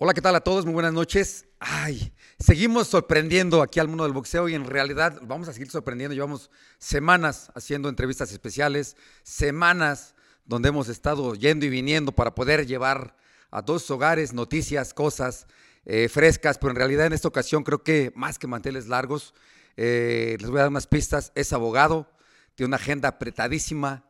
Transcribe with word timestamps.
Hola, 0.00 0.14
¿qué 0.14 0.22
tal 0.22 0.36
a 0.36 0.40
todos? 0.40 0.64
Muy 0.64 0.74
buenas 0.74 0.92
noches. 0.92 1.44
Ay, 1.58 2.12
seguimos 2.38 2.86
sorprendiendo 2.86 3.62
aquí 3.62 3.80
al 3.80 3.88
mundo 3.88 4.04
del 4.04 4.12
boxeo 4.12 4.48
y 4.48 4.54
en 4.54 4.64
realidad 4.64 5.18
vamos 5.22 5.48
a 5.48 5.52
seguir 5.52 5.72
sorprendiendo. 5.72 6.14
Llevamos 6.14 6.52
semanas 6.78 7.50
haciendo 7.56 7.88
entrevistas 7.88 8.30
especiales, 8.30 8.96
semanas 9.24 10.14
donde 10.44 10.68
hemos 10.68 10.88
estado 10.88 11.34
yendo 11.34 11.66
y 11.66 11.68
viniendo 11.68 12.12
para 12.12 12.32
poder 12.32 12.64
llevar 12.64 13.16
a 13.50 13.64
todos 13.64 13.90
hogares 13.90 14.32
noticias, 14.32 14.94
cosas 14.94 15.48
eh, 15.84 16.08
frescas, 16.08 16.58
pero 16.58 16.70
en 16.70 16.76
realidad 16.76 17.06
en 17.06 17.12
esta 17.12 17.26
ocasión 17.26 17.64
creo 17.64 17.82
que 17.82 18.12
más 18.14 18.38
que 18.38 18.46
manteles 18.46 18.86
largos, 18.86 19.34
eh, 19.76 20.36
les 20.38 20.48
voy 20.48 20.60
a 20.60 20.62
dar 20.62 20.70
unas 20.70 20.86
pistas. 20.86 21.32
Es 21.34 21.52
abogado, 21.52 22.08
tiene 22.54 22.68
una 22.68 22.76
agenda 22.76 23.08
apretadísima, 23.08 24.04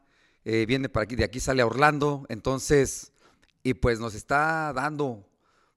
eh, 0.45 0.67
viene 0.69 0.91
para 0.91 1.05
aquí, 1.05 1.17
de 1.17 1.25
aquí 1.25 1.41
sale 1.41 1.63
a 1.63 1.67
Orlando, 1.67 2.27
entonces, 2.29 3.13
y 3.63 3.73
pues 3.73 4.01
nos 4.01 4.15
está 4.15 4.75
dando 4.75 5.25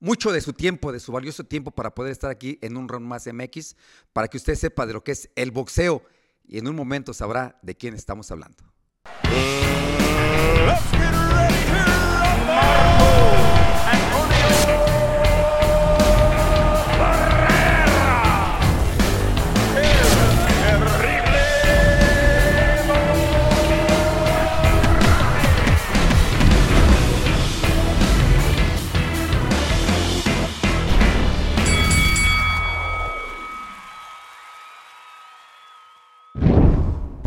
mucho 0.02 0.34
de 0.34 0.42
su 0.42 0.52
tiempo, 0.52 0.92
de 0.92 1.00
su 1.00 1.14
valioso 1.14 1.46
tiempo 1.46 1.72
para 1.72 1.96
poder 1.96 2.12
estar 2.12 2.30
aquí 2.30 2.60
en 2.62 2.76
un 2.76 2.90
round 2.90 3.08
más 3.08 3.26
MX, 3.32 3.78
para 4.12 4.28
que 4.28 4.36
usted 4.36 4.56
sepa 4.56 4.86
de 4.86 4.94
lo 4.94 5.04
que 5.04 5.14
es 5.14 5.30
el 5.36 5.52
boxeo 5.52 6.04
y 6.46 6.58
en 6.58 6.68
un 6.68 6.76
momento 6.76 7.14
sabrá 7.14 7.58
de 7.62 7.76
quién 7.76 7.94
estamos 7.94 8.30
hablando. 8.32 8.64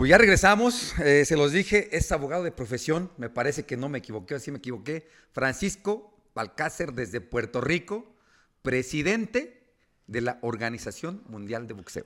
Pues 0.05 0.11
ya 0.11 0.19
regresamos, 0.19 0.93
eh, 0.99 1.25
se 1.25 1.35
los 1.35 1.51
dije, 1.51 1.97
es 1.97 2.13
abogado 2.13 2.45
de 2.45 2.53
profesión, 2.53 3.11
me 3.17 3.31
parece 3.31 3.65
que 3.65 3.79
no 3.79 3.89
me 3.89 4.01
equivoqué, 4.01 4.35
así 4.35 4.51
me 4.51 4.59
equivoqué. 4.59 5.09
Francisco 5.33 6.15
Balcácer 6.35 6.93
desde 6.93 7.23
Puerto 7.23 7.63
Rico, 7.63 8.15
presidente 8.61 9.63
de 10.07 10.21
la 10.21 10.39
Organización 10.43 11.23
Mundial 11.27 11.67
de 11.67 11.73
Boxeo. 11.73 12.05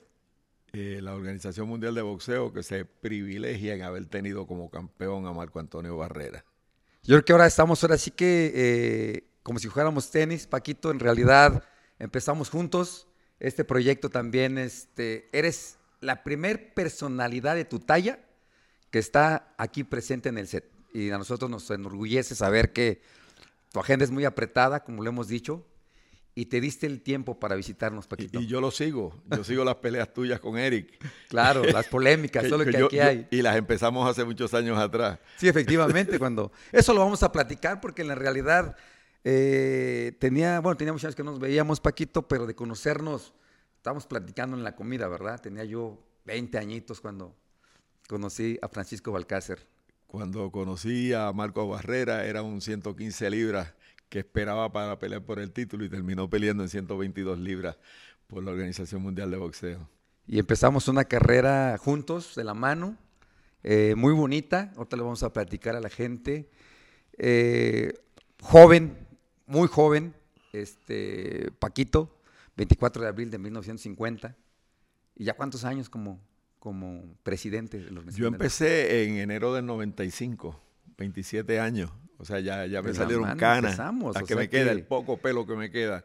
eh, 0.74 1.00
la 1.02 1.12
Organización 1.12 1.66
Mundial 1.66 1.96
de 1.96 2.02
Boxeo 2.02 2.52
que 2.52 2.62
se 2.62 2.84
privilegia 2.84 3.74
en 3.74 3.82
haber 3.82 4.06
tenido 4.06 4.46
como 4.46 4.70
campeón 4.70 5.26
a 5.26 5.32
Marco 5.32 5.58
Antonio 5.58 5.96
Barrera. 5.96 6.44
Yo 7.02 7.16
creo 7.16 7.24
que 7.24 7.32
ahora 7.32 7.48
estamos, 7.48 7.82
ahora 7.82 7.98
sí 7.98 8.12
que 8.12 8.52
eh, 8.54 9.24
como 9.42 9.58
si 9.58 9.66
jugáramos 9.66 10.08
tenis, 10.12 10.46
Paquito, 10.46 10.92
en 10.92 11.00
realidad 11.00 11.64
empezamos 11.98 12.48
juntos 12.48 13.08
este 13.40 13.64
proyecto 13.64 14.08
también, 14.08 14.56
este, 14.56 15.28
eres 15.32 15.77
la 16.00 16.22
primer 16.24 16.74
personalidad 16.74 17.54
de 17.54 17.64
tu 17.64 17.78
talla 17.80 18.18
que 18.90 18.98
está 18.98 19.54
aquí 19.58 19.84
presente 19.84 20.28
en 20.28 20.38
el 20.38 20.46
set. 20.48 20.70
Y 20.94 21.10
a 21.10 21.18
nosotros 21.18 21.50
nos 21.50 21.70
enorgullece 21.70 22.34
saber 22.34 22.72
que 22.72 23.02
tu 23.72 23.80
agenda 23.80 24.04
es 24.04 24.10
muy 24.10 24.24
apretada, 24.24 24.82
como 24.84 25.02
lo 25.02 25.10
hemos 25.10 25.28
dicho, 25.28 25.66
y 26.34 26.46
te 26.46 26.60
diste 26.60 26.86
el 26.86 27.02
tiempo 27.02 27.38
para 27.40 27.56
visitarnos, 27.56 28.06
Paquito. 28.06 28.40
y 28.40 28.46
yo 28.46 28.60
lo 28.60 28.70
sigo, 28.70 29.20
yo 29.26 29.42
sigo 29.42 29.64
las 29.64 29.74
peleas 29.76 30.14
tuyas 30.14 30.38
con 30.40 30.56
Eric. 30.56 31.04
Claro, 31.28 31.64
las 31.64 31.86
polémicas, 31.88 32.44
que- 32.44 32.48
todo 32.48 32.58
lo 32.60 32.64
que 32.64 32.70
que 32.70 32.78
yo- 32.78 32.86
aquí 32.86 32.96
yo- 32.96 33.02
hay. 33.04 33.26
y 33.30 33.42
las 33.42 33.56
empezamos 33.56 34.08
hace 34.08 34.24
muchos 34.24 34.54
años 34.54 34.78
atrás. 34.78 35.18
Sí, 35.36 35.48
efectivamente, 35.48 36.16
cuando 36.18 36.52
eso 36.72 36.94
lo 36.94 37.00
vamos 37.00 37.22
a 37.24 37.32
platicar 37.32 37.80
porque 37.80 38.02
en 38.02 38.08
la 38.08 38.14
realidad 38.14 38.76
eh, 39.24 40.12
tenía, 40.20 40.60
bueno, 40.60 40.76
tenía 40.76 40.92
muchos 40.92 41.06
años 41.06 41.16
que 41.16 41.24
no 41.24 41.32
nos 41.32 41.40
veíamos, 41.40 41.80
Paquito, 41.80 42.26
pero 42.28 42.46
de 42.46 42.54
conocernos, 42.54 43.34
estábamos 43.78 44.06
platicando 44.06 44.56
en 44.56 44.64
la 44.64 44.74
comida, 44.74 45.08
¿verdad? 45.08 45.40
Tenía 45.40 45.64
yo 45.64 45.98
20 46.26 46.58
añitos 46.58 47.00
cuando 47.00 47.34
conocí 48.08 48.58
a 48.60 48.68
Francisco 48.68 49.12
Balcácer. 49.12 49.66
Cuando 50.08 50.50
conocí 50.50 51.12
a 51.12 51.32
Marco 51.32 51.66
Barrera 51.68 52.26
era 52.26 52.42
un 52.42 52.60
115 52.60 53.30
libras 53.30 53.72
que 54.08 54.18
esperaba 54.18 54.72
para 54.72 54.98
pelear 54.98 55.22
por 55.22 55.38
el 55.38 55.52
título 55.52 55.84
y 55.84 55.88
terminó 55.88 56.28
peleando 56.28 56.64
en 56.64 56.68
122 56.68 57.38
libras 57.38 57.76
por 58.26 58.42
la 58.42 58.50
Organización 58.50 59.00
Mundial 59.00 59.30
de 59.30 59.36
Boxeo. 59.36 59.88
Y 60.26 60.38
empezamos 60.38 60.88
una 60.88 61.04
carrera 61.04 61.76
juntos, 61.78 62.34
de 62.34 62.44
la 62.44 62.54
mano, 62.54 62.96
eh, 63.62 63.94
muy 63.96 64.12
bonita. 64.12 64.72
Ahorita 64.76 64.96
le 64.96 65.02
vamos 65.02 65.22
a 65.22 65.32
platicar 65.32 65.76
a 65.76 65.80
la 65.80 65.88
gente. 65.88 66.50
Eh, 67.16 67.94
joven, 68.42 68.96
muy 69.46 69.68
joven, 69.68 70.14
este, 70.52 71.50
Paquito, 71.58 72.17
24 72.58 73.02
de 73.02 73.08
abril 73.08 73.30
de 73.30 73.38
1950. 73.38 74.36
¿Y 75.16 75.24
ya 75.24 75.34
cuántos 75.34 75.64
años 75.64 75.88
como, 75.88 76.20
como 76.58 77.02
presidente 77.22 77.78
de 77.78 77.90
los 77.90 78.14
Yo 78.14 78.26
empecé 78.26 79.04
en 79.04 79.16
enero 79.16 79.54
del 79.54 79.64
95, 79.66 80.60
27 80.98 81.58
años. 81.60 81.90
O 82.18 82.24
sea, 82.24 82.40
ya, 82.40 82.66
ya 82.66 82.82
me 82.82 82.88
la 82.88 82.94
salieron 82.94 83.36
canas. 83.36 83.72
empezamos, 83.72 84.16
o 84.16 84.24
que 84.24 84.34
me 84.34 84.48
queda, 84.48 84.64
que- 84.66 84.70
el 84.72 84.82
poco 84.84 85.16
pelo 85.18 85.46
que 85.46 85.54
me 85.54 85.70
queda. 85.70 86.04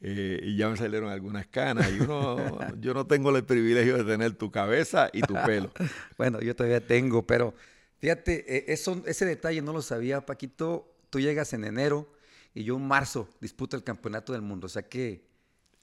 eh, 0.00 0.40
y 0.42 0.56
ya 0.56 0.68
me 0.68 0.76
salieron 0.76 1.08
algunas 1.10 1.46
canas. 1.46 1.88
Y 1.92 2.00
uno, 2.00 2.36
yo 2.80 2.92
no 2.94 3.06
tengo 3.06 3.34
el 3.36 3.44
privilegio 3.44 3.96
de 3.98 4.04
tener 4.04 4.32
tu 4.32 4.50
cabeza 4.50 5.08
y 5.12 5.22
tu 5.22 5.34
pelo. 5.46 5.70
Bueno, 6.18 6.40
yo 6.40 6.56
todavía 6.56 6.84
tengo, 6.84 7.24
pero 7.24 7.54
fíjate, 7.98 8.56
eh, 8.56 8.64
eso, 8.72 9.00
ese 9.06 9.24
detalle 9.24 9.62
no 9.62 9.72
lo 9.72 9.80
sabía, 9.82 10.26
Paquito. 10.26 10.88
Tú 11.10 11.20
llegas 11.20 11.52
en 11.52 11.64
enero 11.64 12.12
y 12.54 12.64
yo 12.64 12.76
en 12.76 12.86
marzo 12.88 13.28
disputo 13.40 13.76
el 13.76 13.84
campeonato 13.84 14.32
del 14.32 14.42
mundo. 14.42 14.66
O 14.66 14.68
sea 14.68 14.82
que 14.82 15.22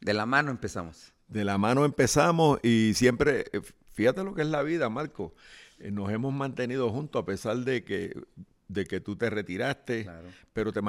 de 0.02 0.14
la 0.14 0.26
mano 0.26 0.52
empezamos. 0.52 1.14
De 1.28 1.44
la 1.46 1.58
mano 1.58 1.86
empezamos 1.86 2.60
y 2.64 2.94
siempre, 2.96 3.46
eh, 3.54 3.62
fíjate 3.94 4.24
lo 4.24 4.34
que 4.34 4.42
es 4.42 4.48
la 4.48 4.64
vida, 4.64 4.90
Marco. 4.90 5.34
eh, 5.80 5.92
nos 5.92 6.12
hemos 6.12 6.34
mantenido 6.34 6.90
juntos 6.90 7.22
a 7.22 7.26
pesar 7.26 7.58
de 7.58 7.84
que, 7.84 8.20
de 8.68 8.86
que 8.86 9.00
tú 9.00 9.16
te 9.16 9.30
retiraste, 9.30 10.04
Claro. 10.04 10.28
pero 10.54 10.72
te, 10.74 10.82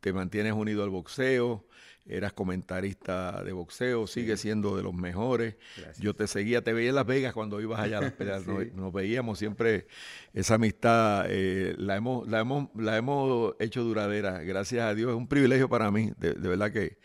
te 0.00 0.12
mantienes 0.12 0.52
unido 0.52 0.82
al 0.84 0.90
boxeo, 0.90 1.66
eras 2.06 2.32
comentarista 2.32 3.42
de 3.44 3.52
boxeo, 3.52 4.06
sigues 4.06 4.40
siendo 4.40 4.76
de 4.76 4.82
los 4.82 4.94
mejores. 4.94 5.56
Gracias. 5.76 5.98
Yo 5.98 6.14
te 6.14 6.26
seguía, 6.26 6.62
te 6.62 6.72
veía 6.72 6.88
en 6.90 6.94
Las 6.96 7.06
Vegas 7.06 7.32
cuando 7.34 7.60
ibas 7.60 7.78
allá 7.80 7.98
a 7.98 8.00
las 8.02 8.12
peleas, 8.18 8.46
nos, 8.46 8.62
Sí. 8.64 8.70
nos 8.74 8.92
veíamos 8.92 9.38
siempre, 9.38 9.86
esa 10.32 10.54
amistad 10.54 11.26
eh, 11.28 11.74
la, 11.78 11.96
hemos, 11.96 12.26
la, 12.28 12.40
hemos, 12.40 12.68
la 12.74 12.96
hemos 12.96 13.54
hecho 13.60 13.82
duradera, 13.84 14.42
gracias 14.42 14.82
a 14.84 14.94
Dios, 14.94 15.10
es 15.10 15.16
un 15.16 15.28
privilegio 15.28 15.68
para 15.68 15.90
mí, 15.90 16.12
de, 16.18 16.32
de 16.34 16.48
verdad 16.48 16.72
que 16.72 16.98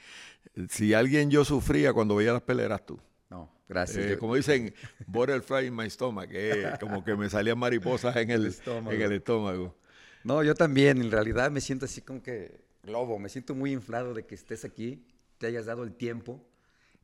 si 0.70 0.94
alguien 0.94 1.30
yo 1.30 1.46
sufría 1.46 1.94
cuando 1.94 2.16
veía 2.16 2.34
las 2.34 2.42
peleas 2.42 2.66
eras 2.66 2.86
tú. 2.86 3.00
No, 3.30 3.52
gracias. 3.68 4.06
Eh, 4.06 4.18
como 4.18 4.36
dicen, 4.36 4.74
butterfly 5.08 5.68
in 5.68 5.76
my 5.76 5.90
stomach, 5.90 6.30
es 6.32 6.80
como 6.80 7.04
que 7.04 7.16
me 7.16 7.30
salían 7.30 7.58
mariposas 7.58 8.16
en 8.16 8.32
el, 8.32 8.46
estómago. 8.46 8.92
en 8.92 9.02
el 9.02 9.12
estómago. 9.12 9.76
No, 10.24 10.44
yo 10.44 10.56
también, 10.56 11.00
en 11.02 11.12
realidad 11.12 11.52
me 11.52 11.62
siento 11.62 11.86
así 11.86 12.02
como 12.02 12.24
que 12.24 12.66
globo, 12.86 13.20
me 13.20 13.30
siento 13.30 13.54
muy 13.54 13.72
inflado 13.72 14.14
de 14.14 14.26
que 14.26 14.36
estés 14.36 14.66
aquí, 14.66 15.06
te 15.38 15.48
hayas 15.48 15.66
dado 15.66 15.84
el 15.84 15.94
tiempo. 15.94 16.42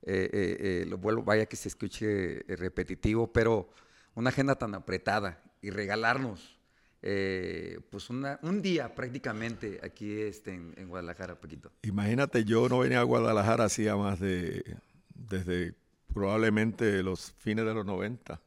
Eh, 0.03 0.29
eh, 0.33 0.57
eh, 0.59 0.85
lo 0.87 0.97
vuelvo, 0.97 1.21
vaya 1.21 1.45
que 1.45 1.55
se 1.55 1.67
escuche 1.67 2.39
eh, 2.51 2.55
repetitivo, 2.55 3.31
pero 3.31 3.69
una 4.15 4.29
agenda 4.29 4.55
tan 4.55 4.73
apretada 4.73 5.43
y 5.61 5.69
regalarnos 5.69 6.59
eh, 7.03 7.79
pues 7.89 8.09
una- 8.09 8.39
un 8.43 8.61
día 8.61 8.93
prácticamente 8.93 9.79
aquí 9.83 10.11
este, 10.21 10.53
en, 10.53 10.73
en 10.77 10.87
Guadalajara, 10.87 11.35
Paquito. 11.39 11.71
Imagínate, 11.83 12.43
yo 12.45 12.69
no 12.69 12.79
venía 12.79 12.99
a 12.99 13.03
Guadalajara 13.03 13.65
hacía 13.65 13.95
más 13.95 14.19
de, 14.19 14.77
desde 15.15 15.73
probablemente 16.13 17.01
los 17.03 17.33
fines 17.39 17.65
de 17.65 17.73
los 17.73 17.85
90. 17.85 18.39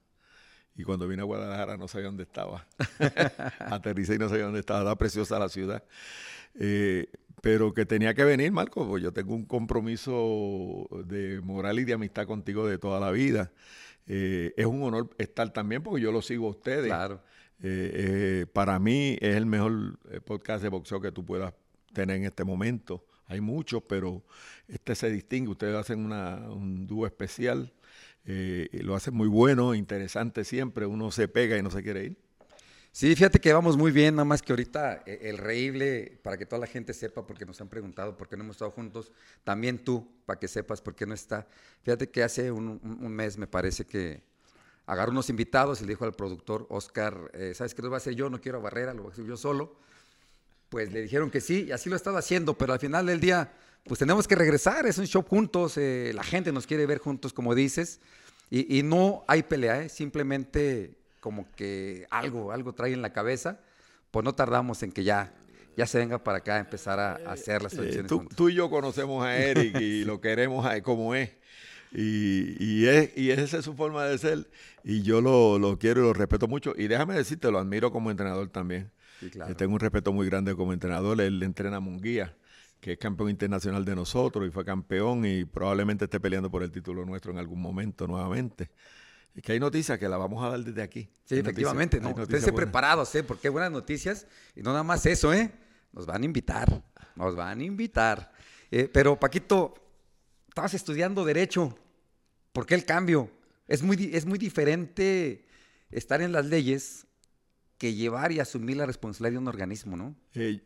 Y 0.76 0.82
cuando 0.82 1.06
vine 1.06 1.22
a 1.22 1.24
Guadalajara 1.24 1.76
no 1.76 1.86
sabía 1.88 2.06
dónde 2.06 2.24
estaba. 2.24 2.66
Aterricé 3.60 4.16
y 4.16 4.18
no 4.18 4.28
sabía 4.28 4.44
dónde 4.44 4.60
estaba. 4.60 4.80
Estaba 4.80 4.96
preciosa 4.98 5.38
la 5.38 5.48
ciudad. 5.48 5.84
Eh, 6.58 7.06
pero 7.40 7.74
que 7.74 7.84
tenía 7.86 8.14
que 8.14 8.24
venir, 8.24 8.50
Marco, 8.52 8.86
pues 8.88 9.02
yo 9.02 9.12
tengo 9.12 9.34
un 9.34 9.44
compromiso 9.44 10.88
de 11.06 11.40
moral 11.42 11.78
y 11.78 11.84
de 11.84 11.92
amistad 11.92 12.26
contigo 12.26 12.66
de 12.66 12.78
toda 12.78 12.98
la 13.00 13.10
vida. 13.10 13.52
Eh, 14.06 14.52
es 14.56 14.66
un 14.66 14.82
honor 14.82 15.10
estar 15.18 15.52
también 15.52 15.82
porque 15.82 16.02
yo 16.02 16.10
lo 16.10 16.22
sigo 16.22 16.46
a 16.46 16.50
ustedes. 16.50 16.86
Claro. 16.86 17.20
Eh, 17.66 18.42
eh, 18.42 18.46
para 18.52 18.78
mí 18.78 19.16
es 19.22 19.36
el 19.36 19.46
mejor 19.46 19.98
eh, 20.10 20.20
podcast 20.20 20.62
de 20.62 20.68
boxeo 20.68 21.00
que 21.00 21.10
tú 21.10 21.24
puedas 21.24 21.54
tener 21.94 22.16
en 22.16 22.24
este 22.26 22.44
momento. 22.44 23.06
Hay 23.26 23.40
muchos, 23.40 23.82
pero 23.88 24.22
este 24.68 24.94
se 24.94 25.08
distingue. 25.08 25.50
Ustedes 25.52 25.74
hacen 25.74 26.04
una- 26.04 26.46
un 26.50 26.86
dúo 26.86 27.06
especial. 27.06 27.72
lo 28.26 28.94
hacen 28.94 29.14
muy 29.14 29.28
bueno, 29.28 29.74
interesante 29.74 30.44
siempre. 30.44 30.84
Uno 30.84 31.10
se 31.10 31.26
pega 31.26 31.56
y 31.56 31.62
no 31.62 31.70
se 31.70 31.82
quiere 31.82 32.04
ir. 32.04 32.16
Sí, 32.92 33.14
fíjate 33.16 33.40
que 33.40 33.52
vamos 33.54 33.78
muy 33.78 33.92
bien, 33.92 34.14
nada 34.14 34.24
más 34.26 34.42
que 34.42 34.52
ahorita 34.52 35.02
el 35.06 35.38
reíble, 35.38 36.20
para 36.22 36.36
que 36.36 36.44
toda 36.46 36.60
la 36.60 36.66
gente 36.66 36.92
sepa, 36.92 37.26
porque 37.26 37.44
nos 37.46 37.60
han 37.62 37.68
preguntado 37.68 38.16
por 38.16 38.28
qué 38.28 38.36
no 38.36 38.44
hemos 38.44 38.56
estado 38.56 38.70
juntos, 38.72 39.10
también 39.42 39.78
tú, 39.78 40.06
para 40.26 40.38
que 40.38 40.48
sepas 40.48 40.80
por 40.82 40.94
qué 40.94 41.06
no 41.06 41.14
está. 41.14 41.48
Fíjate 41.82 42.08
que 42.10 42.22
hace 42.22 42.52
un 42.52 42.78
mes 43.08 43.36
me 43.38 43.46
parece 43.46 43.84
que 43.86 44.22
agarró 44.86 45.12
unos 45.12 45.30
invitados 45.30 45.80
y 45.80 45.84
le 45.84 45.90
dijo 45.90 46.04
al 46.04 46.12
productor 46.12 46.66
Oscar, 46.70 47.30
eh, 47.34 47.52
¿sabes 47.54 47.74
qué 47.74 47.82
lo 47.82 47.88
voy 47.88 47.96
a 47.96 47.98
hacer 47.98 48.14
yo? 48.14 48.28
No 48.30 48.40
quiero 48.40 48.58
a 48.58 48.60
Barrera, 48.62 48.92
lo 48.94 49.02
voy 49.02 49.10
a 49.10 49.12
hacer 49.12 49.24
yo 49.24 49.36
solo. 49.36 49.76
Pues 50.68 50.92
le 50.92 51.02
dijeron 51.02 51.30
que 51.30 51.40
sí, 51.40 51.66
y 51.68 51.72
así 51.72 51.88
lo 51.88 51.94
he 51.94 51.98
estado 51.98 52.16
haciendo, 52.16 52.58
pero 52.58 52.72
al 52.72 52.80
final 52.80 53.06
del 53.06 53.20
día, 53.20 53.52
pues 53.84 53.98
tenemos 53.98 54.26
que 54.26 54.34
regresar, 54.34 54.86
es 54.86 54.98
un 54.98 55.06
show 55.06 55.22
juntos, 55.22 55.76
eh, 55.76 56.12
la 56.14 56.24
gente 56.24 56.52
nos 56.52 56.66
quiere 56.66 56.84
ver 56.86 56.98
juntos, 56.98 57.32
como 57.32 57.54
dices, 57.54 58.00
y, 58.50 58.78
y 58.78 58.82
no 58.82 59.24
hay 59.28 59.44
pelea, 59.44 59.82
¿eh? 59.82 59.88
simplemente 59.88 60.96
como 61.20 61.50
que 61.52 62.06
algo, 62.10 62.50
algo 62.52 62.72
trae 62.72 62.92
en 62.92 63.02
la 63.02 63.12
cabeza, 63.12 63.60
pues 64.10 64.24
no 64.24 64.34
tardamos 64.34 64.82
en 64.82 64.90
que 64.90 65.04
ya, 65.04 65.32
ya 65.76 65.86
se 65.86 65.98
venga 65.98 66.22
para 66.22 66.38
acá 66.38 66.56
a 66.56 66.58
empezar 66.60 66.98
a, 66.98 67.12
a 67.24 67.32
hacer 67.32 67.62
las 67.62 67.72
Eh, 67.74 67.76
transmisiones 67.76 68.08
tú, 68.08 68.28
tú 68.34 68.48
y 68.48 68.54
yo 68.54 68.68
conocemos 68.68 69.24
a 69.24 69.36
Eric 69.36 69.80
y 69.80 70.04
lo 70.04 70.20
queremos 70.20 70.66
como 70.82 71.14
es. 71.14 71.30
Y, 71.94 72.56
y 72.58 72.86
es. 72.86 73.16
y 73.16 73.30
esa 73.30 73.58
es 73.58 73.64
su 73.64 73.74
forma 73.74 74.04
de 74.04 74.18
ser. 74.18 74.50
Y 74.82 75.02
yo 75.02 75.20
lo, 75.20 75.58
lo 75.58 75.78
quiero 75.78 76.00
y 76.00 76.04
lo 76.04 76.12
respeto 76.12 76.48
mucho. 76.48 76.74
Y 76.76 76.88
déjame 76.88 77.14
decirte, 77.14 77.50
lo 77.50 77.58
admiro 77.58 77.92
como 77.92 78.10
entrenador 78.10 78.48
también. 78.48 78.90
Sí, 79.20 79.30
claro. 79.30 79.52
Eh, 79.52 79.54
tengo 79.54 79.74
un 79.74 79.80
respeto 79.80 80.12
muy 80.12 80.26
grande 80.26 80.54
como 80.54 80.72
entrenador. 80.72 81.20
Él 81.20 81.42
entrena 81.42 81.76
a 81.76 81.80
Munguía, 81.80 82.36
que 82.80 82.92
es 82.92 82.98
campeón 82.98 83.30
internacional 83.30 83.84
de 83.84 83.94
nosotros 83.94 84.46
y 84.46 84.50
fue 84.50 84.64
campeón 84.64 85.24
y 85.24 85.44
probablemente 85.44 86.04
esté 86.04 86.18
peleando 86.20 86.50
por 86.50 86.62
el 86.62 86.70
título 86.70 87.04
nuestro 87.04 87.32
en 87.32 87.38
algún 87.38 87.60
momento 87.60 88.06
nuevamente. 88.06 88.70
Es 89.34 89.42
que 89.42 89.52
hay 89.52 89.60
noticias 89.60 89.98
que 89.98 90.08
la 90.08 90.16
vamos 90.16 90.44
a 90.44 90.50
dar 90.50 90.60
desde 90.60 90.82
aquí. 90.82 91.08
Sí, 91.24 91.34
Hay 91.34 91.40
efectivamente, 91.40 92.00
no, 92.00 92.10
esténse 92.10 92.52
preparados, 92.52 93.12
¿eh? 93.14 93.24
Porque 93.24 93.48
hay 93.48 93.52
buenas 93.52 93.72
noticias 93.72 94.26
y 94.54 94.62
no 94.62 94.70
nada 94.70 94.84
más 94.84 95.06
eso, 95.06 95.32
¿eh? 95.32 95.50
Nos 95.92 96.06
van 96.06 96.22
a 96.22 96.24
invitar, 96.24 96.82
nos 97.16 97.34
van 97.34 97.60
a 97.60 97.64
invitar. 97.64 98.32
Eh, 98.70 98.88
pero 98.92 99.18
Paquito, 99.18 99.74
estabas 100.48 100.74
estudiando 100.74 101.24
Derecho, 101.24 101.76
¿por 102.54 102.64
qué 102.66 102.74
el 102.76 102.84
cambio? 102.86 103.30
Es 103.68 103.82
muy, 103.82 104.10
es 104.14 104.24
muy 104.24 104.38
diferente 104.38 105.44
estar 105.90 106.22
en 106.22 106.32
las 106.32 106.46
leyes 106.46 107.06
que 107.76 107.94
llevar 107.94 108.32
y 108.32 108.40
asumir 108.40 108.76
la 108.78 108.86
responsabilidad 108.86 109.32
de 109.40 109.42
un 109.42 109.48
organismo, 109.48 109.96
¿no? 109.96 110.14
Eh, 110.34 110.60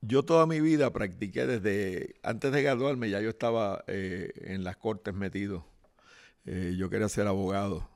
yo 0.00 0.22
toda 0.24 0.46
mi 0.46 0.60
vida 0.60 0.92
practiqué 0.92 1.46
desde, 1.46 2.14
antes 2.22 2.50
de 2.50 2.62
graduarme 2.62 3.10
ya 3.10 3.20
yo 3.20 3.28
estaba 3.30 3.84
eh, 3.86 4.32
en 4.36 4.64
las 4.64 4.76
cortes 4.78 5.14
metido. 5.14 5.66
Eh, 6.46 6.74
yo 6.76 6.90
quería 6.90 7.08
ser 7.08 7.26
abogado. 7.26 7.88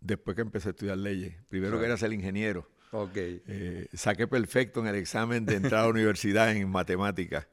Después 0.00 0.34
que 0.34 0.42
empecé 0.42 0.68
a 0.68 0.72
estudiar 0.72 0.98
leyes. 0.98 1.34
Primero 1.48 1.72
Claro. 1.72 1.82
quería 1.82 1.96
ser 1.96 2.12
ingeniero. 2.12 2.68
Ok. 2.90 3.12
Eh, 3.16 3.88
saqué 3.94 4.26
perfecto 4.26 4.80
en 4.80 4.88
el 4.88 4.96
examen 4.96 5.46
de 5.46 5.54
entrada 5.56 5.84
a 5.84 5.86
la 5.86 5.90
universidad 5.92 6.54
en 6.54 6.68
matemáticas. 6.68 7.46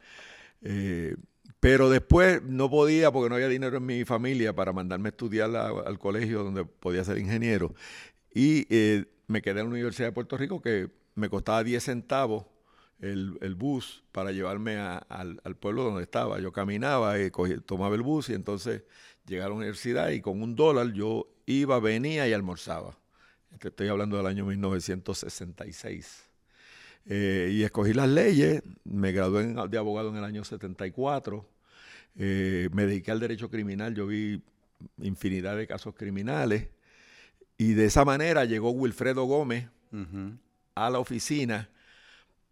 Pero 1.59 1.89
después 1.89 2.41
no 2.43 2.69
podía 2.69 3.11
porque 3.11 3.29
no 3.29 3.35
había 3.35 3.49
dinero 3.49 3.77
en 3.77 3.85
mi 3.85 4.05
familia 4.05 4.53
para 4.55 4.71
mandarme 4.71 5.09
a 5.09 5.11
estudiar 5.11 5.53
al 5.55 5.99
colegio 5.99 6.43
donde 6.43 6.63
podía 6.65 7.03
ser 7.03 7.17
ingeniero. 7.17 7.73
Y 8.33 8.65
eh, 8.69 9.05
me 9.27 9.41
quedé 9.41 9.59
en 9.59 9.67
la 9.67 9.71
Universidad 9.71 10.07
de 10.07 10.13
Puerto 10.13 10.37
Rico 10.37 10.61
que 10.61 10.89
me 11.15 11.29
costaba 11.29 11.63
10 11.63 11.83
centavos 11.83 12.45
el, 13.01 13.37
el 13.41 13.55
bus 13.55 14.03
para 14.11 14.31
llevarme 14.31 14.77
al, 14.77 15.41
al 15.43 15.55
pueblo 15.55 15.83
donde 15.83 16.03
estaba. 16.03 16.39
Yo 16.39 16.51
caminaba, 16.51 17.19
y 17.19 17.29
tomaba 17.65 17.95
el 17.95 18.01
bus 18.01 18.29
y 18.29 18.33
entonces 18.33 18.83
llegué 19.25 19.41
a 19.41 19.49
la 19.49 19.53
universidad 19.53 20.09
y 20.09 20.21
con 20.21 20.41
un 20.41 20.55
dólar 20.55 20.93
yo 20.93 21.27
iba, 21.45 21.79
venía 21.79 22.27
y 22.27 22.33
almorzaba. 22.33 22.97
Te 23.59 23.69
estoy 23.69 23.87
hablando 23.87 24.17
del 24.17 24.27
año 24.27 24.45
1966. 24.45 26.28
Eh, 27.05 27.49
y 27.53 27.63
escogí 27.63 27.93
las 27.93 28.09
leyes, 28.09 28.61
me 28.83 29.11
gradué 29.11 29.53
de 29.67 29.77
abogado 29.77 30.09
en 30.09 30.17
el 30.17 30.23
año 30.23 30.43
74, 30.43 31.45
eh, 32.17 32.69
me 32.71 32.85
dediqué 32.85 33.11
al 33.11 33.19
derecho 33.19 33.49
criminal, 33.49 33.95
yo 33.95 34.05
vi 34.05 34.43
infinidad 35.01 35.57
de 35.57 35.65
casos 35.65 35.95
criminales, 35.95 36.69
y 37.57 37.73
de 37.73 37.85
esa 37.85 38.05
manera 38.05 38.45
llegó 38.45 38.71
Wilfredo 38.71 39.25
Gómez 39.25 39.67
a 40.75 40.89
la 40.89 40.99
oficina 40.99 41.69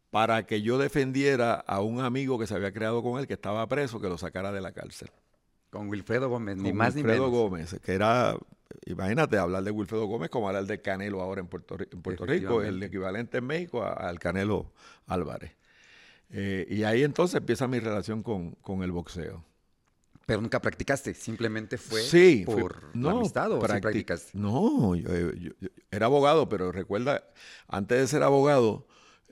para 0.09 0.45
que 0.45 0.61
yo 0.61 0.77
defendiera 0.77 1.53
a 1.53 1.81
un 1.81 2.01
amigo 2.01 2.39
que 2.39 2.47
se 2.47 2.55
había 2.55 2.71
creado 2.71 3.03
con 3.03 3.19
él, 3.19 3.27
que 3.27 3.33
estaba 3.33 3.67
preso, 3.67 3.99
que 3.99 4.09
lo 4.09 4.17
sacara 4.17 4.51
de 4.51 4.61
la 4.61 4.71
cárcel. 4.71 5.09
Con 5.69 5.89
Wilfredo 5.89 6.29
Gómez, 6.29 6.57
ni 6.57 6.69
Con 6.69 6.77
más 6.77 6.95
Wilfredo 6.95 7.25
ni 7.25 7.31
menos. 7.31 7.39
Gómez, 7.39 7.79
que 7.83 7.93
era, 7.93 8.35
imagínate, 8.85 9.37
hablar 9.37 9.63
de 9.63 9.71
Wilfredo 9.71 10.05
Gómez 10.05 10.29
como 10.29 10.47
hablar 10.47 10.65
de 10.65 10.81
Canelo 10.81 11.21
ahora 11.21 11.41
en 11.41 11.47
Puerto, 11.47 11.77
Ri- 11.77 11.87
en 11.91 12.01
Puerto 12.01 12.25
Rico, 12.25 12.61
el 12.63 12.81
equivalente 12.83 13.37
en 13.39 13.45
México 13.45 13.83
al 13.83 14.19
Canelo 14.19 14.71
Álvarez. 15.07 15.51
Eh, 16.29 16.67
y 16.69 16.83
ahí 16.83 17.03
entonces 17.03 17.35
empieza 17.35 17.67
mi 17.67 17.79
relación 17.79 18.21
con, 18.23 18.51
con 18.61 18.83
el 18.83 18.91
boxeo. 18.91 19.43
Pero 20.25 20.41
nunca 20.41 20.61
practicaste, 20.61 21.13
simplemente 21.13 21.77
fue 21.77 22.01
sí, 22.01 22.43
fui- 22.45 22.55
por 22.61 22.95
la 22.97 23.11
amistad 23.11 23.49
o 23.53 23.61
sí 23.61 23.67
practi- 23.67 23.81
practicaste. 23.81 24.37
No, 24.37 24.93
yo, 24.95 25.07
yo- 25.33 25.51
yo 25.59 25.69
era 25.89 26.07
abogado, 26.07 26.49
pero 26.49 26.71
recuerda, 26.73 27.23
antes 27.69 27.97
de 27.99 28.07
ser 28.07 28.23
abogado, 28.23 28.85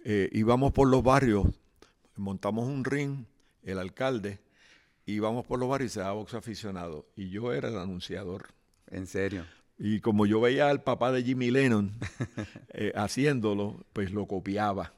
eh, 0.06 0.30
íbamos 0.32 0.72
por 0.72 0.88
los 0.88 1.04
barrios, 1.04 1.48
montamos 2.16 2.66
un 2.70 2.86
ring, 2.86 3.26
el 3.64 3.78
alcalde, 3.80 4.40
íbamos 5.06 5.46
por 5.46 5.60
los 5.60 5.68
barrios 5.68 5.92
y 5.92 5.94
se 5.96 6.00
daba 6.00 6.14
boxeo 6.14 6.40
aficionado. 6.40 7.06
Y 7.18 7.30
yo 7.30 7.52
era 7.52 7.68
el 7.68 7.78
anunciador. 7.78 8.48
En 8.92 9.08
serio. 9.08 9.46
Y 9.78 10.00
como 10.00 10.26
yo 10.26 10.40
veía 10.40 10.70
al 10.70 10.84
papá 10.84 11.12
de 11.12 11.24
Jimmy 11.24 11.52
Lennon 11.52 11.92
eh, 12.74 12.94
haciéndolo, 12.96 13.84
pues 13.94 14.12
lo 14.12 14.26
copiaba. 14.28 14.94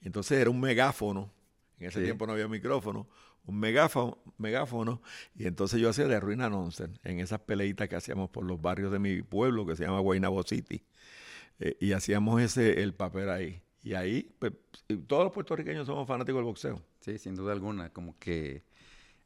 Entonces 0.00 0.38
era 0.38 0.50
un 0.50 0.60
megáfono. 0.60 1.30
En 1.78 1.88
ese 1.88 1.98
Sí. 2.00 2.04
tiempo 2.04 2.26
no 2.26 2.32
había 2.32 2.48
micrófono. 2.48 3.08
Un 3.46 3.58
megáfono, 3.60 4.16
megáfono. 4.38 5.02
Y 5.34 5.46
entonces 5.46 5.78
yo 5.80 5.90
hacía 5.90 6.06
de 6.06 6.18
ruina 6.20 6.48
nonsense 6.48 6.98
en 7.04 7.20
esas 7.20 7.40
peleitas 7.40 7.88
que 7.88 7.96
hacíamos 7.96 8.30
por 8.30 8.44
los 8.44 8.60
barrios 8.62 8.90
de 8.90 8.98
mi 8.98 9.20
pueblo, 9.22 9.66
que 9.66 9.76
se 9.76 9.84
llama 9.84 10.00
Guaynabo 10.00 10.42
City. 10.44 10.82
Eh, 11.60 11.76
y 11.80 11.92
hacíamos 11.92 12.40
ese 12.40 12.82
el 12.82 12.94
papel 12.94 13.28
ahí. 13.28 13.60
Y 13.82 13.92
ahí, 13.92 14.34
pues, 14.38 14.52
todos 15.06 15.24
los 15.24 15.32
puertorriqueños 15.34 15.86
somos 15.86 16.08
fanáticos 16.08 16.38
del 16.38 16.44
boxeo. 16.46 16.82
Sí, 17.00 17.18
sin 17.18 17.34
duda 17.34 17.52
alguna, 17.52 17.90
como 17.90 18.18
que 18.18 18.62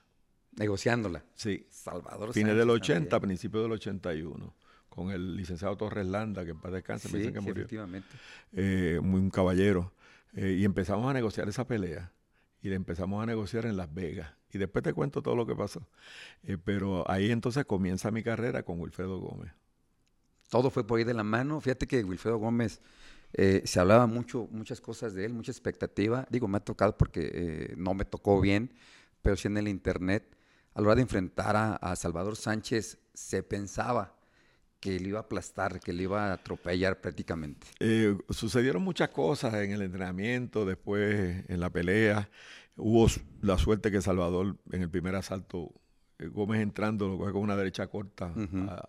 negociándola. 0.53 1.23
Sí, 1.35 1.67
Salvador 1.69 2.33
fines 2.33 2.49
Sánchez 2.51 2.57
del 2.57 2.67
también. 2.67 3.03
80, 3.03 3.19
principios 3.19 3.63
del 3.63 3.71
81, 3.73 4.55
con 4.97 5.11
el 5.11 5.35
licenciado 5.35 5.77
Torres 5.77 6.07
Landa, 6.07 6.43
que 6.43 6.49
en 6.49 6.59
paz 6.59 6.71
descanse, 6.71 7.07
me 7.09 7.19
dicen 7.19 7.31
que 7.35 7.39
sí, 7.39 7.45
murió 7.45 7.61
efectivamente. 7.61 8.07
eh, 8.51 8.99
muy 9.03 9.19
un 9.21 9.29
caballero. 9.29 9.93
Eh, 10.33 10.57
y 10.59 10.65
empezamos 10.65 11.07
a 11.07 11.13
negociar 11.13 11.47
esa 11.47 11.67
pelea. 11.67 12.11
Y 12.63 12.69
la 12.69 12.75
empezamos 12.77 13.21
a 13.21 13.27
negociar 13.27 13.67
en 13.67 13.77
Las 13.77 13.93
Vegas. 13.93 14.33
Y 14.51 14.57
después 14.57 14.81
te 14.83 14.93
cuento 14.93 15.21
todo 15.21 15.35
lo 15.35 15.45
que 15.45 15.53
pasó. 15.55 15.87
Eh, 16.41 16.57
pero 16.57 17.07
ahí 17.11 17.29
entonces 17.29 17.63
comienza 17.65 18.09
mi 18.09 18.23
carrera 18.23 18.63
con 18.63 18.79
Wilfredo 18.79 19.19
Gómez. 19.19 19.51
Todo 20.49 20.71
fue 20.71 20.85
por 20.87 20.97
ahí 20.97 21.03
de 21.03 21.13
la 21.13 21.23
mano. 21.23 21.61
Fíjate 21.61 21.85
que 21.85 22.03
Wilfredo 22.03 22.37
Gómez 22.37 22.81
eh, 23.33 23.61
se 23.65 23.79
hablaba 23.79 24.07
mucho, 24.07 24.47
muchas 24.49 24.81
cosas 24.81 25.13
de 25.13 25.25
él, 25.25 25.33
mucha 25.33 25.51
expectativa. 25.51 26.25
Digo, 26.31 26.47
me 26.47 26.57
ha 26.57 26.61
tocado 26.61 26.97
porque 26.97 27.75
no 27.77 27.93
me 27.93 28.03
tocó 28.03 28.41
bien, 28.41 28.73
pero 29.21 29.35
sí 29.35 29.47
en 29.47 29.57
el 29.57 29.67
internet. 29.67 30.35
A 30.73 30.81
la 30.81 30.87
hora 30.87 30.95
de 30.95 31.03
enfrentar 31.03 31.55
a, 31.55 31.75
a 31.75 31.95
Salvador 31.95 32.35
Sánchez, 32.35 32.97
se 33.13 33.43
pensaba 33.43 34.16
que 34.79 34.99
le 34.99 35.09
iba 35.09 35.19
a 35.19 35.21
aplastar, 35.23 35.79
que 35.79 35.91
le 35.93 36.03
iba 36.03 36.29
a 36.29 36.33
atropellar 36.33 37.01
prácticamente. 37.01 37.67
Eh, 37.79 38.15
sucedieron 38.29 38.83
muchas 38.83 39.09
cosas 39.09 39.53
en 39.55 39.71
el 39.71 39.81
entrenamiento, 39.81 40.65
después 40.65 41.43
en 41.47 41.59
la 41.59 41.69
pelea. 41.69 42.29
hubo 42.75 43.07
la 43.41 43.57
suerte 43.57 43.91
que 43.91 44.01
Salvador 44.01 44.57
en 44.71 44.83
el 44.83 44.89
primer 44.89 45.15
asalto, 45.15 45.71
eh, 46.19 46.27
Gómez 46.27 46.61
entrando, 46.61 47.07
lo 47.07 47.17
coge 47.17 47.31
con 47.31 47.41
una 47.41 47.55
derecha 47.55 47.87
corta 47.87 48.33
Ujú. 48.35 48.69
a, 48.69 48.83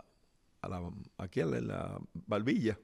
a 0.63 0.69
la, 0.69 0.91
aquí 1.17 1.41
a 1.41 1.47
la, 1.47 1.61
la 1.61 1.99
barbilla. 2.27 2.79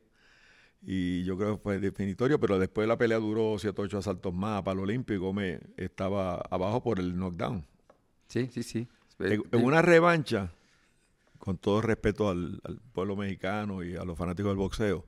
Y 0.86 1.24
yo 1.24 1.36
creo 1.38 1.56
que 1.56 1.62
fue 1.62 1.78
definitorio, 1.78 2.38
pero 2.38 2.58
después 2.58 2.86
la 2.86 2.98
pelea 2.98 3.18
duró 3.18 3.58
7 3.58 3.80
8 3.80 3.98
asaltos 3.98 4.34
más 4.34 4.62
para 4.62 4.74
el 4.74 4.80
Olimpio 4.80 5.16
y 5.16 5.18
Gómez 5.18 5.60
estaba 5.78 6.36
abajo 6.50 6.82
por 6.82 7.00
el 7.00 7.14
knockdown. 7.16 7.64
Sí, 8.28 8.48
sí, 8.52 8.62
sí. 8.62 8.86
En, 9.18 9.42
en 9.52 9.64
una 9.64 9.80
revancha, 9.80 10.52
con 11.44 11.58
todo 11.58 11.82
respeto 11.82 12.30
al, 12.30 12.58
al 12.64 12.80
pueblo 12.80 13.16
mexicano 13.16 13.82
y 13.82 13.96
a 13.96 14.04
los 14.06 14.16
fanáticos 14.16 14.50
del 14.50 14.56
boxeo, 14.56 15.04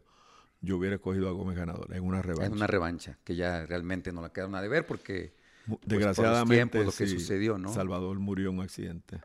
yo 0.61 0.77
hubiera 0.77 0.97
escogido 0.97 1.31
a 1.31 1.33
Gómez 1.33 1.57
ganador 1.57 1.95
en 1.95 2.05
una 2.05 2.21
revancha. 2.21 2.45
Es 2.45 2.53
una 2.53 2.67
revancha, 2.67 3.19
que 3.25 3.37
ya 3.37 3.65
realmente 3.65 4.13
no 4.13 4.21
la 4.21 4.31
queda 4.31 4.47
una 4.47 4.61
de 4.61 4.69
ver 4.69 4.87
porque, 4.87 5.33
por 5.67 5.79
los 5.79 5.89
Desgraciadamente, 5.89 6.73
tiempos, 6.73 6.95
lo 6.95 6.99
que 6.99 7.11
sí, 7.11 7.19
sucedió, 7.19 7.57
¿no? 7.57 7.73
Salvador 7.73 8.19
murió 8.19 8.51
en 8.51 8.59
un 8.59 8.65
accidente. 8.65 9.23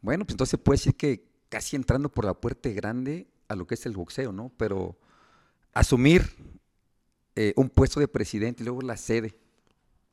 bueno, 0.00 0.24
pues 0.24 0.32
entonces 0.32 0.58
puede 0.58 0.78
decir 0.78 0.94
que 0.94 1.22
casi 1.50 1.76
entrando 1.76 2.08
por 2.08 2.24
la 2.24 2.32
puerta 2.32 2.70
grande 2.70 3.26
a 3.48 3.54
lo 3.54 3.66
que 3.66 3.74
es 3.74 3.84
el 3.84 3.92
boxeo, 3.92 4.32
¿no? 4.32 4.50
Pero 4.56 4.96
asumir 5.74 6.30
eh, 7.36 7.52
un 7.56 7.68
puesto 7.68 8.00
de 8.00 8.08
presidente 8.08 8.62
y 8.62 8.64
luego 8.64 8.80
la 8.80 8.96
sede 8.96 9.36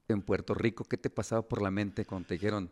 en 0.09 0.21
Puerto 0.21 0.53
Rico, 0.53 0.83
¿qué 0.83 0.97
te 0.97 1.09
pasaba 1.09 1.47
por 1.47 1.61
la 1.61 1.71
mente 1.71 2.03
cuando 2.03 2.27
te 2.27 2.33
dijeron 2.33 2.69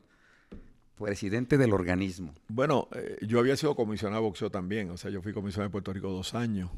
presidente 0.97 1.57
del 1.57 1.73
organismo? 1.73 2.33
Bueno, 2.47 2.87
eh, 2.93 3.17
yo 3.21 3.39
había 3.39 3.55
sido 3.55 3.75
comisionado 3.75 4.21
de 4.21 4.27
boxeo 4.27 4.49
también, 4.49 4.89
o 4.89 4.97
sea, 4.97 5.11
yo 5.11 5.21
fui 5.21 5.33
comisionado 5.33 5.69
de 5.69 5.71
Puerto 5.71 5.93
Rico 5.93 6.09
dos 6.09 6.33
años. 6.33 6.69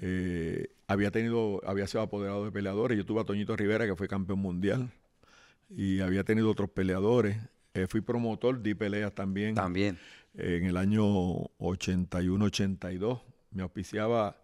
Eh, 0.00 0.68
había 0.88 1.10
tenido, 1.10 1.60
había 1.66 1.86
sido 1.86 2.02
apoderado 2.02 2.44
de 2.44 2.50
peleadores. 2.50 2.98
Yo 2.98 3.06
tuve 3.06 3.20
a 3.20 3.24
Toñito 3.24 3.56
Rivera, 3.56 3.86
que 3.86 3.94
fue 3.94 4.08
campeón 4.08 4.40
mundial, 4.40 4.90
y 5.70 6.00
había 6.00 6.24
tenido 6.24 6.50
otros 6.50 6.70
peleadores. 6.70 7.36
Eh, 7.74 7.86
fui 7.88 8.00
promotor, 8.00 8.60
di 8.62 8.74
peleas 8.74 9.14
también. 9.14 9.54
También. 9.54 9.98
en 10.36 10.66
el 10.66 10.76
año 10.76 11.04
81-82. 11.58 13.20
Me 13.52 13.62
auspiciaba 13.62 14.36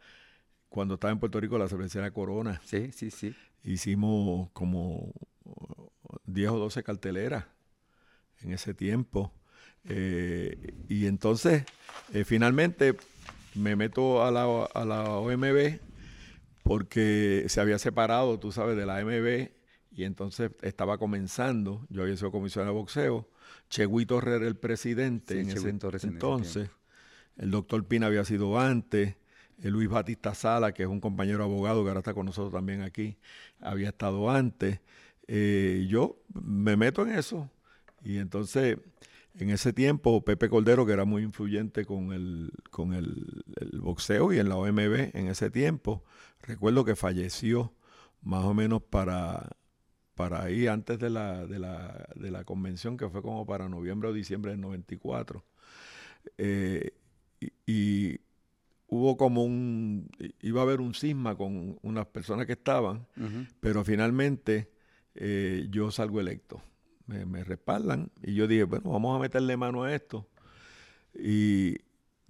cuando 0.69 0.95
estaba 0.95 1.13
en 1.13 1.19
Puerto 1.19 1.41
Rico 1.41 1.59
la 1.59 1.69
cervecería 1.69 2.13
Corona. 2.13 2.61
Sí, 2.65 2.93
sí, 2.93 3.11
sí. 3.11 3.35
Hicimos 3.65 4.51
como 4.53 5.13
10 6.27 6.51
o 6.51 6.59
12 6.59 6.83
carteleras 6.85 7.45
en 8.43 8.53
ese 8.53 8.75
tiempo. 8.75 9.33
Eh, 9.85 10.75
y 10.89 11.07
entonces, 11.07 11.65
eh, 12.13 12.25
finalmente, 12.25 12.97
me 13.55 13.77
meto 13.77 14.23
a 14.25 14.31
la, 14.31 14.45
a 14.75 14.85
la 14.85 15.11
OMB 15.11 15.79
porque 16.63 17.45
se 17.49 17.61
había 17.61 17.79
separado, 17.79 18.39
tú 18.39 18.53
sabes, 18.53 18.77
de 18.77 18.87
la 18.87 18.99
AMB 18.99 19.49
y 19.93 20.05
entonces 20.05 20.51
estaba 20.63 20.99
comenzando. 20.99 21.87
Yo 21.89 22.03
había 22.03 22.17
sido 22.17 22.31
comisionado 22.31 22.75
de 22.75 22.81
boxeo. 22.81 23.29
Cheguí 23.69 24.07
Torres 24.07 24.37
era 24.37 24.47
el 24.47 24.57
presidente 24.57 25.35
Sí, 25.35 25.41
en 25.41 25.57
ese 25.57 25.69
entonces. 25.71 26.69
el 27.37 27.51
doctor 27.51 27.85
Pina 27.87 28.07
había 28.07 28.25
sido 28.25 28.59
antes. 28.59 29.17
el 29.63 29.73
Luis 29.73 29.89
Batista 29.89 30.35
Sala, 30.35 30.73
que 30.73 30.85
es 30.85 30.89
un 30.89 31.01
compañero 31.01 31.43
abogado 31.45 31.83
que 31.83 31.89
ahora 31.89 32.01
está 32.01 32.15
con 32.15 32.27
nosotros 32.27 32.53
también 32.53 32.83
aquí, 32.83 33.19
había 33.61 33.89
estado 33.89 34.31
antes. 34.31 34.81
Eh, 35.27 35.87
yo 35.89 36.23
me 36.33 36.77
meto 36.77 37.03
en 37.03 37.11
eso. 37.19 37.51
Y 38.03 38.19
entonces, 38.19 38.79
en 39.35 39.51
ese 39.51 39.73
tiempo, 39.73 40.25
Pepe 40.25 40.49
Cordero, 40.49 40.87
que 40.87 40.93
era 40.93 41.05
muy 41.05 41.23
influyente 41.23 41.85
con 41.85 42.13
el, 42.13 42.53
con 42.71 42.93
el, 42.93 43.45
el 43.61 43.81
boxeo 43.81 44.33
y 44.33 44.39
en 44.39 44.49
la 44.49 44.57
OMB 44.57 45.17
en 45.17 45.29
ese 45.29 45.51
tiempo, 45.51 46.03
recuerdo 46.43 46.85
que 46.85 46.97
falleció 46.97 47.73
más 48.23 48.45
o 48.45 48.55
menos 48.55 48.83
para, 48.83 49.51
para 50.15 50.43
ahí 50.43 50.67
antes 50.67 50.99
de 50.99 51.11
la, 51.11 51.47
de, 51.47 51.59
la, 51.59 52.09
de 52.15 52.31
la 52.31 52.45
convención, 52.45 52.97
que 52.97 53.09
fue 53.09 53.23
como 53.23 53.47
para 53.47 53.69
noviembre 53.69 54.09
o 54.09 54.13
diciembre 54.13 54.53
del 54.53 54.61
94. 54.61 55.45
Eh, 56.37 56.93
y, 57.41 57.53
y 57.67 58.21
hubo 58.89 59.17
como 59.17 59.45
un, 59.45 60.11
iba 60.43 60.61
a 60.61 60.65
haber 60.65 60.81
un 60.81 60.95
cisma 60.95 61.37
con 61.37 61.79
unas 61.83 62.07
personas 62.07 62.47
que 62.47 62.53
estaban, 62.53 63.07
pero 63.61 63.85
finalmente 63.85 64.71
eh, 65.15 65.69
yo 65.71 65.91
salgo 65.91 66.21
electo. 66.21 66.61
Me, 67.11 67.27
me 67.27 67.43
respaldan 67.45 68.11
y 68.23 68.35
yo 68.35 68.47
dije, 68.47 68.65
bueno, 68.65 68.91
vamos 68.91 69.17
a 69.17 69.21
meterle 69.21 69.57
mano 69.57 69.83
a 69.83 69.93
esto. 69.95 70.29
Y 71.15 71.77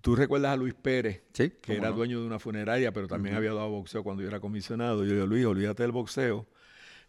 tú 0.01 0.17
recuerdas 0.17 0.53
a 0.53 0.57
Luis 0.57 0.75
Pérez, 0.75 1.23
Sí, 1.35 1.51
que 1.61 1.77
era 1.77 1.91
no. 1.91 1.97
dueño 1.97 2.21
de 2.21 2.27
una 2.27 2.39
funeraria, 2.39 2.93
pero 2.93 3.07
también 3.07 3.35
había 3.37 3.53
dado 3.53 3.69
boxeo 3.71 4.03
cuando 4.03 4.23
yo 4.23 4.29
era 4.29 4.41
comisionado. 4.41 5.05
Yo 5.05 5.11
le 5.11 5.15
digo, 5.17 5.27
Luis, 5.27 5.45
olvídate 5.47 5.83
del 5.83 5.93
boxeo. 5.93 6.47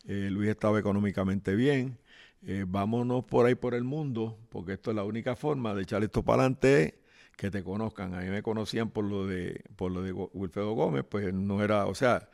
Eh, 0.06 0.30
Luis 0.32 0.50
estaba 0.50 0.80
económicamente 0.80 1.56
bien. 1.56 1.98
Eh, 2.44 2.66
vámonos 2.68 3.24
por 3.24 3.46
ahí 3.46 3.56
por 3.56 3.74
el 3.75 3.84
mundo, 3.84 4.38
porque 4.50 4.74
esto 4.74 4.90
es 4.92 4.96
la 4.96 5.04
única 5.04 5.36
forma 5.36 5.74
de 5.74 5.84
echar 5.84 6.04
esto 6.04 6.24
para 6.24 6.42
adelante, 6.44 7.00
que 7.38 7.51
te 7.51 7.63
conozcan. 7.63 8.13
A 8.16 8.22
mí 8.22 8.30
me 8.30 8.42
conocían 8.44 8.90
por 8.90 9.06
lo 9.06 9.28
de, 9.28 9.63
por 9.75 9.92
lo 9.92 10.01
de 10.01 10.12
Wilfredo 10.12 10.74
Gómez, 10.74 11.06
pues 11.08 11.34
no 11.34 11.63
era, 11.63 11.86
o 11.86 11.96
sea, 11.96 12.30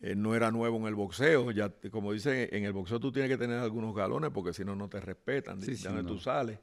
eh, 0.00 0.14
no 0.14 0.34
era 0.34 0.50
nuevo 0.50 0.76
en 0.78 0.86
el 0.86 0.94
boxeo. 0.94 1.50
Ya, 1.50 1.72
como 1.90 2.12
dicen, 2.12 2.48
en 2.52 2.64
el 2.64 2.72
boxeo 2.72 3.00
tú 3.00 3.10
tienes 3.12 3.30
que 3.30 3.38
tener 3.38 3.58
algunos 3.58 3.94
galones, 3.94 4.30
porque 4.30 4.52
si 4.52 4.64
no, 4.64 4.74
no 4.76 4.88
te 4.88 5.00
respetan, 5.00 5.60
Sí, 5.60 5.74
dónde 5.76 6.02
no. 6.02 6.08
tú 6.08 6.18
sales. 6.18 6.58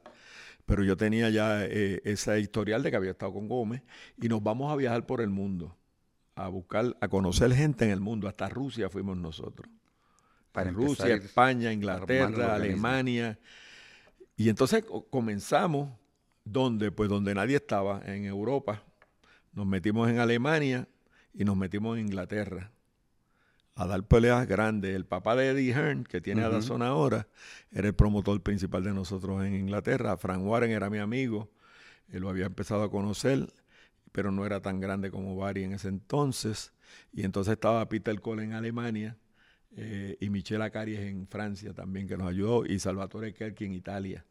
Pero 0.64 0.82
yo 0.82 0.96
tenía 0.96 1.30
ya 1.30 1.64
eh, 1.64 2.00
esa 2.04 2.38
historial 2.38 2.82
de 2.82 2.90
que 2.90 2.96
había 2.96 3.12
estado 3.12 3.32
con 3.32 3.48
Gómez 3.48 3.82
y 4.20 4.28
nos 4.28 4.42
vamos 4.42 4.72
a 4.72 4.76
viajar 4.76 5.06
por 5.06 5.20
el 5.20 5.30
mundo, 5.30 5.76
a 6.34 6.48
buscar, 6.48 6.96
a 7.00 7.08
conocer 7.08 7.52
gente 7.54 7.84
en 7.84 7.92
el 7.92 8.00
mundo. 8.00 8.26
Hasta 8.26 8.48
Rusia 8.48 8.88
fuimos 8.90 9.16
nosotros. 9.16 9.70
Para 10.50 10.70
Rusia, 10.70 11.14
España, 11.14 11.72
Inglaterra. 11.72 12.54
Alemania. 12.56 13.38
Y 14.36 14.48
entonces 14.48 14.84
co- 14.84 15.06
comenzamos 15.08 15.90
donde, 16.44 16.90
pues 16.90 17.08
donde 17.08 17.34
nadie 17.34 17.56
estaba, 17.56 18.02
en 18.06 18.24
Europa. 18.24 18.82
Nos 19.52 19.66
metimos 19.66 20.08
en 20.10 20.18
Alemania 20.18 20.88
y 21.32 21.44
nos 21.44 21.56
metimos 21.56 21.96
en 21.98 22.06
Inglaterra 22.06 22.72
a 23.76 23.86
dar 23.86 24.02
peleas 24.04 24.46
grandes. 24.48 24.96
El 24.96 25.04
papá 25.04 25.36
de 25.36 25.50
Eddie 25.50 25.72
Hearn, 25.72 26.04
que 26.04 26.20
tiene 26.20 26.42
a 26.42 26.48
Ujú. 26.48 26.56
Dazón 26.56 26.82
ahora, 26.82 27.28
era 27.70 27.86
el 27.88 27.94
promotor 27.94 28.42
principal 28.42 28.82
de 28.82 28.92
nosotros 28.92 29.44
en 29.44 29.54
Inglaterra. 29.54 30.16
Frank 30.16 30.42
Warren 30.42 30.70
era 30.70 30.90
mi 30.90 30.98
amigo, 30.98 31.50
él 32.10 32.22
lo 32.22 32.30
había 32.30 32.46
empezado 32.46 32.82
a 32.82 32.90
conocer, 32.90 33.52
pero 34.12 34.32
no 34.32 34.46
era 34.46 34.60
tan 34.62 34.80
grande 34.80 35.10
como 35.10 35.36
Barry 35.36 35.64
en 35.64 35.74
ese 35.74 35.88
entonces. 35.88 36.72
Y 37.12 37.24
entonces 37.24 37.52
estaba 37.52 37.86
Peter 37.88 38.18
Cole 38.20 38.44
en 38.44 38.54
Alemania 38.54 39.18
eh, 39.76 40.16
y 40.20 40.30
Michel 40.30 40.62
Acaries 40.62 41.00
en 41.00 41.28
Francia 41.28 41.74
también, 41.74 42.08
que 42.08 42.16
nos 42.16 42.28
ayudó, 42.28 42.64
y 42.64 42.78
Salvatore 42.78 43.34
Kerki 43.34 43.66
en 43.66 43.74
Italia. 43.74 44.24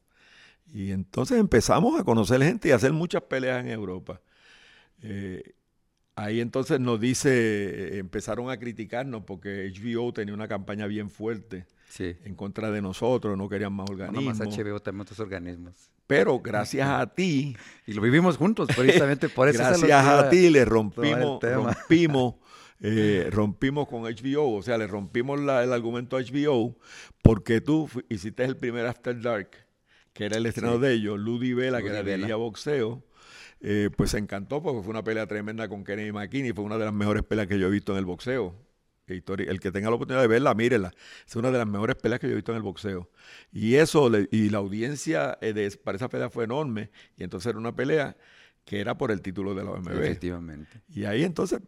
Y 0.74 0.92
entonces 0.92 1.38
empezamos 1.40 2.00
a 2.00 2.04
conocer 2.04 2.42
gente 2.42 2.70
y 2.70 2.72
a 2.72 2.78
hacer 2.78 2.94
muchas 2.94 3.22
peleas 3.24 3.64
en 3.64 3.70
Europa. 3.70 4.22
Eh, 5.04 5.55
ahí 6.16 6.40
entonces 6.42 6.80
nos 6.80 7.00
dice, 7.00 7.98
empezaron 7.98 8.50
a 8.50 8.58
criticarnos 8.58 9.24
porque 9.26 9.72
HBO 9.74 10.14
tenía 10.14 10.34
una 10.34 10.48
campaña 10.48 10.88
bien 10.88 11.10
fuerte 11.10 11.66
Sí. 11.90 12.16
en 12.26 12.36
contra 12.36 12.72
de 12.72 12.82
nosotros, 12.82 13.38
no 13.38 13.48
querían 13.48 13.72
más 13.74 13.88
No 13.90 13.94
organismos. 13.94 14.38
más 14.40 14.48
HBO, 14.58 14.80
también 14.82 15.02
otros 15.02 15.20
organismos. 15.20 15.92
Pero 16.08 16.40
gracias 16.40 16.88
a 16.90 17.06
ti, 17.14 17.56
Y 17.88 17.94
lo 17.94 18.02
vivimos 18.02 18.38
juntos, 18.38 18.68
precisamente 18.76 19.30
por 19.30 19.48
eso. 19.48 19.60
gracias 19.60 20.06
a 20.06 20.30
ti 20.30 20.50
le 20.50 20.66
rompimos, 20.66 21.42
rompimos, 21.42 22.36
eh, 22.82 23.30
rompimos 23.32 23.88
con 23.88 24.04
HBO, 24.04 24.56
o 24.56 24.62
sea, 24.62 24.78
le 24.78 24.88
rompimos 24.88 25.40
la- 25.40 25.64
el 25.64 25.72
argumento 25.72 26.18
a 26.18 26.22
HBO 26.22 26.76
porque 27.22 27.62
tú 27.62 27.90
hiciste 28.10 28.44
el 28.44 28.58
primer 28.58 28.86
After 28.88 29.20
Dark, 29.22 29.52
que 30.14 30.26
era 30.26 30.38
el 30.38 30.46
estreno 30.46 30.76
Sí. 30.76 30.82
de 30.82 30.94
ellos, 30.94 31.20
Ludi 31.20 31.54
Vela, 31.54 31.82
que 31.82 31.88
era 31.90 32.04
dirigía 32.04 32.36
boxeo, 32.36 33.04
eh, 33.68 33.90
pues 33.90 34.12
se 34.12 34.20
encantó 34.20 34.62
porque 34.62 34.84
fue 34.84 34.92
una 34.92 35.04
pelea 35.04 35.26
tremenda 35.26 35.68
con 35.68 35.84
Kennedy 35.84 36.12
McKinney, 36.12 36.52
fue 36.52 36.64
una 36.64 36.78
de 36.78 36.86
las 36.86 36.94
mejores 36.94 37.24
peleas 37.24 37.48
que 37.48 37.58
yo 37.58 37.66
he 37.66 37.72
visto 37.72 37.94
en 37.94 37.98
el 37.98 38.06
boxeo. 38.06 38.54
El 39.08 39.60
que 39.60 39.72
tenga 39.72 39.90
la 39.90 39.96
oportunidad 39.96 40.22
de 40.22 40.28
verla, 40.28 40.54
mírela. 40.54 40.92
Es 41.28 41.36
una 41.36 41.50
de 41.50 41.58
las 41.58 41.68
mejores 41.68 41.96
peleas 41.96 42.20
que 42.20 42.28
yo 42.28 42.34
he 42.34 42.36
visto 42.36 42.52
en 42.52 42.58
el 42.58 42.64
boxeo. 42.64 43.10
Y 43.52 43.76
eso, 43.76 44.12
y 44.32 44.50
la 44.50 44.60
audiencia 44.60 45.38
eh, 45.42 45.54
de, 45.54 45.70
para 45.78 45.96
esa 45.96 46.10
pelea 46.10 46.30
fue 46.30 46.44
enorme. 46.44 46.92
Y 47.18 47.24
entonces 47.24 47.50
era 47.50 47.58
una 47.58 47.76
pelea 47.76 48.16
que 48.66 48.80
era 48.80 48.98
por 48.98 49.10
el 49.12 49.22
título 49.22 49.56
de 49.56 49.64
la 49.64 49.72
OMB. 49.72 49.92
Efectivamente. 49.94 50.82
Y 50.88 51.06
ahí 51.06 51.24
entonces, 51.24 51.60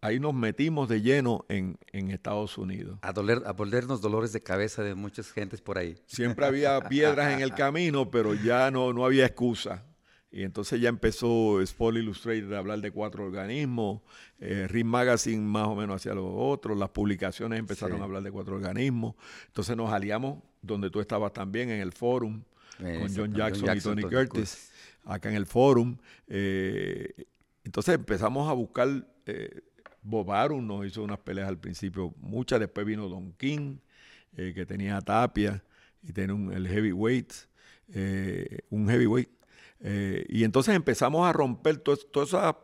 ahí 0.00 0.18
nos 0.18 0.34
metimos 0.34 0.88
de 0.88 1.00
lleno 1.00 1.44
en, 1.48 1.78
en 1.92 2.10
Estados 2.10 2.58
Unidos. 2.58 2.98
A, 3.02 3.12
doler, 3.12 3.42
a 3.46 3.52
volvernos 3.52 4.00
dolores 4.00 4.32
de 4.32 4.42
cabeza 4.42 4.82
de 4.82 4.96
muchas 4.96 5.30
gentes 5.30 5.60
por 5.60 5.78
ahí. 5.78 5.96
Siempre 6.06 6.46
había 6.46 6.80
piedras 6.80 7.32
en 7.34 7.40
el 7.40 7.54
camino, 7.54 8.10
pero 8.10 8.34
ya 8.34 8.70
no, 8.72 8.92
no 8.92 9.04
había 9.04 9.26
excusa. 9.26 9.84
Y 10.32 10.44
entonces 10.44 10.80
ya 10.80 10.88
empezó 10.88 11.60
Sport 11.60 11.96
Illustrated 11.96 12.52
a 12.52 12.58
hablar 12.58 12.80
de 12.80 12.92
cuatro 12.92 13.24
organismos, 13.24 14.00
eh, 14.38 14.68
Ring 14.68 14.86
Magazine 14.86 15.42
más 15.42 15.66
o 15.66 15.74
menos 15.74 15.96
hacia 15.96 16.14
los 16.14 16.24
otros, 16.28 16.78
las 16.78 16.90
publicaciones 16.90 17.58
empezaron 17.58 17.96
Sí. 17.96 18.00
a 18.00 18.04
hablar 18.04 18.22
de 18.22 18.30
cuatro 18.30 18.54
organismos. 18.54 19.16
Entonces 19.48 19.76
nos 19.76 19.92
aliamos, 19.92 20.38
donde 20.62 20.88
tú 20.88 21.00
estabas 21.00 21.32
también, 21.32 21.70
en 21.70 21.80
el 21.80 21.92
forum, 21.92 22.42
con 22.78 23.14
John 23.14 23.34
Jackson, 23.34 23.76
y 23.76 23.80
Tony 23.80 24.02
Curtis, 24.02 24.70
acá 25.04 25.28
en 25.30 25.34
el 25.36 25.46
forum. 25.46 25.96
Eh, 26.28 27.12
entonces 27.64 27.96
empezamos 27.96 28.48
a 28.48 28.52
buscar, 28.52 28.88
eh, 29.26 29.62
Bob 30.02 30.30
Arum 30.30 30.64
nos 30.66 30.86
hizo 30.86 31.02
unas 31.02 31.18
peleas 31.18 31.48
al 31.48 31.58
principio, 31.58 32.14
muchas, 32.18 32.60
después 32.60 32.86
vino 32.86 33.08
Don 33.08 33.32
King, 33.32 33.78
eh, 34.36 34.52
que 34.54 34.64
tenía 34.64 34.96
a 34.96 35.00
Tapia 35.02 35.62
y 36.02 36.12
tenía 36.12 36.34
un, 36.34 36.52
el 36.52 36.68
heavyweight, 36.68 37.32
eh, 37.92 38.60
un 38.70 38.88
heavyweight. 38.88 39.28
Eh, 39.80 40.26
y 40.28 40.44
entonces 40.44 40.74
empezamos 40.74 41.28
a 41.28 41.32
romper 41.32 41.78
todas 41.78 42.00
esas 42.00 42.54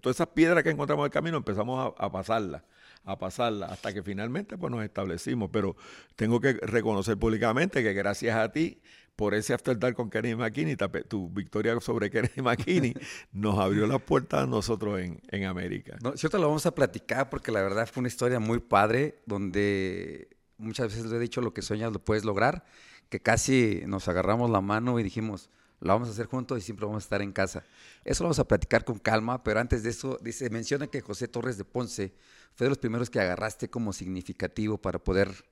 todas 0.00 0.16
esas 0.16 0.28
piedras 0.28 0.62
que 0.62 0.70
encontramos 0.70 1.04
en 1.04 1.06
el 1.06 1.12
camino, 1.12 1.36
empezamos 1.36 1.94
a, 1.98 2.04
a 2.04 2.10
pasarlas 2.10 2.62
a 3.04 3.18
pasarla 3.18 3.66
hasta 3.66 3.92
que 3.92 4.02
finalmente 4.02 4.56
pues 4.56 4.70
nos 4.70 4.82
establecimos. 4.82 5.50
Pero 5.52 5.76
tengo 6.16 6.40
que 6.40 6.54
reconocer 6.54 7.18
públicamente 7.18 7.82
que 7.82 7.92
gracias 7.92 8.36
a 8.36 8.50
ti 8.50 8.80
por 9.16 9.34
ese 9.34 9.54
After 9.54 9.78
Dark 9.78 9.94
con 9.94 10.10
Kenny 10.10 10.34
McKinney, 10.34 10.76
tu 11.08 11.28
victoria 11.30 11.78
sobre 11.80 12.10
Kenny 12.10 12.28
McKinney, 12.42 12.94
nos 13.32 13.58
abrió 13.58 13.86
las 13.86 14.02
puertas 14.02 14.42
a 14.42 14.46
nosotros 14.46 15.00
en, 15.00 15.20
en 15.28 15.44
América. 15.44 15.96
No, 16.02 16.14
lo 16.14 16.48
vamos 16.48 16.66
a 16.66 16.74
platicar 16.74 17.30
porque 17.30 17.52
la 17.52 17.62
verdad 17.62 17.88
fue 17.90 18.00
una 18.00 18.08
historia 18.08 18.40
muy 18.40 18.58
padre 18.58 19.20
donde 19.26 20.28
muchas 20.58 20.88
veces 20.88 21.06
le 21.06 21.16
he 21.16 21.20
dicho 21.20 21.40
lo 21.40 21.54
que 21.54 21.62
sueñas 21.62 21.92
lo 21.92 22.00
puedes 22.00 22.24
lograr, 22.24 22.64
que 23.08 23.20
casi 23.20 23.82
nos 23.86 24.08
agarramos 24.08 24.50
la 24.50 24.60
mano 24.60 24.98
y 24.98 25.04
dijimos, 25.04 25.50
lo 25.84 25.92
vamos 25.92 26.08
a 26.08 26.12
hacer 26.12 26.26
juntos 26.26 26.58
y 26.58 26.62
siempre 26.62 26.86
vamos 26.86 27.02
a 27.02 27.06
estar 27.06 27.20
en 27.20 27.30
casa. 27.30 27.62
Eso 28.04 28.24
lo 28.24 28.28
vamos 28.28 28.38
a 28.38 28.48
platicar 28.48 28.84
con 28.84 28.98
calma, 28.98 29.44
pero 29.44 29.60
antes 29.60 29.82
de 29.82 29.90
eso, 29.90 30.18
dice, 30.22 30.48
menciona 30.48 30.86
que 30.86 31.02
José 31.02 31.28
Torres 31.28 31.58
de 31.58 31.64
Ponce 31.64 32.14
fue 32.54 32.64
de 32.64 32.70
los 32.70 32.78
primeros 32.78 33.10
que 33.10 33.20
agarraste 33.20 33.68
como 33.68 33.92
significativo 33.92 34.78
para 34.78 34.98
poder 34.98 35.44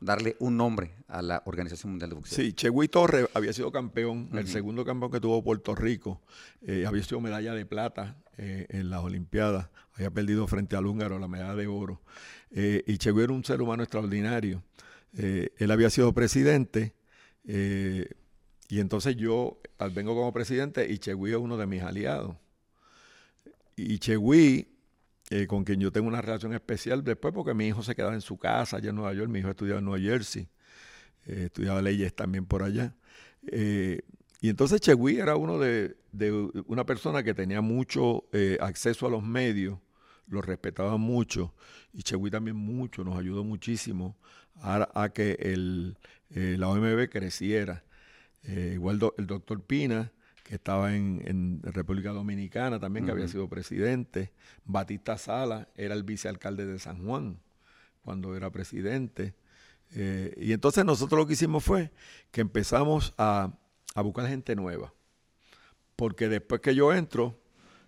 darle 0.00 0.36
un 0.40 0.58
nombre 0.58 0.94
a 1.08 1.22
la 1.22 1.42
Organización 1.46 1.92
Mundial 1.92 2.10
de 2.10 2.16
Boxeo. 2.16 2.36
Sí, 2.36 2.52
Chegui 2.52 2.88
Torres 2.88 3.28
había 3.32 3.52
sido 3.52 3.72
campeón, 3.72 4.28
el 4.34 4.46
segundo 4.46 4.84
campeón 4.84 5.10
que 5.10 5.20
tuvo 5.20 5.42
Puerto 5.42 5.74
Rico, 5.74 6.20
eh, 6.60 6.84
había 6.86 7.02
sido 7.02 7.20
medalla 7.20 7.54
de 7.54 7.64
plata 7.66 8.16
eh, 8.36 8.66
en 8.68 8.90
las 8.90 9.02
Olimpiadas, 9.02 9.70
había 9.94 10.10
perdido 10.10 10.46
frente 10.46 10.76
al 10.76 10.86
húngaro 10.86 11.18
la 11.18 11.28
medalla 11.28 11.54
de 11.54 11.66
oro, 11.66 12.00
eh, 12.50 12.84
y 12.86 12.98
Chegui 12.98 13.22
era 13.22 13.32
un 13.32 13.42
ser 13.42 13.60
humano 13.62 13.82
extraordinario. 13.82 14.62
él 15.14 15.70
había 15.70 15.88
sido 15.88 16.12
presidente, 16.12 16.94
y 18.68 18.80
entonces 18.80 19.16
yo 19.16 19.60
vengo 19.94 20.14
como 20.14 20.32
presidente 20.32 20.90
y 20.90 20.98
Chegui 20.98 21.30
es 21.30 21.36
uno 21.36 21.56
de 21.56 21.66
mis 21.66 21.82
aliados. 21.82 22.36
Y 23.76 23.98
Chegui 23.98 24.68
eh, 25.30 25.46
con 25.46 25.64
quien 25.64 25.78
yo 25.78 25.92
tengo 25.92 26.08
una 26.08 26.22
relación 26.22 26.54
especial 26.54 27.04
después 27.04 27.34
porque 27.34 27.52
mi 27.52 27.66
hijo 27.66 27.82
se 27.82 27.94
quedaba 27.94 28.14
en 28.14 28.22
su 28.22 28.38
casa 28.38 28.78
allá 28.78 28.90
en 28.90 28.96
Nueva 28.96 29.12
York, 29.12 29.30
mi 29.30 29.40
hijo 29.40 29.50
estudiaba 29.50 29.78
en 29.78 29.84
Nueva 29.84 30.02
Jersey, 30.02 30.48
eh, 31.26 31.44
estudiaba 31.46 31.82
leyes 31.82 32.14
también 32.14 32.46
por 32.46 32.62
allá. 32.62 32.94
Eh, 33.46 34.00
y 34.40 34.48
entonces 34.48 34.80
Chegui 34.80 35.18
era 35.18 35.36
uno 35.36 35.58
de, 35.58 35.96
una 36.66 36.86
persona 36.86 37.22
que 37.22 37.34
tenía 37.34 37.60
mucho 37.60 38.24
acceso 38.60 39.06
a 39.06 39.10
los 39.10 39.22
medios, 39.22 39.78
lo 40.28 40.40
respetaba 40.40 40.96
mucho, 40.96 41.54
y 41.92 42.02
Chegui 42.02 42.30
también 42.30 42.56
mucho, 42.56 43.02
nos 43.04 43.18
ayudó 43.18 43.44
muchísimo 43.44 44.16
a, 44.62 45.10
que 45.12 45.32
el, 45.40 45.96
la 46.30 46.68
OMB 46.68 47.08
creciera. 47.10 47.84
Igual 48.44 49.00
el 49.18 49.26
doctor 49.26 49.62
Pina, 49.62 50.12
que 50.48 50.54
estaba 50.54 50.96
en, 50.96 51.60
República 51.62 52.10
Dominicana 52.10 52.80
también, 52.80 53.04
que 53.04 53.12
había 53.12 53.28
sido 53.28 53.50
presidente. 53.50 54.32
Batista 54.64 55.18
Sala 55.18 55.68
era 55.74 55.94
el 55.94 56.04
vicealcalde 56.04 56.64
de 56.64 56.78
San 56.78 57.04
Juan 57.04 57.38
cuando 58.02 58.34
era 58.34 58.50
presidente. 58.50 59.34
Eh, 59.94 60.32
y 60.38 60.52
entonces 60.52 60.86
nosotros 60.86 61.18
lo 61.18 61.26
que 61.26 61.34
hicimos 61.34 61.62
fue 61.62 61.90
que 62.30 62.40
empezamos 62.40 63.12
a, 63.18 63.52
buscar 63.96 64.26
gente 64.26 64.56
nueva. 64.56 64.94
Porque 65.96 66.30
después 66.30 66.62
que 66.62 66.74
yo 66.74 66.94
entro, 66.94 67.38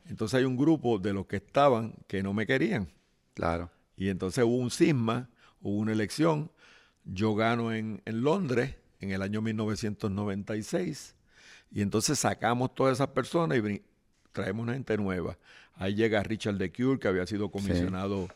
entonces 0.06 0.38
hay 0.38 0.44
un 0.44 0.58
grupo 0.58 0.98
de 0.98 1.14
los 1.14 1.24
que 1.26 1.36
estaban 1.36 1.94
que 2.08 2.22
no 2.22 2.34
me 2.34 2.46
querían. 2.46 2.92
Claro. 3.32 3.70
Y 3.96 4.10
entonces 4.10 4.44
hubo 4.44 4.56
un 4.56 4.70
cisma, 4.70 5.30
hubo 5.62 5.78
una 5.78 5.92
elección. 5.92 6.50
Yo 7.04 7.34
gano 7.34 7.72
en, 7.72 8.02
en 8.04 8.20
Londres 8.20 8.74
en 9.00 9.10
el 9.10 9.22
año 9.22 9.40
1996 9.42 11.16
y 11.72 11.82
entonces 11.82 12.18
sacamos 12.18 12.74
todas 12.74 12.94
esas 12.94 13.08
personas 13.08 13.58
y 13.58 13.82
traemos 14.32 14.62
una 14.62 14.74
gente 14.74 14.96
nueva. 14.96 15.38
Ahí 15.74 15.94
llega 15.94 16.22
Richard 16.22 16.56
de 16.56 16.72
Cure, 16.72 16.98
que 16.98 17.08
había 17.08 17.26
sido 17.26 17.50
comisionado 17.50 18.28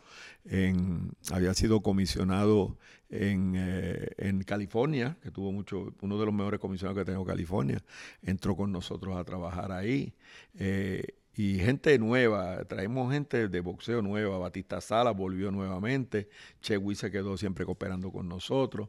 en, 0.45 1.13
había 1.31 1.53
sido 1.55 1.83
comisionado 1.83 2.79
en, 3.11 3.55
eh, 3.57 4.09
en, 4.19 4.43
California, 4.45 5.17
que 5.23 5.31
tuvo 5.31 5.53
mucho, 5.53 5.93
uno 6.01 6.19
de 6.19 6.27
los 6.27 6.35
mejores 6.35 6.61
comisionados 6.61 6.99
que 7.05 7.11
tengo 7.11 7.25
California, 7.25 7.83
entró 8.23 8.57
con 8.57 8.73
nosotros 8.73 9.17
a 9.17 9.25
trabajar 9.25 9.73
ahí. 9.73 10.15
Eh, 10.55 11.05
y 11.37 11.59
gente 11.59 11.99
nueva, 11.99 12.65
traemos 12.65 13.13
gente 13.13 13.49
de 13.49 13.61
boxeo 13.61 14.03
nueva, 14.03 14.39
Batista 14.39 14.81
Sala 14.81 15.11
volvió 15.11 15.51
nuevamente, 15.51 16.29
Chewi 16.61 16.95
se 16.95 17.11
quedó 17.11 17.37
siempre 17.37 17.65
cooperando 17.65 18.13
con 18.13 18.29
nosotros, 18.29 18.89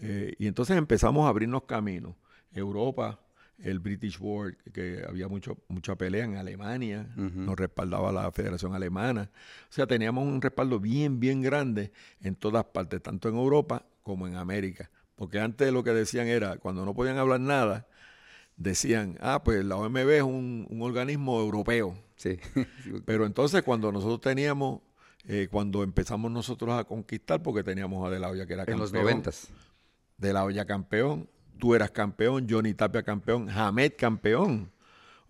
eh, 0.00 0.34
y 0.38 0.46
entonces 0.46 0.76
empezamos 0.76 1.26
a 1.26 1.28
abrirnos 1.28 1.64
caminos. 1.64 2.14
Europa, 2.52 3.20
el 3.58 3.78
British 3.78 4.18
Board, 4.18 4.56
que 4.72 5.04
había 5.06 5.28
mucho, 5.28 5.58
mucha 5.68 5.96
pelea 5.96 6.24
en 6.24 6.36
Alemania, 6.36 7.06
nos 7.16 7.56
respaldaba 7.56 8.10
la 8.10 8.30
Federación 8.32 8.74
Alemana. 8.74 9.30
O 9.68 9.72
sea, 9.72 9.86
teníamos 9.86 10.26
un 10.26 10.40
respaldo 10.40 10.80
bien, 10.80 11.20
bien 11.20 11.42
grande 11.42 11.92
en 12.22 12.34
todas 12.34 12.64
partes, 12.64 13.02
tanto 13.02 13.28
en 13.28 13.36
Europa 13.36 13.84
como 14.02 14.26
en 14.26 14.36
América. 14.36 14.90
Porque 15.14 15.38
antes 15.38 15.70
lo 15.72 15.84
que 15.84 15.90
decían 15.90 16.26
era, 16.26 16.56
cuando 16.56 16.84
no 16.84 16.94
podían 16.94 17.18
hablar 17.18 17.40
nada, 17.40 17.86
decían, 18.60 19.16
ah, 19.20 19.42
pues 19.42 19.64
la 19.64 19.76
OMB 19.76 20.08
es 20.10 20.22
un, 20.22 20.68
organismo 20.80 21.40
europeo. 21.40 21.96
Sí. 22.16 22.38
Pero 23.06 23.26
entonces 23.26 23.62
cuando 23.62 23.90
nosotros 23.90 24.20
teníamos, 24.20 24.80
eh, 25.26 25.48
cuando 25.50 25.82
empezamos 25.82 26.30
nosotros 26.30 26.78
a 26.78 26.84
conquistar, 26.84 27.42
porque 27.42 27.64
teníamos 27.64 28.06
a 28.06 28.10
De 28.10 28.20
La 28.20 28.28
Hoya 28.28 28.46
que 28.46 28.52
era 28.52 28.64
campeón. 28.66 28.76
En 28.76 28.80
los 28.80 28.92
noventas. 28.92 29.48
De 30.18 30.32
La 30.32 30.44
Hoya 30.44 30.66
campeón, 30.66 31.28
tú 31.58 31.74
eras 31.74 31.90
campeón, 31.90 32.46
Johnny 32.48 32.74
Tapia 32.74 33.02
campeón, 33.02 33.48
Hamed 33.48 33.94
campeón. 33.96 34.70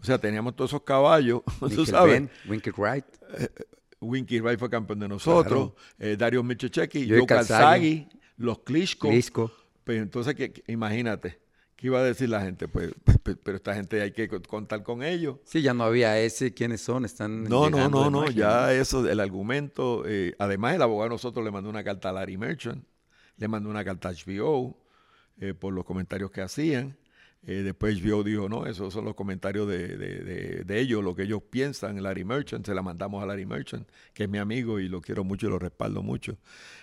O 0.01 0.05
sea, 0.05 0.19
teníamos 0.19 0.57
todos 0.57 0.71
esos 0.71 0.83
caballos, 0.83 1.43
tú 1.75 1.87
sabes. 1.87 2.29
Winky 2.49 2.71
Wright. 2.71 3.05
Eh, 3.39 3.49
Winky 4.01 4.41
Wright 4.41 4.59
fue 4.59 4.69
campeón 4.69 4.99
de 4.99 5.09
nosotros, 5.09 5.73
eh, 5.99 6.17
Dario 6.19 6.43
Michecheki, 6.43 7.09
Joe 7.09 7.27
Calzaghi, 7.27 8.09
los 8.39 8.59
Klitschko. 8.61 9.09
Klitschko. 9.09 9.53
Pero 9.85 10.03
entonces, 10.03 10.35
que, 10.35 10.65
imagínate, 10.67 11.39
¿qué 11.81 11.87
iba 11.87 11.99
a 11.99 12.05
decir 12.05 12.29
la 12.29 12.43
gente? 12.43 12.69
Pues, 12.69 12.93
pues, 13.05 13.17
pues, 13.23 13.39
pero 13.43 13.57
esta 13.57 13.75
gente 13.75 14.03
hay 14.03 14.13
que 14.13 14.29
contar 14.29 14.83
con 14.83 15.03
ellos. 15.03 15.39
Sí, 15.45 15.63
ya 15.63 15.73
no 15.73 15.85
había 15.85 16.19
ese, 16.21 16.53
¿quiénes 16.53 16.83
son? 16.83 17.07
Están 17.07 17.45
No, 17.45 17.71
no, 17.71 17.89
no, 17.89 18.11
no, 18.11 18.31
ya 18.31 18.73
eso, 18.75 19.09
el 19.09 19.19
argumento. 19.19 20.05
Eh, 20.07 20.35
además, 20.39 20.75
el 20.75 20.83
abogado 20.83 21.09
nosotros 21.09 21.43
le 21.43 21.51
mandó 21.51 21.71
una 21.71 21.83
carta 21.83 22.11
a 22.11 22.13
Larry 22.13 22.37
Merchant, 22.37 22.85
le 23.39 23.49
mandó 23.49 23.71
una 23.71 23.83
carta 23.83 24.11
a 24.11 24.13
HBO, 24.13 24.77
eh, 25.41 25.55
por 25.55 25.73
los 25.73 25.87
comentarios 25.87 26.31
que 26.31 26.43
hacían. 26.43 26.99
Eh, 27.43 27.63
después 27.63 27.97
yo 27.97 28.23
dijo, 28.23 28.49
no, 28.49 28.67
esos 28.67 28.93
son 28.93 29.07
los 29.07 29.15
comentarios 29.15 29.67
de, 29.67 29.97
de, 29.97 30.81
ellos, 30.81 31.03
lo 31.03 31.15
que 31.15 31.23
ellos 31.23 31.43
piensan. 31.49 32.03
Larry 32.03 32.25
Merchant, 32.25 32.67
se 32.67 32.75
la 32.75 32.83
mandamos 32.83 33.23
a 33.23 33.27
Larry 33.27 33.47
Merchant, 33.47 33.89
que 34.13 34.25
es 34.25 34.29
mi 34.29 34.39
amigo 34.39 34.79
y 34.79 34.89
lo 34.89 35.01
quiero 35.01 35.25
mucho 35.25 35.47
y 35.47 35.51
lo 35.51 35.59
respaldo 35.59 36.03
mucho. 36.03 36.37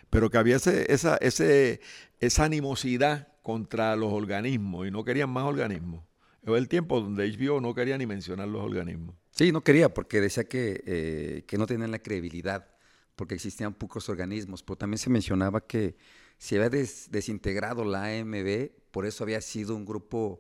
Pero 0.10 0.30
que 0.30 0.38
había 0.38 0.56
ese, 0.56 0.92
esa, 0.92 1.18
esa 1.18 2.44
animosidad 2.44 3.28
contra 3.44 3.96
los 3.96 4.12
organismos 4.12 4.88
y 4.88 4.92
no 4.92 5.04
querían 5.04 5.30
más 5.30 5.44
organismos. 5.44 6.04
Fue 6.44 6.58
el 6.58 6.68
tiempo 6.68 7.02
donde 7.02 7.30
HBO 7.30 7.62
no 7.62 7.74
quería 7.76 7.98
ni 7.98 8.06
mencionar 8.06 8.48
los 8.48 8.64
organismos. 8.64 9.16
Sí, 9.32 9.52
no 9.52 9.62
quería 9.62 9.94
porque 9.94 10.22
decía 10.22 10.46
que, 10.46 10.82
eh, 10.86 11.44
que 11.46 11.58
no 11.58 11.68
tenían 11.68 11.92
la 11.92 12.00
credibilidad 12.00 12.68
porque 13.18 13.36
existían 13.36 13.74
pocos 13.74 14.08
organismos, 14.10 14.64
pero 14.64 14.78
también 14.78 15.00
se 15.00 15.10
mencionaba 15.10 15.60
que 15.60 15.98
se 16.38 16.56
había 16.56 16.70
desintegrado 16.70 17.84
la 17.84 18.06
AMB, 18.06 18.70
por 18.92 19.08
eso 19.08 19.24
había 19.24 19.42
sido 19.42 19.76
un 19.76 19.86
grupo, 19.86 20.40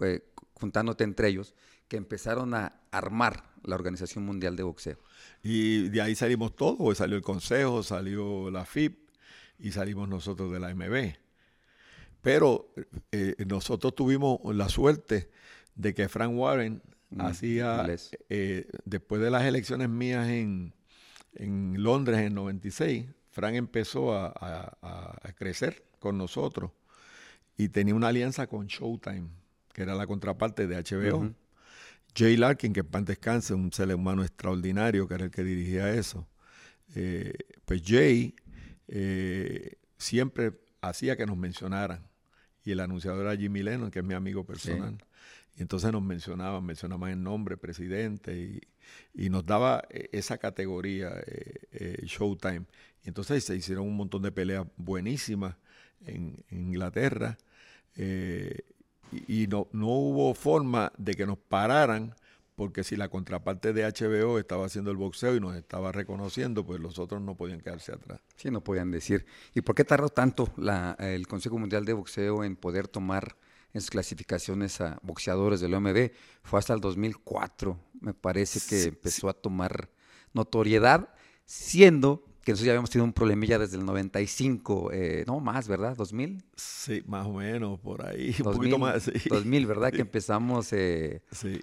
eh, 0.00 0.22
juntándote 0.54 1.04
entre 1.04 1.28
ellos, 1.28 1.54
que 1.88 1.96
empezaron 1.96 2.54
a 2.54 2.80
armar 2.90 3.44
la 3.64 3.74
Organización 3.74 4.24
Mundial 4.24 4.56
de 4.56 4.62
Boxeo. 4.62 4.98
Y 5.42 5.88
de 5.88 6.02
ahí 6.02 6.14
salimos 6.14 6.56
todos, 6.56 6.76
pues 6.78 6.98
salió 6.98 7.16
el 7.16 7.22
Consejo, 7.22 7.82
salió 7.82 8.50
la 8.50 8.64
FIP 8.64 9.10
y 9.58 9.72
salimos 9.72 10.08
nosotros 10.08 10.52
de 10.52 10.60
la 10.60 10.68
AMB. 10.68 11.14
Pero 12.20 12.72
eh, 13.10 13.34
nosotros 13.46 13.94
tuvimos 13.94 14.40
la 14.54 14.68
suerte 14.68 15.30
de 15.74 15.94
que 15.94 16.08
Frank 16.08 16.32
Warren 16.34 16.82
mm, 17.10 17.20
hacía, 17.20 17.86
eh, 18.28 18.68
después 18.84 19.20
de 19.20 19.30
las 19.30 19.44
elecciones 19.44 19.88
mías 19.88 20.28
en, 20.28 20.74
en 21.34 21.82
Londres 21.82 22.20
en 22.20 22.34
96, 22.34 23.06
Frank 23.30 23.54
empezó 23.54 24.14
a, 24.14 25.18
crecer 25.36 25.84
con 25.98 26.18
nosotros 26.18 26.70
y 27.56 27.70
tenía 27.70 27.94
una 27.94 28.08
alianza 28.08 28.46
con 28.46 28.66
Showtime, 28.66 29.28
que 29.72 29.82
era 29.82 29.94
la 29.94 30.06
contraparte 30.06 30.66
de 30.66 30.76
HBO. 30.76 31.34
Jay 32.14 32.36
Larkin, 32.36 32.72
que 32.72 32.80
en 32.80 32.86
pan 32.86 33.04
descanse, 33.04 33.54
un 33.54 33.72
ser 33.72 33.94
humano 33.94 34.22
extraordinario, 34.22 35.08
que 35.08 35.14
era 35.14 35.24
el 35.24 35.30
que 35.30 35.44
dirigía 35.44 35.92
eso. 35.94 36.28
Eh, 36.94 37.32
pues 37.64 37.82
Jay 37.84 38.34
eh, 38.88 39.76
siempre 39.96 40.52
hacía 40.82 41.16
que 41.16 41.26
nos 41.26 41.36
mencionaran. 41.36 42.06
Y 42.64 42.72
el 42.72 42.80
anunciador 42.80 43.26
era 43.26 43.36
Jimmy 43.36 43.62
Lennon, 43.62 43.90
que 43.90 44.00
es 44.00 44.04
mi 44.04 44.14
amigo 44.14 44.44
personal. 44.44 44.98
Y 45.56 45.62
entonces 45.62 45.90
nos 45.90 46.02
mencionaban, 46.02 46.64
mencionaban 46.64 47.10
el 47.10 47.22
nombre, 47.22 47.56
presidente, 47.56 48.60
y, 49.14 49.30
nos 49.30 49.46
daba 49.46 49.82
eh, 49.90 50.10
esa 50.12 50.38
categoría, 50.38 51.12
Showtime. 52.02 52.66
Y 53.04 53.08
entonces 53.08 53.42
se 53.44 53.56
hicieron 53.56 53.86
un 53.86 53.96
montón 53.96 54.22
de 54.22 54.32
peleas 54.32 54.66
buenísimas 54.76 55.56
en, 56.04 56.44
en 56.50 56.66
Inglaterra 56.68 57.38
eh, 57.96 58.60
y, 59.12 59.44
y 59.44 59.46
no, 59.46 59.68
no 59.72 59.88
hubo 59.88 60.34
forma 60.34 60.92
de 60.98 61.14
que 61.14 61.26
nos 61.26 61.38
pararan 61.38 62.14
porque 62.54 62.84
si 62.84 62.96
la 62.96 63.08
contraparte 63.08 63.72
de 63.72 63.84
HBO 63.84 64.38
estaba 64.38 64.66
haciendo 64.66 64.90
el 64.90 64.96
boxeo 64.98 65.34
y 65.34 65.40
nos 65.40 65.56
estaba 65.56 65.90
reconociendo, 65.90 66.64
pues 66.64 66.80
los 66.80 66.98
otros 66.98 67.20
no 67.22 67.34
podían 67.34 67.60
quedarse 67.60 67.92
atrás. 67.92 68.20
Sí, 68.36 68.50
no 68.50 68.62
podían 68.62 68.90
decir. 68.90 69.24
¿Y 69.54 69.62
por 69.62 69.74
qué 69.74 69.84
tardó 69.84 70.10
tanto 70.10 70.52
la- 70.56 70.94
el 71.00 71.26
Consejo 71.26 71.58
Mundial 71.58 71.84
de 71.86 71.94
Boxeo 71.94 72.44
en 72.44 72.56
poder 72.56 72.88
tomar 72.88 73.36
en 73.72 73.80
sus 73.80 73.90
clasificaciones 73.90 74.80
a 74.82 74.98
boxeadores 75.02 75.60
del 75.60 75.72
OMB? 75.74 76.12
Fue 76.42 76.58
hasta 76.58 76.74
el 76.74 76.80
2004, 76.80 77.78
me 78.00 78.12
parece 78.12 78.60
que 78.60 78.82
Sí, 78.82 78.88
empezó 78.90 79.28
a 79.30 79.32
tomar 79.32 79.88
notoriedad, 80.34 81.08
siendo 81.46 82.24
que 82.44 82.52
nosotros 82.52 82.66
ya 82.66 82.72
habíamos 82.72 82.90
tenido 82.90 83.04
un 83.04 83.12
problemilla 83.12 83.58
desde 83.58 83.76
el 83.76 83.84
95, 83.84 84.90
eh, 84.92 85.24
no 85.26 85.38
más, 85.40 85.68
¿verdad? 85.68 85.96
¿2000? 85.96 86.42
Sí, 86.56 87.02
más 87.06 87.26
o 87.26 87.32
menos 87.34 87.78
por 87.80 88.04
ahí, 88.06 88.34
un 88.38 88.44
2000, 88.44 88.56
poquito 88.56 88.78
más. 88.78 89.02
Sí, 89.04 89.28
2000, 89.28 89.66
¿verdad? 89.66 89.92
Que 89.92 90.00
empezamos, 90.00 90.72
eh, 90.72 91.22
sí. 91.30 91.60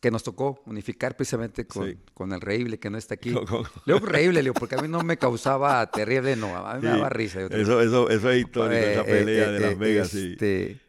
que 0.00 0.10
nos 0.10 0.22
tocó 0.22 0.62
unificar 0.66 1.16
precisamente 1.16 1.66
con, 1.66 1.88
Sí. 1.90 1.98
con 2.14 2.32
el 2.32 2.40
Reible, 2.40 2.78
que 2.78 2.90
no 2.90 2.98
está 2.98 3.14
aquí. 3.14 3.32
Con- 3.34 3.46
con- 3.46 3.64
Leo 3.86 3.98
Reible, 3.98 4.42
Leo, 4.42 4.54
porque 4.54 4.74
a 4.74 4.78
mí 4.82 4.88
no 4.88 5.02
me 5.02 5.16
causaba 5.16 5.84
terrible, 5.90 6.36
no, 6.36 6.54
a 6.56 6.74
mí 6.76 6.82
me 6.82 6.88
daba 6.88 7.08
risa. 7.08 7.40
yo 7.40 7.46
Eso, 7.48 7.80
eso, 7.80 8.08
eso 8.10 8.30
es 8.30 8.40
histórico, 8.44 8.72
Eh, 8.74 8.92
esa 8.92 9.00
eh, 9.02 9.04
pelea 9.04 9.48
eh, 9.48 9.52
de 9.52 9.60
Las 9.60 9.72
eh, 9.72 9.76
Vegas. 9.76 10.08
sí. 10.10 10.30
este, 10.32 10.80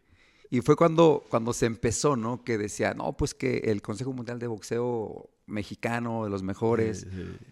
Y 0.49 0.59
fue 0.61 0.75
cuando, 0.75 1.23
cuando 1.29 1.53
se 1.53 1.65
empezó, 1.65 2.17
¿no? 2.17 2.43
Que 2.43 2.57
decía, 2.57 2.93
no, 2.93 3.13
pues 3.13 3.33
que 3.33 3.59
el 3.65 3.81
Consejo 3.81 4.11
Mundial 4.11 4.39
de 4.39 4.47
Boxeo 4.47 5.29
mexicano, 5.47 6.23
de 6.25 6.29
los 6.29 6.43
mejores, 6.43 7.07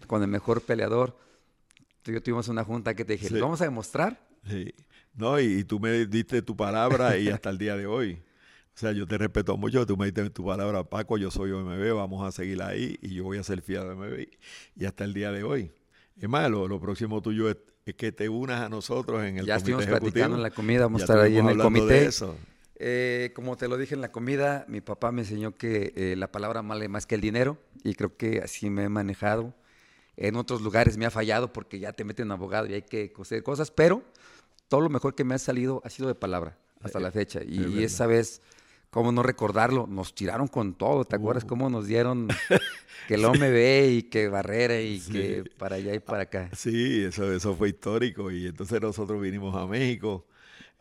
con 0.06 0.22
el 0.22 0.28
mejor 0.28 0.60
peleador. 0.62 1.16
Tú 2.02 2.10
y 2.10 2.14
yo 2.14 2.22
tuvimos 2.22 2.48
una 2.48 2.64
junta 2.64 2.94
que 2.94 3.04
te 3.04 3.14
dije, 3.14 3.28
Sí. 3.28 3.34
"¿Les 3.34 3.42
vamos 3.42 3.60
a 3.60 3.64
demostrar. 3.64 4.26
Sí. 4.48 4.72
No, 5.14 5.38
y, 5.40 5.44
y 5.60 5.64
tú 5.64 5.78
me 5.80 6.06
diste 6.06 6.40
tu 6.42 6.56
palabra 6.56 7.16
y 7.18 7.28
hasta 7.28 7.50
el 7.50 7.58
día 7.58 7.76
de 7.76 7.86
hoy. 7.86 8.22
O 8.74 8.78
sea, 8.80 8.92
yo 8.92 9.06
te 9.06 9.18
respeto 9.18 9.56
mucho, 9.56 9.84
tú 9.84 9.96
me 9.96 10.06
diste 10.06 10.30
tu 10.30 10.46
palabra, 10.46 10.84
Paco, 10.84 11.18
yo 11.18 11.30
soy 11.30 11.50
OMB, 11.50 11.92
vamos 11.94 12.26
a 12.26 12.32
seguir 12.32 12.62
ahí 12.62 12.96
y 13.02 13.14
yo 13.14 13.24
voy 13.24 13.36
a 13.38 13.42
ser 13.42 13.60
fiel 13.60 13.80
a 13.82 13.92
OMB. 13.92 14.26
Y 14.76 14.84
hasta 14.86 15.04
el 15.04 15.12
día 15.12 15.30
de 15.32 15.42
hoy. 15.42 15.72
Es 16.18 16.28
más, 16.28 16.50
lo, 16.50 16.68
lo 16.68 16.80
próximo 16.80 17.20
tuyo 17.20 17.50
es, 17.50 17.56
es 17.84 17.94
que 17.96 18.12
te 18.12 18.28
unas 18.28 18.60
a 18.62 18.68
nosotros 18.68 19.22
en 19.24 19.38
el 19.38 19.46
Ya 19.46 19.54
comité 19.54 19.56
estuvimos 19.56 19.82
ejecutivo. 19.84 20.00
platicando 20.12 20.36
en 20.36 20.42
la 20.42 20.50
comida, 20.50 20.80
vamos 20.82 21.02
a 21.02 21.06
Ya 21.06 21.12
estar 21.12 21.18
ahí 21.26 21.36
en 21.36 21.48
estuvimos 21.48 21.52
el 21.52 21.58
de 21.58 21.62
comité. 21.80 22.04
eso. 22.06 22.36
Eh, 22.76 23.32
como 23.34 23.56
te 23.56 23.68
lo 23.68 23.76
dije 23.76 23.94
en 23.94 24.00
la 24.00 24.10
comida, 24.12 24.64
mi 24.68 24.80
papá 24.80 25.12
me 25.12 25.22
enseñó 25.22 25.54
que 25.54 25.92
eh, 25.96 26.14
la 26.16 26.32
palabra 26.32 26.62
vale 26.62 26.88
más 26.88 27.04
que 27.06 27.14
el 27.16 27.20
dinero 27.20 27.58
y 27.84 27.94
creo 27.94 28.16
que 28.16 28.40
así 28.40 28.70
me 28.70 28.84
he 28.84 28.88
manejado. 28.88 29.54
En 30.16 30.36
otros 30.36 30.60
lugares 30.62 30.96
me 30.98 31.06
ha 31.06 31.10
fallado 31.10 31.52
porque 31.52 31.78
ya 31.78 31.92
te 31.92 32.04
meten 32.04 32.30
abogado 32.30 32.66
y 32.66 32.74
hay 32.74 32.82
que 32.82 33.12
coser 33.12 33.42
cosas, 33.42 33.70
pero 33.70 34.02
todo 34.68 34.80
lo 34.80 34.88
mejor 34.90 35.14
que 35.14 35.24
me 35.24 35.34
ha 35.34 35.38
salido 35.38 35.80
ha 35.84 35.90
sido 35.90 36.08
de 36.08 36.14
palabra 36.14 36.58
hasta 36.82 37.00
la 37.00 37.10
fecha. 37.10 37.40
Y, 37.46 37.60
es 37.60 37.70
y 37.70 37.84
esa 37.84 38.06
vez, 38.06 38.42
cómo 38.90 39.12
no 39.12 39.22
recordarlo, 39.22 39.86
nos 39.86 40.14
tiraron 40.14 40.48
con 40.48 40.74
todo. 40.74 41.04
¿Te 41.04 41.16
acuerdas 41.16 41.44
Uh. 41.44 41.48
cómo 41.48 41.70
nos 41.70 41.86
dieron 41.86 42.28
que 43.08 43.14
el 43.14 43.24
OMB 43.24 43.90
y 43.90 44.02
que 44.04 44.28
Barrera 44.28 44.80
y 44.80 45.00
Sí. 45.00 45.12
que 45.12 45.44
para 45.58 45.76
allá 45.76 45.94
y 45.94 46.00
para 46.00 46.22
acá? 46.24 46.50
Sí, 46.56 47.02
eso, 47.04 47.32
eso 47.32 47.54
fue 47.54 47.70
histórico. 47.70 48.30
Y 48.30 48.46
entonces 48.46 48.80
nosotros 48.80 49.20
vinimos 49.20 49.54
a 49.56 49.66
México, 49.66 50.26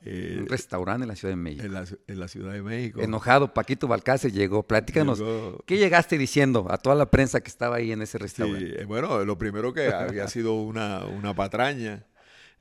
eh, 0.05 0.37
Un 0.39 0.47
restaurante 0.47 1.03
en 1.03 1.09
la 1.09 1.15
Ciudad 1.15 1.31
de 1.33 1.35
México. 1.41 1.65
en, 1.65 1.73
la, 1.73 1.83
ci- 1.85 1.97
en 2.07 2.19
la 2.19 2.27
Ciudad 2.27 2.53
de 2.53 2.61
México. 2.61 3.01
Enojado, 3.01 3.53
Paquito 3.53 3.87
Balcácer 3.87 4.31
llegó. 4.31 4.63
Platícanos, 4.63 5.19
Llegó- 5.19 5.63
¿qué 5.65 5.77
llegaste 5.77 6.17
diciendo 6.17 6.67
a 6.69 6.77
toda 6.77 6.95
la 6.95 7.09
prensa 7.11 7.41
que 7.41 7.49
estaba 7.49 7.75
ahí 7.77 7.91
en 7.91 8.01
ese 8.01 8.17
restaurante? 8.17 8.81
eh, 8.81 8.85
bueno, 8.85 9.23
lo 9.25 9.37
primero 9.37 9.73
que 9.73 9.87
había 9.93 10.27
sido 10.27 10.53
una, 10.61 11.05
una 11.05 11.33
patraña. 11.33 12.05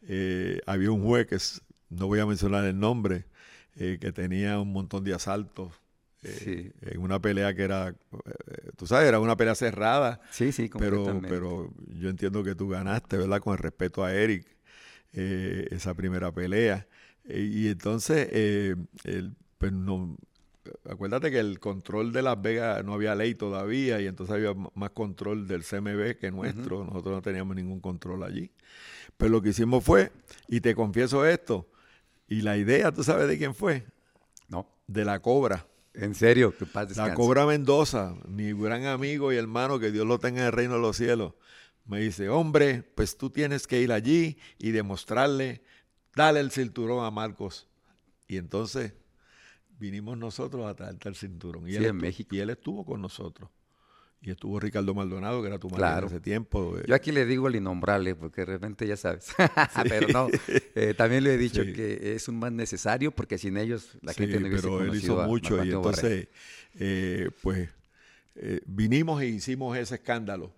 eh, 0.08 0.60
había 0.66 0.90
un 0.92 1.02
juez 1.02 1.26
que 1.26 1.34
es- 1.36 1.60
no 1.90 2.06
voy 2.06 2.20
a 2.20 2.26
mencionar 2.26 2.64
el 2.64 2.78
nombre, 2.78 3.24
eh, 3.76 3.98
que 4.00 4.12
tenía 4.12 4.58
un 4.60 4.72
montón 4.72 5.02
de 5.04 5.12
asaltos 5.14 5.72
Sí. 6.22 6.72
en 6.82 7.00
una 7.00 7.20
pelea 7.20 7.54
que 7.54 7.62
era, 7.62 7.94
tú 8.76 8.86
sabes, 8.88 9.08
era 9.08 9.20
una 9.20 9.36
pelea 9.36 9.54
cerrada, 9.54 10.20
Sí, 10.30 10.50
sí, 10.52 10.68
pero, 10.78 11.20
pero 11.28 11.70
yo 11.96 12.08
entiendo 12.10 12.42
que 12.42 12.54
tú 12.56 12.68
ganaste, 12.68 13.16
¿verdad? 13.16 13.40
Con 13.40 13.52
el 13.52 13.58
respeto 13.60 14.04
a 14.04 14.12
Eric, 14.12 14.44
esa 15.12 15.94
primera 15.94 16.32
pelea. 16.32 16.86
Y 17.28 17.68
entonces, 17.68 18.28
eh, 18.32 18.74
el- 19.04 19.34
pues 19.58 19.72
no, 19.72 20.16
acuérdate 20.88 21.30
que 21.30 21.38
el 21.38 21.58
control 21.60 22.12
de 22.12 22.22
Las 22.22 22.40
Vegas 22.40 22.84
no 22.84 22.94
había 22.94 23.14
ley 23.14 23.34
todavía 23.34 24.00
y 24.00 24.06
entonces 24.06 24.34
había 24.36 24.54
más 24.74 24.90
control 24.90 25.46
del 25.46 25.62
CMB 25.64 26.16
que 26.18 26.30
nuestro. 26.30 26.84
Nosotros 26.84 27.14
no 27.16 27.22
teníamos 27.22 27.56
ningún 27.56 27.80
control 27.80 28.22
allí. 28.22 28.50
Pero 29.16 29.30
lo 29.32 29.42
que 29.42 29.50
hicimos 29.50 29.82
fue, 29.84 30.12
y 30.46 30.60
te 30.60 30.74
confieso 30.74 31.26
esto, 31.26 31.68
y 32.28 32.42
la 32.42 32.56
idea, 32.56 32.92
¿tú 32.92 33.02
sabes 33.02 33.26
de 33.28 33.36
quién 33.38 33.54
fue? 33.54 33.84
No, 34.48 34.66
De 34.86 35.04
la 35.04 35.20
Cobra. 35.20 35.66
en 35.94 36.14
serio, 36.14 36.54
paz 36.72 36.96
La. 36.96 37.14
Cobra 37.14 37.44
Mendoza, 37.44 38.14
mi 38.28 38.52
gran 38.52 38.86
amigo 38.86 39.32
y 39.32 39.36
hermano, 39.36 39.78
que 39.80 39.90
Dios 39.90 40.06
lo 40.06 40.18
tenga 40.20 40.40
en 40.42 40.46
el 40.46 40.52
reino 40.52 40.74
de 40.74 40.80
los 40.80 40.96
cielos, 40.96 41.32
me 41.86 42.00
dice, 42.00 42.28
hombre, 42.28 42.82
pues 42.94 43.16
tú 43.16 43.30
tienes 43.30 43.66
que 43.66 43.80
ir 43.80 43.90
allí 43.92 44.38
y 44.58 44.70
demostrarle, 44.70 45.62
dale 46.18 46.40
el 46.40 46.50
cinturón 46.50 47.04
a 47.04 47.10
Marcos. 47.10 47.66
Y 48.26 48.36
entonces 48.36 48.92
vinimos 49.78 50.18
nosotros 50.18 50.66
a 50.66 50.74
traerte 50.74 51.08
el 51.08 51.14
cinturón. 51.14 51.66
Y, 51.68 51.72
Sí, 51.72 51.76
él 51.78 51.86
en 51.86 51.96
estu- 51.96 52.00
México. 52.02 52.34
y 52.36 52.40
él 52.40 52.50
estuvo 52.50 52.84
con 52.84 53.00
nosotros. 53.00 53.48
Y 54.20 54.30
estuvo 54.32 54.58
Ricardo 54.58 54.94
Maldonado, 54.94 55.40
que 55.42 55.46
era 55.46 55.58
tu 55.60 55.68
Claro. 55.68 56.08
en 56.08 56.12
ese 56.12 56.20
tiempo. 56.20 56.76
eh, 56.76 56.82
Yo 56.88 56.94
aquí 56.96 57.12
le 57.12 57.24
digo 57.24 57.46
el 57.46 57.54
innombrable, 57.54 58.16
porque 58.16 58.40
de 58.40 58.46
repente 58.46 58.84
ya 58.84 58.96
sabes. 58.96 59.28
Pero 59.88 60.08
no, 60.08 60.28
eh, 60.74 60.92
también 60.94 61.22
le 61.22 61.34
he 61.34 61.38
dicho 61.38 61.62
Sí. 61.62 61.72
que 61.72 62.14
es 62.16 62.26
un 62.26 62.36
más 62.40 62.50
necesario, 62.50 63.12
porque 63.12 63.38
sin 63.38 63.56
ellos 63.56 63.90
la 64.02 64.12
Sí, 64.12 64.22
gente 64.22 64.40
no 64.40 64.48
hubiese 64.48 64.62
pero 64.64 64.82
él 64.82 64.94
hizo 64.96 65.22
mucho 65.22 65.64
y 65.64 65.68
entonces, 65.70 66.26
eh, 66.74 67.30
pues, 67.42 67.68
eh, 68.34 68.60
vinimos 68.66 69.22
e 69.22 69.26
hicimos 69.28 69.78
ese 69.78 69.94
escándalo. 69.94 70.52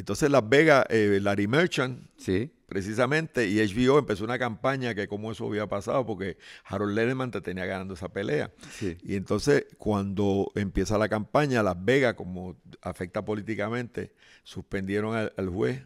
Entonces 0.00 0.30
Las 0.30 0.48
Vegas, 0.48 0.84
eh, 0.90 1.18
Larry 1.22 1.46
Merchant, 1.46 2.08
Sí, 2.16 2.50
precisamente, 2.66 3.48
y 3.48 3.58
HBO 3.58 3.98
empezó 3.98 4.24
una 4.24 4.38
campaña 4.38 4.94
que 4.94 5.08
cómo 5.08 5.32
eso 5.32 5.46
había 5.46 5.66
pasado, 5.66 6.04
porque 6.06 6.36
Harold 6.64 6.94
Lederman 6.94 7.30
te 7.30 7.40
tenía 7.40 7.66
ganando 7.66 7.94
esa 7.94 8.08
pelea. 8.08 8.52
sí. 8.70 8.96
Y 9.02 9.16
entonces, 9.16 9.66
cuando 9.78 10.50
empieza 10.54 10.98
la 10.98 11.08
campaña, 11.08 11.62
Las 11.62 11.82
Vegas, 11.84 12.14
como 12.14 12.56
afecta 12.82 13.24
políticamente, 13.24 14.12
suspendieron 14.42 15.14
al, 15.14 15.32
al 15.36 15.48
juez 15.48 15.82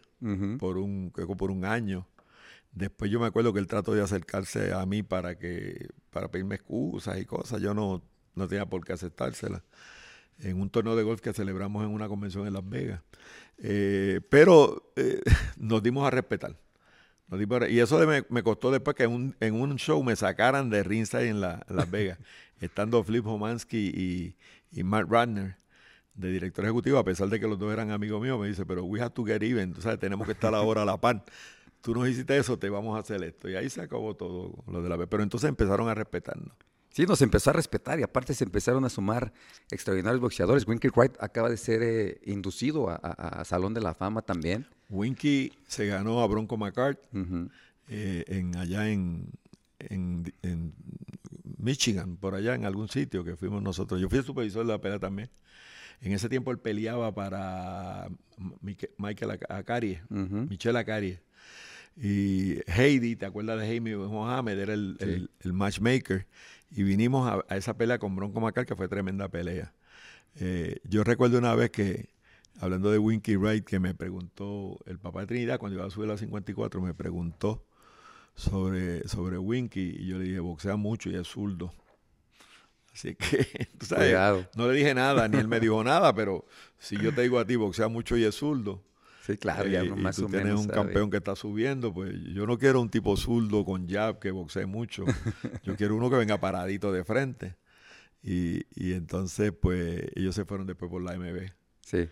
por 0.59 0.77
un, 0.77 1.11
por 1.37 1.51
un 1.51 1.65
año. 1.65 2.07
Después 2.71 3.09
yo 3.09 3.19
me 3.19 3.27
acuerdo 3.27 3.53
que 3.53 3.59
él 3.59 3.67
trató 3.67 3.93
de 3.93 4.01
acercarse 4.01 4.73
a 4.73 4.85
mí 4.85 5.01
para 5.01 5.37
que, 5.37 5.87
para 6.09 6.29
pedirme 6.29 6.55
excusas 6.55 7.19
y 7.19 7.25
cosas. 7.25 7.61
Yo 7.61 7.73
no, 7.73 8.03
no 8.33 8.47
tenía 8.47 8.65
por 8.65 8.83
qué 8.83 8.93
aceptárselas. 8.93 9.61
En 10.39 10.59
un 10.59 10.69
torneo 10.69 10.95
de 10.95 11.03
golf 11.03 11.21
que 11.21 11.33
celebramos 11.33 11.83
en 11.83 11.91
una 11.91 12.07
convención 12.07 12.45
en 12.47 12.53
Las 12.53 12.67
Vegas. 12.67 13.01
Eh, 13.57 14.19
pero 14.29 14.91
eh, 14.95 15.21
nos 15.57 15.81
dimos 15.81 16.05
a 16.05 16.11
respetar. 16.11 16.55
Nos 17.27 17.39
dimos 17.39 17.61
a- 17.61 17.69
y 17.69 17.79
eso 17.79 17.99
de- 17.99 18.05
me, 18.07 18.23
me 18.29 18.43
costó 18.43 18.69
después 18.71 18.95
que 18.95 19.03
en 19.03 19.11
un, 19.11 19.35
en 19.39 19.53
un 19.55 19.75
show 19.77 20.03
me 20.03 20.15
sacaran 20.15 20.69
de 20.69 20.83
ringside 20.83 21.29
en, 21.29 21.41
la- 21.41 21.65
en 21.69 21.75
Las 21.75 21.89
Vegas, 21.89 22.19
estando 22.59 23.03
Flip 23.03 23.25
Homansky 23.25 23.77
y, 23.95 24.35
y 24.77 24.83
Matt 24.83 25.09
Radner 25.09 25.55
de 26.13 26.31
director 26.31 26.63
ejecutivo, 26.65 26.97
a 26.97 27.03
pesar 27.03 27.27
de 27.29 27.39
que 27.39 27.47
los 27.47 27.59
dos 27.59 27.73
eran 27.73 27.91
amigos 27.91 28.21
míos, 28.21 28.39
me 28.39 28.47
dice, 28.47 28.65
pero 28.65 28.83
we 28.85 29.01
have 29.01 29.11
to 29.11 29.25
get 29.25 29.41
even, 29.43 29.73
tú 29.73 29.81
sabes, 29.81 29.99
tenemos 29.99 30.25
que 30.25 30.31
estar 30.33 30.53
ahora 30.55 30.83
a 30.83 30.85
la 30.85 30.95
par. 30.97 31.25
Tú 31.81 31.93
nos 31.93 32.07
hiciste 32.07 32.37
eso, 32.37 32.57
te 32.57 32.69
vamos 32.69 32.95
a 32.95 32.99
hacer 33.01 33.21
esto. 33.23 33.49
Y 33.49 33.55
ahí 33.55 33.69
se 33.69 33.81
acabó 33.81 34.15
todo 34.15 34.63
lo 34.67 34.81
de 34.81 34.89
la 34.89 34.95
vez. 34.95 35.07
Pero 35.09 35.23
entonces 35.23 35.47
empezaron 35.49 35.87
a 35.89 35.93
respetarnos. 35.93 36.55
Sí, 36.95 37.05
nos 37.05 37.21
empezó 37.21 37.49
a 37.49 37.53
respetar 37.53 37.99
y 37.99 38.03
aparte 38.03 38.33
se 38.33 38.45
empezaron 38.45 38.85
a 38.85 38.89
sumar 38.89 39.33
extraordinarios 39.69 40.21
boxeadores. 40.21 40.65
Winky 40.65 40.87
Wright 40.95 41.11
acaba 41.19 41.49
de 41.49 41.57
ser 41.57 41.83
eh, 41.83 42.21
inducido 42.25 42.89
a, 42.89 42.95
a- 42.95 43.41
a 43.41 43.43
Salón 43.43 43.73
de 43.73 43.81
la 43.81 43.93
Fama 43.93 44.21
también. 44.21 44.65
Winky 44.89 45.51
se 45.67 45.87
ganó 45.87 46.21
a 46.21 46.27
Bronco 46.27 46.55
McCart 46.55 46.97
Ujú. 47.13 47.49
eh, 47.89 48.23
en, 48.27 48.55
allá 48.55 48.89
en, 48.89 49.29
en, 49.79 50.33
en 50.41 50.73
Michigan, 51.57 52.15
por 52.15 52.33
allá 52.33 52.55
en 52.55 52.63
algún 52.65 52.87
sitio 52.87 53.25
que 53.25 53.35
fuimos 53.35 53.61
nosotros. 53.61 53.99
Yo 53.99 54.07
fui 54.07 54.19
el 54.19 54.23
supervisor 54.25 54.65
de 54.65 54.71
la 54.71 54.79
pelea 54.79 54.99
también. 54.99 55.29
En 55.99 56.13
ese 56.13 56.29
tiempo 56.29 56.51
él 56.51 56.59
peleaba 56.59 57.13
para 57.13 58.07
Michael 58.97 59.31
Ac- 59.31 59.45
Acarie, 59.53 60.01
Ujú. 60.09 60.47
Michelle 60.49 60.79
Acarie. 60.79 61.19
Y 61.97 62.59
Heidi, 62.67 63.15
¿te 63.15 63.25
acuerdas 63.25 63.59
de 63.59 63.67
Jaime 63.67 63.95
Mohamed? 63.97 64.59
Era 64.59 64.73
el, 64.73 64.97
Sí. 64.99 65.05
el- 65.05 65.29
el 65.41 65.53
matchmaker. 65.53 66.27
Y 66.75 66.83
vinimos 66.83 67.27
a, 67.27 67.45
a 67.47 67.57
esa 67.57 67.77
pelea 67.77 67.99
con 67.99 68.15
Bronco 68.15 68.41
Macar, 68.41 68.65
que 68.65 68.75
fue 68.75 68.87
tremenda 68.87 69.29
pelea. 69.29 69.73
Eh, 70.35 70.79
yo 70.83 71.03
recuerdo 71.03 71.37
una 71.37 71.55
vez 71.55 71.71
que, 71.71 72.09
hablando 72.59 72.91
de 72.91 72.97
Winky 72.97 73.37
Wright, 73.37 73.65
que 73.65 73.79
me 73.79 73.93
preguntó, 73.93 74.77
el 74.85 74.99
papá 74.99 75.21
de 75.21 75.27
Trinidad, 75.27 75.59
cuando 75.59 75.77
iba 75.77 75.85
a 75.85 75.89
subir 75.89 76.09
a 76.09 76.13
la 76.13 76.17
54, 76.17 76.81
me 76.81 76.93
preguntó 76.93 77.65
sobre, 78.35 79.07
sobre 79.07 79.37
Winky. 79.37 79.95
Y 79.99 80.07
yo 80.07 80.17
le 80.17 80.25
dije, 80.25 80.39
boxea 80.39 80.75
mucho 80.75 81.09
y 81.09 81.15
es 81.15 81.27
zurdo. 81.27 81.73
Así 82.93 83.15
que, 83.15 83.67
tú 83.79 83.85
sabes, 83.85 84.47
no 84.55 84.67
le 84.67 84.73
dije 84.73 84.93
nada, 84.93 85.27
ni 85.27 85.37
él 85.37 85.47
me 85.47 85.59
dijo 85.59 85.83
nada, 85.83 86.13
pero 86.13 86.45
si 86.77 86.97
yo 86.97 87.13
te 87.13 87.21
digo 87.21 87.39
a 87.39 87.45
ti, 87.45 87.55
boxea 87.55 87.87
mucho 87.87 88.17
y 88.17 88.23
es 88.23 88.35
zurdo, 88.35 88.83
Sí, 89.25 89.37
claro, 89.37 89.67
ya 89.67 89.81
Eh, 89.81 89.85
y 89.85 89.89
tú 89.89 90.25
o 90.25 90.27
tienes 90.27 90.45
menos 90.45 90.59
un 90.61 90.67
sabe. 90.67 90.75
campeón 90.75 91.09
que 91.09 91.17
está 91.17 91.35
subiendo, 91.35 91.93
pues 91.93 92.13
yo 92.33 92.45
no 92.45 92.57
quiero 92.59 92.79
un 92.81 92.89
tipo 92.89 93.17
zurdo 93.17 93.65
con 93.65 93.87
jab 93.89 94.19
que 94.19 94.31
boxee 94.31 94.65
mucho. 94.67 95.03
Yo 95.63 95.75
quiero 95.75 95.95
uno 95.95 96.09
que 96.09 96.17
venga 96.17 96.39
paradito 96.39 96.91
de 96.91 97.03
frente. 97.03 97.55
Y, 98.21 98.63
y 98.75 98.93
entonces, 98.93 99.51
pues, 99.51 100.03
ellos 100.15 100.35
se 100.35 100.45
fueron 100.45 100.67
después 100.67 100.89
por 100.91 101.01
la 101.01 101.13
MB. 101.17 101.49
Sí, 101.81 102.07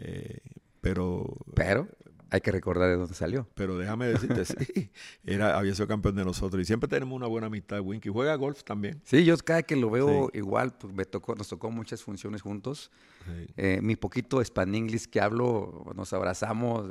Eh, 0.00 0.38
pero, 0.80 1.36
pero 1.54 1.88
hay 2.30 2.40
que 2.40 2.52
recordar 2.52 2.88
de 2.90 2.96
dónde 2.96 3.14
salió. 3.14 3.48
pero 3.54 3.78
déjame 3.78 4.06
decirte, 4.08 4.44
sí, 4.44 4.90
era, 5.24 5.58
había 5.58 5.74
sido 5.74 5.86
campeón 5.88 6.16
de 6.16 6.24
nosotros. 6.24 6.60
Y 6.62 6.64
siempre 6.64 6.88
tenemos 6.88 7.16
una 7.16 7.26
buena 7.26 7.46
amistad. 7.46 7.80
Winky 7.80 8.08
juega 8.10 8.34
golf 8.36 8.62
también. 8.64 9.00
Sí, 9.04 9.24
yo 9.24 9.36
cada 9.38 9.62
que 9.62 9.76
lo 9.76 9.90
veo 9.90 10.28
Sí. 10.32 10.38
igual, 10.38 10.76
pues 10.76 10.92
me 10.92 11.04
tocó, 11.04 11.34
nos 11.34 11.48
tocó 11.48 11.70
muchas 11.70 12.02
funciones 12.02 12.42
juntos. 12.42 12.90
Sí. 13.24 13.46
Eh, 13.56 13.80
mi 13.82 13.96
poquito 13.96 14.40
span 14.44 14.74
English 14.74 15.06
que 15.06 15.20
hablo, 15.20 15.84
nos 15.94 16.12
abrazamos, 16.12 16.86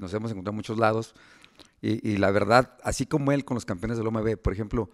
nos 0.00 0.12
hemos 0.14 0.30
encontrado 0.30 0.50
en 0.52 0.56
muchos 0.56 0.78
lados. 0.78 1.14
Y, 1.80 2.06
y 2.08 2.16
la 2.16 2.30
verdad, 2.30 2.76
así 2.82 3.06
como 3.06 3.32
él 3.32 3.44
con 3.44 3.54
los 3.54 3.64
campeones 3.64 3.98
del 3.98 4.06
OMB, 4.06 4.36
por 4.38 4.52
ejemplo, 4.52 4.90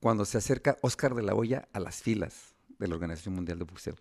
cuando 0.00 0.24
se 0.24 0.38
acerca 0.38 0.76
Oscar 0.82 1.14
de 1.14 1.22
la 1.22 1.34
Hoya 1.34 1.68
a 1.72 1.78
las 1.80 2.02
filas 2.02 2.54
de 2.78 2.88
la 2.88 2.94
Organización 2.94 3.34
Mundial 3.34 3.58
de 3.58 3.64
Boxeo. 3.64 3.94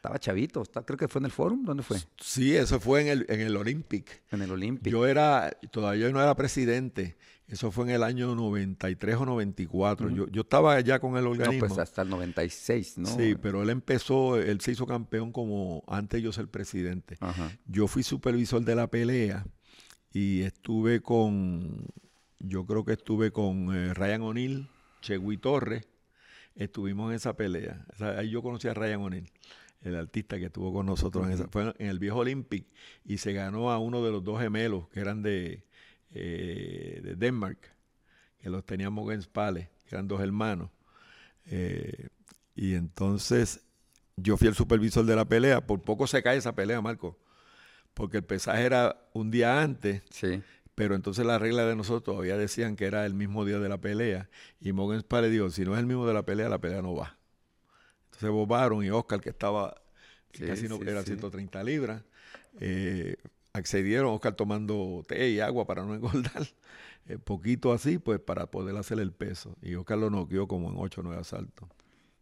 Estaba 0.00 0.18
chavito, 0.18 0.62
está- 0.62 0.82
creo 0.82 0.96
que 0.96 1.08
fue 1.08 1.18
en 1.18 1.26
el 1.26 1.30
Fórum, 1.30 1.62
¿dónde 1.62 1.82
fue? 1.82 1.98
Sí, 2.18 2.56
eso 2.56 2.80
fue 2.80 3.02
en 3.02 3.08
el, 3.08 3.26
en 3.28 3.40
el 3.42 3.54
Olympic. 3.54 4.22
En 4.30 4.40
el 4.40 4.50
Olympic. 4.50 4.90
Yo 4.90 5.06
era, 5.06 5.50
todavía 5.70 6.06
yo 6.06 6.12
no 6.14 6.22
era 6.22 6.34
presidente. 6.34 7.18
Eso 7.46 7.70
fue 7.70 7.84
en 7.84 7.90
el 7.90 8.02
año 8.02 8.34
93 8.34 9.16
o 9.16 9.26
94. 9.26 10.08
yo, 10.08 10.26
yo 10.28 10.40
estaba 10.40 10.80
ya 10.80 11.00
con 11.00 11.18
el 11.18 11.24
no, 11.24 11.30
organismo. 11.32 11.66
pues 11.66 11.78
hasta 11.78 12.00
el 12.00 12.08
96, 12.08 12.96
¿no? 12.96 13.08
Sí, 13.14 13.34
pero 13.42 13.62
él 13.62 13.68
empezó, 13.68 14.38
él 14.38 14.62
se 14.62 14.72
hizo 14.72 14.86
campeón 14.86 15.32
como 15.32 15.82
antes 15.86 16.22
yo 16.22 16.32
ser 16.32 16.48
presidente. 16.48 17.18
Ajá. 17.20 17.50
Yo 17.66 17.86
fui 17.86 18.02
supervisor 18.02 18.64
de 18.64 18.74
la 18.76 18.86
pelea 18.86 19.44
y 20.14 20.40
estuve 20.42 21.02
con, 21.02 21.84
yo 22.38 22.64
creo 22.64 22.86
que 22.86 22.92
estuve 22.94 23.32
con 23.32 23.74
eh, 23.76 23.92
Ryan 23.92 24.22
O'Neill, 24.22 24.68
Chegui 25.02 25.36
Torres, 25.36 25.86
estuvimos 26.54 27.10
en 27.10 27.16
esa 27.16 27.34
pelea. 27.36 27.84
O 27.92 27.96
sea, 27.98 28.10
ahí 28.18 28.30
yo 28.30 28.42
conocí 28.42 28.68
a 28.68 28.74
Ryan 28.74 29.00
O'Neill, 29.02 29.30
el 29.82 29.96
artista 29.96 30.38
que 30.38 30.46
estuvo 30.46 30.72
con 30.72 30.86
nosotros 30.86 31.26
en 31.26 31.32
esa, 31.32 31.48
fue 31.48 31.74
en 31.78 31.86
el 31.88 31.98
viejo 31.98 32.18
Olympic 32.18 32.66
y 33.04 33.18
se 33.18 33.32
ganó 33.32 33.70
a 33.70 33.78
uno 33.78 34.04
de 34.04 34.10
los 34.12 34.22
dos 34.22 34.40
gemelos 34.40 34.88
que 34.88 35.00
eran 35.00 35.22
de, 35.22 35.64
eh, 36.12 37.00
de 37.02 37.14
Denmark, 37.16 37.58
que 38.38 38.50
los 38.50 38.64
teníamos 38.64 39.10
en 39.12 39.22
Spale, 39.22 39.70
que 39.86 39.94
eran 39.94 40.06
dos 40.08 40.20
hermanos. 40.20 40.70
Eh, 41.46 42.08
y 42.54 42.74
entonces 42.74 43.62
yo 44.16 44.36
fui 44.36 44.48
el 44.48 44.54
supervisor 44.54 45.04
de 45.04 45.16
la 45.16 45.24
pelea. 45.24 45.66
Por 45.66 45.80
poco 45.82 46.06
se 46.06 46.22
cae 46.22 46.36
esa 46.36 46.54
pelea, 46.54 46.80
Marco. 46.80 47.18
Porque 47.94 48.18
el 48.18 48.24
pesaje 48.24 48.62
era 48.64 49.08
un 49.14 49.30
día 49.30 49.62
antes, 49.62 50.02
Sí. 50.10 50.42
pero 50.74 50.94
entonces 50.94 51.24
la 51.26 51.38
regla 51.38 51.64
de 51.66 51.74
nosotros 51.74 52.04
todavía 52.04 52.36
decían 52.36 52.76
que 52.76 52.84
era 52.84 53.04
el 53.06 53.14
mismo 53.14 53.44
día 53.44 53.58
de 53.58 53.68
la 53.68 53.78
pelea. 53.78 54.28
Y 54.60 54.72
Morgan 54.72 55.00
Spade 55.00 55.30
dijo, 55.30 55.50
si 55.50 55.64
no 55.64 55.72
es 55.74 55.80
el 55.80 55.86
mismo 55.86 56.06
de 56.06 56.14
la 56.14 56.22
pelea, 56.24 56.48
la 56.48 56.60
pelea 56.60 56.82
no 56.82 56.94
va. 56.94 57.18
Entonces 58.20 58.30
Bob 58.30 58.48
Baron 58.48 58.84
y 58.84 58.90
Oscar, 58.90 59.20
que 59.20 59.30
estaba 59.30 59.80
Sí, 60.32 60.44
casi 60.44 60.68
no, 60.68 60.76
sí, 60.76 60.82
era 60.86 61.00
sí. 61.00 61.06
130 61.06 61.62
libras, 61.64 62.02
eh, 62.60 63.16
accedieron, 63.52 64.12
Oscar 64.12 64.34
tomando 64.34 65.02
té 65.08 65.30
y 65.30 65.40
agua 65.40 65.66
para 65.66 65.84
no 65.84 65.94
engordar. 65.96 66.46
eh, 67.06 67.18
poquito 67.18 67.72
así, 67.72 67.98
pues 67.98 68.20
para 68.20 68.50
poder 68.50 68.76
hacer 68.76 69.00
el 69.00 69.12
peso. 69.12 69.56
Y 69.62 69.74
Oscar 69.74 69.98
lo 69.98 70.10
noqueó 70.10 70.46
como 70.46 70.70
en 70.70 70.76
8 70.78 71.00
o 71.00 71.04
9 71.04 71.20
asaltos. 71.20 71.68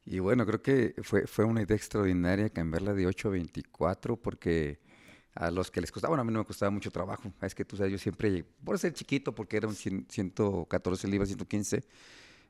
Y 0.06 0.20
bueno, 0.20 0.46
creo 0.46 0.62
que 0.62 0.94
fue, 1.02 1.26
fue 1.26 1.44
una 1.44 1.62
idea 1.62 1.76
extraordinaria 1.76 2.48
cambiarla 2.48 2.94
de 2.94 3.06
8 3.06 3.28
a 3.28 3.32
24 3.32 4.16
porque 4.16 4.78
a 5.34 5.50
los 5.50 5.70
que 5.70 5.80
les 5.82 5.92
costaba, 5.92 6.10
bueno, 6.10 6.22
a 6.22 6.24
mí 6.24 6.32
no 6.32 6.40
me 6.40 6.44
costaba 6.46 6.70
mucho 6.70 6.90
trabajo. 6.90 7.32
Es 7.42 7.54
que 7.54 7.64
tú 7.64 7.76
sabes, 7.76 7.92
yo 7.92 7.98
siempre, 7.98 8.44
por 8.64 8.78
ser 8.78 8.94
chiquito, 8.94 9.34
porque 9.34 9.58
era 9.58 9.68
un 9.68 9.74
cien- 9.74 10.06
114 10.08 11.08
libras, 11.08 11.28
115, 11.28 11.84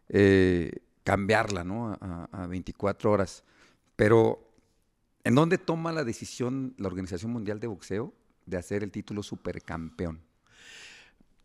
eh, 0.08 0.72
cambiarla, 1.08 1.64
¿no? 1.64 1.96
A, 2.02 2.28
a 2.30 2.46
24 2.46 3.10
horas. 3.10 3.42
Pero, 3.96 4.52
¿en 5.24 5.34
dónde 5.34 5.56
toma 5.56 5.90
la 5.90 6.04
decisión 6.04 6.74
la 6.76 6.88
Organización 6.88 7.32
Mundial 7.32 7.60
de 7.60 7.66
Boxeo 7.66 8.12
de 8.44 8.58
hacer 8.58 8.82
el 8.82 8.90
título 8.90 9.22
supercampeón? 9.22 10.20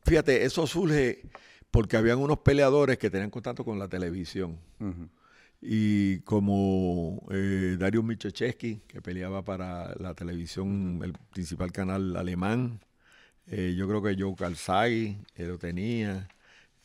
Fíjate, 0.04 0.44
eso 0.44 0.68
surge 0.68 1.30
porque 1.72 1.96
habían 1.96 2.20
unos 2.20 2.40
peleadores 2.40 2.98
que 2.98 3.10
tenían 3.10 3.30
contacto 3.30 3.64
con 3.64 3.80
la 3.80 3.88
televisión. 3.88 4.60
Ujú. 4.82 5.08
Y 5.62 6.20
como 6.20 7.26
eh, 7.32 7.78
Darius 7.80 8.04
Michecheski, 8.04 8.82
que 8.86 9.02
peleaba 9.02 9.46
para 9.46 9.96
la 9.96 10.14
televisión, 10.14 11.00
el 11.06 11.14
principal 11.32 11.72
canal 11.72 12.18
alemán, 12.18 12.82
eh, 13.48 13.74
yo 13.78 13.88
creo 13.88 14.04
que 14.04 14.22
Joe 14.22 14.36
Calzaghe 14.36 15.20
eh, 15.38 15.46
lo 15.46 15.58
tenía, 15.58 16.28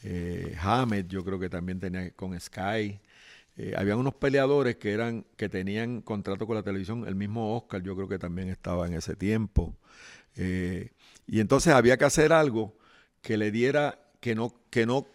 eh, 0.03 0.57
Hamed 0.61 1.07
yo 1.07 1.25
creo 1.25 1.39
que 1.39 1.49
también 1.51 1.81
tenía 1.81 2.11
con 2.13 2.39
Sky. 2.39 3.01
Eh, 3.57 3.75
habían 3.77 3.99
unos 3.99 4.15
peleadores 4.15 4.77
que 4.77 4.93
eran 4.93 5.25
que 5.37 5.49
tenían 5.49 6.01
contrato 6.03 6.47
con 6.47 6.55
la 6.57 6.63
televisión, 6.63 7.07
el 7.09 7.17
mismo 7.17 7.57
Oscar 7.57 7.83
yo 7.83 7.97
creo 7.97 8.09
que 8.09 8.19
también 8.19 8.49
estaba 8.49 8.87
en 8.87 8.95
ese 8.95 9.17
tiempo. 9.17 9.77
Eh, 10.37 10.93
y 11.27 11.41
entonces 11.41 11.75
había 11.75 11.97
que 11.97 12.05
hacer 12.05 12.33
algo 12.33 12.77
que 13.23 13.37
le 13.37 13.51
diera, 13.51 13.99
que 14.21 14.35
no, 14.35 14.55
que 14.71 14.87
no 14.87 15.07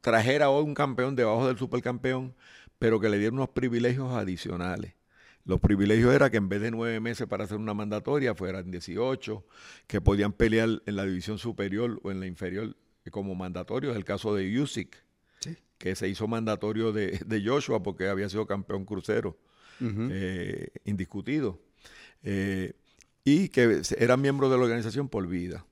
trajera 0.00 0.50
hoy 0.50 0.64
un 0.64 0.74
campeón 0.74 1.16
debajo 1.16 1.46
del 1.46 1.56
supercampeón, 1.58 2.34
pero 2.78 3.00
que 3.00 3.08
le 3.08 3.18
diera 3.18 3.32
unos 3.32 3.50
privilegios 3.50 4.12
adicionales. 4.12 4.94
Los 5.44 5.60
privilegios 5.60 6.14
era 6.14 6.30
que 6.30 6.38
en 6.38 6.48
vez 6.48 6.60
de 6.62 6.70
nueve 6.70 7.00
meses 7.00 7.26
para 7.28 7.44
hacer 7.44 7.58
una 7.58 7.74
mandatoria, 7.74 8.34
fueran 8.34 8.70
18, 8.70 9.44
que 9.86 10.00
podían 10.00 10.32
pelear 10.32 10.82
en 10.86 10.96
la 10.96 11.04
división 11.04 11.38
superior 11.38 12.00
o 12.02 12.10
en 12.10 12.20
la 12.20 12.26
inferior 12.26 12.76
como 13.10 13.34
mandatorio. 13.34 13.90
Es 13.90 13.96
el 13.96 14.04
caso 14.04 14.34
de 14.34 14.60
Usyk, 14.60 14.96
que 15.78 15.94
se 15.94 16.08
hizo 16.08 16.26
mandatorio 16.26 16.92
de, 16.92 17.20
de 17.26 17.44
Joshua 17.44 17.82
porque 17.82 18.08
había 18.08 18.28
sido 18.28 18.46
campeón 18.46 18.84
crucero, 18.84 19.36
eh, 19.80 20.68
indiscutido. 20.84 21.60
Eh, 22.22 22.72
y 23.24 23.48
que 23.48 23.82
eran 23.98 24.20
miembros 24.20 24.50
de 24.50 24.58
la 24.58 24.64
organización 24.64 25.08
por 25.08 25.26
vida. 25.26 25.64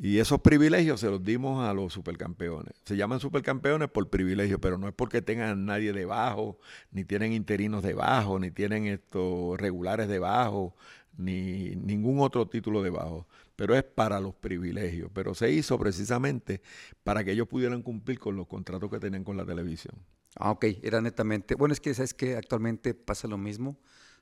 Y 0.00 0.18
esos 0.18 0.40
privilegios 0.40 1.00
se 1.00 1.10
los 1.10 1.24
dimos 1.24 1.68
a 1.68 1.74
los 1.74 1.92
supercampeones. 1.92 2.74
Se 2.84 2.96
llaman 2.96 3.18
supercampeones 3.18 3.88
por 3.88 4.08
privilegio, 4.08 4.60
pero 4.60 4.78
no 4.78 4.86
es 4.86 4.94
porque 4.94 5.22
tengan 5.22 5.50
a 5.50 5.54
nadie 5.56 5.92
debajo, 5.92 6.58
ni 6.92 7.04
tienen 7.04 7.32
interinos 7.32 7.82
debajo, 7.82 8.38
ni 8.38 8.52
tienen 8.52 8.86
estos 8.86 9.58
regulares 9.60 10.06
debajo, 10.06 10.76
ni 11.16 11.74
ningún 11.74 12.20
otro 12.20 12.46
título 12.46 12.80
debajo. 12.80 13.26
Pero 13.58 13.74
es 13.74 13.82
para 13.82 14.20
los 14.20 14.36
privilegios. 14.36 15.10
Pero 15.12 15.34
se 15.34 15.50
hizo 15.50 15.76
precisamente 15.80 16.62
para 17.02 17.24
que 17.24 17.32
ellos 17.32 17.48
pudieran 17.48 17.82
cumplir 17.82 18.20
con 18.20 18.36
los 18.36 18.46
contratos 18.46 18.88
que 18.88 19.00
tenían 19.00 19.24
con 19.24 19.36
la 19.36 19.44
televisión. 19.44 19.96
Ah, 20.36 20.52
ok, 20.52 20.64
era 20.80 21.00
netamente. 21.00 21.56
Bueno, 21.56 21.72
es 21.72 21.80
que 21.80 21.92
sabes 21.92 22.14
que 22.14 22.36
actualmente 22.36 22.94
pasa 22.94 23.26
lo 23.26 23.36
mismo. 23.36 23.76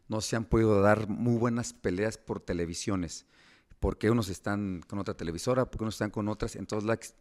No 0.08 0.22
se 0.22 0.36
han 0.36 0.46
podido 0.46 0.80
dar 0.80 1.06
muy 1.10 1.36
buenas 1.36 1.74
peleas 1.74 2.16
por 2.16 2.40
televisiones, 2.40 3.26
porque 3.78 4.08
unos 4.10 4.30
están 4.30 4.80
con 4.86 4.98
otra 5.00 5.12
televisora, 5.14 5.70
porque 5.70 5.84
unos 5.84 5.96
están 5.96 6.10
con 6.10 6.28
otras, 6.28 6.56
entonces 6.56 7.14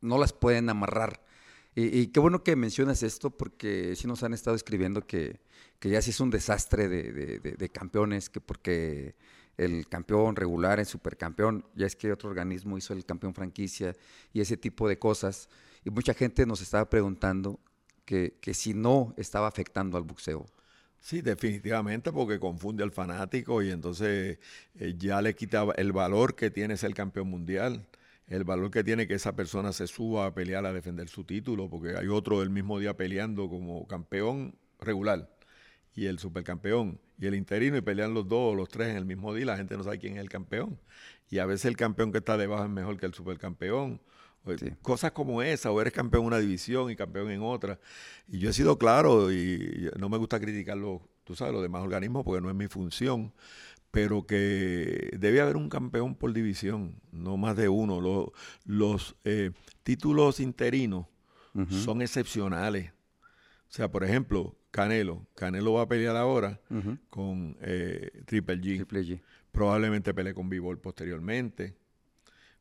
no 0.00 0.16
las 0.16 0.32
pueden 0.32 0.70
amarrar. 0.70 1.22
Y, 1.74 1.98
y 1.98 2.06
qué 2.06 2.18
bueno 2.20 2.42
que 2.44 2.56
mencionas 2.56 3.02
esto, 3.02 3.28
porque 3.36 3.94
sí 3.94 4.06
nos 4.06 4.22
han 4.22 4.32
estado 4.32 4.56
escribiendo 4.56 5.06
que, 5.06 5.40
que 5.80 5.90
ya 5.90 6.00
sí 6.00 6.10
es 6.12 6.20
un 6.20 6.30
desastre 6.30 6.88
de, 6.88 7.12
de- 7.12 7.40
de- 7.40 7.52
de 7.52 7.68
campeones, 7.68 8.30
que 8.30 8.40
porque 8.40 9.16
el 9.58 9.88
campeón 9.88 10.36
regular, 10.36 10.78
el 10.78 10.86
supercampeón, 10.86 11.64
ya 11.74 11.86
es 11.86 11.96
que 11.96 12.12
otro 12.12 12.30
organismo 12.30 12.78
hizo 12.78 12.94
el 12.94 13.04
campeón 13.04 13.34
franquicia 13.34 13.94
y 14.32 14.40
ese 14.40 14.56
tipo 14.56 14.88
de 14.88 14.98
cosas. 14.98 15.48
Y 15.84 15.90
mucha 15.90 16.14
gente 16.14 16.46
nos 16.46 16.62
estaba 16.62 16.88
preguntando 16.88 17.60
que, 18.04 18.38
que 18.40 18.54
si 18.54 18.72
no 18.72 19.12
estaba 19.16 19.48
afectando 19.48 19.98
al 19.98 20.04
boxeo. 20.04 20.46
Sí, 21.00 21.20
definitivamente, 21.20 22.12
porque 22.12 22.40
confunde 22.40 22.82
al 22.82 22.92
fanático 22.92 23.62
y 23.62 23.70
entonces 23.70 24.38
eh, 24.76 24.94
ya 24.98 25.20
le 25.22 25.34
quita 25.34 25.66
el 25.76 25.92
valor 25.92 26.34
que 26.34 26.50
tiene 26.50 26.76
ser 26.76 26.94
campeón 26.94 27.28
mundial, 27.28 27.86
el 28.26 28.44
valor 28.44 28.70
que 28.70 28.84
tiene 28.84 29.06
que 29.06 29.14
esa 29.14 29.34
persona 29.34 29.72
se 29.72 29.86
suba 29.86 30.26
a 30.26 30.34
pelear 30.34 30.66
a 30.66 30.72
defender 30.72 31.08
su 31.08 31.24
título, 31.24 31.68
porque 31.70 31.96
hay 31.96 32.08
otro 32.08 32.40
del 32.40 32.50
mismo 32.50 32.78
día 32.78 32.96
peleando 32.96 33.48
como 33.48 33.86
campeón 33.86 34.54
regular 34.80 35.37
y 35.98 36.06
el 36.06 36.18
supercampeón 36.18 37.00
y 37.18 37.26
el 37.26 37.34
interino 37.34 37.76
y 37.76 37.80
pelean 37.80 38.14
los 38.14 38.28
dos 38.28 38.52
o 38.52 38.54
los 38.54 38.68
tres 38.68 38.88
en 38.90 38.96
el 38.96 39.04
mismo 39.04 39.34
día, 39.34 39.46
la 39.46 39.56
gente 39.56 39.76
no 39.76 39.82
sabe 39.82 39.98
quién 39.98 40.14
es 40.14 40.20
el 40.20 40.28
campeón. 40.28 40.78
Y 41.30 41.38
a 41.38 41.46
veces 41.46 41.64
el 41.66 41.76
campeón 41.76 42.12
que 42.12 42.18
está 42.18 42.36
debajo 42.36 42.64
es 42.64 42.70
mejor 42.70 42.96
que 42.98 43.06
el 43.06 43.14
supercampeón. 43.14 44.00
Sí. 44.58 44.70
Cosas 44.80 45.12
como 45.12 45.42
esa, 45.42 45.70
o 45.70 45.80
eres 45.80 45.92
campeón 45.92 46.22
en 46.22 46.26
una 46.28 46.38
división 46.38 46.90
y 46.90 46.96
campeón 46.96 47.30
en 47.30 47.42
otra. 47.42 47.78
Y 48.28 48.38
yo 48.38 48.48
he 48.48 48.52
sido 48.54 48.78
claro 48.78 49.30
y 49.32 49.90
no 49.98 50.08
me 50.08 50.16
gusta 50.16 50.40
criticarlo, 50.40 51.02
tú 51.24 51.34
sabes, 51.34 51.52
los 51.52 51.62
demás 51.62 51.82
organismos 51.82 52.24
porque 52.24 52.40
no 52.40 52.48
es 52.48 52.54
mi 52.54 52.66
función, 52.68 53.34
pero 53.90 54.26
que 54.26 55.10
debe 55.18 55.40
haber 55.40 55.56
un 55.56 55.68
campeón 55.68 56.14
por 56.14 56.32
división, 56.32 57.00
no 57.12 57.36
más 57.36 57.56
de 57.56 57.68
uno. 57.68 58.00
Lo- 58.00 58.32
los 58.64 59.16
eh, 59.24 59.50
títulos 59.82 60.40
interinos 60.40 61.06
son 61.68 62.00
excepcionales. 62.02 62.92
O 63.68 63.70
sea, 63.72 63.90
por 63.90 64.04
ejemplo, 64.04 64.54
Canelo. 64.70 65.26
Canelo 65.34 65.74
va 65.74 65.82
a 65.82 65.88
pelear 65.88 66.16
ahora 66.16 66.60
con 67.10 67.56
eh, 67.60 68.22
Triple 68.26 68.56
G. 68.56 68.76
Triple 68.76 69.02
G. 69.02 69.20
Probablemente 69.52 70.12
pelee 70.14 70.34
con 70.34 70.48
b 70.48 70.60
posteriormente. 70.82 71.74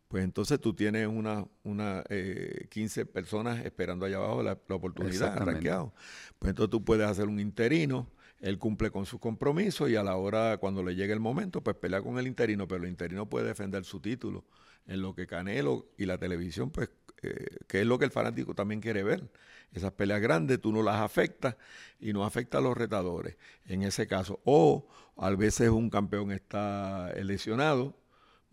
pues 0.07 0.23
entonces 0.23 0.59
tú 0.59 0.73
tienes 0.73 1.05
una, 1.07 1.45
una 1.63 2.03
eh, 2.09 2.67
15 2.69 3.05
personas 3.05 3.63
esperando 3.65 4.05
allá 4.05 4.17
abajo 4.17 4.41
la, 4.41 4.57
la 4.67 4.75
oportunidad, 4.75 5.37
rankeado. 5.37 5.93
Pues 6.39 6.51
entonces 6.51 6.71
tú 6.71 6.83
puedes 6.83 7.05
hacer 7.07 7.27
un 7.27 7.39
interino, 7.41 8.09
él 8.39 8.57
cumple 8.57 8.89
con 8.89 9.05
sus 9.05 9.19
compromisos 9.19 9.89
y 9.89 9.95
a 9.97 10.03
la 10.03 10.15
hora, 10.15 10.57
cuando 10.57 10.81
le 10.83 10.95
llegue 10.95 11.11
el 11.11 11.19
momento, 11.19 11.61
pues 11.61 11.75
pelea 11.75 12.01
con 12.01 12.17
el 12.17 12.25
interino, 12.27 12.67
pero 12.67 12.83
el 12.83 12.89
interino 12.89 13.27
puede 13.27 13.47
defender 13.47 13.83
su 13.83 13.99
título, 13.99 14.45
en 14.85 15.01
lo 15.01 15.13
que 15.13 15.27
Canelo 15.27 15.87
y 15.97 16.05
la 16.05 16.17
televisión, 16.17 16.69
pues, 16.71 16.89
eh, 17.21 17.57
que 17.67 17.81
es 17.81 17.87
lo 17.87 17.97
que 17.99 18.05
el 18.05 18.11
fanático 18.11 18.53
también 18.53 18.81
quiere 18.81 19.03
ver. 19.03 19.29
Esas 19.71 19.91
peleas 19.91 20.21
grandes 20.21 20.61
tú 20.61 20.71
no 20.71 20.81
las 20.81 20.97
afectas 20.97 21.55
y 21.99 22.13
no 22.13 22.23
afecta 22.23 22.59
a 22.59 22.61
los 22.61 22.77
retadores, 22.77 23.37
en 23.65 23.83
ese 23.83 24.07
caso. 24.07 24.39
O 24.45 24.87
a 25.17 25.29
veces 25.31 25.69
un 25.69 25.89
campeón 25.89 26.31
está 26.31 27.13
lesionado, 27.23 27.95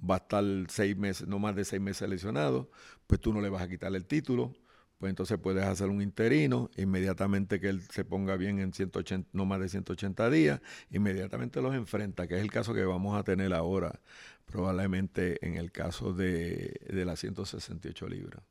va 0.08 0.16
a 0.16 0.18
estar 0.18 0.44
seis 0.68 0.96
meses, 0.96 1.26
no 1.28 1.38
más 1.38 1.54
de 1.56 1.64
seis 1.64 1.80
meses 1.80 2.08
lesionado, 2.08 2.70
pues 3.06 3.20
tú 3.20 3.32
no 3.32 3.40
le 3.40 3.48
vas 3.48 3.62
a 3.62 3.68
quitar 3.68 3.94
el 3.94 4.06
título, 4.06 4.54
pues 4.98 5.10
entonces 5.10 5.38
puedes 5.38 5.64
hacer 5.64 5.88
un 5.88 6.02
interino, 6.02 6.70
inmediatamente 6.76 7.60
que 7.60 7.68
él 7.68 7.82
se 7.82 8.04
ponga 8.04 8.36
bien 8.36 8.58
en 8.58 8.72
180, 8.72 9.30
no 9.32 9.44
más 9.44 9.60
de 9.60 9.68
180 9.68 10.30
días, 10.30 10.60
inmediatamente 10.90 11.60
los 11.60 11.74
enfrenta, 11.74 12.26
que 12.26 12.36
es 12.36 12.40
el 12.42 12.50
caso 12.50 12.74
que 12.74 12.84
vamos 12.84 13.18
a 13.18 13.24
tener 13.24 13.52
ahora, 13.54 14.00
probablemente 14.46 15.44
en 15.46 15.56
el 15.56 15.72
caso 15.72 16.12
de, 16.12 16.80
de 16.88 17.04
las 17.04 17.20
168 17.20 18.08
libras. 18.08 18.42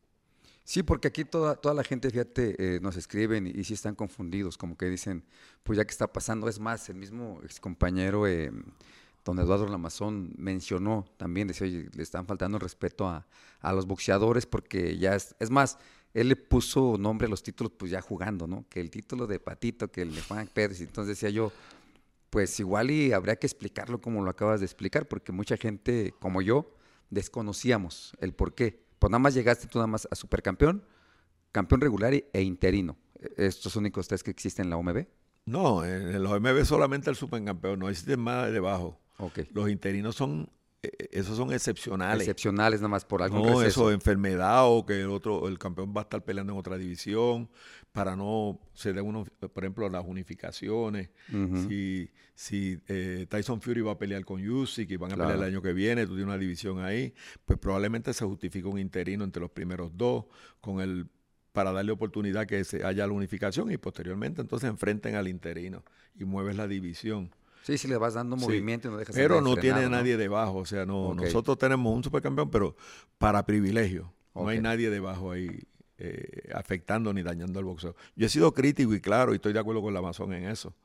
Sí, 0.64 0.82
porque 0.82 1.10
aquí 1.10 1.26
toda, 1.26 1.56
toda 1.56 1.76
la 1.76 1.84
gente, 1.84 2.10
fíjate, 2.10 2.76
eh, 2.76 2.80
nos 2.80 2.96
escriben 2.96 3.48
y, 3.48 3.50
y 3.52 3.64
sí 3.66 3.74
están 3.74 3.96
confundidos, 3.96 4.58
como 4.58 4.78
que 4.78 4.86
dicen, 4.90 5.26
pues 5.64 5.78
ya 5.78 5.86
que 5.86 5.92
está 5.92 6.12
pasando, 6.12 6.48
es 6.48 6.60
más, 6.60 6.88
el 6.90 6.96
mismo 6.96 7.42
ex 7.44 7.60
compañero 7.60 8.26
eh, 8.28 8.52
don 9.26 9.40
Eduardo 9.40 9.68
Lamazón 9.68 10.34
mencionó 10.38 11.06
también, 11.18 11.48
decía, 11.48 11.68
oye, 11.68 11.90
le 11.94 12.04
están 12.04 12.26
faltando 12.26 12.60
respeto 12.60 13.08
a, 13.08 13.28
a 13.60 13.74
los 13.74 13.86
boxeadores 13.86 14.46
porque 14.46 14.98
ya 14.98 15.16
es, 15.16 15.36
es 15.40 15.50
más, 15.50 15.78
él 16.14 16.30
le 16.30 16.36
puso 16.36 16.98
nombre 16.98 17.28
a 17.28 17.30
los 17.30 17.44
títulos 17.44 17.74
pues 17.78 17.92
ya 17.92 18.02
jugando, 18.02 18.48
¿no? 18.48 18.66
Que 18.70 18.80
el 18.80 18.90
título 18.90 19.28
de 19.28 19.40
Patito, 19.40 19.92
que 19.92 20.04
el 20.04 20.14
de 20.16 20.22
Juan 20.22 20.48
Pérez, 20.48 20.80
entonces 20.82 21.18
decía 21.18 21.30
yo, 21.30 21.52
pues 22.30 22.60
igual 22.60 22.92
y 22.92 23.14
habría 23.14 23.36
que 23.36 23.48
explicarlo 23.48 24.02
como 24.02 24.24
lo 24.24 24.30
acabas 24.30 24.60
de 24.60 24.66
explicar, 24.66 25.08
porque 25.08 25.32
mucha 25.32 25.58
gente 25.58 26.14
como 26.20 26.42
yo 26.42 26.76
desconocíamos 27.10 28.14
el 28.20 28.34
por 28.34 28.54
qué. 28.56 28.83
Pues 29.04 29.12
nada 29.12 29.20
más 29.20 29.34
llegaste 29.34 29.68
tú 29.68 29.80
nada 29.80 29.88
más 29.88 30.08
a 30.10 30.16
supercampeón, 30.16 30.82
campeón 31.52 31.82
regular 31.82 32.14
e 32.14 32.42
interino. 32.42 32.96
E- 33.20 33.48
Estos 33.48 33.76
únicos 33.76 34.08
tres 34.08 34.24
que 34.24 34.32
existen 34.32 34.68
en 34.68 34.70
la 34.70 34.78
OMB. 34.78 35.06
No, 35.44 35.84
en 35.84 36.24
los 36.24 36.32
OMB 36.32 36.64
solamente 36.64 37.10
el 37.10 37.18
supercampeón, 37.18 37.80
no 37.80 37.90
existe 37.90 38.16
más 38.16 38.50
debajo. 38.54 39.02
Los 39.52 39.70
interinos 39.70 40.16
son, 40.16 40.50
esos 41.12 41.38
son 41.38 41.54
excepcionales. 41.54 42.22
Excepcionales 42.22 42.80
nada 42.82 42.90
más 42.90 43.06
por 43.06 43.22
algún 43.24 43.42
No, 43.42 43.60
receso. 43.62 43.90
eso, 43.90 43.92
enfermedad 43.92 44.66
o 44.68 44.86
que 44.86 45.02
el 45.02 45.10
otro, 45.10 45.48
el 45.48 45.58
campeón 45.58 45.94
va 45.96 46.02
a 46.02 46.04
estar 46.04 46.24
peleando 46.24 46.54
en 46.54 46.60
otra 46.60 46.78
división 46.78 47.50
para 47.92 48.16
no 48.16 48.60
se 48.74 48.92
den 48.92 49.06
unos, 49.06 49.30
por 49.30 49.64
ejemplo, 49.64 49.88
las 49.90 50.04
unificaciones. 50.06 51.10
Si, 51.68 52.10
si 52.36 52.80
eh, 52.88 53.28
Tyson 53.30 53.62
Fury 53.62 53.82
va 53.82 53.94
a 53.94 53.98
pelear 53.98 54.26
con 54.26 54.46
Usyk 54.48 54.90
y 54.92 54.98
van 54.98 55.12
a 55.12 55.16
Claro. 55.16 55.30
pelear 55.32 55.48
el 55.48 55.54
año 55.54 55.62
que 55.62 55.74
viene, 55.74 56.04
tú 56.06 56.10
tienes 56.16 56.26
una 56.26 56.38
división 56.38 56.80
ahí, 56.84 57.14
pues 57.46 57.60
probablemente 57.60 58.12
se 58.14 58.26
justifica 58.26 58.68
un 58.68 58.80
interino 58.80 59.24
entre 59.24 59.42
los 59.42 59.52
primeros 59.52 59.96
dos 59.96 60.26
con 60.60 60.82
el 60.82 61.08
para 61.52 61.72
darle 61.72 61.92
oportunidad 61.92 62.48
que 62.48 62.64
se 62.64 62.84
haya 62.84 63.06
la 63.06 63.14
unificación 63.14 63.72
y 63.72 63.78
posteriormente 63.78 64.42
entonces 64.42 64.68
enfrenten 64.72 65.14
al 65.14 65.28
interino 65.28 65.84
y 66.20 66.26
mueves 66.26 66.56
la 66.56 66.68
división. 66.68 67.30
Sí, 67.64 67.78
sí 67.78 67.88
le 67.88 67.98
vas 67.98 68.14
dando 68.14 68.38
Sí. 68.38 68.46
movimiento 68.46 68.88
y 68.88 68.92
no 68.92 68.98
dejas 68.98 69.16
Pero 69.16 69.42
no 69.42 69.56
tiene 69.56 69.90
nadie 69.90 70.18
debajo, 70.18 70.60
o 70.60 70.66
sea, 70.66 70.86
no, 70.86 71.16
nosotros 71.16 71.58
tenemos 71.58 71.96
un 71.96 72.04
supercampeón, 72.04 72.52
pero 72.52 72.76
para 73.18 73.46
privilegio. 73.46 74.14
No 74.36 74.48
hay 74.48 74.60
nadie 74.60 74.90
debajo 74.90 75.32
ahí 75.32 75.50
eh, 75.98 76.50
afectando 76.54 77.14
ni 77.14 77.24
dañando 77.24 77.60
el 77.60 77.66
boxeo. 77.66 77.96
Yo 78.16 78.26
he 78.26 78.30
sido 78.30 78.54
crítico 78.54 78.94
y 78.94 79.00
claro, 79.00 79.32
y 79.32 79.36
estoy 79.36 79.54
de 79.54 79.60
acuerdo 79.60 79.82
con 79.82 79.94
la 79.94 80.00
Amazon 80.00 80.34
en 80.34 80.46
eso. 80.46 80.76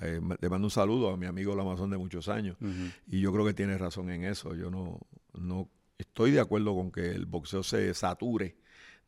Eh, 0.00 0.20
le 0.40 0.48
mando 0.48 0.66
un 0.66 0.70
saludo 0.70 1.10
a 1.10 1.16
mi 1.16 1.26
amigo 1.26 1.56
la 1.56 1.62
Amazon 1.62 1.90
de 1.90 1.98
muchos 1.98 2.28
años. 2.28 2.56
Y 3.06 3.20
yo 3.20 3.32
creo 3.32 3.44
que 3.44 3.54
tiene 3.54 3.76
razón 3.78 4.10
en 4.10 4.24
eso. 4.24 4.54
Yo 4.54 4.70
no, 4.70 5.00
no 5.32 5.68
estoy 5.96 6.30
de 6.30 6.40
acuerdo 6.40 6.74
con 6.76 6.92
que 6.92 7.10
el 7.10 7.26
boxeo 7.26 7.62
se 7.64 7.92
sature 7.94 8.56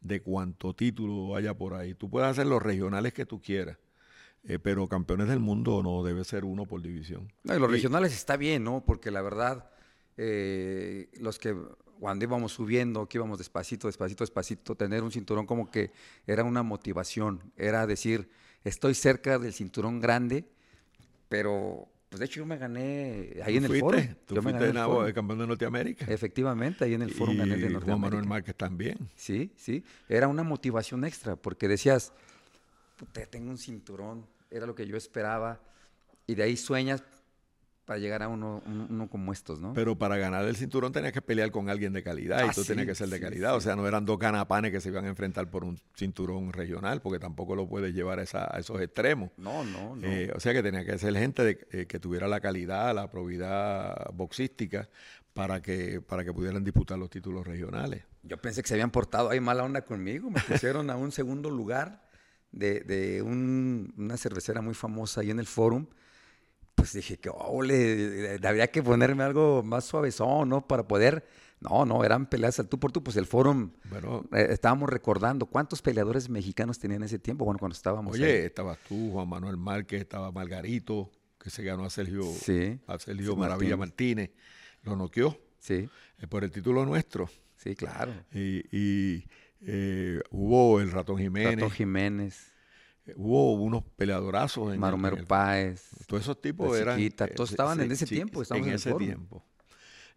de 0.00 0.22
cuánto 0.22 0.74
título 0.74 1.36
haya 1.36 1.54
por 1.54 1.74
ahí. 1.74 1.94
Tú 1.94 2.08
puedes 2.10 2.28
hacer 2.28 2.46
los 2.46 2.60
regionales 2.62 3.12
que 3.12 3.26
tú 3.26 3.40
quieras, 3.40 3.76
eh, 4.44 4.58
pero 4.58 4.88
campeones 4.88 5.28
del 5.28 5.40
mundo 5.40 5.82
no 5.82 6.02
debe 6.02 6.24
ser 6.24 6.44
uno 6.44 6.66
por 6.66 6.82
división. 6.82 7.32
No, 7.44 7.54
y 7.54 7.58
los 7.58 7.70
regionales 7.70 8.12
está 8.14 8.36
bien, 8.36 8.64
¿no? 8.64 8.84
Porque 8.84 9.10
la 9.10 9.22
verdad, 9.22 9.70
eh, 10.16 11.08
los 11.20 11.38
que 11.38 11.56
cuando 11.98 12.24
íbamos 12.24 12.52
subiendo, 12.52 13.06
que 13.06 13.18
íbamos 13.18 13.36
despacito, 13.38 13.86
despacito, 13.86 14.24
despacito, 14.24 14.74
tener 14.74 15.02
un 15.02 15.12
cinturón 15.12 15.44
como 15.44 15.70
que 15.70 15.92
era 16.26 16.44
una 16.44 16.62
motivación, 16.62 17.52
era 17.56 17.86
decir, 17.86 18.30
estoy 18.64 18.94
cerca 18.94 19.38
del 19.38 19.52
cinturón 19.52 20.00
grande, 20.00 20.46
pero 21.28 21.88
pues 22.08 22.18
de 22.20 22.26
hecho 22.26 22.40
yo 22.40 22.46
me 22.46 22.56
gané 22.58 23.36
ahí 23.44 23.52
¿Tú 23.52 23.58
en 23.58 23.64
el 23.64 23.68
fuiste? 23.68 23.80
foro. 23.82 24.16
Tú 24.26 24.34
yo 24.34 24.42
me 24.42 24.52
gané 24.52 24.68
en 24.70 24.76
el 24.78 24.82
foro. 24.84 25.14
campeón 25.14 25.38
de 25.40 25.46
Norteamérica. 25.46 26.06
Efectivamente, 26.06 26.84
ahí 26.84 26.94
en 26.94 27.02
el 27.02 27.12
foro 27.12 27.32
y 27.32 27.36
gané 27.36 27.54
el 27.54 27.60
de 27.60 27.68
Juan 27.68 27.74
Manuel 27.76 28.00
Norteamérica. 28.00 28.28
Márquez 28.28 28.56
también. 28.56 29.10
Sí, 29.14 29.52
sí, 29.56 29.84
era 30.08 30.26
una 30.26 30.42
motivación 30.42 31.04
extra, 31.04 31.36
porque 31.36 31.68
decías, 31.68 32.12
puta, 33.00 33.24
tengo 33.24 33.50
un 33.50 33.56
cinturón, 33.56 34.26
era 34.50 34.66
lo 34.66 34.74
que 34.74 34.86
yo 34.86 34.96
esperaba, 34.98 35.58
y 36.26 36.34
de 36.34 36.42
ahí 36.42 36.56
sueñas 36.56 37.02
para 37.86 37.98
llegar 37.98 38.22
a 38.22 38.28
uno, 38.28 38.62
un- 38.66 38.86
uno 38.90 39.08
como 39.08 39.32
estos, 39.32 39.58
¿no? 39.58 39.72
Pero 39.72 39.96
para 39.98 40.16
ganar 40.18 40.44
el 40.44 40.54
cinturón 40.54 40.92
tenías 40.92 41.12
que 41.12 41.22
pelear 41.22 41.50
con 41.50 41.70
alguien 41.70 41.92
de 41.94 42.02
calidad 42.02 42.40
Ah, 42.40 42.46
y 42.46 42.54
tú 42.54 42.62
tenías 42.62 42.84
sí, 42.84 42.88
que 42.90 42.94
ser 42.94 43.08
de 43.08 43.16
sí, 43.16 43.22
calidad. 43.22 43.50
sí. 43.52 43.56
O 43.56 43.60
sea, 43.62 43.74
no 43.74 43.88
eran 43.88 44.04
dos 44.04 44.18
canapanes 44.18 44.70
que 44.70 44.80
se 44.80 44.90
iban 44.90 45.06
a 45.06 45.08
enfrentar 45.08 45.48
por 45.50 45.64
un 45.64 45.80
cinturón 45.96 46.52
regional, 46.52 47.00
porque 47.00 47.18
tampoco 47.18 47.56
lo 47.56 47.66
puedes 47.66 47.92
llevar 47.94 48.18
a, 48.20 48.22
esa- 48.22 48.54
a 48.54 48.58
esos 48.60 48.80
extremos. 48.82 49.30
no, 49.38 49.64
no, 49.64 49.96
no. 49.96 50.06
Eh, 50.06 50.30
o 50.36 50.38
sea 50.40 50.52
que 50.52 50.62
tenía 50.62 50.84
que 50.84 50.98
ser 50.98 51.16
gente 51.16 51.42
de- 51.42 51.66
eh, 51.72 51.86
que 51.86 51.98
tuviera 51.98 52.28
la 52.28 52.40
calidad, 52.40 52.94
la 52.94 53.10
probidad 53.10 53.96
boxística 54.12 54.88
para 55.32 55.60
que, 55.62 56.00
para 56.02 56.22
que 56.22 56.32
pudieran 56.34 56.62
disputar 56.62 56.98
los 56.98 57.08
títulos 57.10 57.46
regionales. 57.46 58.04
Yo 58.22 58.36
pensé 58.36 58.62
que 58.62 58.68
se 58.68 58.74
habían 58.74 58.90
portado 58.90 59.30
ahí 59.30 59.40
mala 59.40 59.64
onda 59.64 59.82
conmigo, 59.82 60.30
me 60.30 60.40
pusieron 60.40 60.90
a 60.90 60.96
un 60.96 61.10
segundo 61.10 61.48
lugar 61.50 62.08
de, 62.52 62.80
de 62.80 63.22
un- 63.22 63.92
una 63.96 64.16
cervecera 64.16 64.60
muy 64.60 64.74
famosa 64.74 65.20
ahí 65.20 65.30
en 65.30 65.38
el 65.38 65.46
forum. 65.46 65.86
Pues 66.74 66.92
dije 66.94 67.18
que, 67.18 67.30
ole, 67.32 68.38
habría 68.42 68.68
que 68.70 68.82
ponerme 68.82 69.22
algo 69.22 69.62
más 69.62 69.84
suavezón, 69.84 70.48
¿no? 70.48 70.66
Para 70.66 70.86
poder... 70.88 71.24
No, 71.60 71.84
no, 71.84 72.02
eran 72.04 72.24
peleas 72.24 72.58
al 72.58 72.68
tú 72.70 72.80
por 72.80 72.90
tú, 72.90 73.02
pues 73.04 73.16
el 73.18 73.26
forum... 73.26 73.72
Bueno, 73.90 74.24
Eh, 74.32 74.46
estábamos 74.48 74.88
recordando 74.88 75.44
cuántos 75.44 75.82
peleadores 75.82 76.30
mexicanos 76.30 76.78
tenían 76.78 77.02
en 77.02 77.06
ese 77.06 77.18
tiempo, 77.18 77.44
bueno, 77.44 77.58
cuando 77.58 77.74
estábamos 77.76 78.14
oye, 78.14 78.24
ahí. 78.24 78.46
estabas 78.46 78.78
tú, 78.88 79.10
Juan 79.12 79.28
Manuel 79.28 79.58
Márquez, 79.58 80.00
estaba 80.00 80.32
Margarito, 80.32 81.10
que 81.38 81.50
se 81.50 81.62
ganó 81.62 81.84
a 81.84 81.90
Sergio, 81.90 82.22
Sí, 82.24 82.78
a 82.86 82.98
Sergio 82.98 83.36
Maravilla 83.36 83.76
Martínez. 83.76 84.30
Lo 84.84 84.96
noqueó 84.96 85.38
Sí, 85.58 85.86
eh, 86.18 86.26
por 86.26 86.44
el 86.44 86.50
título 86.50 86.86
nuestro. 86.86 87.28
sí, 87.56 87.76
claro. 87.76 88.14
Y, 88.32 88.64
y, 88.74 89.26
eh, 89.62 90.20
hubo 90.30 90.80
el 90.80 90.90
Ratón 90.90 91.18
Jiménez, 91.18 92.52
eh, 93.06 93.14
hubo 93.16 93.54
unos 93.54 93.82
peleadorazos. 93.96 94.72
En 94.74 94.80
Maromero 94.80 95.16
el- 95.16 95.24
Páez. 95.26 95.90
Todos 96.06 96.22
esos 96.22 96.40
tipos 96.40 96.76
eran. 96.78 96.96
Chiquita, 96.98 97.26
todos 97.28 97.50
estaban 97.50 97.80
en 97.80 97.90
ese 97.92 98.06
tiempo, 98.06 98.42
en 98.50 98.68
ese 98.68 98.92
tiempo. 98.94 99.44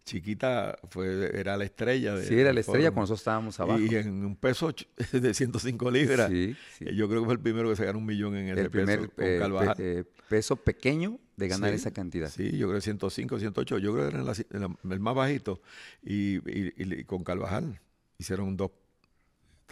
Chiquita 0.05 0.77
fue, 0.89 1.31
era 1.39 1.55
la 1.55 1.63
estrella. 1.63 2.13
de- 2.15 2.25
Sí, 2.27 2.37
era 2.37 2.51
la 2.51 2.59
estrella 2.59 2.89
cuando 2.91 3.03
nosotros 3.03 3.21
estábamos 3.21 3.57
abajo. 3.61 3.79
Y 3.79 3.95
en 3.95 4.25
un 4.25 4.35
peso 4.35 4.73
de 5.13 5.33
105 5.33 5.89
libras. 5.91 6.29
Sí, 6.29 6.55
sí. 6.77 6.85
eh, 6.89 6.93
Yo 6.95 7.07
creo 7.07 7.21
que 7.21 7.25
fue 7.25 7.33
el 7.35 7.39
primero 7.39 7.69
que 7.69 7.75
se 7.77 7.85
ganó 7.85 7.99
un 7.99 8.05
millón 8.05 8.35
en 8.35 8.49
ese 8.49 8.61
el 8.61 8.69
primer 8.69 8.99
peso 8.99 9.11
con 9.15 9.25
eh, 9.25 9.39
Carvajal. 9.39 10.07
peso 10.27 10.55
pequeño 10.57 11.19
de 11.37 11.47
ganar 11.47 11.69
Sí, 11.69 11.75
esa 11.77 11.91
cantidad. 11.91 12.29
Sí, 12.29 12.51
yo 12.57 12.67
creo 12.67 12.79
que 12.79 12.81
105, 12.81 13.39
108. 13.39 13.77
Yo 13.77 13.93
creo 13.93 14.09
que 14.09 14.15
era 14.17 14.23
la- 14.25 14.35
la- 14.59 14.93
el 14.93 14.99
más 14.99 15.15
bajito. 15.15 15.61
Y, 16.03 16.35
y- 16.49 16.73
y 16.75 17.03
con 17.05 17.23
Carvajal 17.23 17.79
hicieron 18.17 18.57
dos 18.57 18.71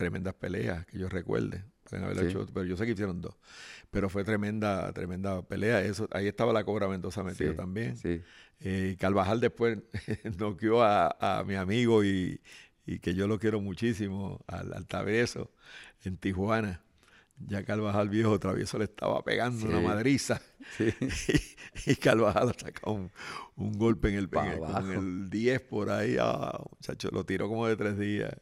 tremendas 0.01 0.33
peleas 0.33 0.85
que 0.87 0.97
yo 0.97 1.07
recuerde. 1.09 1.63
Pueden 1.87 2.05
haber 2.05 2.17
Sí. 2.19 2.25
hecho, 2.25 2.47
pero 2.53 2.65
yo 2.65 2.75
sé 2.75 2.85
que 2.85 2.93
hicieron 2.93 3.21
dos. 3.21 3.35
Pero 3.91 4.09
fue 4.09 4.23
tremenda, 4.23 4.91
tremenda 4.93 5.41
pelea. 5.43 5.81
Eso, 5.83 6.07
ahí 6.11 6.27
estaba 6.27 6.53
la 6.53 6.63
Cobra 6.63 6.87
Mendoza 6.87 7.23
metido 7.23 7.51
Sí, 7.51 7.57
también. 7.57 7.97
Sí. 7.97 8.21
Eh, 8.61 8.95
Carvajal 8.99 9.39
después 9.39 9.77
noqueó 10.39 10.81
a, 10.83 11.15
a 11.19 11.43
mi 11.43 11.55
amigo 11.55 12.03
y, 12.03 12.41
y 12.85 12.97
que 12.99 13.13
yo 13.13 13.27
lo 13.27 13.37
quiero 13.39 13.61
muchísimo, 13.61 14.43
al, 14.47 14.73
al 14.73 14.87
Travieso, 14.87 15.51
en 16.03 16.17
Tijuana. 16.17 16.81
Ya 17.47 17.63
Carvajal 17.63 18.07
viejo 18.09 18.39
Travieso 18.39 18.77
le 18.77 18.85
estaba 18.85 19.23
pegando 19.23 19.65
una 19.67 19.81
madriza. 19.81 20.41
Sí. 20.77 20.93
y 21.87 21.95
Carvajal 21.95 22.53
saca 22.57 22.89
un, 22.89 23.11
un 23.55 23.71
golpe 23.77 24.09
en 24.09 24.15
el, 24.15 24.29
en 24.31 24.45
el- 24.51 24.59
con 24.59 24.91
el 24.91 25.29
10 25.29 25.61
por 25.61 25.89
ahí. 25.89 26.15
Ah, 26.19 26.59
muchacho, 26.69 27.09
lo 27.11 27.25
tiró 27.25 27.47
como 27.49 27.67
de 27.67 27.75
tres 27.75 27.97
días. 27.99 28.33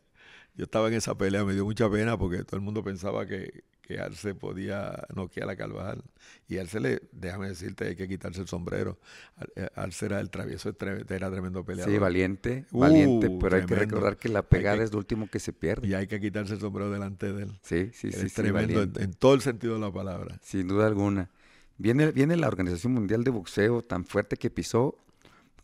Yo 0.60 0.66
estaba 0.66 0.89
en 0.89 0.95
esa 0.95 1.18
pelea, 1.18 1.45
me 1.45 1.53
dio 1.53 1.64
mucha 1.64 1.89
pena 1.89 2.18
porque 2.18 2.43
todo 2.43 2.57
el 2.57 2.62
mundo 2.62 2.84
pensaba 2.84 3.26
que, 3.26 3.64
que 3.82 3.97
Arce 4.01 4.36
podía 4.36 5.07
noquear 5.16 5.49
a 5.49 5.55
Carvajal. 5.55 6.03
Y 6.49 6.57
Arce 6.57 6.82
le, 6.82 7.01
déjame 7.14 7.47
decirte, 7.47 7.88
hay 7.88 7.95
que 7.95 8.10
quitarse 8.10 8.41
el 8.41 8.47
sombrero. 8.49 8.97
Eh, 9.55 9.70
Arce 9.74 10.07
era 10.07 10.20
el 10.20 10.30
travieso, 10.30 10.76
era 10.78 11.32
tremendo 11.32 11.64
peleador. 11.64 11.93
Sí, 11.93 11.97
valiente, 11.97 12.66
Uh, 12.72 12.80
valiente, 12.82 13.30
pero 13.39 13.55
hay 13.55 13.66
que 13.66 13.74
recordar 13.74 14.18
que 14.18 14.28
la 14.28 14.41
pegada 14.41 14.80
que- 14.80 14.84
es 14.84 14.91
lo 14.91 14.97
último 14.97 15.30
que 15.30 15.39
se 15.39 15.53
pierde. 15.53 15.88
Y 15.88 15.93
hay 15.93 16.07
que 16.07 16.20
quitarse 16.20 16.55
el 16.55 16.60
sombrero 16.60 16.91
delante 16.91 17.32
de 17.32 17.43
él. 17.43 17.57
Sí, 17.62 17.91
sí, 17.93 18.12
sí, 18.12 18.26
es 18.26 18.34
sí, 18.34 18.36
tremendo 18.36 18.84
en, 18.84 18.91
en 18.99 19.14
todo 19.14 19.36
el 19.36 19.41
sentido 19.41 19.76
de 19.76 19.80
la 19.80 19.93
palabra. 19.93 20.41
Sin 20.43 20.68
duda 20.68 20.88
alguna. 20.88 21.30
Viene, 21.78 22.12
viene 22.12 22.36
la 22.36 22.49
Organización 22.49 22.91
Mundial 22.91 23.24
de 23.24 23.32
Boxeo 23.32 23.82
tan 23.82 24.03
fuerte 24.03 24.36
que 24.36 24.49
pisó 24.49 24.97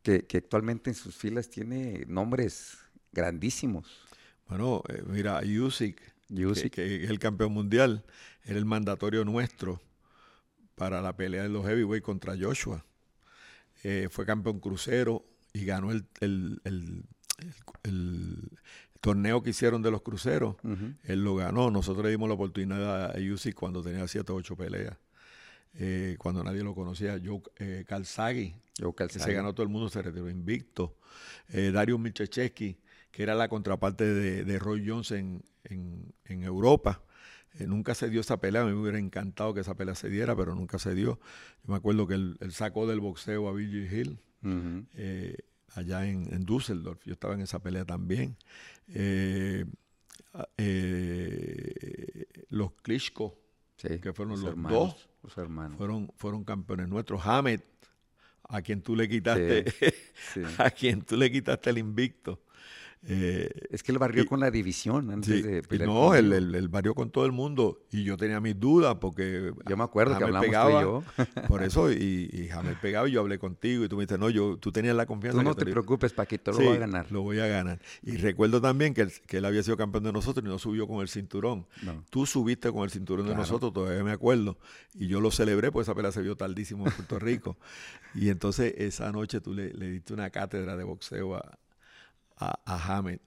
que, 0.03 0.21
que 0.25 0.37
actualmente 0.37 0.89
en 0.89 0.95
sus 0.95 1.15
filas 1.17 1.49
tiene 1.49 2.05
nombres 2.07 2.77
grandísimos. 3.11 4.04
Bueno, 4.47 4.83
eh, 4.89 5.03
mira, 5.07 5.41
Usyk, 5.41 6.01
que, 6.35 6.45
Usyk. 6.45 6.73
que 6.73 7.03
es 7.03 7.09
el 7.09 7.19
campeón 7.19 7.51
mundial, 7.53 8.03
era 8.43 8.57
el 8.57 8.65
mandatorio 8.65 9.25
nuestro 9.25 9.81
para 10.75 11.01
la 11.01 11.15
pelea 11.15 11.43
de 11.43 11.49
los 11.49 11.65
heavyweight 11.65 12.03
contra 12.03 12.35
Joshua. 12.39 12.85
Eh, 13.83 14.07
fue 14.11 14.25
campeón 14.25 14.59
crucero 14.59 15.25
y 15.53 15.65
ganó 15.65 15.91
el, 15.91 16.05
el- 16.19 16.61
el- 16.63 17.03
el- 17.37 17.49
el 17.83 18.49
torneo 19.01 19.43
que 19.43 19.51
hicieron 19.51 19.81
de 19.81 19.91
los 19.91 20.01
cruceros. 20.01 20.55
Él 21.03 21.23
lo 21.23 21.35
ganó. 21.35 21.69
Nosotros 21.71 22.03
le 22.05 22.11
dimos 22.11 22.27
la 22.27 22.35
oportunidad 22.35 23.15
a 23.15 23.19
Usyk 23.33 23.53
cuando 23.55 23.83
tenía 23.83 24.07
7 24.07 24.31
o 24.31 24.35
8 24.35 24.55
peleas. 24.55 24.97
Eh, 25.77 26.15
cuando 26.17 26.43
nadie 26.43 26.63
lo 26.63 26.73
conocía. 26.73 27.19
Joe 27.23 27.41
eh, 27.57 27.83
Calzaghi, 27.87 28.55
Joe 28.79 28.93
que 28.95 29.03
se 29.19 29.19
ganó 29.35 29.53
todo 29.53 29.63
el 29.63 29.69
mundo, 29.69 29.89
se 29.89 30.01
retiró 30.01 30.29
invicto. 30.29 30.97
Eh, 31.49 31.71
Darius 31.71 31.99
que 33.15 33.23
era 33.23 33.33
la 33.33 33.47
contraparte 33.47 34.03
de, 34.03 34.43
de 34.43 34.59
Roy 34.59 34.83
Jones 34.85 35.11
en, 35.11 35.41
en- 35.63 36.13
en 36.25 36.43
Europa. 36.43 37.01
Eh, 37.57 37.65
nunca 37.65 37.95
se 37.95 38.09
dio 38.09 38.19
esa 38.19 38.41
pelea, 38.41 38.63
a 38.63 38.65
mí 38.65 38.73
me 38.73 38.81
hubiera 38.81 38.99
encantado 38.99 39.53
que 39.53 39.61
esa 39.61 39.75
pelea 39.77 39.95
se 39.95 40.09
diera, 40.09 40.35
pero 40.35 40.53
nunca 40.53 40.79
se 40.79 40.93
dio. 40.93 41.17
Yo 41.63 41.71
me 41.71 41.77
acuerdo 41.77 42.07
que 42.07 42.15
él, 42.15 42.35
él 42.41 42.51
sacó 42.51 42.85
del 42.87 42.99
boxeo 42.99 43.47
a 43.47 43.53
Billy 43.53 43.87
Hill 43.87 44.19
eh, 44.95 45.37
allá 45.75 46.05
en, 46.05 46.31
en 46.33 46.43
Düsseldorf. 46.43 47.01
Yo 47.05 47.13
estaba 47.13 47.35
en 47.35 47.39
esa 47.41 47.59
pelea 47.63 47.85
también. 47.85 48.35
Eh, 48.89 49.63
eh, 50.57 52.25
los 52.49 52.71
Klitschko 52.81 53.39
Sí, 53.77 53.99
que 53.99 54.13
fueron 54.13 54.41
los 54.41 54.49
hermanos, 54.51 54.71
dos. 54.93 55.09
Los 55.23 55.37
hermanos. 55.37 55.77
fueron, 55.77 56.09
fueron 56.17 56.43
campeones 56.43 56.87
nuestros. 56.89 57.25
Hamed, 57.25 57.59
a 58.43 58.61
quien 58.61 58.81
tú 58.81 58.95
le 58.95 59.07
quitaste, 59.09 59.65
sí. 60.33 60.41
a 60.57 60.69
quien 60.71 61.01
tú 61.01 61.17
le 61.17 61.29
quitaste 61.31 61.69
el 61.71 61.77
invicto. 61.77 62.41
Eh, 63.07 63.49
Es 63.69 63.83
que 63.83 63.91
él 63.91 63.99
barrió 63.99 64.23
Y- 64.23 64.25
con 64.25 64.39
la 64.39 64.49
división 64.49 65.11
antes 65.11 65.35
sí, 65.35 65.41
de 65.43 65.59
y 65.59 65.61
pelear 65.61 65.87
no, 65.89 66.15
él, 66.15 66.33
él, 66.33 66.55
él 66.55 66.67
varió 66.69 66.95
con 66.95 67.11
todo 67.11 67.25
el 67.25 67.31
mundo 67.31 67.79
y 67.91 68.03
yo 68.03 68.17
tenía 68.17 68.39
mis 68.39 68.59
dudas 68.59 68.95
porque 68.99 69.53
Yo 69.67 69.77
me 69.77 69.83
acuerdo 69.83 70.17
que 70.17 70.23
hablamos 70.23 70.45
pegaba, 70.47 70.71
tú 70.71 70.77
y 70.77 70.81
yo. 70.81 71.03
por 71.47 71.61
eso 71.61 71.91
y, 71.91 72.29
y 72.33 72.49
Hamed 72.51 72.77
pegaba 72.81 73.07
y 73.07 73.11
yo 73.11 73.21
hablé 73.21 73.37
contigo 73.37 73.85
y 73.85 73.89
tú 73.89 73.95
me 73.97 74.03
dices 74.05 74.17
no 74.17 74.29
yo 74.31 74.57
tú 74.57 74.71
tenías 74.71 74.95
la 74.95 75.05
confianza 75.05 75.37
Tú 75.37 75.43
que 75.43 75.49
no 75.49 75.55
te 75.55 75.65
preocupes, 75.65 76.13
Paquito, 76.13 76.51
lo 76.51 76.57
Sí, 76.57 76.65
va 76.65 76.73
a 76.73 76.77
ganar. 76.77 77.11
lo 77.11 77.21
voy 77.21 77.39
a 77.39 77.45
ganar 77.47 77.79
y 78.01 78.17
recuerdo 78.17 78.59
también 78.59 78.93
que 78.95 79.01
él, 79.01 79.11
que 79.27 79.37
él 79.37 79.45
había 79.45 79.61
sido 79.61 79.77
campeón 79.77 80.03
de 80.05 80.11
nosotros 80.11 80.43
y 80.43 80.47
no 80.47 80.57
subió 80.57 80.87
con 80.87 81.01
el 81.01 81.07
cinturón 81.07 81.67
No. 81.83 82.03
Tú 82.09 82.25
subiste 82.25 82.71
con 82.71 82.83
el 82.85 82.89
cinturón 82.89 83.27
de 83.27 83.35
nosotros, 83.35 83.71
todavía 83.71 84.03
me 84.03 84.11
acuerdo, 84.13 84.57
y 84.95 85.07
yo 85.07 85.21
lo 85.21 85.29
celebré, 85.29 85.71
pues 85.71 85.87
esa 85.87 85.93
pelea 85.93 86.11
se 86.11 86.21
vio 86.23 86.35
tardísimo 86.35 86.87
en 86.87 86.93
Puerto 86.93 87.19
Rico. 87.19 87.57
y 88.15 88.29
entonces 88.29 88.73
esa 88.77 89.11
noche 89.11 89.41
tú 89.41 89.53
le, 89.53 89.73
le 89.73 89.91
diste 89.91 90.13
una 90.13 90.29
cátedra 90.31 90.75
de 90.75 90.83
boxeo 90.83 91.35
a, 91.35 91.59
a, 92.37 92.59
a 92.65 92.97
Hamed, 92.97 93.19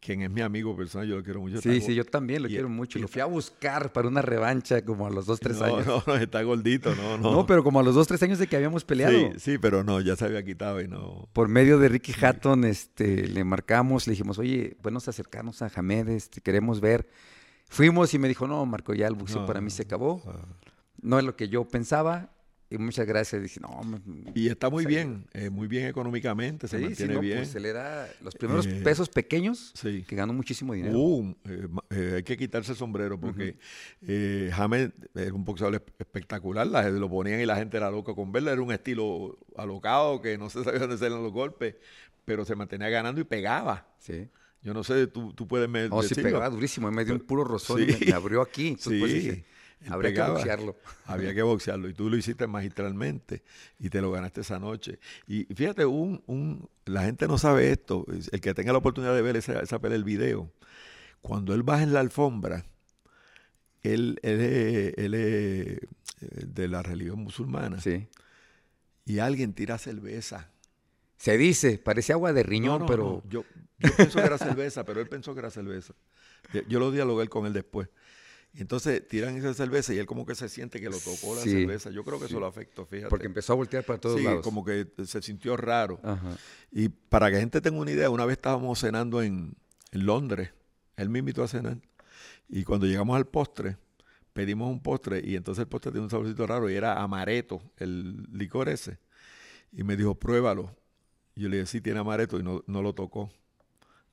quien 0.00 0.20
es 0.22 0.30
mi 0.30 0.42
amigo 0.42 0.76
personal, 0.76 1.06
yo 1.08 1.16
lo 1.16 1.22
quiero 1.24 1.40
mucho. 1.40 1.60
Sí, 1.62 1.70
está 1.70 1.86
sí, 1.86 1.94
yo 1.94 2.04
también 2.04 2.42
lo 2.42 2.48
y- 2.48 2.52
quiero 2.52 2.68
mucho. 2.68 2.98
Lo 2.98 3.08
fui 3.08 3.22
a 3.22 3.24
buscar 3.24 3.92
para 3.92 4.06
una 4.08 4.20
revancha 4.20 4.84
como 4.84 5.06
a 5.06 5.10
los 5.10 5.24
dos, 5.26 5.40
tres 5.40 5.58
no, 5.58 5.64
años. 5.64 5.86
No, 5.86 6.02
no, 6.06 6.14
está 6.16 6.42
gordito, 6.42 6.94
no, 6.94 7.16
no. 7.18 7.32
No, 7.32 7.46
pero 7.46 7.64
como 7.64 7.80
a 7.80 7.82
los 7.82 7.94
dos, 7.94 8.06
tres 8.06 8.22
años 8.22 8.38
de 8.38 8.46
que 8.46 8.56
habíamos 8.56 8.84
peleado. 8.84 9.12
Sí, 9.12 9.28
sí, 9.38 9.58
pero 9.58 9.82
no, 9.82 10.00
ya 10.00 10.14
se 10.16 10.26
había 10.26 10.44
quitado 10.44 10.80
y 10.82 10.88
no. 10.88 11.28
Por 11.32 11.48
medio 11.48 11.78
de 11.78 11.88
Ricky 11.88 12.12
Hatton, 12.22 12.64
este, 12.64 13.26
le 13.28 13.44
marcamos, 13.44 14.06
le 14.06 14.12
dijimos, 14.12 14.38
oye, 14.38 14.76
buenos 14.82 15.08
acercarnos 15.08 15.62
a 15.62 15.70
Hamed, 15.74 16.08
este, 16.10 16.40
queremos 16.42 16.80
ver. 16.80 17.08
Fuimos 17.70 18.12
y 18.12 18.18
me 18.18 18.28
dijo, 18.28 18.46
no, 18.46 18.64
Marco, 18.66 18.92
ya 18.94 19.06
el 19.06 19.14
boxeo 19.14 19.40
No, 19.40 19.46
para 19.46 19.60
mí 19.62 19.70
se 19.70 19.82
acabó. 19.82 20.22
No 21.00 21.18
es 21.18 21.24
lo 21.24 21.34
que 21.34 21.48
yo 21.48 21.64
pensaba. 21.66 22.30
Y 22.70 22.78
muchas 22.78 23.06
gracias. 23.06 23.40
Dije, 23.42 23.60
no, 23.60 23.68
Y 24.34 24.48
está 24.48 24.68
muy 24.70 24.82
Sí. 24.84 24.88
bien, 24.88 25.26
eh, 25.32 25.50
muy 25.50 25.68
bien 25.68 25.86
económicamente, 25.86 26.66
se 26.66 26.78
sí, 26.78 26.82
sí, 26.82 26.88
mantiene 26.88 27.14
no, 27.14 27.20
bien. 27.20 27.38
pues 27.38 27.54
él 27.54 27.66
era 27.66 28.08
los 28.22 28.34
primeros 28.34 28.66
Eh, 28.66 28.80
pesos 28.82 29.08
pequeños 29.08 29.70
sí. 29.74 30.02
que 30.08 30.16
ganó 30.16 30.32
muchísimo 30.32 30.72
dinero. 30.72 30.98
Uh, 30.98 31.34
eh, 31.90 32.12
hay 32.16 32.22
que 32.22 32.36
quitarse 32.36 32.72
el 32.72 32.78
sombrero 32.78 33.20
porque 33.20 33.56
James 34.52 34.90
era 35.14 35.32
un 35.34 35.44
boxeador 35.44 35.74
esp- 35.84 35.92
espectacular, 35.98 36.66
la, 36.66 36.88
lo 36.90 37.08
ponían 37.08 37.40
y 37.40 37.46
la 37.46 37.56
gente 37.56 37.76
era 37.76 37.90
loca 37.90 38.14
con 38.14 38.32
verlo, 38.32 38.50
era 38.50 38.60
un 38.60 38.72
estilo 38.72 39.38
alocado 39.56 40.20
que 40.20 40.36
no 40.38 40.50
se 40.50 40.64
sabía 40.64 40.80
dónde 40.80 40.98
salían 40.98 41.22
los 41.22 41.32
golpes, 41.32 41.76
pero 42.24 42.44
se 42.44 42.54
mantenía 42.56 42.88
ganando 42.88 43.20
y 43.20 43.24
pegaba. 43.24 43.86
Sí. 43.98 44.28
Yo 44.62 44.72
no 44.72 44.82
sé, 44.82 45.06
tú, 45.06 45.32
tú 45.34 45.46
puedes 45.46 45.68
me 45.68 45.88
sí 45.88 45.94
decirlo. 46.02 46.22
pegaba 46.24 46.48
durísimo. 46.48 46.90
Me 46.90 47.04
dio 47.04 47.12
un 47.14 47.20
puro 47.20 47.44
rozón 47.44 47.82
y 47.82 47.92
Sí. 47.92 47.98
me, 48.00 48.06
me 48.06 48.12
abrió 48.12 48.40
aquí. 48.40 48.68
Entonces, 48.68 48.98
pues, 48.98 49.12
Sí, 49.12 49.18
dije, 49.18 49.44
habría 49.88 50.12
que 50.14 50.22
boxearlo. 50.22 50.76
Había 51.06 51.34
que 51.34 51.42
boxearlo 51.42 51.88
y 51.88 51.94
tú 51.94 52.08
lo 52.10 52.16
hiciste 52.16 52.46
magistralmente 52.46 53.42
y 53.78 53.90
te 53.90 54.00
lo 54.00 54.10
ganaste 54.10 54.40
esa 54.42 54.58
noche. 54.58 54.98
Y 55.26 55.44
fíjate, 55.54 55.84
un, 55.84 56.22
un, 56.26 56.68
la 56.86 57.02
gente 57.04 57.26
no 57.28 57.38
sabe 57.38 57.70
esto, 57.70 58.06
es- 58.16 58.28
el 58.32 58.40
que 58.40 58.54
tenga 58.54 58.72
la 58.72 58.78
oportunidad 58.78 59.14
de 59.14 59.22
ver 59.22 59.36
esa, 59.36 59.60
esa 59.60 59.78
pelea, 59.80 59.96
el 59.96 60.04
video, 60.04 60.50
cuando 61.22 61.54
él 61.54 61.62
baja 61.62 61.82
en 61.82 61.92
la 61.92 62.00
alfombra, 62.00 62.64
él, 63.82 64.18
él, 64.22 64.40
es, 64.40 64.94
él 64.98 65.14
es, 65.14 65.22
eh, 65.22 65.80
de 66.46 66.68
la 66.68 66.82
religión 66.82 67.18
musulmana 67.20 67.80
Sí. 67.80 68.08
y 69.04 69.18
alguien 69.18 69.52
tira 69.52 69.78
cerveza. 69.78 70.50
Se 71.16 71.36
dice, 71.38 71.78
parece 71.78 72.12
agua 72.12 72.32
de 72.32 72.42
riñón, 72.42 72.74
No, 72.74 72.78
no, 72.80 72.86
pero 72.86 73.22
no, 73.24 73.30
Yo, 73.30 73.44
yo 73.78 73.96
pienso 73.96 74.18
que 74.20 74.26
era 74.26 74.38
cerveza, 74.38 74.84
pero 74.84 75.00
él 75.00 75.08
pensó 75.08 75.32
que 75.34 75.40
era 75.40 75.50
cerveza. 75.50 75.94
Yo 76.68 76.78
lo 76.80 76.90
dialogué 76.90 77.28
con 77.28 77.46
él 77.46 77.52
después. 77.52 77.88
Entonces 78.56 79.06
tiran 79.08 79.36
esa 79.36 79.52
cerveza 79.52 79.92
y 79.94 79.98
él 79.98 80.06
como 80.06 80.24
que 80.24 80.34
se 80.36 80.48
siente 80.48 80.80
que 80.80 80.88
lo 80.88 80.98
tocó 80.98 81.34
la 81.34 81.42
Sí, 81.42 81.50
cerveza. 81.50 81.90
Yo 81.90 82.04
creo 82.04 82.18
que 82.20 82.26
sí. 82.26 82.32
eso 82.32 82.40
lo 82.40 82.46
afectó, 82.46 82.86
fíjate. 82.86 83.10
porque 83.10 83.26
empezó 83.26 83.52
a 83.52 83.56
voltear 83.56 83.84
para 83.84 83.98
todos 84.00 84.18
sí, 84.18 84.24
lados. 84.24 84.42
como 84.44 84.64
que 84.64 84.86
se 85.04 85.20
sintió 85.22 85.56
raro. 85.56 85.98
Ajá. 86.04 86.36
Y 86.70 86.88
para 86.88 87.26
que 87.28 87.34
la 87.34 87.40
gente 87.40 87.60
tenga 87.60 87.78
una 87.80 87.90
idea, 87.90 88.10
una 88.10 88.24
vez 88.24 88.36
estábamos 88.36 88.78
cenando 88.78 89.22
en, 89.22 89.54
en 89.90 90.06
Londres, 90.06 90.50
él 90.96 91.08
me 91.08 91.18
invitó 91.18 91.42
a 91.42 91.48
cenar, 91.48 91.78
y 92.48 92.62
cuando 92.62 92.86
llegamos 92.86 93.16
al 93.16 93.26
postre, 93.26 93.76
pedimos 94.32 94.70
un 94.70 94.80
postre, 94.80 95.20
y 95.24 95.34
entonces 95.34 95.62
el 95.62 95.68
postre 95.68 95.90
tiene 95.90 96.04
un 96.04 96.10
saborcito 96.10 96.46
raro, 96.46 96.70
y 96.70 96.74
era 96.74 97.02
amareto, 97.02 97.60
el 97.78 98.22
licor 98.32 98.68
ese. 98.68 98.98
Y 99.72 99.82
me 99.82 99.96
dijo, 99.96 100.14
pruébalo. 100.14 100.76
Y 101.34 101.40
yo 101.42 101.48
le 101.48 101.56
dije, 101.56 101.66
sí, 101.66 101.80
tiene 101.80 101.98
amareto, 101.98 102.38
y 102.38 102.44
no, 102.44 102.62
no 102.68 102.82
lo 102.82 102.94
tocó. 102.94 103.32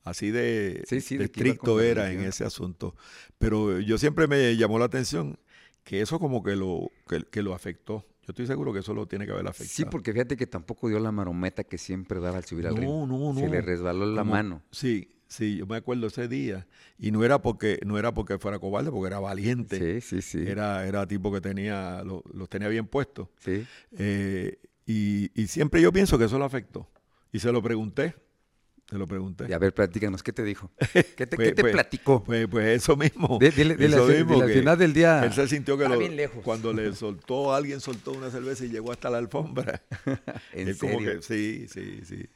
Así 0.04 0.30
de, 0.30 0.82
Sí, 0.86 1.00
sí, 1.00 1.16
estricto 1.16 1.80
era 1.80 2.10
en 2.12 2.20
ese 2.20 2.44
asunto. 2.44 2.96
Pero 3.38 3.78
yo 3.80 3.98
siempre 3.98 4.26
me 4.26 4.56
llamó 4.56 4.78
la 4.78 4.86
atención 4.86 5.38
que 5.84 6.00
eso 6.00 6.18
como 6.18 6.42
que 6.42 6.56
lo, 6.56 6.90
que, 7.08 7.24
que 7.24 7.42
lo 7.42 7.54
afectó. 7.54 8.04
Yo 8.22 8.30
estoy 8.30 8.46
seguro 8.46 8.72
que 8.72 8.80
eso 8.80 8.94
lo 8.94 9.06
tiene 9.06 9.26
que 9.26 9.32
haber 9.32 9.46
afectado. 9.48 9.74
Sí, 9.74 9.84
porque 9.84 10.12
fíjate 10.12 10.36
que 10.36 10.46
tampoco 10.46 10.88
dio 10.88 10.98
la 11.00 11.10
marometa 11.12 11.64
que 11.64 11.76
siempre 11.78 12.20
daba 12.20 12.38
al 12.38 12.44
subir 12.44 12.66
al 12.68 12.76
ring. 12.76 12.88
No, 12.88 13.06
no, 13.06 13.34
Se 13.38 13.48
le 13.48 13.60
no. 13.60 13.66
resbaló 13.66 14.06
la 14.06 14.22
Como- 14.22 14.32
mano. 14.32 14.62
Sí, 14.70 15.08
sí, 15.26 15.56
yo 15.58 15.66
me 15.66 15.76
acuerdo 15.76 16.06
ese 16.06 16.28
día. 16.28 16.66
Y 16.98 17.10
no 17.10 17.24
era 17.24 17.42
porque, 17.42 17.80
no 17.84 17.98
era 17.98 18.12
porque 18.14 18.38
fuera 18.38 18.58
cobarde, 18.60 18.90
porque 18.92 19.08
era 19.08 19.18
valiente. 19.20 20.00
Sí, 20.00 20.20
sí, 20.20 20.22
sí. 20.22 20.44
Era, 20.48 20.86
era 20.86 21.06
tipo 21.08 21.32
que 21.32 21.40
tenía, 21.40 22.02
lo- 22.04 22.22
los 22.32 22.48
tenía 22.48 22.68
bien 22.68 22.86
puestos. 22.86 23.28
Sí. 23.38 23.64
Eh, 23.98 24.58
y, 24.86 25.30
y 25.40 25.46
siempre 25.48 25.80
yo 25.80 25.92
pienso 25.92 26.16
que 26.18 26.24
eso 26.26 26.38
lo 26.38 26.44
afectó. 26.44 26.88
Y 27.32 27.38
se 27.40 27.50
lo 27.52 27.60
pregunté. 27.62 28.14
Se 28.92 28.98
lo 28.98 29.06
pregunté. 29.06 29.46
Y 29.48 29.54
a 29.54 29.58
ver, 29.58 29.72
platícanos, 29.72 30.22
¿qué 30.22 30.34
te 30.34 30.44
dijo? 30.44 30.70
¿Qué 31.16 31.26
te, 31.26 31.36
Pues- 31.36 31.48
qué 31.48 31.54
te 31.54 31.62
pues- 31.62 31.72
platicó? 31.72 32.22
Pues, 32.22 32.46
pues 32.46 32.66
eso 32.82 32.94
mismo. 32.94 33.38
Eso 33.40 34.06
mismo 34.06 34.40
que 34.46 34.52
final 34.52 34.78
del 34.78 34.92
día, 34.92 35.24
Él 35.24 35.32
se 35.32 35.48
sintió 35.48 35.78
que 35.78 35.84
"Está 35.84 35.94
lo- 35.94 35.98
bien 36.00 36.14
lejos". 36.14 36.44
cuando 36.44 36.74
le 36.74 36.92
soltó, 36.94 37.54
alguien 37.54 37.80
soltó 37.80 38.12
una 38.12 38.30
cerveza 38.30 38.66
y 38.66 38.68
llegó 38.68 38.92
hasta 38.92 39.08
la 39.08 39.16
alfombra. 39.16 39.82
¿En 40.52 40.76
como 40.76 40.92
serio? 41.00 41.12
que, 41.16 41.22
sí, 41.22 41.66
sí, 41.68 42.00
sí. 42.04 42.28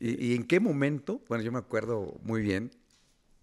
¿Y, 0.00 0.28
y 0.28 0.34
en 0.36 0.44
qué 0.44 0.58
momento? 0.58 1.20
Bueno, 1.28 1.44
yo 1.44 1.52
me 1.52 1.58
acuerdo 1.58 2.18
muy 2.22 2.40
bien. 2.40 2.70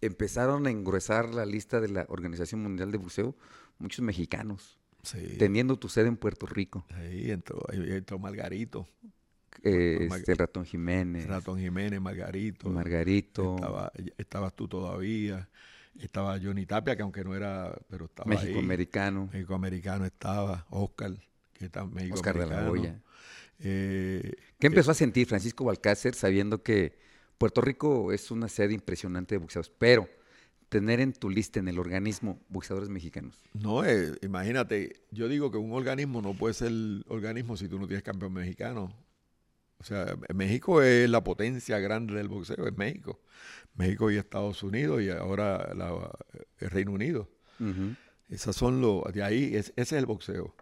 Empezaron 0.01 0.65
a 0.65 0.71
engruesar 0.71 1.29
la 1.33 1.45
lista 1.45 1.79
de 1.79 1.89
la 1.89 2.05
Organización 2.09 2.63
Mundial 2.63 2.91
de 2.91 2.97
Buceo 2.97 3.35
muchos 3.77 4.03
mexicanos, 4.03 4.79
sí. 5.03 5.35
teniendo 5.37 5.77
tu 5.77 5.89
sede 5.89 6.07
en 6.07 6.17
Puerto 6.17 6.47
Rico. 6.47 6.85
Ahí 6.95 7.29
entró, 7.31 7.61
ahí 7.69 7.79
entró 7.91 8.17
Margarito. 8.17 8.87
Eh, 9.63 10.07
Mar- 10.09 10.19
este, 10.19 10.31
el 10.31 10.37
Ratón 10.37 10.65
Jiménez, 10.65 11.27
Ratón 11.27 11.59
Jiménez, 11.59 11.99
Margarito. 11.99 12.69
Margarito, 12.69 13.55
Estaba, 13.55 13.91
estabas 14.17 14.55
tú 14.55 14.67
todavía. 14.67 15.49
Estaba 15.99 16.39
Johnny 16.39 16.65
Tapia, 16.65 16.95
que 16.95 17.01
aunque 17.01 17.23
no 17.23 17.35
era, 17.35 17.77
pero 17.89 18.05
estaba 18.05 18.29
México. 18.29 18.59
Americano, 18.59 19.29
México 19.33 19.53
Americano 19.53 20.05
estaba. 20.05 20.65
Oscar, 20.69 21.11
que 21.53 21.65
está 21.65 21.85
México 21.85 22.15
Oscar 22.15 22.37
de 22.37 22.45
la. 22.45 22.69
Hoya. 22.69 23.01
Eh, 23.59 24.33
¿Qué 24.59 24.67
empezó 24.67 24.91
a 24.91 24.93
sentir 24.93 25.27
Francisco 25.27 25.65
Balcácer 25.65 26.15
sabiendo 26.15 26.63
que 26.63 26.97
Puerto 27.37 27.59
Rico 27.59 28.13
es 28.13 28.31
una 28.31 28.47
sede 28.47 28.73
impresionante 28.73 29.35
de 29.35 29.39
boxeadores? 29.39 29.73
Pero 29.77 30.07
tener 30.69 31.01
en 31.01 31.11
tu 31.11 31.29
lista, 31.29 31.59
en 31.59 31.67
el 31.67 31.79
organismo, 31.79 32.39
boxeadores 32.47 32.89
mexicanos? 32.89 33.35
No, 33.53 33.83
eh, 33.83 34.15
imagínate, 34.21 35.01
yo 35.11 35.27
digo 35.27 35.51
que 35.51 35.57
un 35.57 35.73
organismo 35.73 36.21
no 36.21 36.33
puede 36.33 36.53
ser 36.53 36.71
organismo 37.07 37.57
si 37.57 37.67
tú 37.67 37.79
no 37.79 37.87
tienes 37.87 38.03
campeón 38.03 38.31
mexicano. 38.33 38.93
O 39.79 39.83
sea, 39.83 40.15
México 40.33 40.81
es 40.81 41.09
la 41.09 41.23
potencia 41.23 41.79
grande 41.79 42.13
del 42.15 42.27
boxeo, 42.27 42.67
es 42.67 42.77
México. 42.77 43.21
México 43.75 44.11
y 44.11 44.17
Estados 44.17 44.61
Unidos 44.63 45.01
y 45.01 45.09
ahora 45.09 45.73
la- 45.73 46.11
el 46.57 46.69
Reino 46.69 46.91
Unido. 46.91 47.29
Esas 48.29 48.55
son 48.55 48.81
los, 48.81 49.03
de 49.13 49.23
ahí, 49.23 49.55
es- 49.55 49.69
ese 49.75 49.81
es 49.81 49.93
el 49.93 50.05
boxeo. 50.05 50.55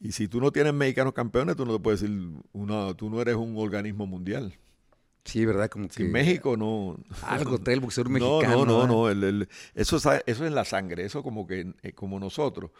Y 0.00 0.12
si 0.12 0.28
tú 0.28 0.40
no 0.40 0.50
tienes 0.50 0.72
mexicanos 0.74 1.12
campeones, 1.12 1.56
tú 1.56 1.64
no 1.66 1.76
te 1.76 1.82
puedes 1.82 2.00
decir, 2.00 2.18
una, 2.52 2.94
tú 2.94 3.10
no 3.10 3.20
eres 3.20 3.36
un 3.36 3.56
organismo 3.56 4.06
mundial. 4.06 4.54
Sí, 5.24 5.44
¿verdad? 5.44 5.68
Como 5.68 5.86
que 5.88 6.02
México 6.04 6.56
no... 6.56 6.98
algo 7.22 7.58
trae 7.58 7.74
el 7.74 7.80
boxeador 7.80 8.10
No, 8.10 8.38
mexicano. 8.38 8.64
no, 8.64 8.86
no, 8.86 8.86
no. 8.86 9.08
el- 9.10 9.22
el- 9.22 9.48
eso, 9.74 9.96
es, 9.96 10.04
eso 10.04 10.22
es 10.26 10.40
en 10.40 10.54
la 10.54 10.64
sangre, 10.64 11.04
eso 11.04 11.22
como 11.22 11.46
que 11.46 11.72
eh, 11.82 11.92
como 11.92 12.18
nosotros. 12.18 12.70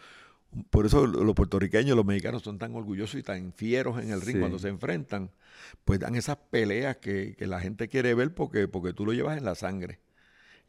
Por 0.69 0.85
eso 0.85 1.07
los 1.07 1.33
puertorriqueños, 1.35 1.95
los 1.95 2.05
mexicanos 2.05 2.43
son 2.43 2.59
tan 2.59 2.75
orgullosos 2.75 3.19
y 3.19 3.23
tan 3.23 3.53
fieros 3.53 4.01
en 4.01 4.11
el 4.11 4.21
ring 4.21 4.35
Sí. 4.35 4.39
cuando 4.39 4.59
se 4.59 4.69
enfrentan, 4.69 5.31
pues 5.83 5.99
dan 5.99 6.15
esas 6.15 6.37
peleas 6.37 6.97
que, 6.97 7.35
que 7.35 7.47
la 7.47 7.59
gente 7.59 7.87
quiere 7.87 8.13
ver 8.13 8.33
porque, 8.33 8.67
porque 8.67 8.93
tú 8.93 9.05
lo 9.05 9.13
llevas 9.13 9.37
en 9.37 9.45
la 9.45 9.55
sangre. 9.55 9.99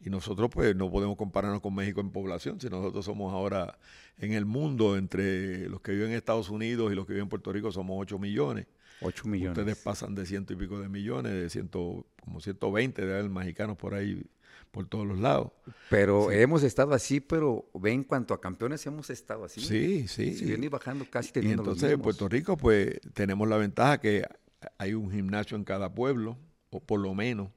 Y 0.01 0.11
nosotros 0.11 0.51
pues 0.53 0.75
no 0.77 0.91
podemos 0.91 1.17
compararnos 1.17 1.61
con 1.61 1.75
México 1.75 2.01
en 2.01 2.11
población, 2.11 2.61
si 2.61 2.69
nosotros 2.69 3.05
somos 3.05 3.33
ahora 3.33 3.79
en 4.19 4.33
el 4.33 4.45
mundo, 4.45 4.97
entre 4.97 5.69
los 5.69 5.81
que 5.81 5.93
viven 5.93 6.11
en 6.11 6.17
Estados 6.17 6.51
Unidos 6.51 6.93
y 6.93 6.95
los 6.95 7.07
que 7.07 7.13
viven 7.13 7.25
en 7.25 7.29
Puerto 7.31 7.53
Rico, 7.53 7.71
somos 7.73 7.97
8 8.01 8.19
millones. 8.19 8.67
8 9.01 9.29
millones. 9.29 9.59
Ustedes 9.59 9.79
pasan 9.79 10.15
de 10.15 10.27
ciento 10.27 10.53
y 10.53 10.57
pico 10.57 10.79
de 10.81 10.89
millones, 10.89 11.33
de 11.33 11.49
ciento, 11.51 12.07
como 12.23 12.41
120 12.41 13.05
de 13.05 13.29
mexicanos 13.29 13.77
por 13.77 13.95
ahí, 13.95 14.23
por 14.75 14.89
todos 14.89 15.07
los 15.07 15.21
lados. 15.21 15.53
Pero 15.89 16.33
hemos 16.33 16.65
estado 16.65 16.95
así, 16.95 17.21
pero 17.21 17.71
ve 17.75 17.93
en 17.93 18.03
cuanto 18.03 18.35
a 18.35 18.41
campeones 18.41 18.85
hemos 18.87 19.09
estado 19.09 19.45
así. 19.45 19.61
Sí, 19.61 20.09
sí. 20.09 20.37
Subiendo 20.37 20.67
y 20.67 20.69
bajando 20.69 21.07
casi 21.09 21.29
Y 21.29 21.33
teniendo 21.33 21.63
los 21.63 21.75
entonces 21.77 21.95
en. 21.95 22.03
Puerto 22.03 22.29
Rico, 22.29 22.57
pues 22.57 23.01
tenemos 23.15 23.49
la 23.49 23.57
ventaja 23.57 24.01
que 24.01 24.27
hay 24.77 24.95
un 24.95 25.13
gimnasio 25.13 25.57
en 25.57 25.63
cada 25.63 25.95
pueblo, 25.95 26.37
o 26.71 26.81
por 26.81 26.99
lo 26.99 27.15
menos. 27.15 27.51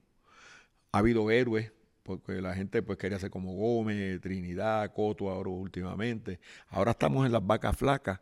Ha 0.92 1.00
habido 1.00 1.32
héroes, 1.32 1.72
porque 2.04 2.40
la 2.40 2.54
gente 2.54 2.84
pues 2.84 3.00
quería 3.00 3.18
ser 3.18 3.32
como 3.32 3.56
Gómez, 3.56 4.22
Trinidad, 4.22 4.94
Coto 4.94 5.32
ahora 5.32 5.50
últimamente. 5.50 6.40
Ahora 6.70 6.92
estamos 6.92 7.26
en 7.26 7.32
las 7.32 7.46
vacas 7.46 7.76
flacas, 7.76 8.20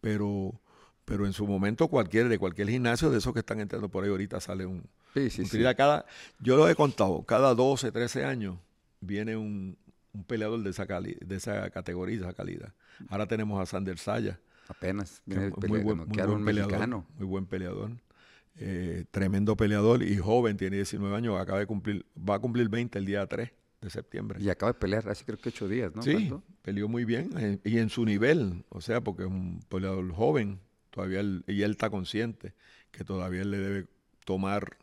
pero, 0.00 0.58
pero 1.04 1.26
en 1.26 1.34
su 1.34 1.46
momento 1.46 1.86
cualquier, 1.88 2.28
de 2.28 2.38
cualquier 2.38 2.70
gimnasio 2.70 3.10
de 3.10 3.18
esos 3.18 3.34
que 3.34 3.40
están 3.40 3.60
entrando 3.60 3.90
por 3.90 4.04
ahí 4.04 4.10
ahorita 4.10 4.40
sale 4.40 4.64
un, 4.64 4.88
Sí, 5.14 5.30
sí. 5.30 5.62
Cada, 5.76 6.06
yo 6.40 6.56
lo 6.56 6.68
he 6.68 6.74
contado, 6.74 7.22
cada 7.24 7.54
12, 7.54 7.92
13 7.92 8.24
años 8.24 8.56
viene 9.00 9.36
un, 9.36 9.76
un 10.12 10.24
peleador 10.24 10.62
de 10.62 10.70
esa, 10.70 10.86
cali- 10.86 11.18
de 11.20 11.36
esa 11.36 11.68
categoría, 11.70 12.16
de 12.18 12.22
esa 12.24 12.34
calidad. 12.34 12.72
Ahora 13.08 13.26
tenemos 13.26 13.60
a 13.60 13.66
Sander 13.66 13.98
Saya, 13.98 14.38
Apenas. 14.68 15.20
que 15.28 15.30
Viene 15.34 15.46
el 15.46 15.68
muy 15.68 15.80
buen, 15.80 15.98
muy 15.98 16.06
buen 16.06 16.30
un 16.30 16.44
peleador, 16.44 16.70
mexicano. 16.72 17.06
muy 17.18 17.26
buen 17.26 17.46
peleador, 17.46 17.90
eh, 18.56 19.04
tremendo 19.10 19.56
peleador 19.56 20.02
y 20.02 20.16
joven, 20.18 20.56
tiene 20.56 20.76
19 20.76 21.14
años, 21.16 21.38
acaba 21.40 21.58
de 21.58 21.66
cumplir, 21.66 22.06
va 22.16 22.36
a 22.36 22.38
cumplir 22.38 22.68
20 22.68 22.98
el 22.98 23.06
día 23.06 23.26
3 23.26 23.50
de 23.80 23.90
septiembre. 23.90 24.40
Y 24.40 24.48
acaba 24.50 24.72
de 24.72 24.78
pelear 24.78 25.08
hace 25.08 25.24
creo 25.24 25.38
que 25.38 25.48
ocho 25.48 25.68
días, 25.68 25.94
¿no? 25.94 26.02
sí, 26.02 26.12
¿Cuánto? 26.12 26.42
peleó 26.62 26.88
muy 26.88 27.04
bien 27.04 27.30
eh, 27.38 27.58
y 27.64 27.78
en 27.78 27.88
su 27.90 28.04
nivel, 28.04 28.64
o 28.68 28.80
sea, 28.80 29.00
porque 29.00 29.22
es 29.24 29.28
un 29.28 29.60
peleador 29.68 30.10
joven, 30.12 30.60
todavía 30.90 31.20
él, 31.20 31.42
y 31.48 31.62
él 31.62 31.72
está 31.72 31.90
consciente 31.90 32.52
que 32.92 33.02
todavía 33.04 33.42
él 33.42 33.50
le 33.50 33.58
debe 33.58 33.86
tomar, 34.24 34.76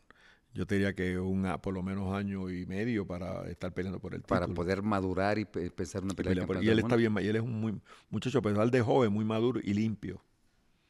yo 0.54 0.66
te 0.66 0.74
diría 0.76 0.94
que 0.94 1.18
un, 1.18 1.46
por 1.62 1.72
lo 1.74 1.82
menos 1.82 2.14
año 2.14 2.50
y 2.50 2.66
medio 2.66 3.06
para 3.06 3.48
estar 3.48 3.72
peleando 3.72 4.00
por 4.00 4.14
el 4.14 4.22
Para 4.22 4.46
título. 4.46 4.54
poder 4.56 4.82
madurar 4.82 5.38
y 5.38 5.44
pe- 5.44 5.70
pensar 5.70 6.02
una 6.02 6.12
Y 6.12 6.16
pelea 6.16 6.30
de 6.30 6.34
pelear 6.40 6.46
por- 6.46 6.64
y 6.64 6.68
él 6.68 6.78
está 6.80 6.96
bien, 6.96 7.14
y 7.20 7.26
él 7.28 7.36
es 7.36 7.42
un 7.42 7.60
muy, 7.60 7.80
muchacho, 8.10 8.38
a 8.38 8.42
pesar 8.42 8.70
de 8.70 8.80
joven, 8.80 9.12
muy 9.12 9.24
maduro 9.24 9.60
y 9.62 9.74
limpio. 9.74 10.22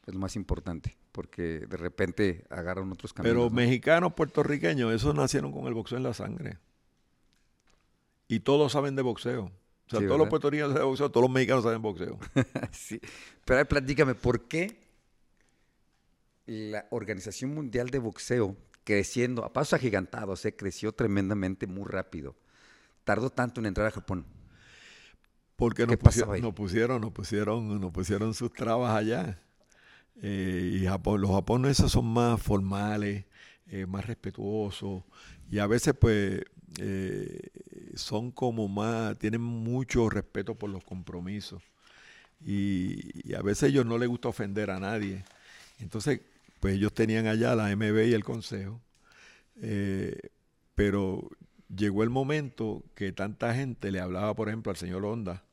Es 0.07 0.13
lo 0.15 0.19
más 0.19 0.35
importante, 0.35 0.97
porque 1.11 1.67
de 1.67 1.77
repente 1.77 2.43
agarran 2.49 2.91
otros 2.91 3.13
caminos. 3.13 3.35
Pero 3.35 3.49
¿no? 3.49 3.55
mexicanos, 3.55 4.13
puertorriqueños, 4.13 4.91
esos 4.93 5.13
nacieron 5.13 5.51
con 5.51 5.67
el 5.67 5.75
boxeo 5.75 5.97
en 5.97 6.03
la 6.03 6.13
sangre. 6.15 6.57
Y 8.27 8.39
todos 8.39 8.71
saben 8.71 8.95
de 8.95 9.03
boxeo. 9.03 9.43
O 9.45 9.89
sea, 9.91 9.99
Sí, 9.99 10.05
todos 10.07 10.17
los 10.17 10.29
puertorriqueños 10.29 10.69
saben 10.69 10.81
de 10.81 10.87
boxeo, 10.87 11.11
todos 11.11 11.23
los 11.25 11.31
mexicanos 11.31 11.63
saben 11.63 11.81
boxeo. 11.83 12.17
sí. 12.71 12.99
Pero 13.45 13.63
platícame, 13.67 14.15
¿por 14.15 14.47
qué 14.47 14.79
la 16.47 16.87
Organización 16.91 17.53
Mundial 17.53 17.89
de 17.89 17.99
Boxeo, 17.99 18.55
creciendo 18.83 19.43
a 19.45 19.53
pasos 19.53 19.73
agigantados, 19.73 20.45
eh, 20.45 20.55
creció 20.55 20.91
tremendamente 20.93 21.67
muy 21.67 21.85
rápido, 21.87 22.35
tardó 23.03 23.29
tanto 23.29 23.59
en 23.59 23.67
entrar 23.67 23.87
a 23.87 23.91
Japón? 23.91 24.25
Porque 25.55 25.83
¿Qué 25.83 25.91
nos 25.91 25.97
pusieron, 25.97 26.41
nos 26.41 26.53
pusieron, 26.53 27.01
nos 27.01 27.11
pusieron, 27.11 27.81
nos 27.81 27.91
pusieron 27.91 28.33
sus 28.33 28.51
trabas 28.51 28.95
allá. 28.95 29.39
Eh, 30.21 30.79
y 30.81 30.85
Japón, 30.87 31.21
los 31.21 31.29
japoneses 31.29 31.91
son 31.91 32.05
más 32.07 32.41
formales, 32.41 33.25
eh, 33.67 33.85
más 33.85 34.07
respetuosos. 34.07 35.03
Y 35.51 35.59
a 35.59 35.67
veces, 35.67 35.93
pues, 35.99 36.41
eh, 36.79 37.49
son 37.95 38.31
como 38.31 38.67
más, 38.67 39.17
tienen 39.19 39.41
mucho 39.41 40.09
respeto 40.09 40.55
por 40.55 40.71
los 40.71 40.83
compromisos. 40.83 41.61
Y, 42.43 43.29
y 43.29 43.35
a 43.35 43.43
veces 43.43 43.63
a 43.63 43.67
ellos 43.67 43.85
no 43.85 43.99
les 43.99 44.09
gusta 44.09 44.29
ofender 44.29 44.71
a 44.71 44.79
nadie. 44.79 45.23
Entonces, 45.79 46.21
pues 46.61 46.75
ellos 46.75 46.93
tenían 46.93 47.27
allá 47.27 47.55
la 47.55 47.71
MB 47.71 48.07
y 48.07 48.13
el 48.13 48.23
Consejo. 48.23 48.81
Eh, 49.61 50.17
pero 50.75 51.29
llegó 51.75 52.03
el 52.03 52.09
momento 52.09 52.83
que 52.95 53.11
tanta 53.11 53.53
gente 53.53 53.91
le 53.91 53.99
hablaba, 53.99 54.33
por 54.35 54.47
ejemplo, 54.49 54.71
al 54.71 54.77
señor 54.77 55.05
Honda, 55.05 55.43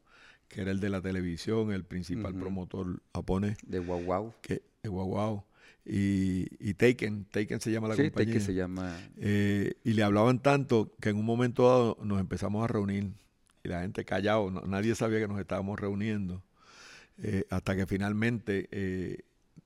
que 0.49 0.63
era 0.63 0.71
el 0.71 0.81
de 0.81 0.91
la 0.91 1.01
televisión, 1.03 1.73
el 1.73 1.85
principal 1.85 2.35
promotor 2.35 3.03
japonés, 3.15 3.59
De 3.67 3.81
Wow 3.81 4.01
Wow. 4.05 4.35
que 4.41 4.63
es 4.83 4.91
guau 4.91 5.07
guau, 5.07 5.45
y, 5.85 6.47
y 6.61 6.75
Taken, 6.75 7.27
Taken 7.27 7.61
se 7.61 7.73
llama 7.73 7.89
la 7.89 7.97
Sí, 7.97 8.03
compañía. 8.05 8.35
que 8.35 8.41
se 8.41 8.55
llama... 8.55 8.97
Eh, 9.19 9.75
y 9.85 9.93
le 9.95 10.03
hablaban 10.03 10.41
tanto 10.41 10.93
que 11.01 11.11
en 11.11 11.17
un 11.17 11.25
momento 11.27 11.65
dado 11.69 11.99
nos 12.03 12.21
empezamos 12.21 12.65
a 12.65 12.69
reunir 12.69 13.11
y 13.65 13.69
la 13.69 13.83
gente 13.83 14.05
callado, 14.05 14.51
no- 14.51 14.63
nadie 14.63 14.95
sabía 14.95 15.19
que 15.21 15.29
nos 15.29 15.41
estábamos 15.41 15.79
reuniendo, 15.81 16.43
eh, 17.19 17.45
hasta 17.51 17.77
que 17.77 17.87
finalmente 17.87 18.69
eh, 18.71 19.19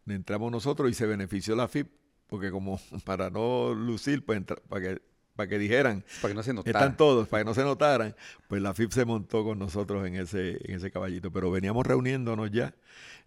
entramos 0.06 0.50
nosotros 0.50 0.90
y 0.90 0.94
se 0.94 1.06
benefició 1.06 1.54
la 1.56 1.68
FIP, 1.68 1.88
porque 2.26 2.50
como 2.50 2.80
para 3.04 3.30
no 3.30 3.74
lucir, 3.74 4.24
pues 4.24 4.38
entra- 4.40 4.60
para 4.68 4.80
que, 4.82 5.02
para 5.36 5.48
que 5.48 5.58
dijeran, 5.58 6.04
Para 6.20 6.32
que 6.32 6.36
no 6.36 6.42
se 6.42 6.52
notara. 6.52 6.78
están 6.78 6.96
todos, 6.96 7.28
para 7.28 7.42
que 7.42 7.48
no 7.48 7.54
se 7.54 7.62
notaran, 7.64 8.14
pues 8.48 8.60
la 8.62 8.74
FIP 8.74 8.90
se 8.92 9.04
montó 9.04 9.44
con 9.44 9.58
nosotros 9.58 10.06
en 10.06 10.14
ese, 10.16 10.58
en 10.70 10.76
ese 10.76 10.90
caballito, 10.90 11.30
pero 11.32 11.50
veníamos 11.50 11.86
reuniéndonos 11.86 12.50
ya, 12.50 12.74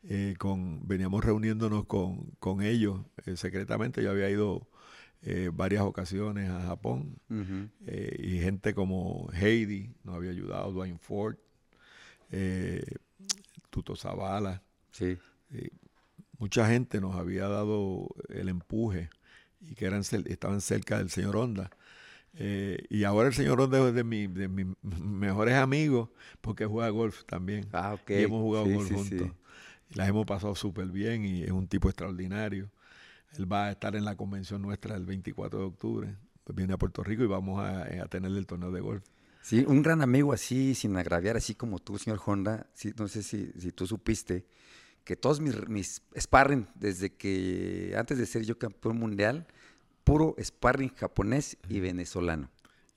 eh, 0.04 0.36
con, 0.38 0.88
veníamos 0.88 1.24
reuniéndonos 1.26 1.86
con, 1.86 2.32
con 2.40 2.62
ellos 2.62 3.02
eh, 3.26 3.36
secretamente, 3.38 4.04
yo 4.04 4.12
había 4.12 4.30
ido 4.30 4.68
eh, 5.24 5.50
varias 5.52 5.82
ocasiones 5.82 6.50
a 6.52 6.62
Japón, 6.62 7.18
y 7.88 8.40
gente 8.40 8.76
como 8.76 9.28
Heidi 9.34 9.96
nos 10.04 10.16
había 10.16 10.30
ayudado, 10.30 10.72
Dwayne 10.72 11.00
Ford, 11.00 11.38
Tuto 13.70 13.96
Zavala, 13.96 14.62
Sí. 14.92 15.18
Mucha 16.40 16.68
gente 16.68 17.02
nos 17.02 17.16
había 17.16 17.48
dado 17.48 18.08
el 18.30 18.50
empuje 18.50 19.10
y 19.62 19.76
que 19.76 19.86
eran 19.86 20.02
estaban 20.02 20.62
cerca 20.62 20.98
del 20.98 21.10
señor 21.10 21.38
Honda. 21.38 21.72
Eh, 22.34 22.86
y 22.90 23.04
ahora 23.06 23.30
el 23.30 23.34
señor 23.34 23.62
Honda 23.62 23.88
es 23.88 23.96
de, 23.96 24.04
mi- 24.04 24.28
de 24.28 24.48
mis 24.48 24.68
mejores 24.84 25.56
amigos 25.56 26.10
porque 26.42 26.66
juega 26.66 26.90
golf 26.90 27.24
también. 27.26 27.74
Ah, 27.74 27.94
ok. 27.94 28.12
Y 28.12 28.24
hemos 28.24 28.42
jugado 28.42 28.66
Sí, 28.66 28.72
golf 28.74 28.90
sí, 28.90 28.96
juntos. 28.96 29.32
Las 29.94 30.10
hemos 30.10 30.26
pasado 30.26 30.56
súper 30.56 30.88
bien 30.88 31.26
y 31.26 31.44
es 31.44 31.52
un 31.52 31.68
tipo 31.68 31.90
extraordinario. 31.90 32.70
Él 33.38 33.52
va 33.52 33.68
a 33.68 33.72
estar 33.72 33.96
en 33.96 34.06
la 34.06 34.16
convención 34.18 34.62
nuestra 34.62 34.96
el 34.96 35.06
24 35.06 35.60
de 35.60 35.66
octubre. 35.66 36.16
Pues 36.44 36.56
viene 36.56 36.74
a 36.74 36.78
Puerto 36.78 37.04
Rico 37.04 37.24
y 37.24 37.28
vamos 37.28 37.62
a, 37.62 37.84
a 38.04 38.08
tenerle 38.08 38.40
el 38.40 38.48
torneo 38.48 38.72
de 38.72 38.82
golf. 38.82 39.04
Sí, 39.42 39.64
un 39.68 39.82
gran 39.84 40.02
amigo 40.02 40.34
así, 40.34 40.74
sin 40.74 40.98
agraviar, 40.98 41.38
así 41.38 41.54
como 41.56 41.80
tú, 41.80 41.98
señor 42.00 42.20
Honda. 42.26 42.68
Sí, 42.74 42.94
no 42.98 43.08
sé 43.08 43.22
si, 43.22 43.52
si 43.58 43.72
tú 43.72 43.86
supiste 43.86 44.46
que 45.06 45.16
todos 45.16 45.40
mis, 45.40 45.70
mis 45.70 46.02
sparring, 46.20 46.68
desde 46.76 47.14
que 47.14 47.94
antes 47.98 48.18
de 48.18 48.26
ser 48.26 48.44
yo 48.44 48.58
campeón 48.58 48.98
mundial, 48.98 49.48
puro 50.04 50.36
sparring 50.42 50.94
japonés 50.96 51.58
y 51.70 51.80
venezolano. 51.80 52.50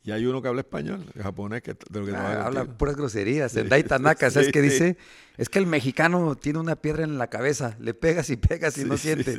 Y 0.04 0.10
hay 0.10 0.24
uno 0.24 0.40
que 0.40 0.48
habla 0.48 0.62
español, 0.62 1.04
japonés, 1.20 1.60
que, 1.60 1.74
de 1.74 2.00
lo 2.00 2.06
que 2.06 2.12
Ah, 2.14 2.46
habla 2.46 2.64
puras 2.64 2.96
groserías. 2.96 3.52
Sí, 3.52 3.58
El 3.58 3.68
Dai 3.68 3.84
Tanaka, 3.84 4.30
¿sabes 4.30 4.46
sí, 4.46 4.52
qué 4.52 4.62
sí. 4.62 4.68
dice? 4.68 4.96
Es 5.36 5.50
que 5.50 5.58
el 5.58 5.66
mexicano 5.66 6.34
tiene 6.34 6.60
una 6.60 6.76
piedra 6.76 7.04
en 7.04 7.18
la 7.18 7.26
cabeza, 7.26 7.76
le 7.78 7.92
pegas 7.92 8.30
y 8.30 8.36
pegas 8.36 8.78
y 8.78 8.84
no 8.84 8.96
siente. 8.96 9.36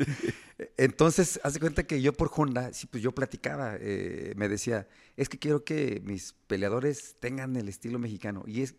Entonces, 0.77 1.39
haz 1.43 1.55
de 1.55 1.59
cuenta 1.59 1.83
que 1.83 2.01
yo 2.01 2.13
por 2.13 2.29
Honda, 2.35 2.71
sí, 2.73 2.85
pues 2.85 3.01
yo 3.01 3.13
platicaba, 3.13 3.77
eh, 3.79 4.33
me 4.35 4.47
decía, 4.47 4.87
es 5.17 5.27
que 5.27 5.39
quiero 5.39 5.63
que 5.63 6.01
mis 6.05 6.35
peleadores 6.45 7.15
tengan 7.19 7.55
el 7.55 7.67
estilo 7.67 7.97
mexicano. 7.97 8.43
Y 8.45 8.61
es, 8.61 8.75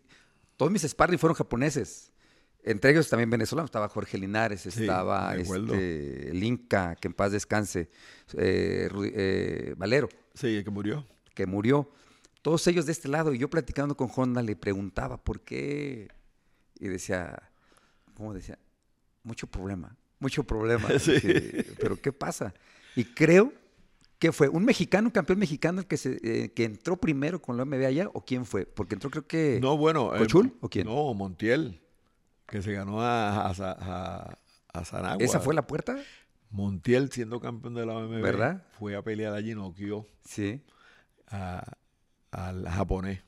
todos 0.55 0.71
mis 0.71 0.83
sparring 0.83 1.19
fueron 1.19 1.35
japoneses. 1.35 2.10
Entre 2.63 2.91
ellos 2.91 3.09
también 3.09 3.29
venezolanos. 3.29 3.69
Estaba 3.69 3.89
Jorge 3.89 4.17
Linares, 4.17 4.61
Sí, 4.61 4.69
estaba 4.69 5.31
acuerdo. 5.31 5.73
este, 5.73 6.29
el 6.29 6.43
Inca, 6.43 6.95
que 6.95 7.07
en 7.07 7.13
paz 7.13 7.31
descanse, 7.31 7.89
eh, 8.37 8.87
eh, 9.13 9.73
Valero 9.77 10.09
Sí, 10.35 10.57
el 10.57 10.63
que 10.63 10.69
murió. 10.69 11.05
que 11.33 11.45
murió. 11.45 11.89
todos 12.41 12.65
ellos 12.67 12.85
de 12.85 12.91
este 12.91 13.07
lado. 13.07 13.33
Y 13.33 13.37
yo 13.39 13.49
platicando 13.49 13.95
con 13.97 14.09
Honda 14.15 14.41
le 14.43 14.55
preguntaba 14.55 15.17
por 15.23 15.41
qué. 15.41 16.07
Y 16.79 16.87
decía, 16.87 17.51
¿cómo 18.15 18.33
decía? 18.33 18.57
Mucho 19.23 19.47
problema, 19.47 19.95
mucho 20.19 20.43
problema. 20.43 20.87
Sí. 20.99 21.13
Dije, 21.13 21.65
Pero 21.79 21.99
¿qué 22.01 22.11
pasa? 22.11 22.53
Y 22.95 23.05
creo 23.05 23.53
que 24.19 24.31
fue 24.31 24.49
un 24.49 24.63
mexicano, 24.65 25.07
un 25.07 25.11
campeón 25.11 25.39
mexicano, 25.39 25.79
el 25.81 25.87
que, 25.87 25.97
se, 25.97 26.19
eh, 26.23 26.51
que 26.53 26.63
entró 26.63 26.95
primero 26.97 27.41
con 27.41 27.57
la 27.57 27.65
MB 27.65 27.85
allá, 27.85 28.07
o 28.13 28.23
quién 28.23 28.45
fue? 28.45 28.65
Porque 28.67 28.93
entró 28.95 29.09
creo 29.09 29.25
que... 29.25 29.57
No, 29.61 29.77
bueno. 29.77 30.15
eh, 30.15 30.19
¿Cochul 30.19 30.55
o 30.61 30.69
quién? 30.69 30.85
No, 30.85 31.11
Montiel, 31.15 31.81
que 32.51 32.61
se 32.61 32.71
ganó 32.73 33.01
a, 33.01 33.47
a, 33.47 33.53
a- 33.57 34.37
a 34.73 34.85
Sanagua. 34.85 35.23
¿Esa 35.23 35.39
fue 35.39 35.53
la 35.55 35.65
puerta? 35.65 35.97
Montiel, 36.51 37.11
siendo 37.11 37.39
campeón 37.39 37.73
de 37.73 37.85
la 37.85 37.93
OMB, 37.95 38.21
¿Verdad? 38.21 38.63
fue 38.77 38.95
a 38.95 39.01
pelear 39.01 39.33
allí, 39.33 39.55
noqueó 39.55 40.05
Sí. 40.23 40.61
al 42.31 42.65
japonés. 42.69 43.21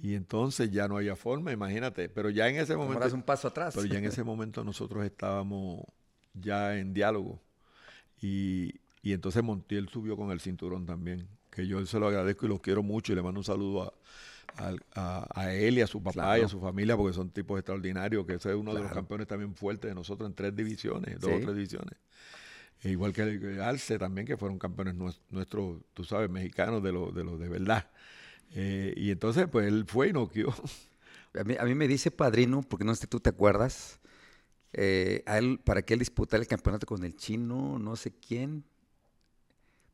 Y 0.00 0.14
entonces 0.14 0.70
ya 0.70 0.86
no 0.88 0.96
había 0.96 1.16
forma, 1.16 1.52
imagínate. 1.52 2.08
Pero 2.08 2.30
ya 2.30 2.48
en 2.48 2.56
ese 2.56 2.74
Como 2.74 2.88
momento. 2.88 3.14
un 3.14 3.22
paso 3.22 3.48
atrás. 3.48 3.74
Pero 3.74 3.86
ya 3.86 3.98
en 3.98 4.04
ese 4.04 4.22
momento 4.24 4.62
nosotros 4.64 5.04
estábamos 5.04 5.82
ya 6.34 6.76
en 6.76 6.94
diálogo. 6.94 7.42
Y, 8.20 8.74
y 9.02 9.12
entonces 9.12 9.42
Montiel 9.42 9.88
subió 9.88 10.16
con 10.16 10.30
el 10.30 10.40
cinturón 10.40 10.86
también. 10.86 11.28
Que 11.50 11.66
yo 11.66 11.84
se 11.86 11.98
lo 11.98 12.06
agradezco 12.08 12.46
y 12.46 12.48
lo 12.50 12.60
quiero 12.60 12.82
mucho 12.82 13.12
y 13.12 13.16
le 13.16 13.22
mando 13.22 13.40
un 13.40 13.44
saludo 13.44 13.82
a, 13.84 13.92
al- 14.56 14.82
a- 14.94 15.26
a 15.34 15.52
él 15.54 15.78
y 15.78 15.80
a 15.82 15.86
su 15.86 16.02
papá 16.02 16.38
y 16.38 16.42
a 16.42 16.48
su 16.48 16.60
familia 16.60 16.96
porque 16.96 17.14
son 17.14 17.30
tipos 17.30 17.58
extraordinarios. 17.58 18.26
Que 18.26 18.34
ese 18.34 18.50
es 18.50 18.56
uno 18.56 18.74
de 18.74 18.80
los 18.80 18.88
campeones 18.94 19.26
también 19.26 19.54
fuertes 19.54 19.90
de 19.90 19.94
nosotros 19.94 20.28
en 20.28 20.34
tres 20.34 20.54
divisiones, 20.56 21.20
dos 21.20 21.30
o 21.36 21.40
tres 21.40 21.54
divisiones. 21.54 21.94
E 22.82 22.90
igual 22.90 23.12
que 23.12 23.22
el- 23.22 23.60
Alce 23.60 23.98
también, 23.98 24.26
que 24.26 24.36
fueron 24.36 24.58
campeones 24.58 24.94
nues- 24.94 25.20
nuestros, 25.30 25.80
tú 25.94 26.04
sabes, 26.04 26.30
mexicanos 26.30 26.82
de 26.82 26.92
los 26.92 27.14
de, 27.14 27.24
los 27.24 27.38
de 27.40 27.48
verdad. 27.48 27.90
Eh, 28.54 28.94
y 28.96 29.10
entonces, 29.10 29.46
pues 29.50 29.66
él 29.66 29.84
fue 29.86 30.08
y 30.08 30.12
noqueó. 30.12 30.54
A 31.38 31.44
mí, 31.44 31.56
a 31.60 31.64
mí 31.64 31.74
me 31.74 31.86
dice 31.86 32.10
padrino, 32.10 32.62
porque 32.62 32.84
no 32.84 32.94
sé 32.94 33.02
si 33.02 33.06
tú 33.06 33.20
te 33.20 33.28
acuerdas, 33.30 34.00
eh, 34.72 35.22
a 35.26 35.38
él, 35.38 35.60
para 35.62 35.82
que 35.82 35.92
él 35.94 35.98
disputara 36.00 36.40
el 36.40 36.48
campeonato 36.48 36.86
con 36.86 37.04
el 37.04 37.14
chino, 37.16 37.78
no 37.78 37.96
sé 37.96 38.12
quién, 38.12 38.64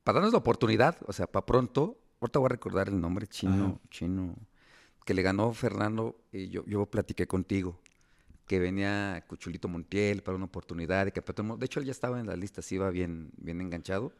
para 0.04 0.16
darnos 0.16 0.32
la 0.32 0.38
oportunidad, 0.38 0.96
o 1.06 1.12
sea, 1.12 1.26
para 1.26 1.44
pronto, 1.46 1.98
ahorita 2.24 2.38
voy 2.40 2.46
a 2.46 2.48
recordar 2.50 2.88
el 2.88 3.00
nombre, 3.00 3.26
chino, 3.26 3.64
Ajá. 3.80 3.88
chino, 3.90 4.34
que 5.04 5.14
le 5.14 5.22
ganó 5.22 5.52
Fernando, 5.52 6.16
y 6.32 6.48
yo, 6.48 6.64
yo 6.66 6.86
platiqué 6.86 7.26
contigo, 7.26 7.78
que 8.46 8.58
venía 8.58 9.24
Cuchulito 9.26 9.68
Montiel 9.68 10.22
para 10.22 10.36
una 10.36 10.46
oportunidad 10.46 11.04
del 11.06 11.12
mundo. 11.44 11.56
De 11.58 11.66
hecho, 11.66 11.80
él 11.80 11.86
ya 11.86 11.92
estaba 11.92 12.20
en 12.20 12.26
la 12.26 12.36
lista, 12.36 12.60
sí 12.62 12.74
iba 12.76 12.90
bien, 12.90 13.30
bien 13.36 13.60
enganchado. 13.60 14.12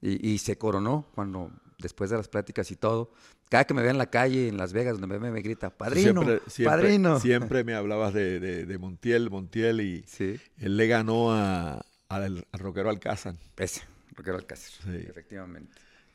Y, 0.00 0.28
y 0.30 0.38
se 0.38 0.58
coronó 0.58 1.06
cuando, 1.14 1.52
después 1.78 2.10
de 2.10 2.16
las 2.16 2.26
pláticas 2.26 2.72
y 2.72 2.76
todo, 2.76 3.12
cada 3.48 3.64
que 3.64 3.72
me 3.74 3.82
ve 3.82 3.90
en 3.90 3.98
la 3.98 4.10
calle 4.10 4.48
en 4.48 4.56
Las 4.56 4.72
Vegas, 4.72 4.98
donde 4.98 5.16
me 5.18 5.30
me 5.30 5.42
grita, 5.42 5.70
padrino, 5.70 6.22
Siempre- 6.22 6.40
siempre- 6.50 6.76
padrino. 6.76 7.20
Siempre 7.20 7.62
me 7.62 7.74
hablabas 7.74 8.12
de, 8.12 8.40
de- 8.40 8.66
de 8.66 8.78
Montiel, 8.78 9.30
Montiel, 9.30 9.80
y 9.80 10.02
Sí, 10.08 10.40
él 10.58 10.76
le 10.76 10.88
ganó 10.88 11.32
a, 11.32 11.84
al, 12.08 12.44
al 12.50 12.58
Roquero 12.60 12.90
Alcázar, 12.90 13.36
ese, 13.56 13.82
Roquero 14.16 14.36
Alcácer, 14.38 14.72
Sí. 14.82 15.06
efectivamente. 15.08 15.72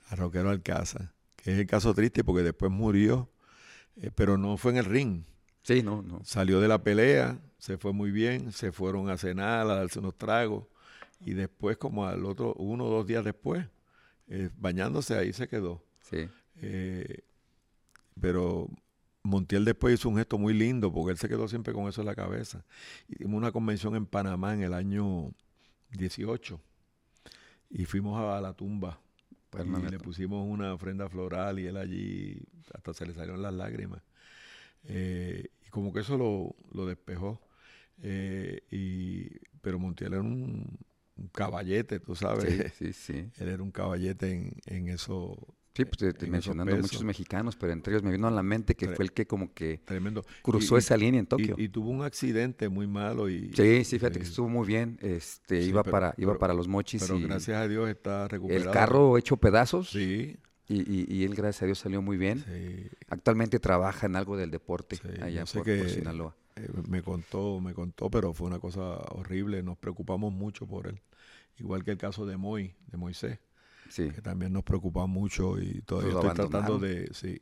a 0.09 0.15
Roquero 0.17 0.49
Alcázar, 0.49 1.01
que 1.03 1.16
es 1.47 1.57
el 1.59 1.65
caso 1.65 1.93
triste 1.93 2.23
porque 2.25 2.43
después 2.43 2.71
murió, 2.71 3.29
eh, 3.95 4.11
pero 4.13 4.37
no 4.37 4.57
fue 4.57 4.71
en 4.71 4.77
el 4.77 4.85
ring. 4.85 5.23
Sí, 5.63 5.81
no, 5.81 6.01
no. 6.01 6.21
Salió 6.25 6.59
de 6.59 6.67
la 6.67 6.83
pelea, 6.83 7.39
se 7.57 7.77
fue 7.77 7.93
muy 7.93 8.11
bien, 8.11 8.51
se 8.51 8.71
fueron 8.73 9.09
a 9.09 9.17
cenar, 9.17 9.61
a 9.69 9.75
darse 9.75 9.99
unos 9.99 10.17
tragos, 10.17 10.65
y 11.21 11.33
después, 11.33 11.77
como 11.77 12.05
al 12.05 12.25
otro, 12.25 12.53
uno 12.55 12.85
o 12.85 12.89
dos 12.89 13.07
días 13.07 13.23
después, 13.23 13.65
eh, 14.27 14.49
bañándose 14.57 15.17
ahí 15.17 15.31
se 15.31 15.47
quedó. 15.47 15.83
Sí, 16.01 16.27
Eh, 16.61 17.21
pero 18.19 18.67
Montiel 19.23 19.63
después 19.63 19.93
hizo 19.93 20.09
un 20.09 20.17
gesto 20.17 20.37
muy 20.37 20.53
lindo 20.53 20.91
porque 20.91 21.11
él 21.11 21.17
se 21.17 21.29
quedó 21.29 21.47
siempre 21.47 21.73
con 21.73 21.87
eso 21.87 22.01
en 22.01 22.07
la 22.07 22.15
cabeza. 22.15 22.65
Hicimos 23.07 23.37
una 23.37 23.51
convención 23.51 23.95
en 23.95 24.05
Panamá 24.05 24.53
en 24.53 24.63
el 24.63 24.73
año 24.73 25.31
18 25.91 26.59
y 27.69 27.85
fuimos 27.85 28.19
a 28.19 28.41
la 28.41 28.53
tumba 28.53 28.99
Pues, 29.65 29.83
y 29.83 29.87
le 29.87 29.99
pusimos 29.99 30.45
una 30.47 30.73
ofrenda 30.73 31.09
floral 31.09 31.59
y 31.59 31.67
él 31.67 31.77
allí 31.77 32.41
hasta 32.73 32.93
se 32.93 33.05
le 33.05 33.13
salieron 33.13 33.41
las 33.41 33.53
lágrimas. 33.53 34.01
Eh, 34.85 35.49
y 35.65 35.69
como 35.69 35.93
que 35.93 36.01
eso 36.01 36.17
lo, 36.17 36.55
lo 36.71 36.85
despejó. 36.87 37.41
Eh, 38.01 38.61
y, 38.71 39.29
pero 39.61 39.79
Montiel 39.79 40.13
era 40.13 40.21
un, 40.21 40.79
un 41.17 41.27
caballete, 41.29 41.99
tú 41.99 42.15
sabes. 42.15 42.55
sí, 42.55 42.69
sí, 42.69 42.93
sí. 42.93 43.31
Él 43.37 43.49
era 43.49 43.63
un 43.63 43.71
caballete 43.71 44.31
en, 44.33 44.53
en 44.67 44.89
eso. 44.89 45.37
Sí, 45.77 45.85
pues 45.85 45.97
te- 45.97 46.11
te 46.13 46.25
mencionando 46.27 46.75
muchos 46.75 47.03
mexicanos, 47.03 47.55
pero 47.55 47.71
entre 47.71 47.93
ellos 47.93 48.03
me 48.03 48.11
vino 48.11 48.27
a 48.27 48.31
la 48.31 48.41
mente 48.43 48.73
que 48.75 48.89
Tre- 48.89 48.95
fue 48.95 49.05
el 49.05 49.11
que 49.13 49.27
como 49.27 49.53
que 49.53 49.79
Tremendo. 49.85 50.25
cruzó 50.41 50.75
Y- 50.75 50.79
esa 50.79 50.97
línea 50.97 51.19
en 51.19 51.27
Tokio. 51.27 51.55
Y, 51.57 51.69
tuvo 51.69 51.91
un 51.91 52.01
accidente 52.03 52.67
muy 52.67 52.87
malo 52.87 53.29
y... 53.29 53.51
sí, 53.55 53.83
sí, 53.85 53.99
fíjate 53.99 54.17
que 54.19 54.25
estuvo 54.25 54.49
muy 54.49 54.65
bien. 54.67 54.97
Este, 55.01 55.61
sí, 55.61 55.69
iba 55.69 55.83
pero- 55.83 55.91
para, 55.91 56.13
iba 56.17 56.31
pero- 56.31 56.39
para 56.39 56.53
los 56.55 56.67
mochis 56.67 57.03
Pero 57.03 57.17
y 57.19 57.23
gracias 57.23 57.57
a 57.57 57.67
Dios 57.67 57.87
está 57.89 58.27
recuperado. 58.27 58.65
el 58.65 58.71
carro 58.73 59.17
hecho 59.19 59.37
pedazos 59.37 59.91
Sí, 59.91 60.35
y, 60.67 60.75
y- 60.81 61.05
y 61.07 61.23
él 61.23 61.35
gracias 61.35 61.61
a 61.61 61.65
Dios 61.67 61.77
salió 61.77 62.01
muy 62.01 62.17
bien. 62.17 62.43
sí. 62.45 62.89
Actualmente 63.09 63.59
trabaja 63.59 64.07
en 64.07 64.15
algo 64.15 64.35
del 64.35 64.49
deporte 64.51 64.95
Sí, 64.95 65.21
allá 65.21 65.45
por, 65.45 65.63
que- 65.63 65.77
por 65.77 65.89
Sinaloa. 65.89 66.35
Eh, 66.55 66.67
me 66.89 67.03
contó, 67.03 67.59
me 67.61 67.75
contó, 67.75 68.09
pero 68.09 68.33
fue 68.33 68.47
una 68.47 68.57
cosa 68.57 68.81
horrible. 69.11 69.61
Nos 69.61 69.77
preocupamos 69.77 70.33
mucho 70.33 70.65
por 70.65 70.87
él. 70.87 70.99
Igual 71.59 71.83
que 71.83 71.91
el 71.91 71.97
caso 71.99 72.25
de 72.25 72.35
Moy, 72.35 72.73
de 72.87 72.97
Moisés, 72.97 73.37
Sí, 73.89 74.09
que 74.11 74.21
también 74.21 74.53
nos 74.53 74.63
preocupa 74.63 75.05
mucho 75.05 75.59
y 75.59 75.81
todavía 75.81 76.13
estoy 76.13 76.31
tratando 76.33 76.79
de, 76.79 77.09
sí, 77.13 77.41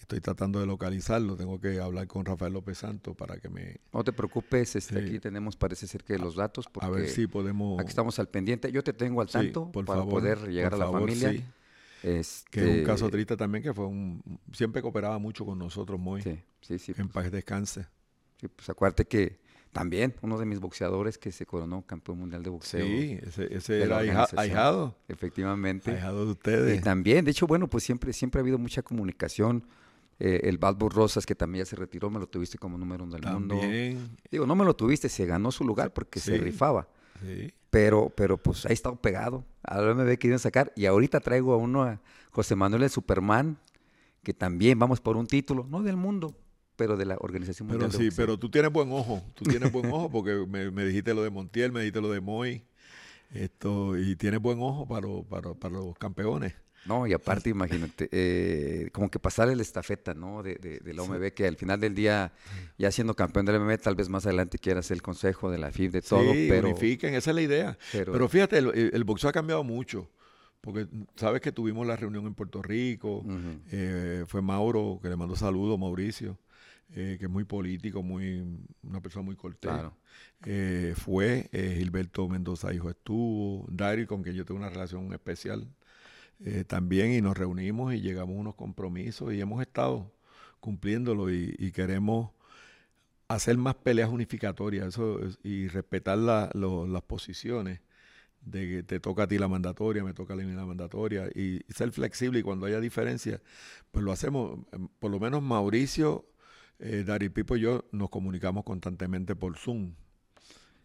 estoy 0.00 0.20
tratando 0.20 0.60
de 0.60 0.66
localizarlo. 0.66 1.36
Tengo 1.36 1.60
que 1.60 1.80
hablar 1.80 2.06
con 2.06 2.24
Rafael 2.24 2.52
López 2.52 2.78
Santos 2.78 3.16
para 3.16 3.38
que 3.38 3.48
me, 3.48 3.76
no 3.92 4.04
te 4.04 4.12
preocupes, 4.12 4.76
este, 4.76 5.00
Sí. 5.00 5.06
aquí 5.08 5.20
tenemos 5.20 5.56
parece 5.56 5.86
ser 5.86 6.04
que 6.04 6.18
los 6.18 6.36
datos, 6.36 6.66
porque 6.70 6.86
a 6.86 6.90
ver 6.90 7.08
si 7.08 7.26
podemos, 7.26 7.78
aquí 7.80 7.88
estamos 7.88 8.18
al 8.18 8.28
pendiente. 8.28 8.70
Yo 8.72 8.82
te 8.82 8.92
tengo 8.92 9.20
al 9.20 9.28
tanto 9.28 9.70
por 9.72 9.84
para 9.84 10.00
favor, 10.00 10.14
poder 10.20 10.48
llegar 10.48 10.70
por 10.72 10.82
a 10.82 10.84
la 10.84 10.92
favor, 10.92 11.08
familia. 11.10 11.52
Este, 12.02 12.50
que 12.50 12.60
es 12.60 12.78
un 12.80 12.84
caso 12.84 13.08
triste 13.08 13.34
también, 13.36 13.62
que 13.64 13.72
fue 13.72 13.86
un, 13.86 14.22
siempre 14.52 14.82
cooperaba 14.82 15.18
mucho 15.18 15.46
con 15.46 15.58
nosotros, 15.58 15.98
Moy. 15.98 16.20
Sí, 16.20 16.38
sí, 16.60 16.78
sí. 16.78 16.92
En 16.98 17.08
paz 17.08 17.30
descanse. 17.32 17.86
Sí, 18.40 18.48
pues 18.48 18.68
acuérdate 18.68 19.06
que 19.06 19.40
también 19.74 20.14
uno 20.22 20.38
de 20.38 20.46
mis 20.46 20.58
boxeadores 20.60 21.18
que 21.18 21.30
se 21.32 21.44
coronó 21.44 21.82
campeón 21.82 22.18
mundial 22.18 22.42
de 22.42 22.48
boxeo. 22.48 22.86
Sí, 22.86 23.18
ese, 23.22 23.54
ese 23.54 23.82
era 23.82 23.98
ahijado, 23.98 24.96
Efectivamente. 25.08 25.90
ahijado 25.90 26.20
de 26.24 26.28
Y 26.28 26.32
ustedes. 26.32 26.80
también, 26.82 27.24
de 27.26 27.32
hecho, 27.32 27.46
bueno, 27.46 27.68
pues 27.68 27.84
siempre, 27.84 28.12
siempre 28.14 28.38
ha 28.38 28.42
habido 28.42 28.56
mucha 28.58 28.80
comunicación. 28.82 29.64
Eh, 30.20 30.42
el 30.44 30.58
Balbo 30.58 30.88
Rosas, 30.88 31.26
que 31.26 31.34
también 31.34 31.64
ya 31.64 31.68
se 31.68 31.74
retiró, 31.76 32.08
me 32.08 32.20
lo 32.20 32.26
tuviste 32.28 32.56
como 32.56 32.78
número 32.78 33.02
uno 33.04 33.14
del 33.16 33.30
mundo. 33.32 33.58
También, 33.58 34.16
Digo, 34.30 34.46
no 34.46 34.54
me 34.54 34.64
lo 34.64 34.74
tuviste, 34.76 35.08
se 35.08 35.26
ganó 35.26 35.50
su 35.50 35.64
lugar 35.64 35.92
porque 35.92 36.20
se 36.20 36.38
rifaba. 36.38 36.88
sí. 37.20 37.52
Pero, 37.70 38.08
pero 38.14 38.36
pues 38.38 38.64
ahí 38.66 38.72
estado 38.72 38.94
pegado. 38.94 39.44
Ahora 39.64 39.94
me 39.94 40.04
ve 40.04 40.16
queriendo 40.16 40.38
sacar. 40.38 40.72
Y 40.76 40.86
ahorita 40.86 41.18
traigo 41.18 41.52
a 41.52 41.56
uno, 41.56 41.82
a 41.82 42.00
José 42.30 42.54
Manuel 42.54 42.84
el 42.84 42.90
Superman, 42.90 43.58
que 44.22 44.32
también 44.32 44.78
vamos 44.78 45.00
por 45.00 45.16
un 45.16 45.26
título, 45.26 45.66
no 45.68 45.82
del 45.82 45.96
mundo, 45.96 46.36
pero 46.76 46.96
de 46.96 47.04
la 47.06 47.16
Organización 47.20 47.68
Pero 47.68 47.80
Mundial 47.82 48.00
de 48.00 48.10
sí, 48.10 48.16
pero 48.16 48.38
tú 48.38 48.48
tienes 48.50 48.70
buen 48.72 48.90
ojo, 48.92 49.22
tú 49.34 49.44
tienes 49.44 49.70
buen 49.72 49.86
ojo 49.86 50.10
porque 50.10 50.44
me, 50.48 50.70
me 50.70 50.84
dijiste 50.84 51.14
lo 51.14 51.22
de 51.22 51.30
Montiel, 51.30 51.72
me 51.72 51.80
dijiste 51.80 52.00
lo 52.00 52.10
de 52.10 52.20
Moy, 52.20 52.64
esto, 53.32 53.96
y 53.98 54.16
tienes 54.16 54.40
buen 54.40 54.60
ojo 54.60 54.86
para, 54.86 55.06
los- 55.06 55.24
para, 55.26 55.54
para 55.54 55.74
los 55.74 55.96
campeones. 55.98 56.54
No, 56.84 57.06
y 57.06 57.14
aparte, 57.14 57.48
imagínate, 57.48 58.10
eh, 58.12 58.90
como 58.92 59.10
que 59.10 59.18
pasarle 59.18 59.56
la 59.56 59.62
estafeta, 59.62 60.12
¿no? 60.12 60.42
De, 60.42 60.56
de, 60.56 60.80
de 60.80 60.92
la 60.94 61.02
OMB, 61.02 61.32
que 61.32 61.46
al 61.46 61.56
final 61.56 61.80
del 61.80 61.94
día, 61.94 62.32
ya 62.76 62.90
siendo 62.92 63.14
campeón 63.14 63.46
del 63.46 63.56
OMB, 63.56 63.78
tal 63.80 63.94
vez 63.94 64.10
más 64.10 64.26
adelante 64.26 64.58
quieras 64.58 64.90
el 64.90 65.00
consejo 65.00 65.50
de 65.50 65.56
la 65.56 65.68
FIB, 65.68 65.90
de 65.92 66.02
todo, 66.02 66.34
sí, 66.34 66.46
pero, 66.50 66.68
unifiquen, 66.68 67.14
esa 67.14 67.30
es 67.30 67.34
la 67.36 67.40
idea. 67.40 67.78
pero, 67.90 68.12
Pero, 68.12 68.28
fíjate, 68.28 68.58
el, 68.58 68.90
el 68.92 69.04
boxeo 69.04 69.30
ha 69.30 69.32
cambiado 69.32 69.64
mucho, 69.64 70.10
porque 70.60 70.86
sabes 71.16 71.40
que 71.40 71.52
tuvimos 71.52 71.86
la 71.86 71.96
reunión 71.96 72.26
en 72.26 72.34
Puerto 72.34 72.60
Rico, 72.60 73.24
eh, 73.72 74.24
fue 74.26 74.42
Mauro, 74.42 74.98
que 75.02 75.08
le 75.08 75.16
mando 75.16 75.36
saludos, 75.36 75.78
Mauricio, 75.78 76.38
eh, 76.90 77.16
que 77.18 77.26
es 77.26 77.30
muy 77.30 77.44
político, 77.44 78.02
muy 78.02 78.44
una 78.82 79.00
persona 79.00 79.24
muy 79.24 79.36
cortés. 79.36 79.70
Claro. 79.72 79.96
Eh, 80.46 80.94
fue 80.96 81.48
eh, 81.52 81.74
Gilberto 81.78 82.28
Mendoza, 82.28 82.72
hijo 82.74 82.90
estuvo, 82.90 83.66
Dari, 83.70 84.06
con 84.06 84.22
quien 84.22 84.36
yo 84.36 84.44
tengo 84.44 84.58
una 84.60 84.70
relación 84.70 85.12
especial 85.12 85.66
también, 86.66 87.12
y 87.12 87.22
nos 87.22 87.36
reunimos 87.38 87.94
y 87.94 88.00
llegamos 88.00 88.36
a 88.36 88.40
unos 88.40 88.54
compromisos 88.54 89.32
y 89.32 89.40
hemos 89.40 89.62
estado 89.62 90.12
cumpliéndolo 90.60 91.30
y, 91.32 91.54
y 91.58 91.72
queremos 91.72 92.32
hacer 93.28 93.56
más 93.56 93.74
peleas 93.76 94.10
unificatorias 94.10 94.88
eso 94.88 95.20
es- 95.24 95.38
y 95.42 95.68
respetar 95.68 96.18
la- 96.18 96.50
lo- 96.54 96.86
las 96.86 97.02
posiciones 97.02 97.80
de 98.42 98.68
que 98.68 98.82
te 98.84 99.00
toca 99.00 99.24
a 99.24 99.28
ti 99.28 99.38
la 99.38 99.48
mandatoria, 99.48 100.04
me 100.04 100.14
toca 100.14 100.34
a 100.34 100.36
mí 100.36 100.44
la 100.54 100.66
mandatoria 100.66 101.28
y, 101.34 101.60
y 101.68 101.72
ser 101.74 101.92
flexible 101.92 102.40
y 102.40 102.42
cuando 102.42 102.66
haya 102.66 102.80
diferencias, 102.80 103.40
pues 103.92 104.04
lo 104.04 104.12
hacemos. 104.12 104.60
Em, 104.72 104.88
Por 105.00 105.10
lo 105.12 105.20
menos 105.20 105.42
Mauricio, 105.42 106.26
eh, 106.78 107.04
Dari 107.06 107.28
Pipo 107.28 107.56
y 107.56 107.60
yo 107.60 107.84
nos 107.92 108.10
comunicamos 108.10 108.64
constantemente 108.64 109.36
por 109.36 109.56
Zoom 109.56 109.94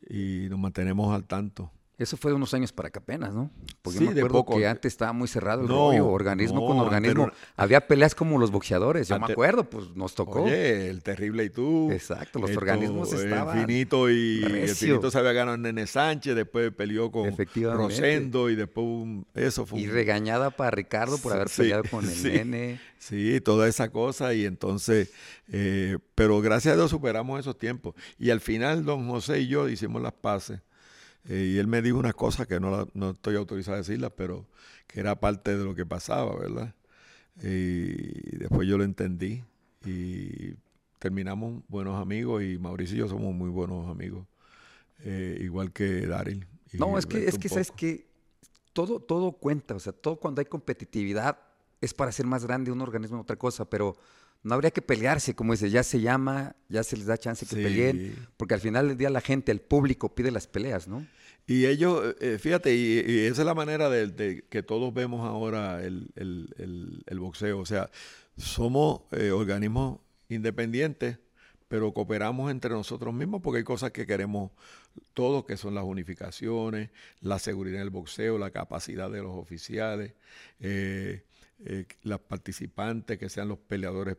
y 0.09 0.47
nos 0.49 0.59
mantenemos 0.59 1.13
al 1.13 1.25
tanto. 1.25 1.71
Eso 1.99 2.15
fue 2.15 2.31
de 2.31 2.35
unos 2.35 2.53
años 2.53 2.71
para 2.71 2.87
acá 2.87 2.99
apenas, 3.01 3.33
¿no? 3.33 3.51
Porque 3.81 3.99
Sí, 3.99 4.05
yo 4.05 4.09
me 4.11 4.15
de 4.15 4.21
acuerdo 4.21 4.37
poco. 4.45 4.57
que 4.57 4.65
antes 4.65 4.93
estaba 4.93 5.11
muy 5.11 5.27
cerrado 5.27 5.61
el 5.63 5.67
No, 5.67 5.89
rollo, 5.89 6.07
organismo 6.07 6.61
no, 6.61 6.65
con 6.67 6.79
organismo. 6.79 7.29
Había 7.57 7.85
peleas 7.87 8.15
como 8.15 8.37
los 8.39 8.51
boxeadores, 8.51 9.09
yo 9.09 9.19
me 9.19 9.25
acuerdo, 9.31 9.65
pues 9.69 9.93
nos 9.95 10.15
tocó. 10.15 10.43
Oye, 10.43 10.89
el 10.89 11.03
terrible 11.03 11.43
y 11.43 11.49
tú. 11.49 11.91
Exacto, 11.91 12.39
los 12.39 12.55
organismos 12.55 13.11
el 13.11 13.25
estaban 13.25 13.67
Finito 13.67 14.09
y 14.09 14.41
el. 14.43 14.69
Finito 14.69 15.11
se 15.11 15.17
había 15.19 15.33
ganado 15.33 15.55
en 15.55 15.63
Nene 15.63 15.85
Sánchez, 15.87 16.35
después 16.35 16.71
peleó 16.71 17.11
con. 17.11 17.35
Rosendo 17.73 18.49
y 18.49 18.55
después 18.55 18.85
un- 18.85 19.27
eso 19.33 19.65
fue 19.65 19.79
Y 19.79 19.87
regañada 19.87 20.51
para 20.51 20.71
Ricardo 20.71 21.17
por 21.17 21.33
haber 21.33 21.49
Sí, 21.49 21.63
peleado 21.63 21.83
con 21.91 22.05
el 22.05 22.11
sí. 22.11 22.29
nene. 22.29 22.79
Sí, 22.97 23.39
toda 23.41 23.67
esa 23.67 23.89
cosa 23.91 24.33
y 24.33 24.45
entonces, 24.45 25.11
eh, 25.51 25.97
pero 26.15 26.39
gracias 26.41 26.73
a 26.73 26.77
Dios 26.77 26.91
superamos 26.91 27.39
esos 27.39 27.57
tiempos. 27.57 27.95
Y 28.17 28.29
al 28.29 28.39
final 28.41 28.83
don 28.85 29.07
José 29.09 29.41
y 29.41 29.47
yo 29.47 29.67
hicimos 29.69 30.01
las 30.01 30.13
paces 30.13 30.61
eh, 31.25 31.51
y 31.55 31.57
él 31.57 31.67
me 31.67 31.81
dijo 31.81 31.97
unas 31.97 32.13
cosas 32.15 32.47
que 32.47 32.59
no, 32.59 32.71
la- 32.71 32.87
no 32.93 33.11
estoy 33.11 33.35
autorizado 33.35 33.75
a 33.75 33.79
decirlas, 33.79 34.11
pero 34.15 34.45
que 34.87 34.99
era 34.99 35.19
parte 35.19 35.57
de 35.57 35.63
lo 35.63 35.75
que 35.75 35.85
pasaba, 35.85 36.35
¿verdad? 36.37 36.73
Y 37.41 38.37
después 38.37 38.67
yo 38.67 38.77
lo 38.77 38.83
entendí 38.83 39.43
y 39.85 40.55
terminamos 40.99 41.63
buenos 41.69 42.01
amigos 42.01 42.43
y 42.43 42.57
Mauricio 42.57 42.95
y 42.97 42.99
yo 42.99 43.07
somos 43.07 43.33
muy 43.33 43.49
buenos 43.49 43.87
amigos, 43.89 44.25
eh, 45.03 45.37
igual 45.41 45.71
que 45.71 46.05
Daryl. 46.07 46.45
No, 46.73 46.97
es 46.97 47.05
que, 47.05 47.27
es 47.27 47.37
que 47.37 47.49
sabes 47.49 47.71
que 47.71 48.07
todo, 48.73 48.99
todo 48.99 49.31
cuenta, 49.33 49.75
o 49.75 49.79
sea, 49.79 49.93
todo 49.93 50.17
cuando 50.17 50.41
hay 50.41 50.45
competitividad 50.45 51.39
es 51.81 51.93
para 51.93 52.09
hacer 52.09 52.25
más 52.25 52.45
grande 52.45 52.71
un 52.71 52.81
organismo 52.81 53.21
otra 53.21 53.37
cosa, 53.37 53.65
pero 53.69 53.95
no 54.43 54.53
habría 54.55 54.71
que 54.71 54.81
pelearse, 54.81 55.35
como 55.35 55.53
dice, 55.53 55.69
ya 55.69 55.83
se 55.83 55.99
llama, 56.01 56.55
ya 56.69 56.83
se 56.83 56.95
les 56.97 57.05
da 57.05 57.17
chance 57.17 57.45
que 57.45 57.55
Sí. 57.55 57.61
peleen, 57.61 58.27
porque 58.37 58.53
al 58.53 58.61
final 58.61 58.87
del 58.87 58.97
día 58.97 59.09
la 59.09 59.21
gente, 59.21 59.51
el 59.51 59.59
público 59.61 60.15
pide 60.15 60.31
las 60.31 60.47
peleas, 60.47 60.87
¿no? 60.87 61.05
Y 61.45 61.65
ellos, 61.65 62.15
eh, 62.21 62.37
fíjate, 62.39 62.75
y, 62.75 62.99
y 63.05 63.19
esa 63.25 63.41
es 63.41 63.45
la 63.45 63.55
manera 63.55 63.89
de, 63.89 64.07
de 64.07 64.43
que 64.49 64.61
todos 64.63 64.93
vemos 64.93 65.27
ahora 65.27 65.83
el, 65.83 66.11
el- 66.15 66.53
el- 66.57 67.03
el 67.07 67.19
boxeo. 67.19 67.59
O 67.59 67.65
sea, 67.65 67.89
somos 68.37 69.01
eh, 69.11 69.31
organismos 69.31 69.99
independientes, 70.29 71.17
pero 71.67 71.91
cooperamos 71.93 72.51
entre 72.51 72.69
nosotros 72.71 73.13
mismos 73.13 73.41
porque 73.41 73.57
hay 73.59 73.63
cosas 73.63 73.91
que 73.91 74.05
queremos 74.05 74.51
todos, 75.13 75.43
que 75.45 75.57
son 75.57 75.73
las 75.75 75.83
unificaciones, 75.83 76.91
la 77.21 77.39
seguridad 77.39 77.77
en 77.77 77.83
el 77.83 77.89
boxeo, 77.89 78.37
la 78.37 78.51
capacidad 78.51 79.09
de 79.09 79.21
los 79.21 79.31
oficiales, 79.35 80.13
eh, 80.59 81.23
eh, 81.65 81.85
las 82.03 82.19
participantes, 82.19 83.17
que 83.17 83.27
sean 83.29 83.47
los 83.49 83.57
peleadores 83.59 84.17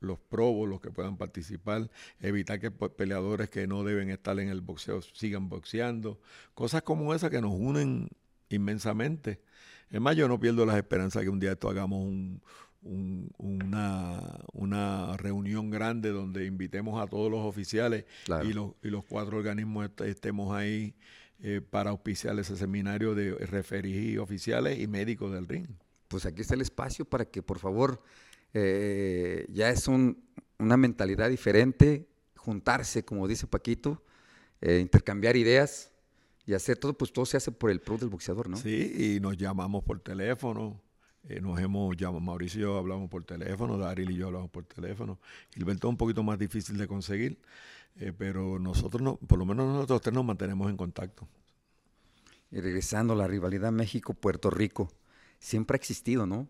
los 0.00 0.18
probos, 0.18 0.68
los 0.68 0.80
que 0.80 0.90
puedan 0.90 1.16
participar, 1.16 1.90
evitar 2.20 2.60
que 2.60 2.70
pues, 2.70 2.92
peleadores 2.92 3.48
que 3.50 3.66
no 3.66 3.82
deben 3.84 4.10
estar 4.10 4.38
en 4.38 4.48
el 4.48 4.60
boxeo 4.60 5.00
sigan 5.02 5.48
boxeando, 5.48 6.20
cosas 6.54 6.82
como 6.82 7.14
esas 7.14 7.30
que 7.30 7.40
nos 7.40 7.54
unen 7.54 8.08
inmensamente. 8.48 9.40
Es 9.90 10.00
más, 10.00 10.16
yo 10.16 10.28
no 10.28 10.38
pierdo 10.40 10.66
las 10.66 10.76
esperanzas 10.76 11.22
que 11.22 11.28
un 11.28 11.38
día 11.40 11.52
esto 11.52 11.68
hagamos 11.68 12.04
un- 12.04 12.42
un- 12.82 13.30
una, 13.38 14.20
una 14.52 15.16
reunión 15.16 15.70
grande 15.70 16.10
donde 16.10 16.46
invitemos 16.46 17.00
a 17.02 17.06
todos 17.08 17.30
los 17.30 17.40
oficiales 17.44 18.04
Claro. 18.24 18.44
y, 18.48 18.52
los, 18.52 18.70
y 18.82 18.88
los 18.88 19.04
cuatro 19.04 19.38
organismos 19.38 19.86
est- 19.86 20.00
estemos 20.02 20.54
ahí 20.56 20.94
eh, 21.40 21.60
para 21.60 21.90
auspiciar 21.90 22.38
ese 22.38 22.56
seminario 22.56 23.14
de 23.14 23.34
referí 23.34 24.16
oficiales 24.18 24.78
y 24.78 24.86
médicos 24.86 25.32
del 25.32 25.46
ring. 25.46 25.66
Pues 26.08 26.24
aquí 26.26 26.40
está 26.42 26.54
el 26.54 26.60
espacio 26.62 27.04
para 27.04 27.24
que, 27.26 27.42
por 27.42 27.58
favor, 27.58 28.00
eh, 28.54 29.46
ya 29.50 29.70
es 29.70 29.88
un- 29.88 30.24
una 30.58 30.76
mentalidad 30.76 31.28
diferente, 31.30 32.08
juntarse, 32.36 33.04
como 33.04 33.28
dice 33.28 33.46
Paquito, 33.46 34.02
eh, 34.60 34.78
intercambiar 34.80 35.36
ideas 35.36 35.90
y 36.46 36.54
hacer 36.54 36.78
todo, 36.78 36.96
pues 36.96 37.12
todo 37.12 37.26
se 37.26 37.36
hace 37.36 37.50
por 37.52 37.70
el 37.70 37.80
pro 37.80 37.98
del 37.98 38.08
boxeador, 38.08 38.48
¿no? 38.48 38.56
Sí, 38.56 39.16
y 39.16 39.20
nos 39.20 39.36
llamamos 39.36 39.84
por 39.84 40.00
teléfono. 40.00 40.80
eh, 41.28 41.40
nos 41.40 41.58
hemos 41.58 41.96
llamado, 41.96 42.20
Mauricio 42.20 42.60
y 42.60 42.62
yo 42.62 42.78
hablamos 42.78 43.10
por 43.10 43.24
teléfono, 43.24 43.76
Daryl 43.76 44.12
y 44.12 44.16
yo 44.16 44.28
hablamos 44.28 44.48
por 44.48 44.64
teléfono. 44.64 45.18
Gilberto 45.52 45.88
es 45.88 45.90
un 45.90 45.96
poquito 45.96 46.22
más 46.22 46.38
difícil 46.38 46.78
de 46.78 46.86
conseguir, 46.86 47.40
eh, 47.96 48.12
pero 48.16 48.60
nosotros, 48.60 49.02
no, 49.02 49.16
por 49.16 49.36
lo 49.36 49.44
menos 49.44 49.66
nosotros 49.66 50.02
tres 50.02 50.14
nos 50.14 50.24
mantenemos 50.24 50.70
en 50.70 50.76
contacto. 50.76 51.26
Y 52.52 52.60
regresando 52.60 53.16
la 53.16 53.26
rivalidad 53.26 53.72
México-Puerto 53.72 54.50
Rico, 54.50 54.92
siempre 55.40 55.74
ha 55.74 55.78
existido, 55.78 56.26
¿no? 56.26 56.46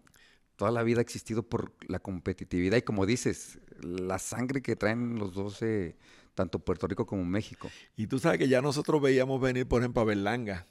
Toda 0.57 0.71
la 0.71 0.83
vida 0.83 0.99
ha 0.99 1.03
existido 1.03 1.43
por 1.43 1.73
la 1.87 1.99
competitividad 1.99 2.79
y 2.79 2.83
como 2.83 3.05
dices, 3.07 3.59
la 3.81 4.19
sangre 4.19 4.63
que 4.63 4.75
traen 4.75 5.19
los 5.19 5.35
dos, 5.35 5.61
eh, 5.63 5.97
tanto 6.35 6.59
Puerto 6.59 6.87
Rico 6.87 7.07
como 7.07 7.25
México. 7.25 7.71
Y 7.97 8.07
tú 8.07 8.19
sabes 8.19 8.39
que 8.39 8.49
ya 8.49 8.63
nosotros 8.63 9.01
veíamos 9.03 9.41
venir, 9.41 9.67
por 9.69 9.83
ejemplo, 9.83 10.03
a 10.03 10.05
Berlanga. 10.07 10.67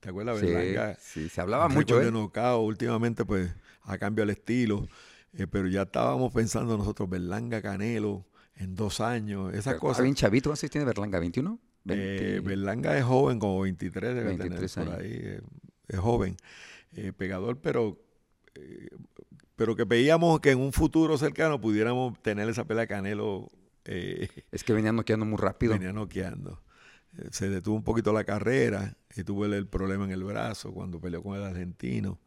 ¿Te 0.00 0.08
acuerdas? 0.10 0.40
Sí, 0.40 0.46
Berlanga. 0.46 0.96
sí, 1.00 1.28
se 1.28 1.40
hablaba 1.40 1.68
mucho, 1.68 1.94
récord 1.94 2.02
¿eh? 2.02 2.04
de 2.06 2.10
knockout, 2.12 2.66
últimamente, 2.66 3.24
pues, 3.24 3.48
ha 3.82 3.96
cambiado 3.98 4.30
el 4.30 4.36
estilo. 4.36 4.88
eh, 5.34 5.46
pero 5.46 5.68
ya 5.68 5.82
estábamos 5.82 6.32
pensando 6.32 6.76
nosotros, 6.76 7.08
Berlanga, 7.08 7.62
Canelo, 7.62 8.26
en 8.56 8.74
dos 8.74 9.00
años, 9.00 9.52
esas 9.52 9.74
Pero 9.74 9.80
cosas. 9.80 9.98
Está 9.98 10.02
bien 10.02 10.14
chavito, 10.16 10.50
¿cuántos 10.50 10.68
tiene 10.70 10.84
Berlanga? 10.84 11.20
¿21? 11.20 11.58
Eh, 11.88 12.40
20. 12.40 12.40
Berlanga 12.40 12.98
es 12.98 13.04
joven, 13.04 13.38
como 13.38 13.60
23 13.60 14.14
debe 14.14 14.36
23 14.36 14.72
tener 14.72 14.88
por 14.88 15.00
ahí. 15.00 15.10
eh, 15.12 15.40
es 15.88 15.98
joven, 15.98 16.36
pegador, 17.16 17.60
pero, 17.60 17.98
eh, 18.54 18.88
pero 19.56 19.76
que 19.76 19.84
veíamos 19.84 20.40
que 20.40 20.50
en 20.52 20.60
un 20.60 20.72
futuro 20.72 21.18
cercano 21.18 21.60
pudiéramos 21.60 22.20
tener 22.22 22.48
esa 22.48 22.64
pelea 22.66 22.86
Canelo. 22.86 23.48
eh, 23.84 24.28
Es 24.52 24.64
que 24.64 24.72
venía 24.72 24.92
noqueando 24.92 25.26
muy 25.26 25.38
rápido. 25.38 25.74
venía 25.74 25.92
noqueando. 25.92 26.62
Eh, 27.18 27.28
Se 27.30 27.48
detuvo 27.50 27.76
un 27.76 27.84
poquito 27.84 28.12
la 28.12 28.24
carrera 28.24 28.96
y 29.16 29.24
tuvo 29.24 29.46
el, 29.46 29.54
el 29.54 29.66
problema 29.68 30.04
en 30.04 30.12
el 30.12 30.24
brazo 30.24 30.72
cuando 30.72 31.00
peleó 31.00 31.22
con 31.22 31.36
el 31.36 31.44
argentino. 31.44 32.20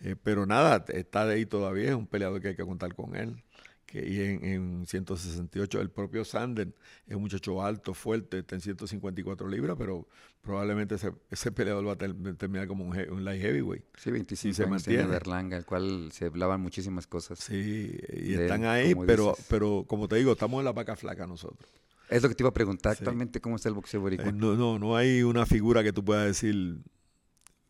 Eh, 0.00 0.16
pero 0.22 0.46
nada, 0.46 0.84
está 0.88 1.26
de 1.26 1.34
ahí 1.34 1.46
todavía, 1.46 1.90
es 1.90 1.94
un 1.94 2.06
peleador 2.06 2.40
que 2.40 2.48
hay 2.48 2.56
que 2.56 2.64
contar 2.64 2.94
con 2.94 3.16
él. 3.16 3.42
Que, 3.86 4.08
y 4.08 4.20
en, 4.22 4.44
en 4.44 4.86
168, 4.86 5.80
el 5.80 5.90
propio 5.90 6.24
Sander 6.24 6.74
es 7.06 7.16
un 7.16 7.22
muchacho 7.22 7.62
alto, 7.62 7.92
fuerte, 7.94 8.38
está 8.40 8.54
en 8.54 8.60
154 8.62 9.48
libras, 9.48 9.76
pero 9.78 10.08
probablemente 10.42 10.94
ese, 10.94 11.12
ese 11.30 11.52
peleador 11.52 11.86
va 11.86 11.92
a 11.92 11.96
ter- 11.98 12.36
terminar 12.36 12.66
como 12.66 12.84
un, 12.84 12.96
un 13.10 13.24
light 13.24 13.40
heavyweight. 13.42 13.84
Sí, 13.96 14.10
25 14.10 14.54
se 14.54 14.62
años 14.64 14.82
tiene 14.84 14.98
mantiene. 15.02 15.06
Berlanga, 15.18 15.56
el 15.56 15.64
cual 15.66 16.10
se 16.12 16.26
hablaban 16.26 16.60
muchísimas 16.60 17.06
cosas. 17.06 17.38
Sí, 17.38 17.54
y 18.08 18.32
De 18.32 18.42
están 18.44 18.62
él, 18.62 18.68
ahí, 18.68 18.94
pero, 19.06 19.30
dices. 19.30 19.46
pero 19.48 19.84
como 19.86 20.08
te 20.08 20.16
digo, 20.16 20.32
estamos 20.32 20.58
en 20.60 20.64
la 20.64 20.72
vaca 20.72 20.96
flaca 20.96 21.26
nosotros. 21.26 21.68
Es 22.08 22.22
lo 22.22 22.28
que 22.28 22.34
te 22.34 22.42
iba 22.42 22.50
a 22.50 22.54
preguntar. 22.54 22.94
Sí. 22.96 22.98
Actualmente, 23.02 23.40
¿cómo 23.40 23.56
está 23.56 23.68
el 23.68 23.74
boxeo 23.74 24.00
boricua? 24.00 24.26
Eh, 24.28 24.32
no, 24.32 24.54
no, 24.56 24.78
no 24.78 24.96
hay 24.96 25.22
una 25.22 25.46
figura 25.46 25.82
que 25.84 25.92
tú 25.92 26.04
puedas 26.04 26.26
decir. 26.26 26.80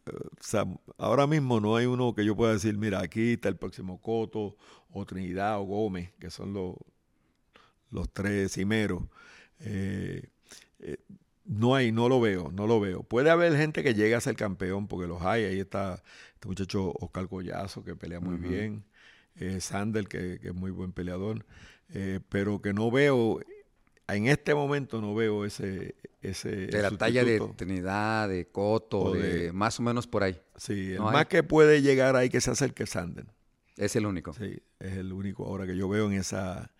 eh, 0.06 0.10
o 0.12 0.42
sea, 0.42 0.64
ahora 0.96 1.26
mismo 1.26 1.60
no 1.60 1.76
hay 1.76 1.84
uno 1.86 2.14
que 2.14 2.24
yo 2.24 2.34
pueda 2.36 2.52
decir, 2.54 2.78
mira, 2.78 3.00
aquí 3.00 3.32
está 3.32 3.48
el 3.50 3.56
próximo 3.56 4.00
Coto, 4.00 4.56
o 4.90 5.04
Trinidad, 5.04 5.58
o 5.60 5.64
Gómez, 5.64 6.12
que 6.18 6.30
son 6.30 6.52
los, 6.54 6.74
los 7.90 8.10
tres 8.12 8.52
cimeros. 8.52 9.02
Eh, 9.60 10.26
eh, 10.78 10.96
no 11.50 11.74
hay, 11.74 11.90
no 11.90 12.08
lo 12.08 12.20
veo, 12.20 12.52
no 12.52 12.66
lo 12.68 12.78
veo. 12.78 13.02
Puede 13.02 13.28
haber 13.30 13.56
gente 13.56 13.82
que 13.82 13.92
llegue 13.94 14.14
a 14.14 14.20
ser 14.20 14.36
campeón, 14.36 14.86
porque 14.86 15.08
los 15.08 15.20
hay. 15.22 15.44
Ahí 15.44 15.58
está 15.58 16.00
este 16.34 16.46
muchacho 16.46 16.92
Oscar 17.00 17.28
Collazo, 17.28 17.82
que 17.82 17.96
pelea 17.96 18.20
muy 18.20 18.36
bien. 18.36 18.84
Eh, 19.34 19.60
Sander, 19.60 20.06
que, 20.06 20.38
que 20.40 20.48
es 20.48 20.54
muy 20.54 20.70
buen 20.70 20.92
peleador. 20.92 21.44
Eh, 21.92 22.20
pero 22.28 22.62
que 22.62 22.72
no 22.72 22.90
veo, 22.92 23.40
en 24.06 24.28
este 24.28 24.54
momento 24.54 25.00
no 25.00 25.12
veo 25.14 25.44
ese... 25.44 25.96
ese 26.22 26.68
de 26.68 26.82
la 26.82 26.90
talla 26.92 27.24
de. 27.24 27.40
Trinidad, 27.56 28.28
de 28.28 28.46
Coto, 28.46 28.98
O 29.00 29.14
de, 29.14 29.46
de- 29.46 29.52
más 29.52 29.80
o 29.80 29.82
menos 29.82 30.06
por 30.06 30.22
ahí. 30.22 30.40
Sí, 30.56 30.92
el 30.92 30.98
no 30.98 31.08
hay. 31.08 31.14
más 31.14 31.26
que 31.26 31.42
puede 31.42 31.82
llegar 31.82 32.14
ahí 32.14 32.28
que 32.28 32.40
se 32.40 32.52
acerque 32.52 32.86
Sander. 32.86 33.26
Es 33.76 33.96
el 33.96 34.06
único. 34.06 34.32
Sí, 34.34 34.62
es 34.78 34.92
el 34.98 35.12
único 35.12 35.46
ahora 35.46 35.66
que 35.66 35.76
yo 35.76 35.88
veo 35.88 36.06
en 36.06 36.12
esa, 36.12 36.70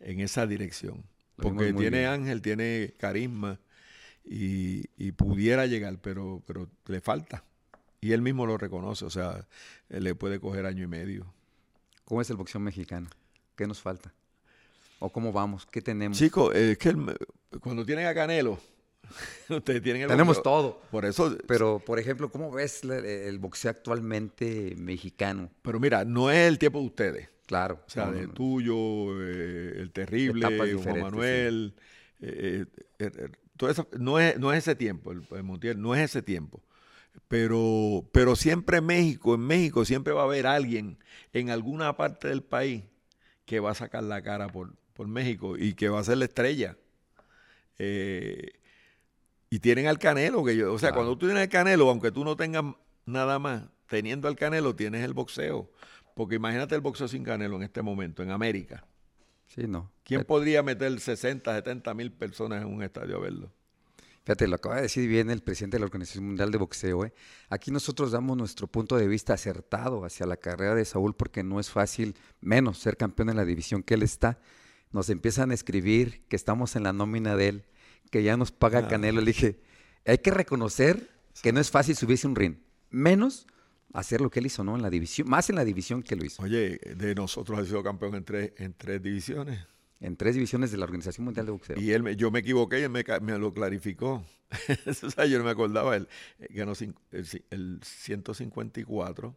en 0.00 0.18
esa 0.20 0.46
dirección. 0.46 1.04
Lo 1.36 1.44
Porque 1.44 1.72
tiene 1.74 1.98
bien. 1.98 2.10
ángel, 2.10 2.40
tiene 2.42 2.94
carisma 2.98 3.60
y, 4.26 4.84
y 4.96 5.12
pudiera 5.12 5.66
llegar, 5.66 5.98
pero, 6.00 6.42
pero 6.46 6.68
le 6.86 7.00
falta. 7.00 7.44
Y 8.00 8.12
él 8.12 8.22
mismo 8.22 8.46
lo 8.46 8.58
reconoce, 8.58 9.04
o 9.04 9.10
sea, 9.10 9.46
él 9.88 10.04
le 10.04 10.14
puede 10.14 10.38
coger 10.40 10.66
año 10.66 10.84
y 10.84 10.86
medio. 10.86 11.32
¿Cómo 12.04 12.20
es 12.20 12.30
el 12.30 12.36
boxeo 12.36 12.60
mexicano? 12.60 13.08
¿Qué 13.56 13.66
nos 13.66 13.80
falta? 13.80 14.12
¿O 14.98 15.10
cómo 15.10 15.32
vamos? 15.32 15.66
¿Qué 15.66 15.80
tenemos? 15.82 16.18
Chicos, 16.18 16.54
es 16.54 16.78
que 16.78 16.90
el- 16.90 17.16
cuando 17.60 17.84
tienen 17.84 18.06
a 18.06 18.14
Canelo, 18.14 18.58
ustedes 19.48 19.82
tienen 19.82 20.02
el 20.02 20.08
tenemos 20.08 20.38
boxeo- 20.38 20.42
todo. 20.42 20.82
Por 20.90 21.04
eso, 21.04 21.36
Pero, 21.46 21.78
por 21.84 21.98
ejemplo, 21.98 22.30
¿cómo 22.30 22.50
ves 22.50 22.84
la- 22.84 22.98
el 22.98 23.38
boxeo 23.38 23.70
actualmente 23.70 24.74
mexicano? 24.76 25.50
pero 25.62 25.80
mira, 25.80 26.04
no 26.04 26.30
es 26.30 26.48
el 26.48 26.58
tiempo 26.58 26.80
de 26.80 26.86
ustedes. 26.86 27.28
Claro. 27.46 27.80
O 27.86 27.90
sea, 27.90 28.06
no, 28.06 28.12
de 28.12 28.26
no, 28.26 28.32
tuyo, 28.34 29.22
eh, 29.22 29.74
el 29.78 29.92
terrible, 29.92 30.76
Juan 30.82 31.00
Manuel, 31.00 31.74
eh, 32.20 32.64
eh, 32.98 33.10
eh, 33.16 33.28
todo 33.56 33.70
eso, 33.70 33.88
no, 33.98 34.18
es, 34.18 34.38
no 34.38 34.52
es 34.52 34.58
ese 34.58 34.74
tiempo, 34.76 35.12
el, 35.12 35.22
el 35.30 35.42
Montiel, 35.42 35.80
no 35.80 35.94
es 35.94 36.02
ese 36.02 36.22
tiempo. 36.22 36.62
Pero, 37.28 38.08
pero 38.12 38.36
siempre 38.36 38.78
en 38.78 38.86
México, 38.86 39.34
en 39.34 39.40
México 39.40 39.84
siempre 39.84 40.12
va 40.12 40.22
a 40.22 40.24
haber 40.24 40.46
alguien 40.46 40.98
en 41.32 41.50
alguna 41.50 41.96
parte 41.96 42.28
del 42.28 42.42
país 42.42 42.84
que 43.46 43.58
va 43.60 43.70
a 43.70 43.74
sacar 43.74 44.02
la 44.04 44.22
cara 44.22 44.48
por, 44.48 44.74
por 44.92 45.08
México 45.08 45.56
y 45.56 45.74
que 45.74 45.88
va 45.88 46.00
a 46.00 46.04
ser 46.04 46.18
la 46.18 46.26
estrella. 46.26 46.76
Eh, 47.78 48.52
Y 49.48 49.60
tienen 49.60 49.86
al 49.86 49.98
Canelo, 49.98 50.44
que 50.44 50.56
yo, 50.56 50.72
o 50.74 50.78
sea, 50.78 50.88
Claro. 50.90 50.96
cuando 51.04 51.18
tú 51.18 51.26
tienes 51.26 51.42
al 51.44 51.48
Canelo, 51.48 51.88
aunque 51.88 52.10
tú 52.10 52.24
no 52.24 52.36
tengas 52.36 52.64
nada 53.06 53.38
más, 53.38 53.62
teniendo 53.88 54.26
al 54.28 54.34
Canelo, 54.36 54.74
tienes 54.74 55.04
el 55.04 55.14
boxeo. 55.14 55.70
Porque 56.14 56.34
imagínate 56.36 56.74
el 56.74 56.80
boxeo 56.80 57.06
sin 57.08 57.22
Canelo 57.22 57.56
en 57.56 57.62
este 57.62 57.80
momento, 57.82 58.22
en 58.22 58.30
América. 58.32 58.84
Sí, 59.46 59.66
no. 59.66 59.90
¿Quién 60.04 60.24
podría 60.24 60.62
meter 60.62 60.98
60, 60.98 61.54
70 61.54 61.94
mil 61.94 62.12
personas 62.12 62.62
en 62.62 62.68
un 62.68 62.82
estadio 62.82 63.16
a 63.16 63.20
verlo? 63.20 63.52
Fíjate, 64.24 64.48
lo 64.48 64.56
acaba 64.56 64.76
de 64.76 64.82
decir 64.82 65.08
bien 65.08 65.30
el 65.30 65.40
presidente 65.40 65.76
de 65.76 65.80
la 65.80 65.86
Organización 65.86 66.26
Mundial 66.26 66.50
de 66.50 66.58
Boxeo. 66.58 67.04
¿eh? 67.04 67.12
Aquí 67.48 67.70
nosotros 67.70 68.10
damos 68.10 68.36
nuestro 68.36 68.66
punto 68.66 68.96
de 68.96 69.06
vista 69.06 69.34
acertado 69.34 70.04
hacia 70.04 70.26
la 70.26 70.36
carrera 70.36 70.74
de 70.74 70.84
Saúl 70.84 71.14
porque 71.14 71.44
no 71.44 71.60
es 71.60 71.70
fácil, 71.70 72.16
menos 72.40 72.78
ser 72.78 72.96
campeón 72.96 73.30
en 73.30 73.36
la 73.36 73.44
división 73.44 73.84
que 73.84 73.94
él 73.94 74.02
está. 74.02 74.40
Nos 74.90 75.10
empiezan 75.10 75.52
a 75.52 75.54
escribir 75.54 76.24
que 76.28 76.34
estamos 76.34 76.74
en 76.74 76.82
la 76.82 76.92
nómina 76.92 77.36
de 77.36 77.48
él, 77.48 77.64
que 78.10 78.24
ya 78.24 78.36
nos 78.36 78.50
paga 78.50 78.80
Ah. 78.80 78.88
Canelo. 78.88 79.20
Le 79.20 79.28
dije, 79.28 79.60
hay 80.04 80.18
que 80.18 80.32
reconocer 80.32 81.08
que 81.40 81.52
no 81.52 81.60
es 81.60 81.70
fácil 81.70 81.94
subirse 81.94 82.26
un 82.26 82.34
ring, 82.34 82.56
menos 82.90 83.46
hacer 83.92 84.20
lo 84.20 84.30
que 84.30 84.40
él 84.40 84.46
hizo, 84.46 84.62
¿no? 84.64 84.76
En 84.76 84.82
la 84.82 84.90
división, 84.90 85.28
más 85.28 85.48
en 85.50 85.56
la 85.56 85.64
división 85.64 86.02
que 86.02 86.16
lo 86.16 86.24
hizo. 86.24 86.42
Oye, 86.42 86.78
de 86.96 87.14
nosotros 87.14 87.58
ha 87.58 87.64
sido 87.64 87.82
campeón 87.82 88.14
en 88.14 88.24
tres, 88.24 88.52
en 88.58 88.72
tres 88.74 89.02
divisiones. 89.02 89.60
En 90.00 90.16
tres 90.16 90.34
divisiones 90.34 90.70
de 90.70 90.76
la 90.76 90.84
Organización 90.84 91.24
Mundial 91.24 91.46
de 91.46 91.52
Boxeo. 91.52 91.80
Y 91.80 91.92
él, 91.92 92.02
me- 92.02 92.16
yo 92.16 92.30
me 92.30 92.40
equivoqué 92.40 92.80
y 92.80 92.82
él 92.82 92.90
me, 92.90 93.02
me 93.22 93.38
lo 93.38 93.54
clarificó. 93.54 94.22
o 95.02 95.10
sea, 95.10 95.24
yo 95.26 95.38
no 95.38 95.44
me 95.44 95.50
acordaba. 95.50 95.96
Él 95.96 96.06
eh, 96.38 96.48
ganó 96.50 96.72
el, 96.72 96.94
el 97.50 97.80
154, 97.82 99.34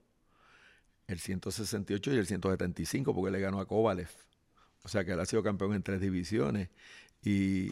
el 1.08 1.20
168 1.20 2.14
y 2.14 2.18
el 2.18 2.26
175 2.28 3.16
porque 3.16 3.32
le 3.32 3.40
ganó 3.40 3.60
a 3.62 3.66
Kovalev. 3.68 4.10
O 4.84 4.90
sea 4.90 5.04
que 5.06 5.14
él 5.14 5.20
ha 5.20 5.26
sido 5.26 5.42
campeón 5.44 5.74
en 5.74 5.82
tres 5.84 6.02
divisiones. 6.02 6.70
Y, 7.24 7.72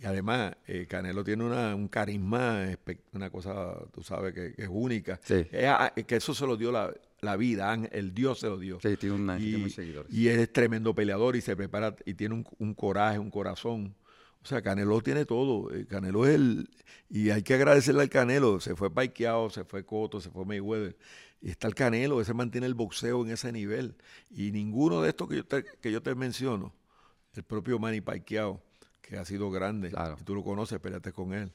y 0.00 0.06
además, 0.06 0.54
eh, 0.66 0.86
Canelo 0.88 1.22
tiene 1.22 1.44
una, 1.44 1.74
un 1.74 1.88
carisma, 1.88 2.66
una 3.12 3.28
cosa, 3.30 3.76
tú 3.92 4.02
sabes, 4.02 4.32
que, 4.32 4.54
que 4.54 4.62
es 4.62 4.68
única. 4.70 5.20
Sí. 5.22 5.46
Es 5.52 6.04
que 6.06 6.16
eso 6.16 6.34
se 6.34 6.46
lo 6.46 6.56
dio 6.56 6.72
la, 6.72 6.92
la 7.20 7.36
vida, 7.36 7.74
el 7.92 8.14
Dios 8.14 8.40
se 8.40 8.46
lo 8.46 8.58
dio. 8.58 8.78
Sí, 8.80 8.96
tiene 8.96 9.16
gente 9.16 9.44
Y, 9.44 9.70
seguidores. 9.70 10.12
y 10.12 10.28
es 10.28 10.52
tremendo 10.52 10.94
peleador 10.94 11.36
y 11.36 11.42
se 11.42 11.54
prepara 11.54 11.94
y 12.06 12.14
tiene 12.14 12.34
un, 12.36 12.46
un 12.58 12.74
coraje, 12.74 13.18
un 13.18 13.30
corazón. 13.30 13.94
O 14.42 14.46
sea, 14.46 14.62
Canelo 14.62 15.02
tiene 15.02 15.26
todo. 15.26 15.70
eh, 15.74 15.84
Canelo 15.86 16.26
es 16.26 16.34
el. 16.36 16.70
Y 17.10 17.28
hay 17.28 17.42
que 17.42 17.52
agradecerle 17.52 18.00
al 18.00 18.08
Canelo. 18.08 18.58
Se 18.58 18.74
fue 18.74 18.90
Paiqueado, 18.90 19.50
se 19.50 19.64
fue 19.64 19.84
Coto, 19.84 20.18
se 20.18 20.30
fue 20.30 20.46
Mayweather. 20.46 20.96
Y 21.42 21.50
está 21.50 21.68
el 21.68 21.74
Canelo, 21.74 22.22
ese 22.22 22.32
mantiene 22.32 22.66
el 22.66 22.72
boxeo 22.74 23.22
en 23.22 23.32
ese 23.32 23.52
nivel. 23.52 23.96
Y 24.30 24.50
ninguno 24.50 25.02
de 25.02 25.10
estos 25.10 25.28
que 25.28 25.36
yo 25.36 25.44
te, 25.44 25.62
que 25.82 25.92
yo 25.92 26.02
te 26.02 26.14
menciono, 26.14 26.72
el 27.34 27.42
propio 27.42 27.78
Manny 27.78 28.00
Pacquiao, 28.00 28.62
que 29.10 29.18
ha 29.18 29.24
sido 29.24 29.50
grande, 29.50 29.90
Claro. 29.90 30.16
y 30.20 30.24
tú 30.24 30.34
lo 30.36 30.44
conoces, 30.44 30.78
peleaste 30.78 31.12
con 31.12 31.32
él. 31.34 31.52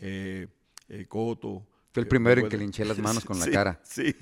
Eh, 0.00 0.48
eh, 0.88 1.06
Coto. 1.06 1.64
Fue 1.92 2.00
el 2.02 2.06
eh, 2.06 2.10
primero 2.10 2.40
en 2.42 2.48
que 2.48 2.58
le 2.58 2.64
hinché 2.64 2.84
las 2.84 2.98
manos 2.98 3.24
con 3.24 3.38
la 3.38 3.48
cara. 3.48 3.80
Sí. 3.84 4.14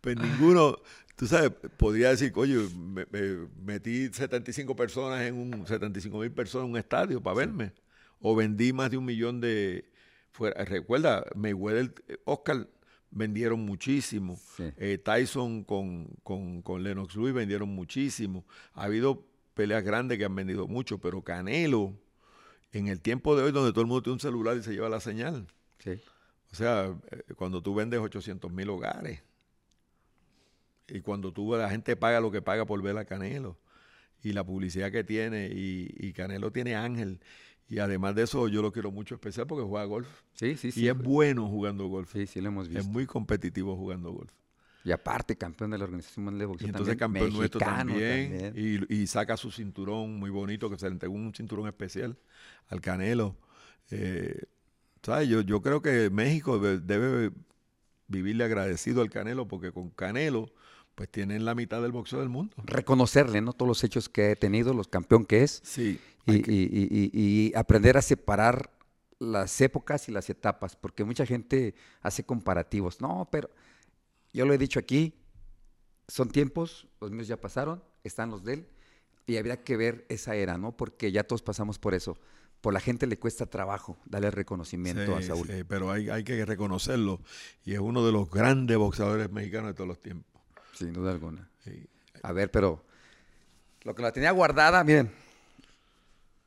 pues 0.00 0.16
ninguno, 0.16 0.78
tú 1.16 1.26
sabes, 1.26 1.52
podría 1.76 2.10
decir, 2.10 2.32
oye, 2.34 2.56
me- 2.76 3.06
me- 3.10 3.48
metí 3.62 4.08
75 4.12 4.74
personas 4.74 5.22
en 5.22 5.34
un, 5.36 5.66
75 5.66 6.18
mil 6.18 6.32
personas 6.32 6.64
en 6.66 6.72
un 6.72 6.76
estadio 6.78 7.22
para 7.22 7.36
verme. 7.36 7.72
O 8.20 8.34
vendí 8.36 8.72
más 8.72 8.90
de 8.90 8.96
un 8.98 9.04
millón 9.04 9.40
de... 9.40 9.88
Fuera. 10.32 10.64
Recuerda, 10.64 11.24
Mayweather, 11.34 11.92
Oscar 12.24 12.66
vendieron 13.10 13.60
muchísimo. 13.60 14.38
Sí. 14.56 14.64
Eh, 14.76 14.98
Tyson 14.98 15.62
con, 15.64 16.06
con, 16.22 16.62
con 16.62 16.82
Lennox 16.82 17.14
Lewis 17.16 17.34
vendieron 17.34 17.68
muchísimo. 17.68 18.44
Ha 18.74 18.84
habido 18.84 19.26
peleas 19.54 19.82
grandes 19.84 20.18
que 20.18 20.24
han 20.24 20.34
vendido 20.34 20.66
mucho, 20.68 20.98
pero 20.98 21.22
Canelo, 21.22 21.94
en 22.72 22.88
el 22.88 23.00
tiempo 23.00 23.36
de 23.36 23.42
hoy 23.44 23.52
donde 23.52 23.72
todo 23.72 23.82
el 23.82 23.86
mundo 23.86 24.02
tiene 24.02 24.14
un 24.14 24.20
celular 24.20 24.56
y 24.56 24.62
se 24.62 24.72
lleva 24.72 24.88
la 24.88 25.00
señal, 25.00 25.46
Sí. 25.78 26.00
o 26.52 26.54
sea, 26.54 26.94
eh, 27.10 27.34
cuando 27.36 27.62
tú 27.62 27.74
vendes 27.74 28.00
800 28.00 28.50
mil 28.52 28.70
hogares 28.70 29.22
y 30.88 31.00
cuando 31.00 31.32
tú 31.32 31.54
la 31.56 31.70
gente 31.70 31.96
paga 31.96 32.20
lo 32.20 32.30
que 32.30 32.42
paga 32.42 32.66
por 32.66 32.80
ver 32.82 32.96
a 32.98 33.04
Canelo 33.04 33.58
y 34.22 34.32
la 34.32 34.44
publicidad 34.44 34.90
que 34.92 35.04
tiene 35.04 35.48
y, 35.52 35.88
y 35.98 36.12
Canelo 36.12 36.50
tiene 36.52 36.74
ángel 36.74 37.20
y 37.68 37.78
además 37.78 38.14
de 38.14 38.22
eso 38.24 38.48
yo 38.48 38.60
lo 38.62 38.72
quiero 38.72 38.90
mucho 38.90 39.14
especial 39.14 39.46
porque 39.46 39.64
juega 39.66 39.84
golf 39.86 40.08
Sí, 40.34 40.56
sí, 40.56 40.72
sí. 40.72 40.82
y 40.84 40.88
es 40.88 40.96
bueno 40.96 41.48
jugando 41.48 41.86
golf. 41.86 42.12
Sí, 42.12 42.26
sí 42.26 42.40
lo 42.40 42.48
hemos 42.48 42.66
Es 42.68 42.74
visto. 42.74 42.88
muy 42.90 43.06
competitivo 43.06 43.76
jugando 43.76 44.12
golf. 44.12 44.32
Y 44.84 44.90
aparte, 44.92 45.36
campeón 45.36 45.70
de 45.70 45.78
la 45.78 45.84
Organización 45.84 46.24
Mundial 46.24 46.38
de 46.40 46.44
Y 46.44 46.48
Boxeo 46.48 46.66
entonces 46.68 46.96
también. 46.96 47.24
campeón 47.24 47.38
nuestro 47.38 47.60
también, 47.60 48.52
también. 48.52 48.86
Y, 48.90 48.94
y 49.02 49.06
saca 49.06 49.36
su 49.36 49.50
cinturón 49.50 50.18
muy 50.18 50.30
bonito, 50.30 50.68
que 50.70 50.78
se 50.78 50.86
le 50.86 50.92
entregó 50.92 51.14
un 51.14 51.32
cinturón 51.34 51.68
especial 51.68 52.16
al 52.68 52.80
Canelo. 52.80 53.36
Eh, 53.90 54.42
¿sabes? 55.02 55.28
Yo, 55.28 55.40
yo 55.42 55.62
creo 55.62 55.82
que 55.82 56.10
México 56.10 56.58
de- 56.58 56.80
debe 56.80 57.30
vivirle 58.08 58.44
agradecido 58.44 59.02
al 59.02 59.10
Canelo, 59.10 59.46
porque 59.46 59.72
con 59.72 59.90
Canelo, 59.90 60.50
pues 60.94 61.08
tienen 61.10 61.44
la 61.44 61.54
mitad 61.54 61.80
del 61.80 61.92
boxeo 61.92 62.18
del 62.20 62.28
mundo. 62.28 62.54
Reconocerle, 62.64 63.40
¿no? 63.40 63.52
Todos 63.52 63.68
los 63.68 63.84
hechos 63.84 64.08
que 64.08 64.32
he 64.32 64.36
tenido, 64.36 64.74
los 64.74 64.88
campeón 64.88 65.24
que 65.24 65.42
es. 65.42 65.60
Sí. 65.64 65.98
Y, 66.26 66.42
que- 66.42 66.52
y- 66.52 66.56
y- 66.64 67.10
y- 67.12 67.46
y 67.50 67.52
aprender 67.54 67.96
a 67.96 68.02
separar 68.02 68.70
las 69.18 69.60
épocas 69.60 70.08
y 70.08 70.12
las 70.12 70.28
etapas, 70.28 70.74
porque 70.76 71.04
mucha 71.04 71.24
gente 71.24 71.74
hace 72.00 72.24
comparativos. 72.24 73.00
No, 73.00 73.28
pero 73.30 73.48
yo 74.32 74.46
lo 74.46 74.54
he 74.54 74.58
dicho 74.58 74.78
aquí, 74.78 75.14
son 76.08 76.30
tiempos, 76.30 76.88
los 77.00 77.10
míos 77.10 77.28
ya 77.28 77.40
pasaron, 77.40 77.82
están 78.04 78.30
los 78.30 78.44
de 78.44 78.54
él, 78.54 78.68
y 79.26 79.36
habría 79.36 79.62
que 79.62 79.76
ver 79.76 80.04
esa 80.08 80.34
era, 80.34 80.58
¿no? 80.58 80.76
Porque 80.76 81.12
ya 81.12 81.24
todos 81.24 81.42
pasamos 81.42 81.78
por 81.78 81.94
eso. 81.94 82.18
Por 82.60 82.72
la 82.72 82.80
gente 82.80 83.06
le 83.06 83.18
cuesta 83.18 83.46
trabajo 83.46 83.98
darle 84.04 84.30
reconocimiento 84.30 85.16
a 85.16 85.22
Saúl. 85.22 85.48
sí, 85.48 85.64
pero 85.64 85.90
hay, 85.90 86.10
hay 86.10 86.22
que 86.22 86.44
reconocerlo. 86.44 87.20
Y 87.64 87.74
es 87.74 87.80
uno 87.80 88.04
de 88.06 88.12
los 88.12 88.30
grandes 88.30 88.76
boxeadores 88.76 89.30
mexicanos 89.30 89.68
de 89.68 89.74
todos 89.74 89.88
los 89.88 90.00
tiempos. 90.00 90.30
Sin 90.74 90.92
duda 90.92 91.10
alguna. 91.10 91.48
Sí. 91.64 91.86
A 92.22 92.32
ver, 92.32 92.50
pero 92.50 92.84
lo 93.82 93.94
que 93.94 94.02
la 94.02 94.12
tenía 94.12 94.30
guardada, 94.30 94.84
miren, 94.84 95.10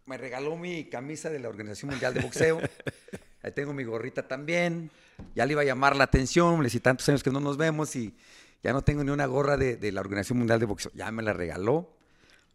me 0.06 0.18
regaló 0.18 0.56
mi 0.56 0.86
camisa 0.86 1.30
de 1.30 1.40
la 1.40 1.50
Organización 1.50 1.92
Mundial 1.92 2.14
de 2.14 2.22
Boxeo. 2.22 2.62
Ahí 3.46 3.52
tengo 3.52 3.74
mi 3.74 3.84
gorrita 3.84 4.28
también. 4.28 4.90
Ya 5.36 5.46
le 5.46 5.52
iba 5.52 5.62
a 5.62 5.66
llamar 5.66 5.96
la 5.96 6.06
atención, 6.06 6.58
le 6.58 6.64
decía 6.64 6.82
tantos 6.82 7.08
años 7.10 7.22
que 7.22 7.30
no 7.30 7.40
nos 7.40 7.58
vemos 7.58 7.96
y 7.96 8.16
ya 8.64 8.74
no 8.74 8.82
tengo 8.82 9.04
ni 9.04 9.12
una 9.12 9.28
gorra 9.28 9.56
de, 9.56 9.78
de 9.78 9.92
la 9.92 10.02
Organización 10.02 10.40
Mundial 10.40 10.60
de 10.60 10.66
Boxeo. 10.66 10.92
Ya 10.96 11.12
me 11.12 11.22
la 11.22 11.32
regaló. 11.32 11.96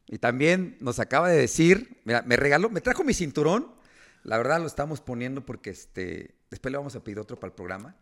Y 0.08 0.18
también 0.18 0.76
nos 0.80 0.98
acaba 0.98 1.28
de 1.28 1.36
decir, 1.36 2.00
mira, 2.04 2.22
me 2.22 2.34
regaló, 2.34 2.70
me 2.70 2.80
trajo 2.80 3.04
mi 3.04 3.14
cinturón. 3.14 3.72
La 4.24 4.36
verdad 4.36 4.58
lo 4.58 4.66
estamos 4.66 5.00
poniendo 5.00 5.46
porque 5.46 5.70
este, 5.70 6.34
después 6.50 6.72
le 6.72 6.78
vamos 6.78 6.96
a 6.96 7.04
pedir 7.04 7.20
otro 7.20 7.38
para 7.38 7.50
el 7.50 7.54
programa, 7.54 7.94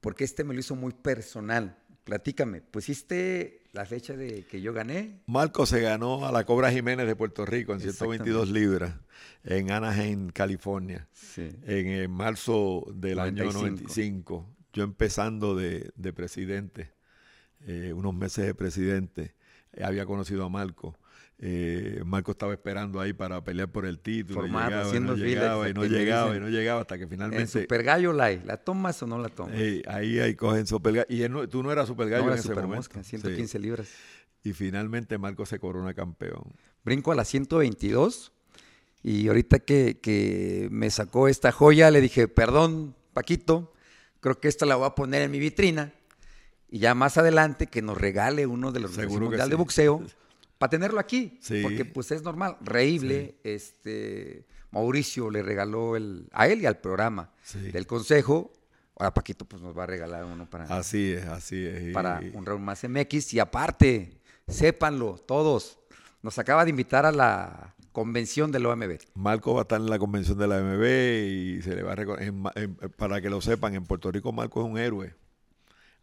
porque 0.00 0.24
este 0.24 0.42
me 0.42 0.52
lo 0.52 0.58
hizo 0.58 0.74
muy 0.74 0.94
personal. 0.94 1.78
Platícame, 2.06 2.60
¿pusiste 2.60 3.64
la 3.72 3.84
fecha 3.84 4.16
de 4.16 4.44
que 4.44 4.60
yo 4.60 4.72
gané? 4.72 5.24
Marco 5.26 5.66
se 5.66 5.80
ganó 5.80 6.24
a 6.24 6.30
la 6.30 6.44
Cobra 6.44 6.70
Jiménez 6.70 7.04
de 7.04 7.16
Puerto 7.16 7.44
Rico 7.44 7.72
en 7.72 7.80
122 7.80 8.48
libras 8.48 8.94
en 9.42 9.72
Anaheim, 9.72 10.30
California. 10.30 11.08
Sí. 11.12 11.50
en 11.64 11.86
eh, 11.88 12.06
marzo 12.06 12.86
del 12.94 13.18
año 13.18 13.46
95. 13.46 13.56
95, 13.58 14.56
yo 14.72 14.84
empezando 14.84 15.56
de, 15.56 15.90
de 15.96 16.12
presidente, 16.12 16.92
eh, 17.66 17.92
unos 17.92 18.14
meses 18.14 18.46
de 18.46 18.54
presidente, 18.54 19.34
eh, 19.72 19.82
había 19.82 20.06
conocido 20.06 20.44
a 20.44 20.48
Marco. 20.48 20.96
Eh, 21.38 22.00
Marco 22.06 22.30
estaba 22.32 22.54
esperando 22.54 22.98
ahí 22.98 23.12
para 23.12 23.44
pelear 23.44 23.70
por 23.70 23.84
el 23.84 23.98
título, 23.98 24.40
y 24.40 24.42
Formado, 24.42 24.68
llegaba, 24.70 24.86
haciendo 24.88 25.12
no 25.16 25.18
llegaba, 25.22 25.68
y 25.68 25.74
no 25.74 25.84
llegaba, 25.84 26.30
dicen, 26.30 26.42
y 26.42 26.44
no 26.46 26.50
llegaba, 26.50 26.80
hasta 26.80 26.96
que 26.96 27.02
En 27.04 27.10
finalmente 27.10 27.60
Super 27.62 27.82
Gallo 27.82 28.12
Live, 28.14 28.40
¿la 28.46 28.56
tomas 28.56 29.02
o 29.02 29.06
no 29.06 29.18
la 29.18 29.28
tomas? 29.28 29.52
eh, 29.54 29.82
ahí, 29.86 30.18
ahí 30.18 30.34
cogen 30.34 30.66
Super 30.66 30.94
Gallo. 30.94 31.06
Y 31.10 31.28
no- 31.28 31.46
tú 31.48 31.62
no 31.62 31.70
eras 31.70 31.88
Super 31.88 32.08
Gallo 32.08 32.22
no, 32.24 32.28
en 32.30 32.34
la 32.36 32.40
ese 32.40 32.48
Super 32.48 32.62
momento. 32.64 32.76
Mosca, 32.78 33.02
Sí. 33.02 33.10
115 33.10 33.58
libras. 33.58 33.88
Y 34.44 34.52
finalmente 34.54 35.18
Marco 35.18 35.44
se 35.44 35.58
corona 35.58 35.92
campeón. 35.92 36.42
Brinco 36.84 37.12
a 37.12 37.14
la 37.16 37.24
122 37.24 38.32
y 39.02 39.28
ahorita 39.28 39.58
que, 39.58 39.98
que 40.00 40.68
me 40.70 40.88
sacó 40.90 41.28
esta 41.28 41.52
joya 41.52 41.90
le 41.90 42.00
dije, 42.00 42.28
perdón, 42.28 42.94
Paquito, 43.12 43.72
creo 44.20 44.40
que 44.40 44.48
esta 44.48 44.64
la 44.64 44.76
voy 44.76 44.86
a 44.86 44.94
poner 44.94 45.20
en 45.22 45.30
mi 45.30 45.38
vitrina 45.38 45.92
y 46.70 46.78
ya 46.78 46.94
más 46.94 47.18
adelante 47.18 47.66
que 47.66 47.82
nos 47.82 47.98
regale 47.98 48.46
uno 48.46 48.72
de 48.72 48.80
los 48.80 48.96
Mundial 48.96 49.48
de 49.50 49.54
sí. 49.56 49.58
Boxeo 49.58 50.02
para 50.58 50.70
tenerlo 50.70 50.98
aquí, 51.00 51.38
Sí. 51.40 51.60
porque 51.62 51.84
pues 51.84 52.10
es 52.12 52.22
normal, 52.22 52.56
reíble, 52.62 53.36
este 53.44 54.46
Mauricio 54.70 55.30
le 55.30 55.42
regaló 55.42 55.96
el, 55.96 56.28
a 56.32 56.48
él 56.48 56.62
y 56.62 56.66
al 56.66 56.78
programa 56.78 57.30
Sí. 57.42 57.58
del 57.70 57.86
consejo, 57.86 58.52
ahora 58.98 59.12
Paquito 59.14 59.44
pues 59.44 59.62
nos 59.62 59.76
va 59.76 59.84
a 59.84 59.86
regalar 59.86 60.24
uno 60.24 60.48
para, 60.48 60.64
Así 60.64 61.12
es, 61.12 61.24
así 61.26 61.64
es. 61.64 61.92
Para 61.92 62.20
un 62.34 62.44
round 62.46 62.64
más 62.64 62.82
MX. 62.84 63.34
Y 63.34 63.38
aparte, 63.38 64.18
sépanlo 64.48 65.16
todos, 65.26 65.78
nos 66.22 66.38
acaba 66.38 66.64
de 66.64 66.70
invitar 66.70 67.06
a 67.06 67.12
la 67.12 67.74
convención 67.92 68.52
del 68.52 68.66
OMB. 68.66 68.98
Marco 69.14 69.54
va 69.54 69.60
a 69.60 69.62
estar 69.62 69.80
en 69.80 69.88
la 69.88 69.98
convención 69.98 70.36
de 70.38 70.46
la 70.46 70.60
MB 70.60 70.84
y 71.58 71.62
se 71.62 71.74
le 71.74 71.82
va 71.82 71.92
a 71.92 71.94
reconocer. 71.94 72.32
Para 72.96 73.20
que 73.20 73.30
lo 73.30 73.40
sepan, 73.40 73.74
en 73.74 73.84
Puerto 73.84 74.10
Rico 74.10 74.32
Marco 74.32 74.60
es 74.62 74.66
un 74.70 74.78
héroe. 74.78 75.14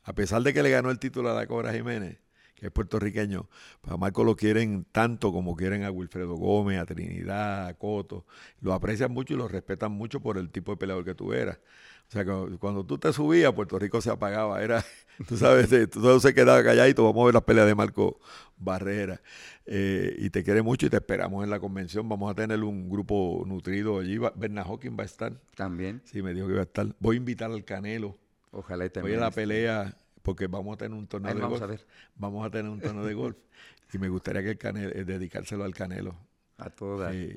A 0.04 0.14
pesar 0.14 0.42
de 0.42 0.54
que 0.54 0.64
le 0.64 0.70
ganó 0.70 0.90
el 0.90 1.00
título 1.00 1.30
a 1.32 1.34
la 1.36 1.46
Cobra 1.48 1.72
Jiménez, 1.74 2.18
que 2.64 2.68
es 2.68 2.74
puertorriqueño, 2.74 3.50
pues 3.82 3.94
a 3.94 3.98
Marco 3.98 4.24
lo 4.24 4.38
quieren 4.38 4.86
tanto 4.90 5.34
como 5.34 5.54
quieren 5.54 5.84
a 5.84 5.92
Wilfredo 5.92 6.36
Gómez, 6.36 6.80
a 6.80 6.86
Trinidad, 6.86 7.68
a 7.68 7.74
Coto. 7.74 8.26
Lo 8.62 8.72
aprecian 8.74 9.12
mucho 9.12 9.34
y 9.34 9.38
lo 9.38 9.50
respetan 9.50 9.92
mucho 9.92 10.22
por 10.22 10.38
el 10.38 10.50
tipo 10.50 10.72
de 10.72 10.78
peleador 10.78 11.04
que 11.04 11.14
tú 11.14 11.34
eras. 11.34 11.58
O 12.08 12.12
sea, 12.14 12.24
que 12.24 12.58
cuando 12.60 12.86
tú 12.86 12.98
te 12.98 13.12
subías, 13.12 13.52
Puerto 13.52 13.78
Rico 13.78 14.00
se 14.00 14.12
apagaba. 14.12 14.64
Era, 14.64 14.82
tú 15.28 15.36
sabes, 15.36 15.90
todo 15.90 16.22
se 16.22 16.34
quedaba 16.34 16.64
calladito. 16.64 17.04
Vamos 17.04 17.24
a 17.24 17.26
ver 17.26 17.34
las 17.34 17.44
peleas 17.44 17.68
de 17.68 17.76
Marco 17.76 18.22
Barrera. 18.56 19.20
Eh, 19.66 20.16
y 20.20 20.30
te 20.30 20.42
quiere 20.42 20.62
mucho 20.62 20.86
y 20.86 20.90
te 20.90 20.96
esperamos 20.96 21.44
en 21.44 21.50
la 21.50 21.60
convención. 21.60 22.08
Vamos 22.08 22.32
a 22.32 22.34
tener 22.34 22.64
un 22.64 22.90
grupo 22.90 23.44
nutrido 23.46 24.00
allí. 24.00 24.20
Bernard 24.36 24.68
Hawking 24.68 24.96
va 24.98 25.04
a 25.04 25.06
estar. 25.06 25.34
También. 25.56 26.02
Sí, 26.06 26.22
me 26.22 26.34
dijo 26.34 26.48
que 26.48 26.54
iba 26.54 26.62
a 26.62 26.66
estar. 26.66 26.88
Voy 27.00 27.18
a 27.18 27.18
invitar 27.18 27.52
al 27.52 27.66
Canelo. 27.66 28.18
Ojalá 28.52 28.86
y 28.86 28.88
Voy 28.88 28.94
también. 28.94 29.18
a 29.18 29.22
la 29.24 29.32
pelea 29.32 29.98
porque 30.24 30.48
vamos 30.48 30.74
a 30.74 30.78
tener 30.78 30.98
un 30.98 31.06
torneo 31.06 31.30
Ahí 31.30 31.36
de 31.36 31.42
vamos 31.42 31.60
golf. 31.60 31.70
a 31.70 31.72
ver. 31.72 31.86
Vamos 32.16 32.46
a 32.48 32.50
tener 32.50 32.72
un 32.72 32.80
torneo 32.82 33.06
de 33.06 33.14
golf. 33.14 33.38
Y 33.94 34.00
me 34.00 34.10
gustaría 34.10 34.42
que 34.42 34.50
el 34.50 34.58
Canelo, 34.58 34.90
eh, 34.90 35.04
dedicárselo 35.06 35.64
al 35.64 35.76
Canelo. 35.76 36.16
A 36.58 36.70
todo 36.72 36.98
dar. 36.98 37.12
Sí, 37.14 37.36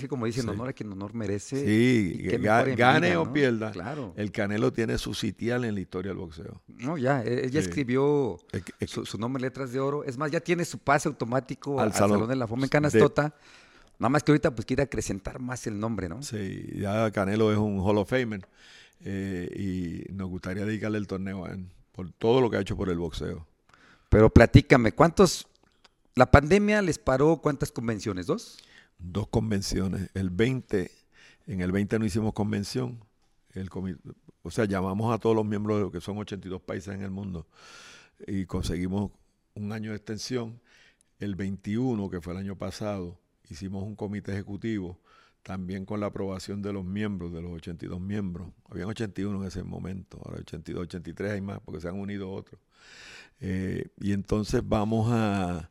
que 0.00 0.08
como 0.08 0.26
dicen, 0.26 0.42
sí. 0.44 0.48
honor 0.48 0.68
a 0.68 0.72
quien 0.72 0.90
honor 0.90 1.14
merece. 1.14 1.64
Sí, 1.64 2.16
y 2.18 2.22
ga- 2.28 2.66
en 2.68 2.74
gane 2.76 3.08
vida, 3.10 3.20
o 3.20 3.26
¿no? 3.26 3.32
pierda. 3.32 3.70
Claro. 3.70 4.12
El 4.16 4.32
Canelo 4.32 4.72
tiene 4.72 4.98
su 4.98 5.14
sitial 5.14 5.64
en 5.64 5.74
la 5.74 5.80
historia 5.80 6.10
del 6.10 6.18
boxeo. 6.18 6.62
No, 6.66 6.98
ya, 6.98 7.22
ella 7.22 7.50
Sí. 7.62 7.68
escribió 7.68 8.38
Es 8.50 8.64
que- 8.64 8.72
es 8.80 8.90
su, 8.90 9.04
su 9.06 9.18
nombre 9.18 9.40
en 9.40 9.42
letras 9.46 9.72
de 9.72 9.78
oro. 9.78 10.02
Es 10.02 10.16
más, 10.18 10.30
ya 10.32 10.40
tiene 10.40 10.64
su 10.64 10.78
pase 10.78 11.08
automático 11.08 11.78
Al 11.80 11.88
al, 11.88 11.92
Salón 11.92 12.10
Salón 12.16 12.28
de 12.30 12.36
la 12.36 12.46
Fama 12.48 12.62
en 12.62 12.66
de- 12.66 12.70
Canastota. 12.70 13.34
Nada 14.00 14.08
más 14.08 14.22
que 14.24 14.32
ahorita 14.32 14.52
pues 14.52 14.64
quiere 14.66 14.82
acrecentar 14.84 15.38
más 15.40 15.64
el 15.68 15.78
nombre, 15.78 16.08
¿no? 16.08 16.22
Sí, 16.22 16.72
ya 16.76 17.10
Canelo 17.12 17.52
es 17.52 17.58
un 17.58 17.78
Hall 17.80 17.98
of 17.98 18.08
Famer 18.10 18.46
eh, 19.04 20.04
y 20.08 20.12
nos 20.12 20.28
gustaría 20.28 20.64
dedicarle 20.64 20.98
el 20.98 21.06
torneo 21.06 21.44
a 21.44 21.50
él 21.50 21.66
por 21.98 22.12
todo 22.12 22.40
lo 22.40 22.48
que 22.48 22.56
ha 22.56 22.60
hecho 22.60 22.76
por 22.76 22.90
el 22.90 22.98
boxeo. 22.98 23.44
Pero 24.08 24.30
platícame, 24.30 24.92
¿cuántos... 24.92 25.48
La 26.14 26.30
pandemia 26.30 26.80
les 26.80 26.96
paró 26.96 27.38
cuántas 27.38 27.72
convenciones? 27.72 28.26
¿Dos? 28.26 28.58
Dos 28.98 29.26
convenciones. 29.26 30.08
El 30.14 30.30
20, 30.30 30.92
en 31.48 31.60
el 31.60 31.72
20 31.72 31.98
no 31.98 32.04
hicimos 32.04 32.34
convención. 32.34 33.04
El 33.52 33.68
o 34.42 34.50
sea, 34.52 34.64
llamamos 34.66 35.12
a 35.12 35.18
todos 35.18 35.34
los 35.34 35.44
miembros 35.44 35.78
de 35.78 35.82
lo 35.82 35.90
que 35.90 36.00
son 36.00 36.16
82 36.18 36.62
países 36.62 36.94
en 36.94 37.02
el 37.02 37.10
mundo 37.10 37.48
y 38.28 38.46
conseguimos 38.46 39.10
un 39.56 39.72
año 39.72 39.90
de 39.90 39.96
extensión. 39.96 40.60
El 41.18 41.34
21, 41.34 42.10
que 42.10 42.20
fue 42.20 42.32
el 42.32 42.38
año 42.38 42.54
pasado, 42.54 43.18
hicimos 43.50 43.82
un 43.82 43.96
comité 43.96 44.30
ejecutivo 44.34 45.00
también 45.42 45.84
con 45.86 46.00
la 46.00 46.06
aprobación 46.06 46.62
de 46.62 46.72
los 46.72 46.84
miembros, 46.84 47.32
de 47.32 47.42
los 47.42 47.52
82 47.52 48.00
miembros. 48.00 48.48
Habían 48.70 48.88
81 48.88 49.40
en 49.42 49.48
ese 49.48 49.62
momento, 49.64 50.20
ahora 50.24 50.40
82, 50.40 50.82
83 50.84 51.32
hay 51.32 51.40
más 51.40 51.60
porque 51.60 51.80
se 51.80 51.88
han 51.88 51.98
unido 51.98 52.30
otros. 52.30 52.60
Eh, 53.40 53.88
y 54.00 54.12
entonces 54.12 54.62
vamos 54.64 55.08
a, 55.12 55.70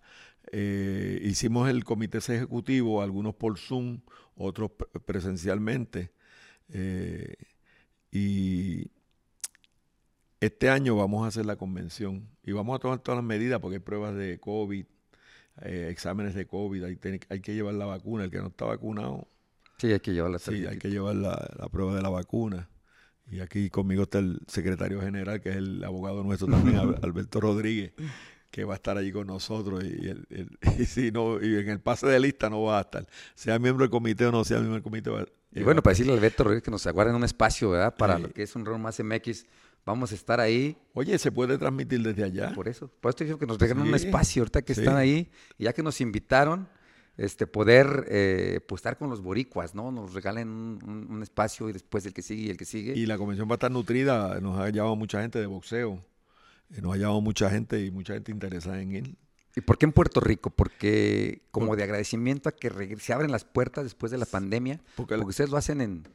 eh, 0.52 1.20
hicimos 1.24 1.70
el 1.70 1.84
comité 1.86 2.20
ejecutivo, 2.20 3.02
algunos 3.02 3.36
por 3.36 3.58
Zoom, 3.60 4.02
otros 4.36 4.72
pre- 4.72 5.00
presencialmente. 5.02 6.12
eh, 6.70 7.36
y 8.12 8.90
este 10.40 10.70
año 10.70 10.96
vamos 10.96 11.26
a 11.26 11.28
hacer 11.28 11.46
la 11.46 11.56
convención 11.56 12.28
y 12.44 12.52
vamos 12.52 12.76
a 12.76 12.80
tomar 12.80 13.00
todas 13.00 13.18
las 13.18 13.26
medidas 13.26 13.60
porque 13.60 13.76
hay 13.78 13.80
pruebas 13.82 14.16
de 14.16 14.40
COVID, 14.40 14.86
eh, 15.64 15.90
exámenes 15.92 16.36
de 16.36 16.48
COVID, 16.48 16.84
hay, 16.86 17.00
hay 17.30 17.42
que 17.42 17.56
llevar 17.56 17.76
la 17.76 17.86
vacuna, 17.86 18.26
el 18.26 18.32
que 18.32 18.40
no 18.40 18.48
está 18.48 18.66
vacunado, 18.66 19.28
Sí, 19.78 19.92
hay 19.92 20.00
que 20.00 20.14
llevarla. 20.14 20.40
sí, 20.40 20.66
hay 20.66 20.78
que 20.78 20.90
llevar 20.90 21.16
la, 21.16 21.50
la 21.58 21.70
prueba 21.70 21.96
de 21.96 22.02
la 22.02 22.10
vacuna. 22.10 22.70
Y 23.30 23.42
aquí 23.42 23.70
conmigo 23.70 24.04
está 24.04 24.20
el 24.20 24.40
secretario 24.48 25.02
general, 25.02 25.42
que 25.42 25.50
es 25.50 25.56
el 25.58 25.84
abogado 25.84 26.24
nuestro 26.24 26.48
también, 26.48 26.78
Al- 26.80 27.00
Alberto 27.04 27.40
Rodríguez, 27.42 27.92
que 28.50 28.64
va 28.64 28.74
a 28.74 28.78
estar 28.78 28.98
allí 28.98 29.12
con 29.12 29.28
nosotros. 29.28 29.84
Y, 29.84 30.08
el- 30.08 30.26
el- 30.30 30.58
y 30.80 30.86
si 30.86 31.12
no, 31.12 31.42
y 31.44 31.58
en 31.58 31.70
el 31.70 31.80
pase 31.82 32.08
de 32.08 32.20
lista 32.20 32.50
no 32.50 32.64
va 32.64 32.80
a 32.80 32.82
estar. 32.82 33.06
Sea 33.36 33.60
miembro 33.60 33.84
del 33.84 33.92
comité 33.92 34.26
o 34.26 34.32
no 34.32 34.44
sea 34.46 34.58
miembro 34.58 34.76
del 34.76 34.84
comité. 34.84 35.10
va- 35.10 35.26
Y 35.54 35.62
bueno, 35.64 35.84
para 35.84 35.92
decirle 35.92 36.14
al 36.14 36.20
Beto 36.20 36.44
Rodríguez 36.44 36.64
que 36.64 36.72
nos 36.72 36.88
aguarden 36.88 37.16
un 37.16 37.24
espacio, 37.24 37.70
¿verdad? 37.72 37.96
Para 37.98 38.16
Sí. 38.18 38.24
lo 38.24 38.30
que 38.32 38.44
es 38.44 38.56
un 38.56 38.66
Ron 38.66 38.82
Más 38.82 39.00
MX. 39.00 39.46
Vamos 39.86 40.12
a 40.12 40.16
estar 40.16 40.40
ahí 40.42 40.76
Oye, 40.94 41.18
¿se 41.18 41.32
puede 41.32 41.58
transmitir 41.58 42.02
desde 42.02 42.24
allá? 42.24 42.52
por 42.54 42.68
eso. 42.68 42.90
Por 43.00 43.10
esto 43.12 43.24
digo 43.24 43.38
que 43.40 43.46
nos 43.46 43.58
un 43.62 43.94
Ah. 43.94 43.98
Sí, 43.98 44.06
espacio 44.06 44.42
ahorita 44.42 44.62
que 44.62 44.74
sí. 44.76 44.82
están 44.82 44.98
ahí. 44.98 45.30
Y 45.58 45.64
ya 45.66 45.72
que 45.74 45.82
nos 45.84 46.02
invitaron, 46.02 46.68
este, 47.18 47.48
poder 47.48 48.06
eh, 48.10 48.62
pues, 48.68 48.80
estar 48.80 48.98
con 48.98 49.10
los 49.10 49.22
boricuas, 49.22 49.74
¿no? 49.76 49.92
Nos 49.92 50.14
regalen 50.14 50.48
un, 50.50 50.80
un- 50.88 51.08
un 51.12 51.24
espacio 51.24 51.68
y 51.70 51.74
después 51.74 52.06
el 52.06 52.14
que 52.14 52.22
sigue 52.22 52.44
y 52.44 52.50
el 52.50 52.58
que 52.58 52.66
sigue. 52.66 52.94
Y 52.96 53.06
la 53.08 53.18
convención 53.18 53.48
va 53.50 53.54
a 53.54 53.56
estar 53.56 53.72
nutrida. 53.72 54.40
Nos 54.40 54.60
ha 54.60 54.70
llamado 54.70 54.96
mucha 54.96 55.22
gente 55.22 55.40
de 55.40 55.48
boxeo. 55.48 56.04
eh, 56.76 56.82
Nos 56.82 56.94
ha 56.94 56.98
llamado 56.98 57.22
mucha 57.22 57.50
gente 57.50 57.84
y 57.84 57.92
mucha 57.92 58.14
gente 58.14 58.32
interesada 58.32 58.82
en 58.82 58.92
él. 58.94 59.18
¿Y 59.56 59.62
por 59.62 59.80
qué 59.80 59.86
en 59.88 59.92
Puerto 59.92 60.20
Rico? 60.20 60.52
Porque 60.52 61.42
como 61.50 61.76
de 61.76 61.82
agradecimiento 61.84 62.48
a 62.50 62.52
que 62.52 62.96
se 63.00 63.12
abren 63.14 63.32
las 63.32 63.44
puertas 63.44 63.84
después 63.86 64.12
de 64.12 64.20
la 64.20 64.28
pandemia, 64.28 64.80
Porque 64.96 65.16
porque, 65.16 65.30
ustedes 65.30 65.50
lo 65.50 65.58
hacen 65.58 65.82
en 65.82 66.08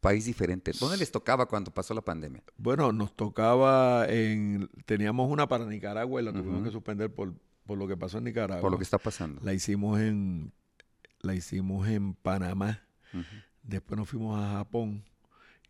país 0.00 0.24
diferente. 0.26 0.70
¿Dónde 0.78 0.96
les 0.96 1.10
tocaba 1.10 1.46
cuando 1.46 1.72
pasó 1.72 1.92
la 1.94 2.02
pandemia? 2.02 2.44
Bueno, 2.56 2.92
nos 2.92 3.16
tocaba 3.16 4.06
en... 4.08 4.68
Teníamos 4.84 5.28
una 5.28 5.48
para 5.48 5.64
Nicaragua 5.66 6.22
y 6.22 6.24
la 6.24 6.32
tuvimos 6.32 6.62
que 6.62 6.70
suspender 6.70 7.12
por, 7.12 7.32
por 7.66 7.78
lo 7.78 7.86
que 7.88 7.96
pasó 7.96 8.18
en 8.18 8.24
Nicaragua. 8.24 8.60
Por 8.60 8.70
lo 8.70 8.78
que 8.78 8.84
está 8.84 8.98
pasando. 8.98 9.40
La 9.44 9.52
hicimos 9.52 10.00
en... 10.00 10.52
La 11.20 11.34
hicimos 11.34 11.88
en 11.88 12.14
Panamá. 12.14 12.82
Después 13.62 13.98
nos 13.98 14.08
fuimos 14.08 14.38
a 14.42 14.52
Japón. 14.52 15.04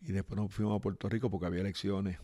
Y 0.02 0.12
después 0.12 0.38
nos 0.40 0.52
fuimos 0.52 0.76
a 0.78 0.80
Puerto 0.82 1.08
Rico 1.08 1.30
porque 1.30 1.46
había 1.46 1.60
elecciones 1.62 2.18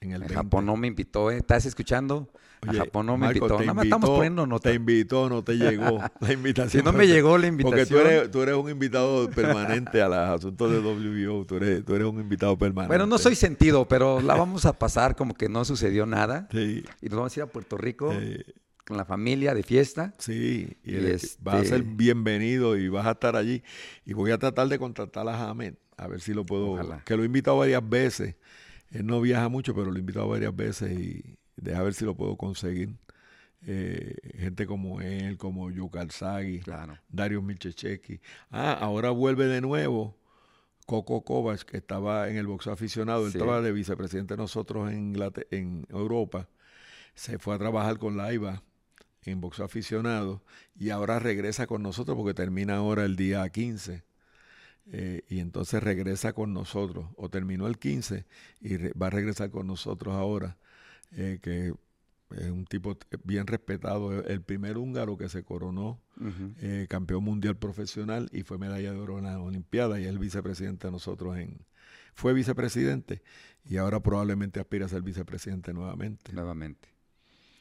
en 0.00 0.12
el 0.12 0.20
20. 0.20 0.34
Japón 0.34 0.64
no 0.66 0.76
me 0.76 0.86
invitó, 0.86 1.30
¿eh? 1.30 1.38
¿Estás 1.38 1.66
escuchando? 1.66 2.30
Oye, 2.66 2.78
a 2.78 2.84
Japón 2.84 3.06
no 3.06 3.16
me 3.18 3.26
Marco, 3.26 3.38
invitó. 3.46 3.60
Nada 3.60 3.74
más 3.74 3.84
estamos 3.84 4.10
poniendo 4.10 4.46
nota. 4.46 4.70
Te 4.70 4.76
invitó, 4.76 5.28
no 5.28 5.42
te 5.42 5.54
llegó 5.58 5.98
la 6.20 6.32
invitación. 6.32 6.82
Si 6.82 6.84
no 6.84 6.92
me 6.96 7.06
llegó 7.06 7.36
la 7.36 7.48
Porque 7.50 7.62
tú 7.62 7.68
invitación. 7.68 8.06
eres, 8.06 8.30
tú 8.30 8.42
eres 8.42 8.54
un 8.54 8.70
invitado 8.70 9.28
permanente 9.30 10.00
a 10.00 10.08
los 10.08 10.18
asuntos 10.18 10.70
de 10.70 10.78
WBO. 10.78 11.44
Tú 11.44 11.56
eres, 11.56 11.84
tú 11.84 11.94
eres 11.94 12.06
un 12.06 12.20
invitado 12.20 12.56
permanente. 12.56 12.88
Bueno, 12.96 13.06
no 13.06 13.18
soy 13.18 13.34
sentido, 13.34 13.86
pero 13.88 14.20
la 14.20 14.36
vamos 14.36 14.64
a 14.64 14.78
pasar 14.78 15.16
como 15.16 15.34
que 15.34 15.48
no 15.48 15.64
sucedió 15.64 16.06
nada. 16.06 16.48
Sí, 16.52 16.84
Y 17.02 17.08
nos 17.08 17.16
vamos 17.16 17.36
a 17.36 17.40
ir 17.40 17.44
a 17.44 17.46
Puerto 17.46 17.76
Rico 17.76 18.10
eh, 18.12 18.44
con 18.86 18.96
la 18.96 19.04
familia 19.04 19.54
de 19.54 19.62
fiesta. 19.62 20.14
sí. 20.18 20.76
Y, 20.84 20.92
Y 20.92 20.96
este- 21.06 21.38
vas 21.42 21.56
a 21.62 21.64
ser 21.64 21.82
bienvenido 21.82 22.76
y 22.76 22.88
vas 22.88 23.06
a 23.06 23.12
estar 23.12 23.36
allí. 23.36 23.62
Y 24.04 24.12
voy 24.14 24.30
a 24.32 24.38
tratar 24.38 24.68
de 24.68 24.78
contactar 24.78 25.28
a 25.28 25.36
Jamed, 25.36 25.74
a 25.96 26.08
ver 26.08 26.20
si 26.20 26.34
lo 26.34 26.44
puedo. 26.44 26.72
Ojalá. 26.72 27.02
Que 27.04 27.16
lo 27.16 27.22
he 27.22 27.26
invitado 27.26 27.58
varias 27.58 27.86
veces. 27.88 28.36
Él 28.90 29.06
no 29.06 29.20
viaja 29.20 29.48
mucho, 29.48 29.74
pero 29.74 29.90
lo 29.90 29.96
he 29.96 30.00
invitado 30.00 30.28
varias 30.28 30.54
veces 30.56 30.98
y 30.98 31.36
deja 31.56 31.82
ver 31.82 31.94
si 31.94 32.04
lo 32.04 32.14
puedo 32.16 32.36
conseguir. 32.36 32.96
Eh, 33.66 34.14
gente 34.38 34.66
como 34.66 35.00
él, 35.02 35.36
como 35.36 35.70
Yucal 35.70 36.10
Sagi. 36.10 36.60
Claro. 36.60 36.98
Darius 37.08 37.42
Milchecheki. 37.44 38.20
Ah, 38.50 38.72
ahora 38.72 39.10
vuelve 39.10 39.46
de 39.46 39.60
nuevo 39.60 40.16
Coco 40.86 41.22
Kovacs, 41.22 41.64
que 41.64 41.76
estaba 41.76 42.28
en 42.30 42.36
el 42.38 42.46
boxeo 42.46 42.72
aficionado. 42.72 43.26
Él 43.26 43.32
Sí. 43.32 43.38
estaba 43.38 43.60
de 43.60 43.70
vicepresidente 43.72 44.34
de 44.34 44.38
nosotros 44.38 44.90
en, 44.90 45.14
en 45.50 45.86
Europa. 45.90 46.48
Se 47.14 47.38
fue 47.38 47.54
a 47.54 47.58
trabajar 47.58 47.98
con 47.98 48.16
la 48.16 48.32
IVA 48.32 48.62
en 49.24 49.40
boxeo 49.40 49.64
aficionado 49.64 50.42
y 50.78 50.90
ahora 50.90 51.18
regresa 51.18 51.66
con 51.66 51.82
nosotros 51.82 52.16
porque 52.16 52.34
termina 52.34 52.76
ahora 52.76 53.04
el 53.04 53.16
día 53.16 53.48
15. 53.48 54.02
Eh, 54.92 55.22
y 55.28 55.38
entonces 55.38 55.82
regresa 55.82 56.32
con 56.32 56.52
nosotros, 56.52 57.06
o 57.16 57.28
terminó 57.28 57.66
el 57.68 57.78
15 57.78 58.24
y 58.60 58.76
va 58.98 59.06
a 59.06 59.10
regresar 59.10 59.50
con 59.50 59.66
nosotros 59.68 60.14
ahora, 60.14 60.56
eh, 61.12 61.38
que 61.40 61.72
es 62.36 62.50
un 62.50 62.64
tipo 62.64 62.96
t- 62.96 63.18
bien 63.22 63.46
respetado, 63.46 64.20
el 64.24 64.40
primer 64.42 64.78
húngaro 64.78 65.16
que 65.16 65.28
se 65.28 65.44
coronó 65.44 66.00
eh, 66.60 66.86
campeón 66.88 67.22
mundial 67.24 67.56
profesional 67.56 68.28
y 68.32 68.42
fue 68.42 68.58
medalla 68.58 68.92
de 68.92 68.98
oro 68.98 69.18
en 69.18 69.24
la 69.24 69.38
Olimpiada 69.40 70.00
y 70.00 70.04
es 70.04 70.08
el 70.08 70.18
vicepresidente 70.18 70.88
de 70.88 70.92
nosotros 70.92 71.36
en 71.38 71.58
fue 72.14 72.32
vicepresidente 72.34 73.22
y 73.64 73.76
ahora 73.76 74.00
probablemente 74.00 74.58
aspira 74.60 74.86
a 74.86 74.88
ser 74.88 75.02
vicepresidente 75.02 75.72
nuevamente. 75.72 76.32
Nuevamente. 76.32 76.88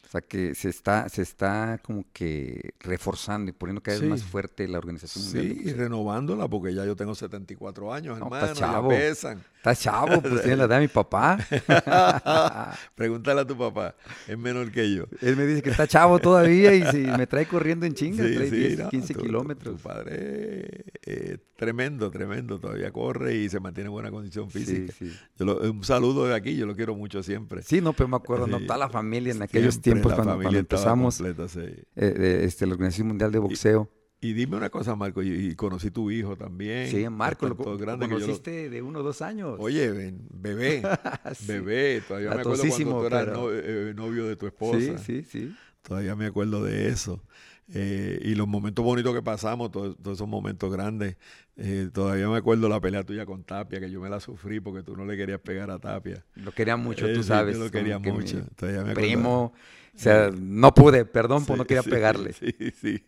O 0.10 0.12
sea 0.12 0.22
que 0.22 0.56
se 0.56 0.70
está, 0.70 1.08
se 1.08 1.22
está 1.22 1.80
como 1.84 2.04
que 2.12 2.72
reforzando 2.80 3.52
y 3.52 3.54
poniendo 3.54 3.80
cada 3.84 3.96
vez 3.98 4.04
Sí. 4.06 4.10
más 4.10 4.24
fuerte 4.24 4.68
la 4.68 4.80
Organización 4.80 5.24
Mundial 5.24 5.46
Sí, 5.64 5.70
y 5.70 5.74
renovándola 5.74 6.48
porque 6.48 6.74
ya 6.74 6.84
yo 6.84 6.96
tengo 6.96 7.14
74 7.14 7.94
años, 7.94 8.18
No, 8.18 8.26
hermano, 8.26 8.46
estás 8.48 8.58
ya 8.60 8.88
pesan. 8.88 9.44
Estás 9.60 9.82
chavo, 9.82 10.22
pues 10.22 10.42
tiene 10.42 10.56
la 10.56 10.64
edad 10.64 10.78
de 10.78 10.82
mi 10.84 10.88
papá. 10.88 11.38
Pregúntale 12.96 13.42
a 13.42 13.46
tu 13.46 13.58
papá, 13.58 13.94
es 14.28 14.38
menor 14.38 14.72
que 14.72 14.94
yo. 14.96 15.04
Él 15.22 15.36
me 15.36 15.46
dice 15.46 15.62
que 15.62 15.70
está 15.70 15.86
chavo 15.86 16.18
todavía 16.20 16.74
y 16.74 16.84
si 16.92 16.98
me 17.00 17.28
trae 17.28 17.46
corriendo 17.46 17.86
en 17.86 17.94
chinga, 17.94 18.26
Sí, 18.26 18.36
trae 18.36 18.50
sí, 18.50 18.56
10, 18.56 18.80
no, 18.80 18.90
15 18.90 19.14
tu- 19.14 19.20
tu- 19.20 19.26
kilómetros. 19.26 19.76
Tu, 19.76 19.82
padre 19.84 20.86
es 21.04 21.40
tremendo, 21.58 22.10
tremendo, 22.10 22.58
todavía 22.58 22.92
corre 22.92 23.36
y 23.36 23.50
se 23.50 23.60
mantiene 23.60 23.88
en 23.88 23.92
buena 23.94 24.12
condición 24.12 24.50
física. 24.50 24.94
sí. 24.98 25.12
Yo 25.38 25.46
lo- 25.46 25.60
un 25.60 25.84
saludo 25.84 26.26
de 26.26 26.36
aquí, 26.36 26.56
yo 26.56 26.66
lo 26.66 26.74
quiero 26.76 26.96
mucho 26.96 27.22
siempre. 27.22 27.62
Sí, 27.62 27.82
no, 27.82 27.92
pero 27.92 28.08
me 28.08 28.16
acuerdo, 28.16 28.48
no, 28.48 28.60
toda 28.62 28.78
la 28.78 28.90
familia 28.90 29.34
en 29.34 29.42
aquellos 29.42 29.82
tiempos 29.82 30.14
cuando, 30.14 30.40
cuando 30.42 30.58
empezamos 30.60 31.18
completa, 31.18 31.48
sí. 31.50 31.60
eh, 31.98 32.42
este, 32.46 32.66
la 32.66 32.74
Organización 32.76 33.08
Mundial 33.10 33.32
de 33.34 33.40
Boxeo. 33.40 33.90
Y 33.94 33.99
dime 34.22 34.58
una 34.58 34.70
cosa, 34.70 34.96
Marco, 34.96 35.24
y, 35.24 35.30
y 35.30 35.56
conocí 35.56 35.92
tu 35.92 36.12
hijo 36.12 36.36
también. 36.36 36.88
Sí, 36.88 37.08
Marco, 37.10 37.48
lo, 37.48 37.56
todo 37.56 37.78
grande 37.78 38.08
que 38.08 38.14
lo- 38.14 38.20
conociste 38.20 38.70
de 38.70 38.82
uno 38.82 39.00
o 39.00 39.04
dos 39.04 39.22
años. 39.22 39.56
Oye, 39.60 40.14
bebé, 40.32 40.82
Sí. 41.36 41.48
bebé, 41.48 42.02
todavía 42.08 42.30
me 42.32 42.42
acuerdo 42.42 42.64
cuando 42.68 43.00
tú 43.00 43.06
eras 43.06 43.26
pero- 43.26 43.34
no- 43.38 43.52
eh, 43.52 43.94
novio 43.96 44.26
de 44.26 44.36
tu 44.36 44.48
esposa. 44.48 44.98
Sí, 44.98 45.24
sí, 45.24 45.24
sí. 45.24 45.56
Todavía 45.82 46.16
me 46.16 46.26
acuerdo 46.26 46.64
de 46.64 46.90
eso. 46.90 47.24
Eh, 47.72 48.20
y 48.24 48.34
los 48.34 48.48
momentos 48.48 48.84
bonitos 48.84 49.14
que 49.14 49.22
pasamos, 49.22 49.72
todos, 49.72 49.96
todos 50.02 50.18
esos 50.18 50.28
momentos 50.28 50.72
grandes. 50.74 51.18
Eh, 51.56 51.90
todavía 51.94 52.28
me 52.28 52.38
acuerdo 52.38 52.68
la 52.68 52.82
pelea 52.82 53.04
tuya 53.04 53.26
con 53.28 53.44
Tapia, 53.44 53.80
que 53.80 53.92
yo 53.92 54.02
me 54.02 54.10
la 54.10 54.20
sufrí 54.20 54.60
porque 54.60 54.82
tú 54.82 54.96
no 54.98 55.06
le 55.06 55.16
querías 55.16 55.40
pegar 55.40 55.70
a 55.70 55.78
Tapia. 55.78 56.26
Lo 56.36 56.52
quería 56.52 56.78
mucho, 56.78 57.06
tú 57.14 57.22
sí, 57.22 57.28
sabes. 57.28 57.58
Yo 57.58 57.64
lo 57.64 57.70
quería 57.72 58.00
que 58.02 58.12
mi 58.12 58.18
mucho. 58.18 58.42
Todavía 58.56 58.84
me 58.84 58.92
acuerdo. 58.92 59.08
Primo, 59.08 59.54
o 59.96 60.00
sea, 60.00 60.32
no 60.32 60.74
pude, 60.74 61.06
perdón, 61.06 61.46
pues 61.46 61.58
Sí, 61.58 61.58
no 61.58 61.66
quería 61.66 61.84
sí, 61.84 61.90
pegarle. 61.90 62.34
Sí, 62.34 62.54
sí. 62.80 63.04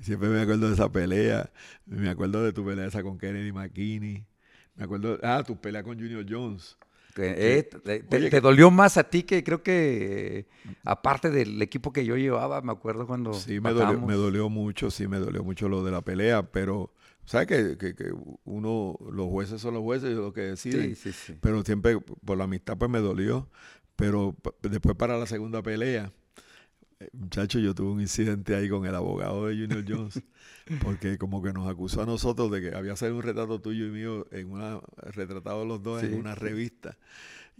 Siempre 0.00 0.28
me 0.28 0.40
acuerdo 0.40 0.68
de 0.68 0.74
esa 0.74 0.90
pelea. 0.90 1.50
Me 1.86 2.08
acuerdo 2.08 2.42
de 2.42 2.52
tu 2.52 2.64
pelea 2.64 2.86
esa 2.86 3.02
con 3.02 3.18
Kennedy 3.18 3.52
McKinney. 3.52 4.24
Me 4.74 4.84
acuerdo, 4.84 5.18
ah, 5.22 5.42
tu 5.46 5.60
pelea 5.60 5.82
con 5.82 5.98
Junior 5.98 6.24
Jones. 6.28 6.76
Eh, 7.16 7.68
te, 7.84 8.16
Oye, 8.16 8.40
dolió 8.40 8.70
más 8.70 8.96
a 8.96 9.04
ti 9.04 9.22
que 9.24 9.44
creo 9.44 9.62
que, 9.62 10.38
eh, 10.38 10.46
aparte 10.84 11.30
del 11.30 11.60
equipo 11.60 11.92
que 11.92 12.06
yo 12.06 12.16
llevaba, 12.16 12.62
me 12.62 12.72
acuerdo 12.72 13.06
cuando 13.06 13.34
Sí, 13.34 13.60
me 13.60 13.72
dolió, 13.72 14.00
me 14.00 14.14
dolió 14.14 14.48
mucho, 14.48 14.90
sí, 14.90 15.06
me 15.06 15.18
dolió 15.18 15.44
mucho 15.44 15.68
lo 15.68 15.84
de 15.84 15.90
la 15.90 16.00
pelea, 16.00 16.50
pero, 16.50 16.90
¿sabes 17.26 17.48
que, 17.48 17.76
que, 17.76 17.94
que 17.94 18.12
uno, 18.44 18.96
los 19.10 19.28
jueces 19.28 19.60
son 19.60 19.74
los 19.74 19.82
jueces, 19.82 20.14
lo 20.14 20.32
que 20.32 20.40
deciden? 20.40 20.96
Sí, 20.96 21.12
sí, 21.12 21.12
sí. 21.12 21.38
Pero 21.40 21.62
siempre, 21.62 22.00
por 22.00 22.38
la 22.38 22.44
amistad, 22.44 22.78
pues 22.78 22.90
me 22.90 23.00
dolió. 23.00 23.48
Pero 24.02 24.34
después 24.62 24.96
para 24.96 25.16
la 25.16 25.26
segunda 25.26 25.62
pelea, 25.62 26.10
eh, 26.98 27.08
muchacho, 27.12 27.60
yo 27.60 27.72
tuve 27.72 27.92
un 27.92 28.00
incidente 28.00 28.56
ahí 28.56 28.68
con 28.68 28.84
el 28.84 28.96
abogado 28.96 29.46
de 29.46 29.54
Junior 29.54 29.84
Jones, 29.86 30.20
porque 30.82 31.18
como 31.18 31.40
que 31.40 31.52
nos 31.52 31.68
acusó 31.68 32.02
a 32.02 32.06
nosotros 32.06 32.50
de 32.50 32.60
que 32.62 32.76
había 32.76 32.96
salido 32.96 33.18
un 33.18 33.22
retrato 33.22 33.60
tuyo 33.60 33.86
y 33.86 33.90
mío 33.90 34.26
en 34.32 34.50
una, 34.50 34.80
retratado 34.96 35.64
los 35.64 35.84
dos 35.84 36.00
Sí. 36.00 36.06
en 36.08 36.14
una 36.14 36.34
revista. 36.34 36.98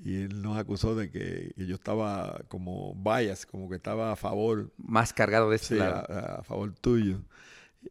Y 0.05 0.22
él 0.22 0.43
nos 0.43 0.59
acusó 0.59 0.97
de 0.97 1.12
que, 1.12 1.53
que 1.57 1.66
yo 1.66 1.76
estaba 1.76 2.40
como 2.49 2.93
bias, 2.97 3.47
como 3.47 3.68
que 3.70 3.76
estaba 3.76 4.11
a 4.11 4.16
favor 4.16 4.72
Más 4.78 5.12
cargado 5.12 5.49
de 5.49 5.57
este 5.57 5.74
Sí, 5.74 5.78
lado. 5.78 6.07
a 6.09 6.43
favor 6.43 6.72
tuyo. 6.72 7.20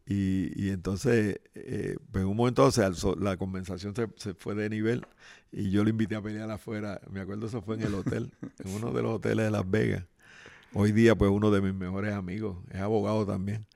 Y, 0.04 0.52
y 0.62 0.68
entonces, 0.70 1.40
eh, 1.54 1.96
pues 2.10 2.22
en 2.22 2.28
un 2.28 2.36
momento 2.36 2.68
la 3.18 3.36
conversación 3.38 3.94
se, 3.96 4.08
se 4.16 4.34
fue 4.34 4.54
de 4.54 4.68
nivel 4.68 5.06
y 5.52 5.70
yo 5.70 5.84
lo 5.84 5.90
invité 5.90 6.16
a 6.16 6.22
pelear 6.22 6.50
afuera. 6.50 7.00
Me 7.10 7.20
acuerdo, 7.20 7.46
eso 7.46 7.60
fue 7.60 7.76
en 7.76 7.82
el 7.82 7.94
hotel, 7.94 8.32
en 8.64 8.74
uno 8.74 8.92
de 8.92 9.02
los 9.02 9.12
hoteles 9.12 9.44
de 9.44 9.50
Las 9.50 9.70
Vegas. 9.70 10.04
Hoy 10.72 10.92
día, 10.92 11.14
pues 11.14 11.30
uno 11.30 11.50
de 11.50 11.60
mis 11.60 11.74
mejores 11.74 12.14
amigos, 12.14 12.56
es 12.70 12.80
abogado 12.80 13.26
también. 13.26 13.66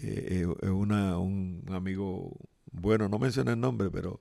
Eh, 0.00 0.42
eh, 0.42 0.54
es 0.62 0.68
una, 0.68 1.18
un 1.18 1.64
amigo, 1.70 2.36
bueno, 2.72 3.08
no 3.08 3.20
mencioné 3.20 3.52
el 3.52 3.60
nombre, 3.60 3.88
pero 3.90 4.20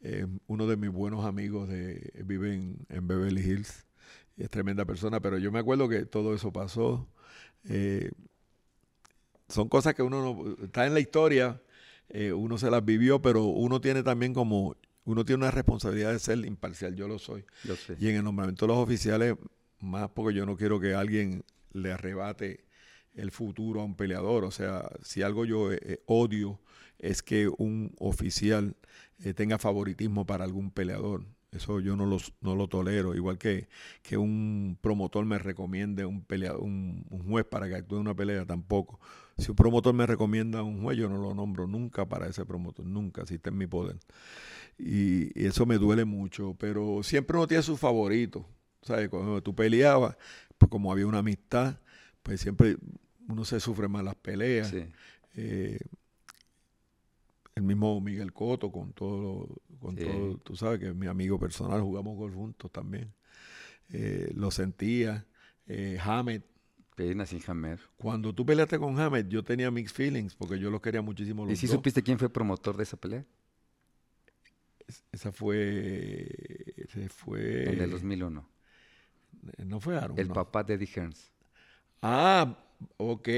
eh, 0.00 0.26
uno 0.48 0.66
de 0.66 0.76
mis 0.76 0.90
buenos 0.90 1.24
amigos 1.24 1.68
de, 1.68 2.12
vive 2.24 2.54
en, 2.54 2.76
en 2.88 3.06
Beverly 3.06 3.40
Hills. 3.40 3.86
Es 4.36 4.50
tremenda 4.50 4.84
persona, 4.84 5.20
pero 5.20 5.38
yo 5.38 5.52
me 5.52 5.60
acuerdo 5.60 5.88
que 5.88 6.04
todo 6.06 6.34
eso 6.34 6.52
pasó. 6.52 7.06
Eh, 7.68 8.10
son 9.48 9.68
cosas 9.68 9.94
que 9.94 10.02
uno 10.02 10.20
no, 10.20 10.64
está 10.64 10.86
en 10.86 10.94
la 10.94 11.00
historia, 11.00 11.60
uno 12.34 12.58
se 12.58 12.70
las 12.70 12.84
vivió, 12.84 13.22
pero 13.22 13.44
uno 13.44 13.80
tiene 13.80 14.02
también 14.02 14.34
como, 14.34 14.76
uno 15.04 15.24
tiene 15.24 15.42
una 15.42 15.50
responsabilidad 15.50 16.12
de 16.12 16.18
ser 16.18 16.38
imparcial, 16.44 16.94
yo 16.94 17.08
lo 17.08 17.18
soy. 17.18 17.44
Yo 17.64 17.76
sé. 17.76 17.96
Y 17.98 18.08
en 18.08 18.16
el 18.16 18.24
nombramiento 18.24 18.66
de 18.66 18.72
los 18.72 18.82
oficiales, 18.82 19.36
más 19.80 20.10
porque 20.10 20.34
yo 20.34 20.46
no 20.46 20.56
quiero 20.56 20.78
que 20.80 20.94
alguien 20.94 21.44
le 21.72 21.92
arrebate 21.92 22.64
el 23.14 23.30
futuro 23.30 23.80
a 23.80 23.84
un 23.84 23.96
peleador. 23.96 24.44
O 24.44 24.50
sea, 24.50 24.88
si 25.02 25.22
algo 25.22 25.44
yo 25.44 25.72
eh, 25.72 26.00
odio 26.06 26.60
es 26.98 27.22
que 27.22 27.48
un 27.48 27.94
oficial 27.98 28.76
eh, 29.18 29.34
tenga 29.34 29.58
favoritismo 29.58 30.24
para 30.24 30.44
algún 30.44 30.70
peleador. 30.70 31.24
Eso 31.50 31.80
yo 31.80 31.96
no, 31.96 32.06
los, 32.06 32.32
no 32.40 32.56
lo 32.56 32.68
tolero. 32.68 33.14
Igual 33.14 33.36
que, 33.36 33.68
que 34.02 34.16
un 34.16 34.78
promotor 34.80 35.26
me 35.26 35.38
recomiende 35.38 36.06
un, 36.06 36.22
peleador, 36.22 36.62
un, 36.62 37.04
un 37.10 37.28
juez 37.28 37.44
para 37.44 37.68
que 37.68 37.74
actúe 37.74 37.96
en 37.96 38.02
una 38.02 38.14
pelea, 38.14 38.46
tampoco. 38.46 38.98
Si 39.36 39.50
un 39.50 39.56
promotor 39.56 39.92
me 39.92 40.06
recomienda 40.06 40.60
a 40.60 40.62
un 40.62 40.82
juez, 40.82 40.96
yo 40.96 41.08
no 41.08 41.18
lo 41.18 41.34
nombro 41.34 41.66
nunca 41.66 42.08
para 42.08 42.26
ese 42.26 42.46
promotor, 42.46 42.86
nunca, 42.86 43.26
si 43.26 43.34
está 43.34 43.50
en 43.50 43.58
mi 43.58 43.66
poder. 43.66 43.98
Y, 44.84 45.30
y 45.40 45.46
eso 45.46 45.64
me 45.64 45.78
duele 45.78 46.04
mucho, 46.04 46.56
pero 46.58 47.02
siempre 47.04 47.36
uno 47.36 47.46
tiene 47.46 47.62
su 47.62 47.76
favorito. 47.76 48.44
¿Sabes? 48.82 49.08
Cuando 49.08 49.40
tú 49.40 49.54
peleabas, 49.54 50.16
pues 50.58 50.68
como 50.68 50.90
había 50.90 51.06
una 51.06 51.18
amistad, 51.18 51.78
pues 52.24 52.40
siempre 52.40 52.76
uno 53.28 53.44
se 53.44 53.60
sufre 53.60 53.86
más 53.86 54.02
las 54.02 54.16
peleas. 54.16 54.70
Sí. 54.70 54.84
Eh, 55.36 55.78
el 57.54 57.62
mismo 57.62 58.00
Miguel 58.00 58.32
Coto, 58.32 58.72
con 58.72 58.92
todo, 58.92 59.46
con 59.78 59.96
Sí. 59.96 60.02
todo, 60.04 60.38
tú 60.38 60.56
sabes 60.56 60.80
que 60.80 60.88
es 60.88 60.94
mi 60.96 61.06
amigo 61.06 61.38
personal, 61.38 61.80
jugamos 61.80 62.16
golf 62.16 62.34
juntos 62.34 62.70
también. 62.72 63.12
Eh, 63.90 64.32
lo 64.34 64.50
sentía. 64.50 65.26
Eh, 65.66 65.98
Hamed, 66.02 66.42
sin 67.26 67.40
Hammer. 67.46 67.78
cuando 67.96 68.32
tú 68.34 68.44
peleaste 68.46 68.78
con 68.78 68.98
Hamed, 68.98 69.26
yo 69.28 69.42
tenía 69.44 69.70
mixed 69.70 69.94
feelings 69.94 70.34
porque 70.34 70.58
yo 70.58 70.70
los 70.70 70.80
quería 70.80 71.02
muchísimo 71.02 71.44
los 71.44 71.52
¿Y 71.52 71.56
si 71.56 71.66
dos. 71.66 71.74
supiste 71.76 72.02
quién 72.02 72.18
fue 72.18 72.28
promotor 72.28 72.76
de 72.76 72.82
esa 72.84 72.96
pelea? 72.96 73.24
Esa 75.12 75.32
fue, 75.32 76.28
ese 76.76 77.08
fue, 77.08 77.72
En 77.72 77.80
el 77.80 77.90
2001. 77.90 78.48
no 79.64 79.80
fue 79.80 79.96
Aaron, 79.96 80.18
El 80.18 80.28
no. 80.28 80.34
papá 80.34 80.62
de 80.64 80.74
Eddie 80.74 80.88
Hearns. 80.94 81.32
Ah, 82.02 82.58
ok. 82.96 83.28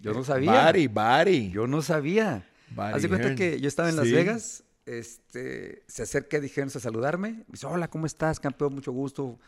Yo 0.00 0.12
no 0.12 0.24
sabía. 0.24 0.52
Barry, 0.52 0.86
Barry. 0.88 1.50
Yo 1.50 1.66
no 1.66 1.82
sabía. 1.82 2.46
Barry 2.74 2.96
Haz 2.96 3.02
de 3.02 3.08
cuenta 3.08 3.26
Hearn. 3.28 3.36
que 3.38 3.60
yo 3.60 3.68
estaba 3.68 3.88
en 3.88 3.96
Las 3.96 4.06
Sí. 4.06 4.12
Vegas, 4.12 4.64
este, 4.86 5.82
se 5.86 6.02
acerca 6.02 6.36
Eddie 6.36 6.50
Hearns 6.54 6.76
a 6.76 6.80
saludarme, 6.80 7.30
me 7.32 7.44
dice, 7.52 7.66
hola, 7.66 7.88
¿cómo 7.88 8.06
estás, 8.06 8.38
campeón? 8.40 8.74
Mucho 8.74 8.92
gusto, 8.92 9.38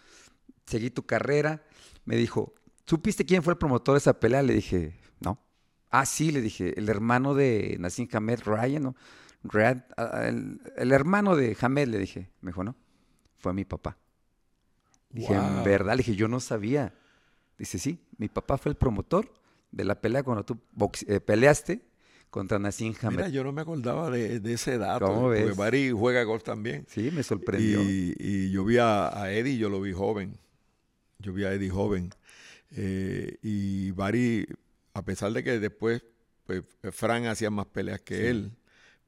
seguí 0.67 0.91
tu 0.91 1.05
carrera. 1.05 1.63
Me 2.05 2.17
dijo, 2.17 2.55
¿supiste 2.87 3.25
quién 3.25 3.43
fue 3.43 3.53
el 3.55 3.59
promotor 3.59 3.95
de 3.95 3.99
esa 3.99 4.19
pelea? 4.19 4.43
Le 4.43 4.55
dije, 4.55 4.95
no. 5.21 5.39
Ah, 5.91 6.07
sí, 6.07 6.33
le 6.33 6.41
dije, 6.41 6.79
el 6.79 6.89
hermano 6.89 7.35
de 7.35 7.77
Nassim 7.79 8.09
Hamed, 8.13 8.41
Ryan, 8.45 8.83
¿no? 8.83 8.97
Ah, 9.97 10.25
el, 10.29 10.61
el 10.77 10.93
hermano 10.93 11.35
de 11.37 11.57
Hamed, 11.61 11.89
le 11.89 11.99
dije. 11.99 12.31
Me 12.41 12.51
dijo, 12.51 12.63
no, 12.65 12.77
fue 13.39 13.53
mi 13.53 13.65
papá. 13.65 13.97
Dije, 15.11 15.35
en 15.35 15.63
verdad, 15.65 15.93
le 15.93 15.99
dije, 15.99 16.15
yo 16.17 16.29
no 16.29 16.41
sabía. 16.41 16.95
Dice, 17.59 17.79
sí, 17.79 17.99
mi 18.17 18.29
papá 18.29 18.57
fue 18.57 18.71
el 18.71 18.77
promotor 18.77 19.33
de 19.71 19.85
la 19.85 20.01
pelea 20.01 20.23
cuando 20.23 20.45
tú 20.45 20.59
eh, 21.07 21.21
peleaste 21.21 21.83
contra 22.31 22.59
Nassim 22.59 22.95
Hamed. 23.03 23.17
Mira, 23.17 23.29
yo 23.29 23.45
no 23.45 23.53
me 23.53 23.61
acordaba 23.61 24.11
de, 24.11 24.41
de 24.41 24.53
ese 24.55 24.79
dato. 24.79 25.07
¿Cómo 25.07 25.23
porque 25.25 25.45
ves? 25.45 25.57
Barry 25.57 25.91
juega 25.91 26.23
golf 26.23 26.43
también. 26.43 26.87
Sí, 26.89 27.11
me 27.13 27.23
sorprendió. 27.23 27.83
Y, 27.83 28.15
y 28.19 28.51
yo 28.51 28.65
vi 28.65 28.79
a, 28.79 29.09
a 29.17 29.31
Eddie, 29.33 29.59
yo 29.59 29.69
lo 29.69 29.81
vi 29.83 29.93
joven. 29.93 30.39
Yo 31.19 31.33
vi 31.35 31.45
a 31.45 31.53
Eddie 31.53 31.69
joven. 31.71 32.11
Eh, 32.71 33.37
y 33.43 33.91
Barry, 33.91 34.47
a 34.95 35.05
pesar 35.05 35.31
de 35.33 35.45
que 35.45 35.59
después 35.59 36.03
pues, 36.47 36.63
Fran 36.91 37.27
hacía 37.27 37.51
más 37.51 37.67
peleas 37.67 38.01
que 38.01 38.17
Sí. 38.17 38.25
él, 38.27 38.53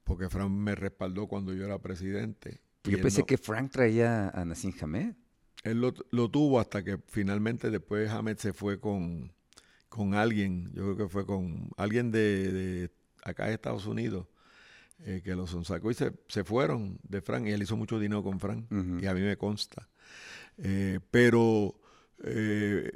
porque 0.04 0.28
Fran 0.28 0.52
me 0.56 0.74
respaldó 0.74 1.26
cuando 1.26 1.52
yo 1.54 1.64
era 1.64 1.78
presidente. 1.78 2.60
Yo 2.84 3.00
pensé 3.00 3.20
no- 3.20 3.26
que 3.26 3.38
Frank 3.38 3.70
traía 3.72 4.28
a 4.28 4.44
Nassim 4.44 4.72
Hamed. 4.80 5.14
Él 5.62 5.80
lo, 5.80 5.94
lo 6.10 6.30
tuvo 6.30 6.60
hasta 6.60 6.84
que 6.84 6.98
finalmente 7.08 7.70
después 7.70 8.10
Hamed 8.10 8.36
se 8.36 8.52
fue 8.52 8.78
con, 8.78 9.32
con 9.88 10.14
alguien, 10.14 10.70
yo 10.74 10.82
creo 10.84 10.96
que 10.96 11.08
fue 11.08 11.24
con 11.24 11.70
alguien 11.78 12.10
de, 12.10 12.52
de 12.52 12.90
acá 13.22 13.46
de 13.46 13.54
Estados 13.54 13.86
Unidos, 13.86 14.26
eh, 15.06 15.22
que 15.24 15.34
los 15.34 15.56
sacó 15.66 15.90
y 15.90 15.94
se, 15.94 16.12
se 16.28 16.44
fueron 16.44 16.98
de 17.02 17.22
Frank 17.22 17.46
y 17.46 17.50
él 17.52 17.62
hizo 17.62 17.76
mucho 17.78 17.98
dinero 17.98 18.22
con 18.22 18.38
Frank 18.38 18.66
y 19.00 19.06
a 19.06 19.14
mí 19.14 19.22
me 19.22 19.38
consta. 19.38 19.88
Eh, 20.58 21.00
pero 21.10 21.74
eh, 22.22 22.92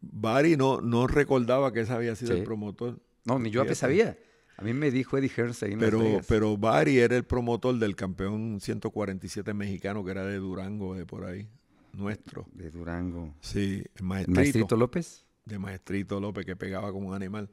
Barry 0.00 0.56
no, 0.56 0.80
no 0.80 1.06
recordaba 1.06 1.72
que 1.72 1.80
ese 1.80 1.92
había 1.92 2.16
sido 2.16 2.32
Sí. 2.32 2.38
el 2.38 2.44
promotor. 2.44 2.98
No, 3.24 3.38
ni 3.38 3.50
yo 3.50 3.62
sabía. 3.74 4.16
A 4.58 4.62
mí 4.62 4.72
me 4.72 4.90
dijo 4.90 5.18
Eddie 5.18 5.30
Hearns 5.36 5.62
ahí 5.62 5.72
en 5.72 5.80
Las 5.80 5.86
Pero, 5.90 5.98
Vegas. 6.00 6.26
pero 6.28 6.56
Barry 6.56 6.98
era 6.98 7.16
el 7.16 7.24
promotor 7.24 7.78
del 7.78 7.94
campeón 7.94 8.58
147 8.60 9.52
mexicano 9.54 10.04
que 10.04 10.10
era 10.12 10.24
de 10.24 10.36
Durango, 10.38 10.94
de 10.94 11.04
por 11.04 11.24
ahí, 11.24 11.46
nuestro. 11.92 12.46
De 12.52 12.70
Durango. 12.70 13.34
Sí, 13.40 13.82
el 13.84 13.90
¿El 13.96 14.04
maestrito, 14.04 14.40
maestrito 14.40 14.76
López? 14.76 15.26
de 15.44 15.58
Maestrito 15.58 16.18
López 16.20 16.44
que 16.46 16.56
pegaba 16.56 16.90
como 16.90 17.08
un 17.08 17.14
animal, 17.14 17.48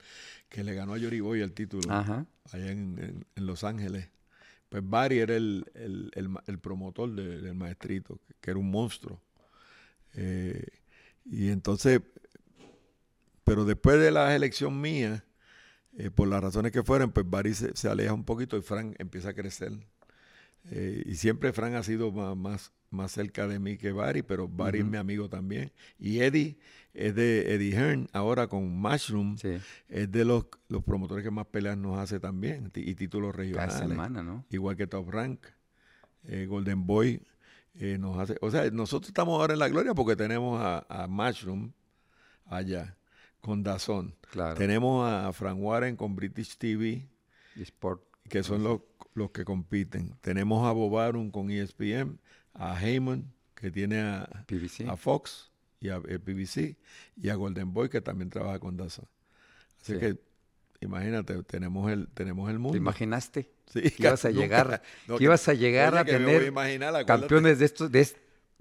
que 0.49 0.63
le 0.63 0.73
ganó 0.73 0.93
a 0.93 0.97
Yoriboy 0.97 1.41
el 1.41 1.53
título 1.53 1.91
Ajá. 1.93 2.25
allá 2.51 2.71
en, 2.71 2.97
en- 2.99 3.25
en 3.35 3.45
Los 3.45 3.63
Ángeles. 3.63 4.09
Pues 4.69 4.81
Barry 4.83 5.19
era 5.19 5.35
el, 5.35 5.65
el- 5.75 6.09
el 6.47 6.59
promotor 6.59 7.13
de- 7.13 7.41
del 7.41 7.53
Maestrito, 7.53 8.19
que, 8.25 8.33
que 8.41 8.49
era 8.51 8.59
un 8.59 8.71
monstruo. 8.71 9.21
Eh, 10.15 10.65
y 11.25 11.49
entonces, 11.49 12.01
pero 13.43 13.65
después 13.65 13.99
de 13.99 14.09
la 14.11 14.35
elección 14.35 14.79
mía, 14.79 15.23
eh, 15.97 16.09
por 16.09 16.27
las 16.27 16.41
razones 16.41 16.71
que 16.71 16.83
fueran, 16.83 17.11
pues 17.11 17.29
Barry 17.29 17.53
se, 17.53 17.75
se 17.75 17.89
aleja 17.89 18.13
un 18.13 18.23
poquito 18.23 18.57
y 18.57 18.61
Frank 18.61 18.95
empieza 18.99 19.29
a 19.29 19.33
crecer. 19.33 19.71
Eh, 20.71 21.03
y 21.05 21.15
siempre 21.15 21.51
Frank 21.53 21.73
ha 21.75 21.83
sido 21.83 22.11
más, 22.11 22.37
más, 22.37 22.71
más 22.89 23.11
cerca 23.11 23.47
de 23.47 23.59
mí 23.59 23.77
que 23.77 23.91
Barry, 23.91 24.21
pero 24.21 24.47
Barry 24.47 24.79
es 24.79 24.85
mi 24.85 24.97
amigo 24.97 25.27
también. 25.29 25.71
Y 25.99 26.19
Eddie 26.21 26.57
es 26.93 27.13
de 27.15 27.53
Eddie 27.53 27.73
Hearn, 27.73 28.07
ahora 28.13 28.47
con 28.47 28.69
Mushroom, 28.79 29.37
Sí. 29.37 29.57
es 29.89 30.11
de 30.11 30.23
los, 30.25 30.45
los 30.69 30.83
promotores 30.83 31.23
que 31.23 31.31
más 31.31 31.47
peleas 31.47 31.77
nos 31.77 31.97
hace 31.99 32.19
también, 32.19 32.71
y 32.75 32.95
títulos 32.95 33.31
Cada 33.31 33.43
regionales. 33.43 33.77
semana, 33.77 34.23
¿no? 34.23 34.45
Igual 34.51 34.77
que 34.77 34.87
Top 34.87 35.09
Rank, 35.09 35.39
eh, 36.25 36.45
Golden 36.47 36.85
Boy 36.87 37.21
nos 37.99 38.17
hace. 38.19 38.37
O 38.41 38.51
sea, 38.51 38.69
nosotros 38.69 39.09
estamos 39.09 39.39
ahora 39.39 39.53
en 39.53 39.59
la 39.59 39.67
gloria 39.67 39.93
porque 39.95 40.15
tenemos 40.15 40.61
a, 40.61 40.85
a 40.87 41.07
Mushroom 41.07 41.71
allá, 42.45 42.95
con 43.43 43.61
Dazón. 43.61 44.15
Claro. 44.31 44.55
Tenemos 44.55 45.07
a 45.07 45.31
Frank 45.33 45.57
Warren 45.59 45.95
con 45.97 46.15
British 46.15 46.57
TV, 46.57 47.07
Sport. 47.57 48.01
que 48.29 48.41
son 48.41 48.63
los, 48.63 48.81
los 49.13 49.31
que 49.31 49.43
compiten. 49.45 50.15
Tenemos 50.21 50.65
a 50.67 50.71
Bob 50.71 50.97
Arum 50.97 51.29
con 51.29 51.51
ESPN, 51.51 52.19
a 52.53 52.79
Heyman, 52.81 53.31
que 53.53 53.69
tiene 53.69 53.99
a, 54.01 54.45
PBC. 54.47 54.87
a 54.89 54.95
Fox 54.97 55.51
y 55.81 55.89
a, 55.89 55.97
eh, 56.07 56.17
BBC, 56.17 56.77
y 57.17 57.29
a 57.29 57.35
Golden 57.35 57.73
Boy, 57.73 57.89
que 57.89 57.99
también 58.01 58.29
trabaja 58.29 58.59
con 58.59 58.77
Dazón. 58.77 59.07
Así 59.81 59.93
Sí. 59.93 59.99
que, 59.99 60.17
imagínate, 60.79 61.43
tenemos 61.43 61.91
el, 61.91 62.07
tenemos 62.07 62.49
el 62.49 62.55
¿Te 62.55 62.59
mundo. 62.59 62.77
imaginaste? 62.77 63.51
Sí, 63.67 63.81
que 63.81 63.95
ibas 64.07 64.23
a 64.25 64.29
nunca- 64.31 64.41
llegar, 64.41 64.81
no, 65.07 65.17
que 65.17 65.23
ibas 65.25 65.47
a 65.49 65.53
llegar 65.53 65.95
a 65.97 66.01
a 66.01 66.05
tener 66.05 66.43
imaginar, 66.45 66.89
acuérdate. 66.95 67.05
campeones 67.21 67.59
de 67.59 67.65
estos, 67.65 67.91
de, 67.91 68.07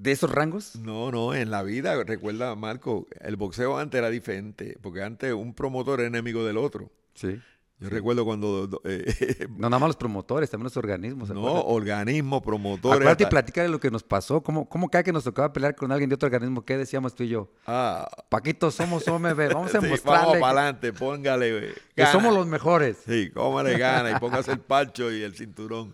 de 0.02 0.10
esos 0.10 0.30
rangos? 0.30 0.74
No, 0.76 1.12
no, 1.12 1.32
en 1.32 1.50
la 1.50 1.62
vida, 1.62 2.02
recuerda, 2.02 2.54
Marco, 2.56 3.06
el 3.20 3.36
boxeo 3.36 3.78
antes 3.78 3.98
era 3.98 4.10
diferente, 4.10 4.76
porque 4.82 5.02
antes 5.02 5.32
un 5.32 5.54
promotor 5.54 6.00
era 6.00 6.08
enemigo 6.08 6.44
del 6.44 6.56
otro. 6.56 6.90
Sí. 7.14 7.40
Yo 7.82 7.88
recuerdo 7.90 8.24
cuando, 8.24 8.66
do- 8.68 8.80
eh, 8.84 9.46
No 9.56 9.68
nada 9.68 9.78
más 9.80 9.88
los 9.88 9.96
promotores, 9.96 10.48
también 10.48 10.64
los 10.64 10.76
organismos. 10.76 11.30
no, 11.30 11.42
organismos, 11.64 12.40
promotores. 12.42 12.96
Acuérdate 13.00 13.24
y 13.24 13.26
platicar 13.26 13.68
lo 13.68 13.80
que 13.80 13.90
nos 13.90 14.02
pasó. 14.02 14.40
¿Cómo, 14.42 14.68
cómo 14.68 14.88
cada 14.88 15.02
que 15.02 15.12
nos 15.12 15.24
tocaba 15.24 15.52
pelear 15.52 15.74
con 15.74 15.90
alguien 15.90 16.08
de 16.08 16.14
otro 16.14 16.26
organismo? 16.28 16.64
¿Qué 16.64 16.76
decíamos 16.78 17.14
tú 17.14 17.24
y 17.24 17.28
yo? 17.28 17.48
Ah, 17.66 18.08
Paquito, 18.28 18.70
somos 18.70 19.06
OMB. 19.08 19.24
Vamos 19.52 19.74
a 19.74 19.80
sí, 19.80 19.86
mostrarle 19.88 20.26
vamos 20.26 20.38
para 20.38 20.60
adelante, 20.60 20.92
póngale. 20.92 21.74
que, 21.96 22.06
somos 22.06 22.32
los 22.34 22.46
mejores. 22.46 22.98
Sí, 23.06 23.30
cómale 23.34 23.76
gana 23.76 24.12
y 24.12 24.20
póngase 24.20 24.52
el 24.52 24.60
parcho 24.60 25.10
y 25.12 25.22
el 25.22 25.34
cinturón. 25.34 25.92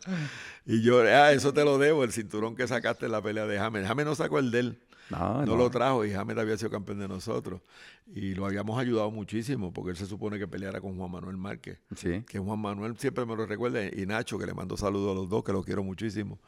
Y 0.66 0.82
yo, 0.82 1.00
ah, 1.02 1.32
eso 1.32 1.54
te 1.54 1.64
lo 1.64 1.78
debo, 1.78 2.04
el 2.04 2.12
cinturón 2.12 2.54
que 2.54 2.68
sacaste 2.68 3.06
en 3.06 3.12
la 3.12 3.22
pelea 3.22 3.46
de 3.46 3.58
James. 3.58 3.86
James 3.86 4.04
no 4.04 4.14
sacó 4.14 4.38
el 4.38 4.50
de 4.50 4.58
él. 4.60 4.78
No, 5.10 5.40
no, 5.40 5.46
no. 5.46 5.56
lo 5.56 5.70
trajo 5.70 6.04
y 6.04 6.12
James 6.12 6.36
había 6.36 6.56
sido 6.56 6.70
campeón 6.70 6.98
de 6.98 7.08
nosotros. 7.08 7.62
Y 8.06 8.34
lo 8.34 8.46
habíamos 8.46 8.78
ayudado 8.78 9.10
muchísimo 9.10 9.72
porque 9.72 9.92
él 9.92 9.96
se 9.96 10.06
supone 10.06 10.38
que 10.38 10.46
peleara 10.46 10.80
con 10.80 10.96
Juan 10.96 11.10
Manuel 11.10 11.36
Márquez. 11.36 11.78
Sí. 11.96 12.22
Que 12.28 12.38
Juan 12.38 12.58
Manuel 12.58 12.96
siempre 12.98 13.24
me 13.24 13.34
lo 13.34 13.46
recuerda 13.46 13.84
y 13.84 14.06
Nacho, 14.06 14.38
que 14.38 14.46
le 14.46 14.54
mando 14.54 14.76
saludos 14.76 15.12
a 15.12 15.14
los 15.14 15.28
dos, 15.28 15.44
que 15.44 15.52
lo 15.52 15.62
quiero 15.62 15.82
muchísimo. 15.82 16.38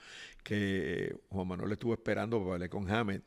Que 0.43 1.17
Juan 1.31 1.49
Manuel 1.49 1.73
estuvo 1.73 1.95
esperando 1.95 2.39
para 2.41 2.53
pelear 2.55 2.71
con 2.71 2.87
James. 2.87 3.23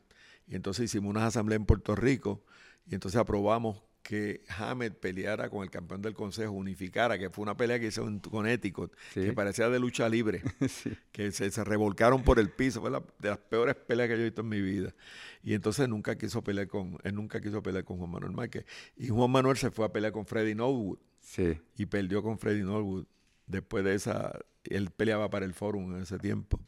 Y 0.46 0.54
entonces 0.54 0.84
hicimos 0.84 1.10
una 1.10 1.26
asamblea 1.26 1.56
en 1.56 1.66
Puerto 1.66 1.94
Rico 1.96 2.42
y 2.86 2.94
entonces 2.94 3.18
aprobamos 3.20 3.82
que 4.04 4.42
Hamed 4.58 4.92
peleara 4.92 5.48
con 5.48 5.62
el 5.64 5.70
campeón 5.70 6.02
del 6.02 6.12
consejo, 6.14 6.52
unificara, 6.52 7.18
que 7.18 7.30
fue 7.30 7.42
una 7.42 7.56
pelea 7.56 7.80
que 7.80 7.86
hizo 7.86 8.06
en 8.06 8.20
Connecticut, 8.20 8.92
Sí. 9.14 9.22
que 9.22 9.32
parecía 9.32 9.68
de 9.70 9.80
lucha 9.80 10.08
libre 10.10 10.42
sí. 10.68 10.92
que 11.10 11.32
se, 11.32 11.50
se 11.50 11.64
revolcaron 11.64 12.22
por 12.22 12.38
el 12.38 12.50
piso. 12.50 12.82
Fue 12.82 12.90
la, 12.90 13.02
de 13.18 13.30
las 13.30 13.38
peores 13.38 13.74
peleas 13.76 14.08
que 14.10 14.14
yo 14.16 14.20
he 14.20 14.24
visto 14.24 14.42
en 14.42 14.48
mi 14.50 14.60
vida. 14.60 14.94
Y 15.42 15.54
entonces 15.54 15.88
nunca 15.88 16.16
quiso 16.18 16.44
pelear 16.44 16.68
con, 16.68 16.98
él 17.02 17.14
nunca 17.14 17.40
quiso 17.40 17.62
pelear 17.62 17.84
con 17.84 17.96
Juan 17.96 18.10
Manuel 18.10 18.32
Márquez. 18.32 18.66
Y 18.96 19.08
Juan 19.08 19.30
Manuel 19.30 19.56
se 19.56 19.70
fue 19.70 19.86
a 19.86 19.88
pelear 19.92 20.12
con 20.12 20.26
Freddy 20.26 20.54
Norwood 20.54 20.98
Sí. 21.20 21.58
y 21.78 21.86
perdió 21.86 22.22
con 22.22 22.38
Freddy 22.38 22.62
Norwood. 22.62 23.06
Después 23.46 23.84
de 23.84 23.94
esa, 23.94 24.38
él 24.64 24.90
peleaba 24.90 25.30
para 25.30 25.46
el 25.46 25.54
Forum 25.54 25.96
en 25.96 26.02
ese 26.02 26.18
tiempo. 26.18 26.60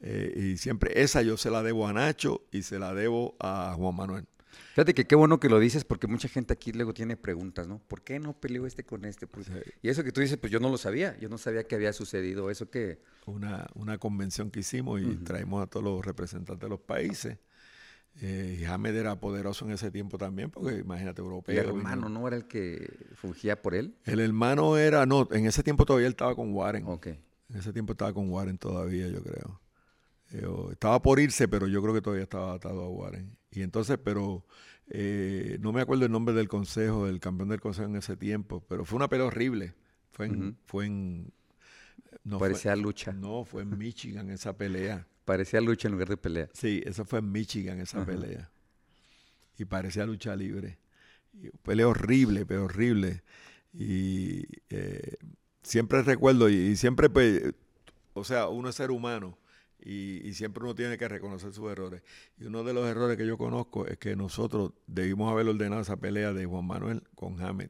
Eh, 0.00 0.52
y 0.52 0.56
siempre, 0.58 1.02
esa 1.02 1.22
yo 1.22 1.38
se 1.38 1.50
la 1.50 1.62
debo 1.62 1.88
a 1.88 1.92
Nacho 1.94 2.42
y 2.52 2.60
se 2.62 2.78
la 2.78 2.92
debo 2.92 3.36
a 3.40 3.72
Juan 3.76 3.96
Manuel. 3.96 4.26
Fíjate 4.74 4.94
que 4.94 5.06
qué 5.06 5.14
bueno 5.14 5.38
que 5.40 5.48
lo 5.48 5.58
dices 5.58 5.84
porque 5.84 6.06
mucha 6.06 6.28
gente 6.28 6.52
aquí 6.52 6.72
luego 6.72 6.92
tiene 6.94 7.16
preguntas, 7.16 7.66
¿no? 7.68 7.78
¿Por 7.78 8.02
qué 8.02 8.18
no 8.18 8.32
peleó 8.32 8.66
este 8.66 8.84
con 8.84 9.04
este? 9.04 9.26
Pues- 9.26 9.46
Sí. 9.46 9.52
Y 9.82 9.88
eso 9.88 10.02
que 10.04 10.12
tú 10.12 10.20
dices, 10.20 10.36
pues 10.38 10.52
yo 10.52 10.60
no 10.60 10.70
lo 10.70 10.78
sabía. 10.78 11.16
Yo 11.18 11.28
no 11.28 11.38
sabía 11.38 11.64
que 11.64 11.74
había 11.74 11.92
sucedido 11.92 12.50
eso 12.50 12.70
que... 12.70 13.00
Una, 13.26 13.66
una 13.74 13.98
convención 13.98 14.50
que 14.50 14.60
hicimos 14.60 15.00
y 15.00 15.16
traímos 15.16 15.62
a 15.62 15.66
todos 15.66 15.84
los 15.84 16.04
representantes 16.04 16.60
de 16.62 16.68
los 16.68 16.80
países. 16.80 17.38
Eh, 18.20 18.58
y 18.60 18.64
Hamed 18.64 18.94
era 18.94 19.18
poderoso 19.18 19.64
en 19.64 19.72
ese 19.72 19.90
tiempo 19.90 20.18
también, 20.18 20.50
porque 20.50 20.78
imagínate, 20.78 21.20
europeo. 21.20 21.60
El 21.60 21.68
hermano, 21.68 22.08
¿no? 22.08 22.26
Era 22.28 22.36
el 22.36 22.46
que 22.46 22.88
fungía 23.16 23.60
por 23.60 23.74
él. 23.74 23.96
El 24.04 24.20
hermano 24.20 24.76
era, 24.76 25.04
no, 25.04 25.28
en 25.32 25.46
ese 25.46 25.62
tiempo 25.64 25.84
todavía 25.84 26.06
él 26.06 26.12
estaba 26.12 26.34
con 26.36 26.52
Warren. 26.54 26.84
Ok. 26.86 27.06
En 27.08 27.56
ese 27.58 27.72
tiempo 27.72 27.92
estaba 27.92 28.12
con 28.12 28.30
Warren 28.30 28.56
todavía, 28.56 29.08
yo 29.08 29.22
creo. 29.22 29.60
Eh, 30.34 30.46
estaba 30.72 31.00
por 31.00 31.20
irse, 31.20 31.46
pero 31.46 31.68
yo 31.68 31.80
creo 31.80 31.94
que 31.94 32.02
todavía 32.02 32.24
estaba 32.24 32.54
atado 32.54 32.82
a 32.82 32.88
Warren. 32.88 33.36
Y 33.52 33.62
entonces, 33.62 33.98
pero 34.02 34.44
eh, 34.88 35.58
no 35.60 35.72
me 35.72 35.80
acuerdo 35.80 36.06
el 36.06 36.10
nombre 36.12 36.34
del 36.34 36.48
consejo, 36.48 37.06
del 37.06 37.20
campeón 37.20 37.50
del 37.50 37.60
consejo 37.60 37.88
en 37.88 37.94
ese 37.96 38.16
tiempo, 38.16 38.64
pero 38.68 38.84
fue 38.84 38.96
una 38.96 39.08
pelea 39.08 39.26
horrible. 39.26 39.74
Fue 40.10 40.26
en, 40.26 40.56
fue 40.66 40.86
en 40.86 41.32
no 42.24 42.38
fue- 42.38 42.48
Parecía 42.48 42.74
lucha. 42.74 43.12
no, 43.12 43.44
fue 43.44 43.62
en 43.62 43.78
Michigan 43.78 44.28
esa 44.30 44.56
pelea. 44.56 45.06
Parecía 45.24 45.60
lucha 45.60 45.86
en 45.88 45.92
lugar 45.92 46.08
de 46.08 46.16
pelea. 46.16 46.48
Sí, 46.52 46.82
eso 46.84 47.04
fue 47.04 47.20
en 47.20 47.30
Michigan 47.30 47.80
esa 47.80 48.04
pelea. 48.04 48.50
Y 49.56 49.64
parecía 49.66 50.04
lucha 50.04 50.34
libre. 50.34 50.78
Y 51.32 51.50
pelea 51.62 51.86
horrible, 51.88 52.44
pero 52.44 52.64
horrible. 52.64 53.22
Y 53.72 54.44
eh, 54.68 55.16
siempre 55.62 56.02
recuerdo, 56.02 56.48
y, 56.48 56.54
y 56.54 56.76
siempre, 56.76 57.08
pues, 57.08 57.40
o 58.14 58.24
sea, 58.24 58.48
uno 58.48 58.68
es 58.68 58.74
ser 58.74 58.90
humano 58.90 59.38
y, 59.84 60.32
siempre 60.32 60.64
uno 60.64 60.74
tiene 60.74 60.96
que 60.96 61.06
reconocer 61.06 61.52
sus 61.52 61.70
errores. 61.70 62.02
Y 62.38 62.44
uno 62.44 62.64
de 62.64 62.72
los 62.72 62.86
errores 62.86 63.18
que 63.18 63.26
yo 63.26 63.36
conozco 63.36 63.86
es 63.86 63.98
que 63.98 64.16
nosotros 64.16 64.72
debimos 64.86 65.30
haber 65.30 65.46
ordenado 65.46 65.82
esa 65.82 65.96
pelea 65.96 66.32
de 66.32 66.46
Juan 66.46 66.66
Manuel 66.66 67.02
con 67.14 67.40
Hamed 67.40 67.68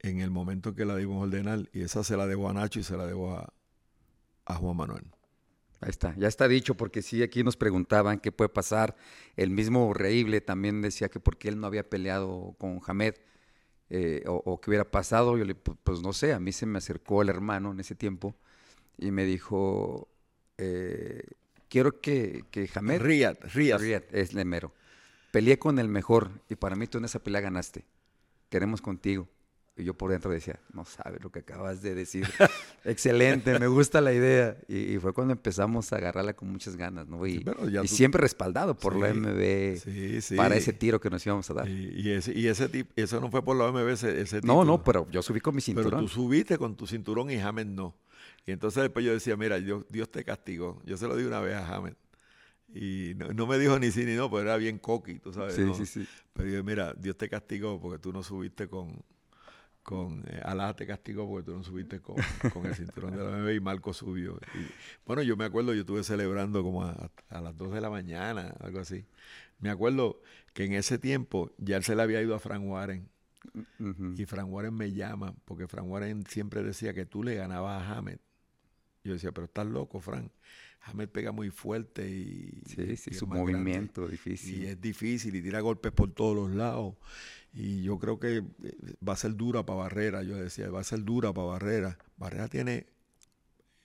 en 0.00 0.20
el 0.20 0.30
momento 0.30 0.70
en 0.70 0.74
que 0.74 0.84
la 0.84 0.94
debimos 0.94 1.22
ordenar. 1.22 1.68
Y 1.72 1.82
esa 1.82 2.02
se 2.02 2.16
la 2.16 2.26
debo 2.26 2.48
a 2.48 2.52
Nacho 2.52 2.80
y 2.80 2.82
se 2.82 2.96
la 2.96 3.06
debo 3.06 3.36
a, 3.36 3.52
Juan 4.56 4.76
Manuel. 4.76 5.04
Ahí 5.80 5.90
está, 5.90 6.12
ya 6.16 6.26
está 6.26 6.48
dicho, 6.48 6.76
porque 6.76 7.02
sí, 7.02 7.22
aquí 7.22 7.44
nos 7.44 7.56
preguntaban 7.56 8.18
qué 8.18 8.32
puede 8.32 8.48
pasar. 8.48 8.96
El 9.36 9.50
mismo 9.50 9.88
Horrible 9.88 10.40
también 10.40 10.82
decía 10.82 11.08
que 11.08 11.20
por 11.20 11.36
qué 11.36 11.48
él 11.48 11.60
no 11.60 11.68
había 11.68 11.88
peleado 11.88 12.56
con 12.58 12.80
Hamed 12.84 13.14
eh, 13.90 14.24
o, 14.26 14.60
qué 14.60 14.70
hubiera 14.70 14.90
pasado. 14.90 15.38
Yo 15.38 15.44
le 15.44 15.54
pu- 15.54 15.78
pues 15.84 16.02
no 16.02 16.12
sé, 16.12 16.32
a 16.32 16.40
mí 16.40 16.50
se 16.50 16.66
me 16.66 16.78
acercó 16.78 17.22
el 17.22 17.28
hermano 17.28 17.70
en 17.70 17.78
ese 17.78 17.94
tiempo 17.94 18.34
y 19.00 19.10
me 19.10 19.24
dijo, 19.24 20.08
eh, 20.58 21.22
quiero 21.68 22.00
que, 22.00 22.44
que 22.50 22.68
Hamed, 22.74 23.00
Riyad, 23.00 23.36
Riyad. 23.54 23.80
Riyad, 23.80 24.02
es 24.12 24.34
Lemero, 24.34 24.72
peleé 25.32 25.58
con 25.58 25.78
el 25.78 25.88
mejor 25.88 26.30
y 26.48 26.54
para 26.56 26.76
mí 26.76 26.86
tú 26.86 26.98
en 26.98 27.06
esa 27.06 27.18
pelea 27.22 27.40
ganaste. 27.40 27.84
Queremos 28.50 28.80
contigo. 28.82 29.28
Y 29.76 29.84
yo 29.84 29.94
por 29.94 30.10
dentro 30.10 30.30
decía, 30.30 30.58
no 30.74 30.84
sabes 30.84 31.22
lo 31.22 31.30
que 31.32 31.38
acabas 31.38 31.80
de 31.80 31.94
decir. 31.94 32.26
Excelente, 32.84 33.58
me 33.58 33.66
gusta 33.66 34.00
la 34.02 34.12
idea. 34.12 34.58
Y, 34.68 34.94
y 34.94 34.98
fue 34.98 35.12
cuando 35.14 35.32
empezamos 35.32 35.92
a 35.92 35.96
agarrarla 35.96 36.34
con 36.34 36.50
muchas 36.50 36.76
ganas, 36.76 37.06
¿no? 37.08 37.24
Y, 37.26 37.38
Sí, 37.38 37.42
pero 37.44 37.68
ya 37.68 37.80
y 37.80 37.86
tú- 37.86 37.94
siempre 37.94 38.20
respaldado 38.20 38.76
por 38.76 38.96
la 38.96 39.14
MB 39.14 39.78
Sí, 40.20 40.36
para 40.36 40.56
ese 40.56 40.72
tiro 40.74 41.00
que 41.00 41.08
nos 41.08 41.24
íbamos 41.24 41.48
a 41.50 41.54
dar. 41.54 41.68
Y, 41.68 42.10
ese, 42.10 42.32
y 42.38 42.48
ese 42.48 42.68
tipo, 42.68 42.92
eso 42.96 43.20
no 43.20 43.30
fue 43.30 43.42
por 43.42 43.56
la 43.56 43.66
OMB, 43.66 43.88
ese, 43.88 44.20
ese 44.20 44.40
no, 44.42 44.64
no, 44.64 44.82
pero 44.84 45.06
yo 45.10 45.22
subí 45.22 45.40
con 45.40 45.54
mi 45.54 45.62
Pero 45.62 45.76
cinturón. 45.82 46.00
tú 46.00 46.08
subiste 46.08 46.58
con 46.58 46.76
tu 46.76 46.86
cinturón 46.86 47.30
y 47.30 47.36
Hamed 47.38 47.66
no. 47.66 47.94
Y 48.46 48.52
entonces 48.52 48.82
después 48.82 49.04
yo 49.04 49.12
decía, 49.12 49.36
mira, 49.36 49.58
Dios, 49.58 49.84
Dios 49.88 50.10
te 50.10 50.24
castigó. 50.24 50.80
Yo 50.84 50.96
se 50.96 51.06
lo 51.06 51.16
di 51.16 51.24
una 51.24 51.40
vez 51.40 51.54
a 51.54 51.74
Hamed. 51.74 51.94
Y 52.72 53.14
no, 53.16 53.28
no 53.32 53.46
me 53.46 53.58
dijo 53.58 53.78
ni 53.78 53.90
sí 53.90 54.04
ni 54.04 54.14
no, 54.14 54.30
pero 54.30 54.42
era 54.42 54.56
bien 54.56 54.78
coqui, 54.78 55.18
tú 55.18 55.32
sabes. 55.32 55.56
sí, 55.56 55.62
¿no? 55.62 55.74
sí, 55.74 55.86
sí. 55.86 56.06
Pero 56.32 56.48
yo, 56.48 56.64
mira, 56.64 56.94
Dios 56.96 57.16
te 57.16 57.28
castigó 57.28 57.80
porque 57.80 57.98
tú 57.98 58.12
no 58.12 58.22
subiste 58.22 58.68
con, 58.68 59.02
con 59.82 60.24
eh, 60.28 60.40
Alá 60.44 60.74
te 60.74 60.86
castigó 60.86 61.28
porque 61.28 61.46
tú 61.46 61.56
no 61.56 61.64
subiste 61.64 62.00
con, 62.00 62.16
con 62.52 62.66
el 62.66 62.74
cinturón 62.74 63.12
de 63.12 63.18
la 63.18 63.30
OMB 63.30 63.50
y 63.50 63.60
Marco 63.60 63.92
subió. 63.92 64.38
Y, 64.54 64.66
bueno, 65.04 65.22
yo 65.22 65.36
me 65.36 65.44
acuerdo, 65.44 65.74
yo 65.74 65.80
estuve 65.80 66.04
celebrando 66.04 66.62
como 66.62 66.84
a, 66.84 67.10
a 67.28 67.40
las 67.40 67.56
2 67.56 67.72
de 67.72 67.80
la 67.80 67.90
mañana, 67.90 68.54
algo 68.60 68.78
así. 68.78 69.04
Me 69.58 69.68
acuerdo 69.70 70.20
que 70.54 70.64
en 70.64 70.72
ese 70.72 70.98
tiempo 70.98 71.52
ya 71.58 71.76
él 71.76 71.84
se 71.84 71.96
le 71.96 72.02
había 72.02 72.22
ido 72.22 72.34
a 72.34 72.38
Frank 72.38 72.62
Warren. 72.64 73.08
Ujú. 73.78 74.14
Y 74.16 74.26
Frank 74.26 74.48
Warren 74.50 74.74
me 74.74 74.92
llama, 74.92 75.34
porque 75.44 75.66
Frank 75.66 75.86
Warren 75.88 76.24
siempre 76.26 76.62
decía 76.62 76.94
que 76.94 77.06
tú 77.06 77.22
le 77.22 77.34
ganabas 77.34 77.82
a 77.82 77.96
Hamed. 77.96 78.18
Yo 79.04 79.12
decía, 79.14 79.32
pero 79.32 79.46
estás 79.46 79.66
loco, 79.66 80.00
Frank. 80.00 80.30
Hamed 80.82 81.08
pega 81.10 81.30
muy 81.32 81.50
fuerte 81.50 82.08
y, 82.08 82.62
Sí, 82.66 82.96
sí, 82.96 83.12
su 83.14 83.26
más 83.26 83.36
grande. 83.38 83.52
movimiento 83.52 84.06
Y 84.08 84.12
difícil. 84.12 84.64
es 84.64 84.80
difícil 84.80 85.36
y 85.36 85.42
tira 85.42 85.60
golpes 85.60 85.92
por 85.92 86.10
todos 86.12 86.34
los 86.34 86.50
lados. 86.56 86.94
Y 87.52 87.82
yo 87.82 87.98
creo 87.98 88.18
que 88.18 88.38
eh, 88.38 88.44
va 89.06 89.12
a 89.12 89.16
ser 89.16 89.36
dura 89.36 89.64
para 89.66 89.80
Barrera. 89.80 90.22
Yo 90.22 90.36
decía, 90.36 90.70
va 90.70 90.80
a 90.80 90.84
ser 90.84 91.04
dura 91.04 91.32
para 91.34 91.48
Barrera. 91.48 91.98
Barrera 92.16 92.48
tiene, 92.48 92.86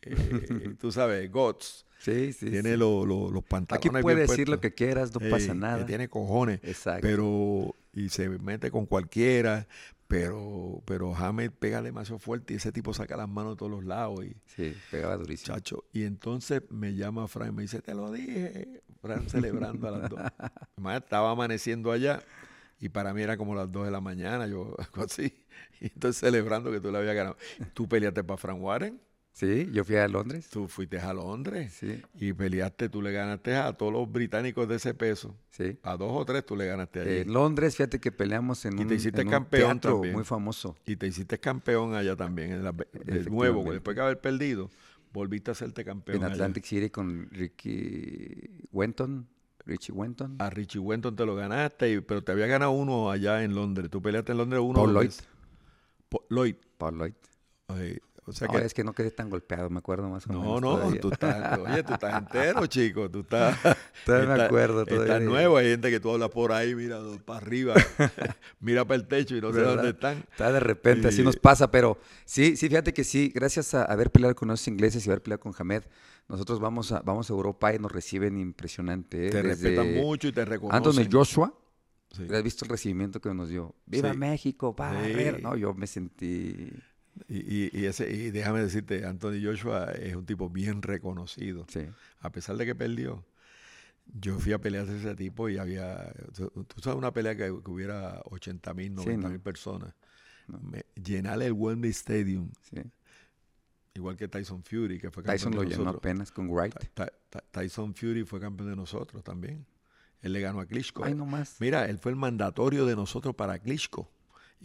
eh, 0.04 0.76
tú 0.80 0.92
sabes, 0.92 1.30
guts. 1.32 1.86
Sí, 2.00 2.34
sí. 2.34 2.50
tiene 2.52 2.72
sí. 2.74 2.78
lo- 2.78 3.06
lo- 3.06 3.32
los 3.32 3.42
Aquí 3.44 3.50
pantalones 3.50 4.02
puede 4.02 4.16
bien 4.18 4.28
decir 4.28 4.50
lo 4.50 4.60
que 4.62 4.74
quieras, 4.74 5.14
no 5.14 5.22
Ey, 5.22 5.32
pasa 5.32 5.48
que 5.54 5.60
nada. 5.60 5.86
tiene 5.86 6.08
cojones. 6.10 6.60
Exacto. 6.64 7.02
Pero, 7.02 7.76
y 7.94 8.10
se 8.10 8.30
mete 8.30 8.70
con 8.70 8.86
cualquiera. 8.86 9.68
Pero, 10.08 10.84
pero 10.86 11.16
Hamed 11.16 11.52
pega 11.52 11.82
demasiado 11.82 12.20
fuerte 12.20 12.54
y 12.54 12.58
ese 12.58 12.72
tipo 12.72 12.94
saca 12.94 13.18
las 13.18 13.28
manos 13.28 13.54
de 13.54 13.58
todos 13.58 13.72
los 13.72 13.84
lados. 13.84 14.24
Y, 14.24 14.36
Sí, 14.46 14.76
pegaba 14.92 15.18
durísimo. 15.18 15.56
chacho. 15.56 15.84
Y 15.92 16.04
entonces 16.04 16.62
me 16.70 16.94
llama 16.96 17.28
Fran 17.28 17.50
y 17.50 17.52
me 17.52 17.62
dice, 17.64 17.82
te 17.82 17.96
lo 17.96 18.12
dije. 18.12 18.82
Fran 19.02 19.28
celebrando 19.30 19.88
a 19.88 19.92
las 19.92 20.10
dos. 20.10 20.20
Además, 20.78 21.02
estaba 21.04 21.32
amaneciendo 21.32 21.92
allá 21.92 22.22
y 22.80 22.90
para 22.90 23.14
mí 23.14 23.22
era 23.24 23.36
como 23.38 23.56
las 23.56 23.72
dos 23.72 23.86
de 23.86 23.92
la 23.92 24.02
mañana, 24.02 24.46
yo 24.48 24.76
algo 24.80 25.04
así. 25.06 25.34
Y 25.82 25.86
entonces 25.86 26.18
celebrando 26.20 26.72
que 26.72 26.80
tú 26.80 26.92
le 26.92 27.00
habías 27.00 27.16
ganado. 27.16 27.38
¿Tú 27.74 27.88
peleaste 27.88 28.24
para 28.24 28.38
Fran 28.38 28.62
Warren? 28.62 29.02
Sí, 29.38 29.68
yo 29.74 29.84
fui 29.84 29.98
a 29.98 30.08
Londres. 30.08 30.48
Tú 30.50 30.70
fuiste 30.70 30.98
a 30.98 31.14
Londres 31.14 31.74
Sí, 31.74 32.02
y 32.18 32.32
peleaste, 32.32 32.88
tú 32.88 33.02
le 33.02 33.12
ganaste 33.12 33.54
a 33.58 33.74
todos 33.74 33.92
los 33.92 34.10
británicos 34.10 34.66
de 34.70 34.76
ese 34.76 34.94
peso. 34.94 35.36
sí. 35.50 35.78
A 35.84 35.98
dos 35.98 36.10
o 36.14 36.24
tres 36.24 36.46
tú 36.46 36.56
le 36.56 36.66
ganaste 36.68 37.02
allí. 37.02 37.18
En 37.18 37.34
Londres, 37.34 37.76
fíjate 37.76 38.00
que 38.00 38.14
peleamos 38.14 38.64
en 38.64 38.80
Y 38.80 38.84
un, 38.84 38.88
te 38.88 38.96
hiciste 38.96 39.20
en 39.22 39.28
un 39.28 39.32
campeón 39.32 39.72
teatro 39.74 39.96
también. 39.96 40.14
muy 40.14 40.24
famoso. 40.24 40.78
Y 40.86 40.96
te 40.96 41.08
hiciste 41.08 41.38
campeón 41.38 41.96
allá 41.96 42.16
también, 42.16 42.54
en 42.54 42.64
la- 42.64 42.72
de 42.72 43.26
nuevo, 43.30 43.70
después 43.74 43.94
de 43.98 44.04
haber 44.04 44.22
perdido, 44.22 44.70
volviste 45.12 45.52
a 45.52 45.54
hacerte 45.54 45.84
campeón. 45.84 46.20
En 46.20 46.24
allá. 46.24 46.34
Atlantic 46.36 46.64
City 46.64 46.90
con 46.90 47.30
Ricky 47.30 48.50
Wenton. 48.72 49.28
Richie 49.66 49.92
Wenton. 49.94 50.36
A 50.40 50.50
Richie 50.50 50.80
Wenton 50.80 51.16
te 51.16 51.26
lo 51.26 51.36
ganaste, 51.36 51.92
y- 51.92 52.00
pero 52.00 52.24
te 52.24 52.32
había 52.32 52.46
ganado 52.48 52.72
uno 52.72 53.10
allá 53.12 53.44
en 53.44 53.54
Londres. 53.56 53.90
Tú 53.90 54.02
peleaste 54.02 54.32
en 54.32 54.38
Londres 54.38 54.62
uno. 54.64 54.76
Paul 54.76 54.94
Lloyd. 54.94 55.06
veces. 55.08 55.28
Pa- 56.08 56.20
Lloyd. 56.30 56.56
Paul 56.78 56.98
Lloyd. 57.00 57.14
Ay, 57.68 57.98
o 58.28 58.32
sea 58.34 58.48
Ahora 58.48 58.62
que 58.62 58.66
es 58.68 58.74
que 58.74 58.84
no 58.84 58.94
quedé 58.94 59.12
tan 59.12 59.30
golpeado, 59.30 59.70
me 59.70 59.78
acuerdo 59.80 60.10
más 60.10 60.26
o 60.28 60.34
No, 60.34 60.40
menos. 60.42 60.62
no, 60.62 60.76
todavía. 60.78 61.00
tú 61.02 61.12
estás, 61.12 61.60
oye, 61.60 61.84
tú 61.84 61.94
estás 61.94 62.22
entero, 62.22 62.66
chico, 62.68 63.10
tú 63.12 63.20
estás, 63.22 63.58
Todavía 64.06 64.28
me 64.28 64.34
estás- 64.34 64.48
acuerdo, 64.48 64.82
Estás 64.82 64.98
todavía. 64.98 65.20
nuevo, 65.30 65.58
hay 65.58 65.68
gente 65.70 65.90
que 65.92 66.00
tú 66.00 66.12
hablas 66.12 66.30
por 66.30 66.52
ahí, 66.52 66.74
mira 66.76 67.00
para 67.26 67.38
arriba, 67.40 67.74
mira 68.60 68.84
para 68.86 68.96
el 69.02 69.08
techo 69.08 69.36
y 69.36 69.42
no 69.42 69.54
sé 69.54 69.62
dónde 69.62 69.90
están. 69.90 70.18
Está 70.32 70.52
de 70.52 70.60
repente, 70.60 71.08
así 71.10 71.24
nos 71.24 71.38
pasa, 71.38 71.70
pero 71.72 71.98
sí, 72.26 72.56
sí, 72.58 72.68
fíjate 72.70 72.94
que 72.94 73.04
sí, 73.04 73.32
gracias 73.34 73.74
a 73.74 73.84
haber 73.86 74.12
peleado 74.12 74.36
con 74.36 74.50
esos 74.52 74.68
ingleses 74.68 75.06
y 75.06 75.10
haber 75.10 75.22
peleado 75.22 75.40
con 75.42 75.54
Hamed, 75.58 75.84
nosotros 76.28 76.60
vamos 76.60 76.92
a, 76.92 77.02
vamos 77.02 77.30
a 77.30 77.34
Europa 77.34 77.74
y 77.76 77.80
nos 77.80 77.92
reciben 77.92 78.38
impresionante. 78.40 79.28
¿eh? 79.28 79.30
Te 79.30 79.44
Desde 79.44 79.50
respetan 79.70 79.94
mucho 79.96 80.28
y 80.28 80.32
te 80.32 80.44
reconocen. 80.46 80.84
Anthony 81.04 81.08
Joshua, 81.12 81.54
Sí. 82.12 82.26
¿has 82.34 82.44
visto 82.44 82.64
el 82.66 82.70
recibimiento 82.72 83.20
que 83.20 83.34
nos 83.34 83.50
dio? 83.50 83.76
¡Viva 83.86 84.12
Sí. 84.14 84.18
México, 84.18 84.74
Barrera! 84.74 85.38
Sí. 85.38 85.44
No, 85.44 85.56
yo 85.58 85.74
me 85.74 85.86
sentí... 85.86 86.72
Y, 87.30 87.38
y- 87.38 87.70
y 87.74 87.86
ese, 87.86 88.10
y 88.12 88.32
déjame 88.32 88.62
decirte, 88.62 89.06
Anthony 89.06 89.40
Joshua 89.44 89.92
es 89.94 90.16
un 90.16 90.26
tipo 90.26 90.50
bien 90.50 90.82
reconocido. 90.82 91.66
Sí, 91.70 91.86
A 92.20 92.30
pesar 92.32 92.58
de 92.58 92.66
que 92.66 92.76
perdió, 92.76 93.26
yo 94.20 94.38
fui 94.40 94.52
a 94.54 94.60
pelear 94.60 94.88
a 94.88 94.92
ese 94.96 95.16
tipo 95.16 95.48
y 95.50 95.58
había, 95.58 96.12
tú 96.36 96.50
tú 96.68 96.82
sabes, 96.82 96.98
una 96.98 97.12
pelea 97.14 97.36
que, 97.36 97.44
que 97.64 97.72
hubiera 97.72 98.22
80 98.26 98.74
mil, 98.74 98.90
Sí, 98.90 98.96
90 98.96 99.28
no. 99.28 99.30
mil 99.30 99.40
personas. 99.40 99.94
No. 100.48 100.60
Me- 100.60 100.86
llenar 100.96 101.42
el 101.42 101.54
Wembley 101.54 101.92
Stadium, 101.92 102.52
sí. 102.70 102.82
igual 103.94 104.18
que 104.18 104.28
Tyson 104.28 104.62
Fury, 104.64 105.00
que 105.00 105.10
fue 105.10 105.24
campeón 105.24 105.38
Tyson 105.38 105.52
de 105.52 105.58
lo 105.58 105.64
llenó 105.64 105.84
nosotros. 105.86 106.00
apenas 106.02 106.32
con 106.32 106.50
Wright. 106.50 106.76
Ty- 106.94 107.06
Ty- 107.30 107.40
Tyson 107.52 107.96
Fury 107.96 108.24
fue 108.26 108.40
campeón 108.40 108.70
de 108.70 108.76
nosotros 108.76 109.24
también. 109.24 109.66
Él 110.22 110.34
le 110.34 110.42
ganó 110.42 110.60
a 110.60 110.66
Klitschko. 110.66 111.06
Ay, 111.06 111.14
no 111.14 111.26
más. 111.26 111.56
Mira, 111.60 111.86
él 111.86 111.98
fue 112.00 112.12
el 112.12 112.18
mandatorio 112.18 112.86
de 112.86 112.96
nosotros 112.96 113.34
para 113.36 113.58
Klitschko. 113.60 114.12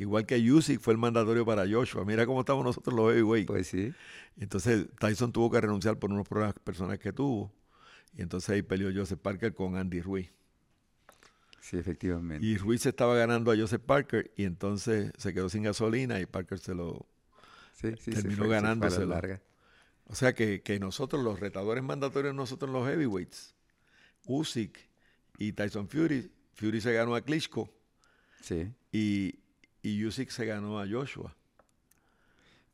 Igual 0.01 0.25
que 0.25 0.37
Usyk 0.51 0.81
fue 0.81 0.95
el 0.95 0.99
mandatorio 0.99 1.45
para 1.45 1.69
Joshua. 1.71 2.05
Mira 2.07 2.25
cómo 2.25 2.41
estamos 2.41 2.65
nosotros 2.65 2.95
los 2.97 3.13
heavyweight. 3.13 3.47
Pues 3.47 3.67
sí. 3.67 3.93
Entonces 4.39 4.87
Tyson 4.99 5.31
tuvo 5.31 5.51
que 5.51 5.61
renunciar 5.61 5.99
por 5.99 6.11
unos 6.11 6.27
problemas 6.27 6.55
personales 6.65 6.99
que 7.01 7.13
tuvo. 7.13 7.53
Y 8.17 8.23
entonces 8.23 8.49
ahí 8.51 8.63
peleó 8.63 8.91
Joseph 8.95 9.21
Parker 9.21 9.55
con 9.55 9.77
Andy 9.77 10.01
Ruiz. 10.01 10.31
Sí, 11.61 11.77
efectivamente. 11.77 12.45
Y 12.45 12.57
Ruiz 12.57 12.81
se 12.83 12.89
estaba 12.89 13.15
ganando 13.15 13.53
a 13.53 13.57
Joseph 13.57 13.83
Parker 13.85 14.31
y 14.37 14.45
entonces 14.45 15.13
se 15.19 15.35
quedó 15.35 15.49
sin 15.51 15.63
gasolina 15.65 16.19
y 16.19 16.25
Parker 16.27 16.59
se 16.59 16.75
lo... 16.75 17.07
sí, 17.75 17.93
sí, 18.01 18.11
terminó 18.13 18.23
fue- 18.23 18.31
se 18.31 18.37
fue 18.37 18.45
a 18.47 18.49
la 18.49 18.55
ganándoselo. 18.63 19.07
larga. 19.07 19.43
O 20.07 20.15
sea 20.15 20.35
que, 20.35 20.63
que 20.63 20.81
nosotros, 20.81 21.23
los 21.23 21.39
retadores 21.39 21.85
mandatorios, 21.85 22.35
nosotros 22.35 22.71
los 22.73 22.89
heavyweights, 22.89 23.55
Usyk 24.25 24.79
y 25.39 25.53
Tyson 25.53 25.89
Fury, 25.89 26.33
Fury 26.55 26.81
se 26.81 26.93
ganó 26.95 27.15
a 27.15 27.21
Klitschko 27.21 27.71
Sí. 28.41 28.73
y, 28.91 29.39
y 29.83 30.05
Usyk 30.05 30.31
se 30.31 30.45
ganó 30.47 30.79
a 30.81 30.87
Joshua. 30.89 31.35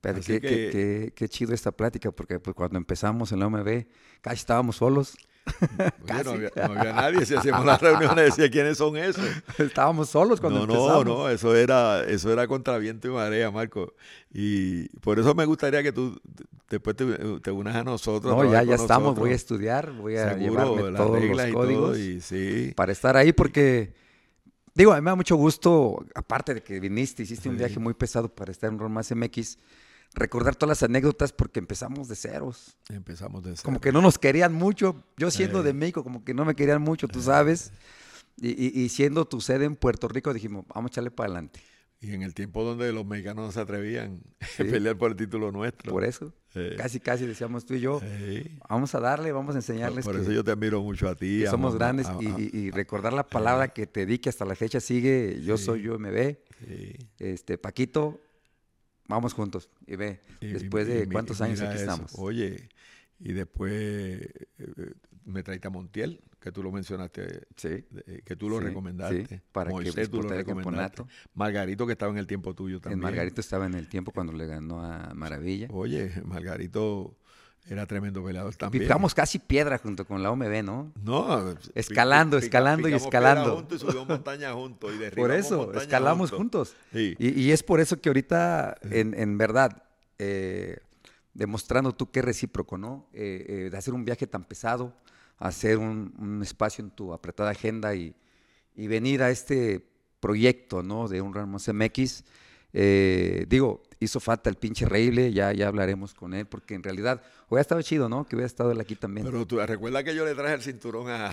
Pero 0.01 0.21
qué, 0.21 0.41
que- 0.41 0.49
qué- 0.71 1.13
qué 1.15 1.29
chido 1.29 1.53
esta 1.55 1.73
plática, 1.73 2.11
porque 2.13 2.39
pues, 2.39 2.55
cuando 2.55 2.77
empezamos 2.79 3.33
en 3.33 3.41
la 3.41 3.47
OMB, 3.47 3.87
casi 4.21 4.37
estábamos 4.37 4.77
solos. 4.77 5.17
Casi. 6.07 6.25
no, 6.25 6.31
había, 6.33 6.51
no 6.57 6.73
había 6.81 6.93
nadie, 6.93 7.25
si 7.25 7.33
hacíamos 7.37 7.65
las 7.65 7.81
reuniones 7.81 8.25
decía 8.37 8.51
quiénes 8.51 8.79
son 8.79 8.97
esos. 8.97 9.25
estábamos 9.59 10.09
solos 10.11 10.41
cuando 10.41 10.67
no, 10.67 10.75
empezamos. 10.75 11.05
no, 11.05 11.19
no, 11.19 11.29
eso 11.29 11.55
era, 11.55 12.03
eso 12.03 12.33
era 12.33 12.49
contra 12.49 12.79
viento 12.79 13.07
y 13.07 13.13
marea, 13.13 13.53
Marco. 13.53 13.95
Y 14.35 14.89
por 14.99 15.21
eso 15.21 15.37
me 15.37 15.45
gustaría 15.45 15.85
que 15.85 15.93
tú 15.93 16.21
después 16.69 16.97
te, 16.97 17.05
te 17.41 17.51
unas 17.53 17.77
a 17.77 17.85
nosotros. 17.85 18.37
No, 18.37 18.43
ya, 18.45 18.65
ya 18.65 18.75
estamos. 18.75 19.03
nosotros. 19.11 19.21
Voy 19.21 19.31
a 19.31 19.37
estudiar, 19.37 19.93
voy 19.93 20.17
a 20.17 20.31
Seguro, 20.35 20.75
llevarme 20.75 20.97
todos 20.99 21.23
los 21.23 21.49
y 21.49 21.53
códigos 21.53 21.91
todo, 21.93 21.99
y 21.99 22.21
sí. 22.21 22.73
para 22.75 22.91
estar 22.91 23.17
ahí, 23.17 23.33
porque, 23.33 23.95
digo, 24.77 24.93
a 24.93 24.97
mí 24.97 25.03
me 25.03 25.11
da 25.11 25.17
mucho 25.17 25.35
gusto, 25.35 26.05
aparte 26.15 26.55
de 26.55 26.63
que 26.63 26.79
viniste, 26.79 27.25
hiciste 27.25 27.49
un 27.49 27.57
viaje 27.57 27.79
muy 27.81 27.95
pesado 27.95 28.29
para 28.29 28.53
estar 28.53 28.71
en 28.71 28.79
Roma 28.79 29.01
MX, 29.03 29.59
recordar 30.15 30.55
todas 30.55 30.79
las 30.79 30.83
anécdotas 30.89 31.33
porque 31.33 31.59
empezamos 31.59 32.07
de 32.09 32.15
ceros. 32.15 32.77
Empezamos 32.89 33.43
de 33.43 33.51
Como 33.63 33.77
cero. 33.77 33.81
que 33.81 33.93
no 33.93 34.01
nos 34.03 34.19
querían 34.19 34.53
mucho. 34.53 35.03
Yo 35.17 35.31
siendo 35.33 35.61
Eh. 35.61 35.65
de 35.65 35.73
México, 35.73 36.05
como 36.05 36.25
que 36.25 36.33
no 36.35 36.45
me 36.45 36.55
querían 36.55 36.81
mucho, 36.83 37.09
tú 37.09 37.21
sabes. 37.21 37.73
Y, 38.39 38.51
y- 38.51 38.83
y 38.85 38.89
siendo 38.91 39.25
tu 39.25 39.41
sede 39.41 39.65
en 39.65 39.77
Puerto 39.77 40.09
Rico, 40.09 40.33
dijimos, 40.33 40.65
vamos 40.73 40.91
a 40.91 40.93
echarle 40.93 41.11
para 41.11 41.29
adelante. 41.29 41.61
Y 42.01 42.13
en 42.13 42.23
el 42.23 42.35
tiempo 42.35 42.63
donde 42.63 42.93
los 42.93 43.07
mexicanos 43.07 43.47
no 43.47 43.53
se 43.53 43.61
atrevían 43.61 44.21
Sí. 44.57 44.63
a 44.63 44.67
pelear 44.67 44.99
por 44.99 45.13
el 45.13 45.17
título 45.17 45.51
nuestro. 45.51 45.91
Por 45.93 46.05
eso, 46.05 46.33
casi, 46.77 47.01
casi 47.01 47.27
decíamos 47.27 47.65
tú 47.65 47.75
y 47.75 47.81
yo, 47.81 48.01
Sí. 48.01 48.59
vamos 48.69 48.95
a 48.95 49.01
darle, 49.01 49.33
vamos 49.33 49.55
a 49.55 49.59
enseñarles 49.59 50.05
por 50.05 50.15
que, 50.17 50.23
eso 50.23 50.31
yo 50.33 50.45
te 50.45 50.51
admiro 50.51 50.83
mucho 50.83 51.09
a 51.09 51.15
ti. 51.15 51.41
que 51.41 51.47
somos 51.49 51.75
grandes 51.75 52.07
a- 52.07 52.19
y, 52.21 52.27
a- 52.27 52.39
y- 52.39 52.51
y 52.53 52.71
recordar 52.71 53.13
la 53.15 53.27
palabra 53.27 53.69
que 53.69 53.87
te 53.87 54.05
di 54.07 54.19
que 54.19 54.29
hasta 54.29 54.45
la 54.45 54.55
fecha 54.55 54.79
sigue, 54.81 55.41
yo 55.43 55.57
soy 55.57 55.83
yo 55.83 55.99
MB, 55.99 56.37
este, 57.19 57.57
Paquito, 57.59 58.21
vamos 59.09 59.33
juntos. 59.33 59.71
Y 59.87 59.97
ve, 59.97 60.21
Y- 60.41 60.49
después 60.49 60.87
y- 60.89 60.93
de 60.93 61.09
cuántos 61.09 61.41
años 61.41 61.61
aquí 61.63 61.77
eso. 61.77 61.85
estamos. 61.91 62.13
Oye, 62.19 62.69
y 63.21 63.33
después 63.33 63.73
eh, 63.73 64.31
eh, 64.59 64.93
me 65.25 65.43
traiste 65.43 65.67
a 65.69 65.71
Montiel, 65.71 66.21
que 66.47 66.53
tú 66.53 66.63
lo 66.63 66.71
mencionaste, 66.71 67.41
Sí. 67.57 67.69
eh, 68.07 68.23
que 68.25 68.37
tú 68.37 68.49
lo 68.49 68.59
Sí, 68.61 68.65
recomendaste. 68.67 69.27
sí, 69.27 69.41
para 69.51 69.71
que 69.73 70.07
tú 70.07 70.23
lo 70.23 70.31
el 70.31 70.37
recomendaste. 70.37 71.03
Margarito, 71.35 71.87
que 71.87 71.93
estaba 71.95 72.13
en 72.13 72.19
el 72.19 72.29
tiempo 72.29 72.55
tuyo 72.55 72.81
también. 72.81 73.01
Margarito 73.01 73.41
estaba 73.41 73.67
en 73.67 73.75
el 73.75 73.89
tiempo 73.89 74.13
cuando 74.13 74.33
le 74.33 74.47
ganó 74.47 74.81
a 74.81 75.13
Maravilla. 75.13 75.67
Oye, 75.73 76.13
Margarito 76.25 77.17
era 77.69 77.85
tremendo 77.87 78.23
peleador 78.25 78.55
también. 78.55 78.85
Picamos 78.85 79.13
casi 79.13 79.41
piedra 79.41 79.77
junto 79.79 80.07
con 80.07 80.23
la 80.23 80.31
OMB, 80.31 80.63
¿no? 80.63 80.93
No, 81.03 81.53
Escalando, 81.75 82.39
escalando 82.39 82.89
y 82.89 82.95
escalando. 82.95 83.57
juntos 83.57 83.83
y 83.83 83.85
subimos 83.85 84.07
montaña 84.07 84.53
juntos. 84.53 84.93
Y 84.95 85.11
Por 85.17 85.33
eso, 85.33 85.73
escalamos 85.75 86.31
juntos. 86.31 86.77
Y, 86.93 87.17
y 87.43 87.51
es 87.51 87.65
por 87.65 87.81
eso 87.81 88.01
que 88.01 88.09
ahorita, 88.09 88.77
en, 88.83 89.15
en 89.15 89.37
verdad, 89.37 89.83
eh, 90.21 90.79
demostrando 91.35 91.93
tú 91.93 92.09
que 92.13 92.21
es 92.21 92.25
recíproco, 92.25 92.79
¿no? 92.79 93.09
Eh, 93.13 93.47
eh, 93.67 93.69
de 93.71 93.77
hacer 93.77 93.95
un 93.95 94.05
viaje 94.05 94.29
tan 94.29 94.45
pesado, 94.45 94.95
hacer 95.39 95.79
un, 95.79 96.15
un 96.19 96.43
espacio 96.43 96.83
en 96.85 96.91
tu 96.91 97.13
apretada 97.13 97.51
agenda 97.51 97.95
y, 97.95 98.15
y 98.75 98.87
venir 98.87 99.23
a 99.23 99.31
este 99.31 99.87
proyecto, 100.21 100.83
¿no? 100.83 101.09
De 101.09 101.21
un 101.21 101.35
Ramos 101.35 101.69
MX. 101.69 102.25
Eh, 102.79 103.47
digo, 103.49 103.83
hizo 104.01 104.21
falta 104.21 104.51
el 104.51 104.57
pinche 104.57 104.85
Reile, 104.87 105.33
ya, 105.33 105.53
ya 105.53 105.69
hablaremos 105.69 106.13
con 106.13 106.35
él, 106.35 106.47
porque 106.47 106.75
en 106.75 106.83
realidad 106.83 107.23
hubiera 107.49 107.63
estado 107.63 107.81
chido, 107.81 108.09
¿no? 108.09 108.27
Que 108.27 108.37
hubiera 108.37 108.47
estado 108.47 108.71
él 108.71 108.81
aquí 108.81 108.97
también. 108.97 109.25
Pero 109.27 109.47
tú 109.47 109.59
recuerda 109.61 110.05
que 110.05 110.15
yo 110.15 110.25
le 110.27 110.35
traje 110.35 110.55
el 110.55 110.63
cinturón 110.63 111.09
a, 111.09 111.33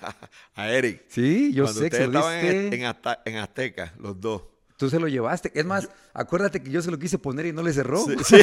a 0.54 0.70
Eric. 0.70 1.02
sí, 1.08 1.52
yo 1.52 1.64
Cuando 1.64 1.80
sé 1.82 1.90
que 1.90 2.04
estaban 2.04 2.44
en, 2.44 2.72
en 2.72 2.80
Azta- 2.86 3.20
en 3.24 3.36
Azteca, 3.36 3.94
los 3.98 4.20
dos. 4.20 4.42
Tú 4.76 4.88
se 4.88 4.98
lo 4.98 5.06
llevaste. 5.08 5.52
Es 5.54 5.64
más, 5.66 5.90
acuérdate 6.14 6.62
que 6.62 6.70
yo 6.70 6.80
se 6.80 6.90
lo 6.90 6.98
quise 6.98 7.18
poner 7.18 7.44
y 7.46 7.52
no 7.52 7.62
le 7.62 7.70
cerró. 7.72 8.02
Sí, 8.02 8.16
sí. 8.24 8.36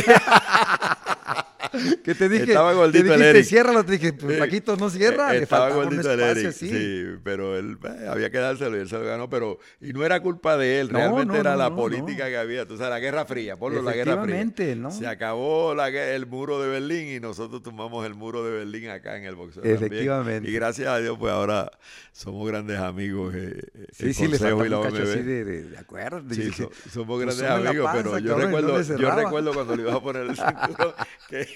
Que 2.04 2.16
te 2.16 2.30
dije, 2.30 2.44
Estaba 2.46 2.74
gordito 2.74 3.04
te 3.06 3.14
el 3.14 3.20
dijiste, 3.20 3.30
Eric. 3.30 3.46
ciérralo, 3.46 3.86
te 3.86 3.92
dije, 3.94 4.14
pues. 4.14 4.38
Paquito 4.38 4.76
no 4.78 4.90
cierra, 4.90 5.32
le 5.34 5.44
Estaba 5.44 5.64
faltaba 5.66 5.82
un 5.84 5.90
gordito 5.90 6.12
el 6.12 6.20
Eric, 6.20 6.52
sí, 6.52 7.06
pero 7.24 7.58
él 7.58 7.78
eh, 7.84 8.08
había 8.10 8.30
que 8.30 8.38
dárselo 8.38 8.78
y 8.78 8.82
él 8.82 8.90
se 8.90 8.98
lo 8.98 9.06
ganó, 9.06 9.30
pero 9.30 9.60
y 9.82 9.94
no 9.94 10.04
era 10.06 10.20
culpa 10.22 10.58
de 10.58 10.80
él, 10.80 10.92
No, 10.92 11.00
realmente 11.00 11.34
no, 11.34 11.40
era 11.40 11.52
no, 11.52 11.58
la 11.58 11.76
política 11.76 12.28
que 12.28 12.38
había, 12.38 12.66
tú 12.66 12.78
sabes, 12.78 12.92
la 12.92 13.00
Guerra 13.00 13.26
Fría, 13.26 13.58
ponlo 13.58 13.82
la 13.82 13.94
Guerra 13.94 14.22
Fría. 14.24 14.36
Efectivamente, 14.42 14.76
¿no? 14.76 14.92
Se 14.92 15.08
acabó 15.08 15.74
la 15.76 15.88
el 15.90 16.26
muro 16.28 16.62
de 16.62 16.68
Berlín 16.70 17.08
y 17.08 17.20
nosotros 17.20 17.64
tomamos 17.64 18.06
el 18.06 18.14
muro 18.14 18.44
de 18.44 18.52
Berlín 18.52 18.90
acá 18.90 19.18
en 19.18 19.24
el 19.26 19.36
boxeo. 19.36 19.64
también. 19.64 19.84
Efectivamente. 19.84 20.50
Y 20.50 20.54
gracias 20.54 20.88
a 20.90 21.00
Dios, 21.00 21.18
pues 21.20 21.32
ahora 21.34 21.72
somos 22.12 22.48
grandes 22.48 22.78
amigos. 22.78 23.34
eh, 23.36 23.62
eh, 23.74 23.86
Sí, 23.92 24.06
el 24.08 24.14
sí, 24.14 24.28
le 24.28 24.38
faltaba 24.38 24.66
y 24.66 24.70
la 24.70 24.78
un 24.80 24.84
cacho 24.84 25.04
así 25.04 25.22
de, 25.22 25.46
de, 25.46 25.64
de 25.64 25.78
acuerdo. 25.78 26.22
Sí, 26.34 26.52
so- 26.52 26.72
somos 26.92 27.24
pues, 27.24 27.38
grandes 27.38 27.68
amigos, 27.68 27.86
panza, 27.86 28.04
pero 28.04 28.20
yo 28.20 28.36
recuerdo, 28.38 28.82
yo 28.98 29.12
recuerdo 29.12 29.54
cuando 29.54 29.76
le 29.76 29.82
iba 29.84 29.94
a 29.94 30.02
poner 30.02 30.24
el 30.24 30.36
cinturón 30.36 30.94
que 31.30 31.48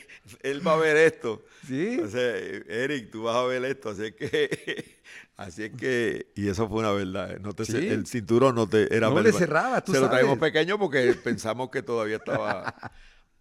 él 0.42 0.66
va 0.66 0.74
a 0.74 0.78
ver 0.78 0.98
esto. 0.98 1.44
Sí. 1.68 2.00
O 2.00 2.08
sea, 2.10 2.36
Eric, 2.38 3.12
tú 3.12 3.24
vas 3.24 3.36
a 3.36 3.44
ver 3.44 3.64
esto, 3.66 3.90
así 3.92 4.06
es 4.06 4.16
que, 4.16 5.00
así 5.38 5.64
es 5.66 5.72
que, 5.74 6.32
y 6.36 6.48
eso 6.50 6.68
fue 6.68 6.80
una 6.80 6.92
verdad. 6.92 7.38
No 7.40 7.54
te, 7.54 7.66
Sí. 7.66 7.78
El 7.88 8.08
cinturón 8.08 8.56
no 8.56 8.68
te 8.68 8.94
era 8.96 9.10
No 9.10 9.22
le 9.22 9.32
cerraba, 9.32 9.82
tú 9.84 9.92
Se 9.94 10.00
lo 10.00 10.10
traemos 10.10 10.40
sabes. 10.40 10.52
pequeño 10.52 10.80
porque 10.80 11.14
pensamos 11.24 11.70
que 11.70 11.84
todavía 11.84 12.16
estaba. 12.18 12.74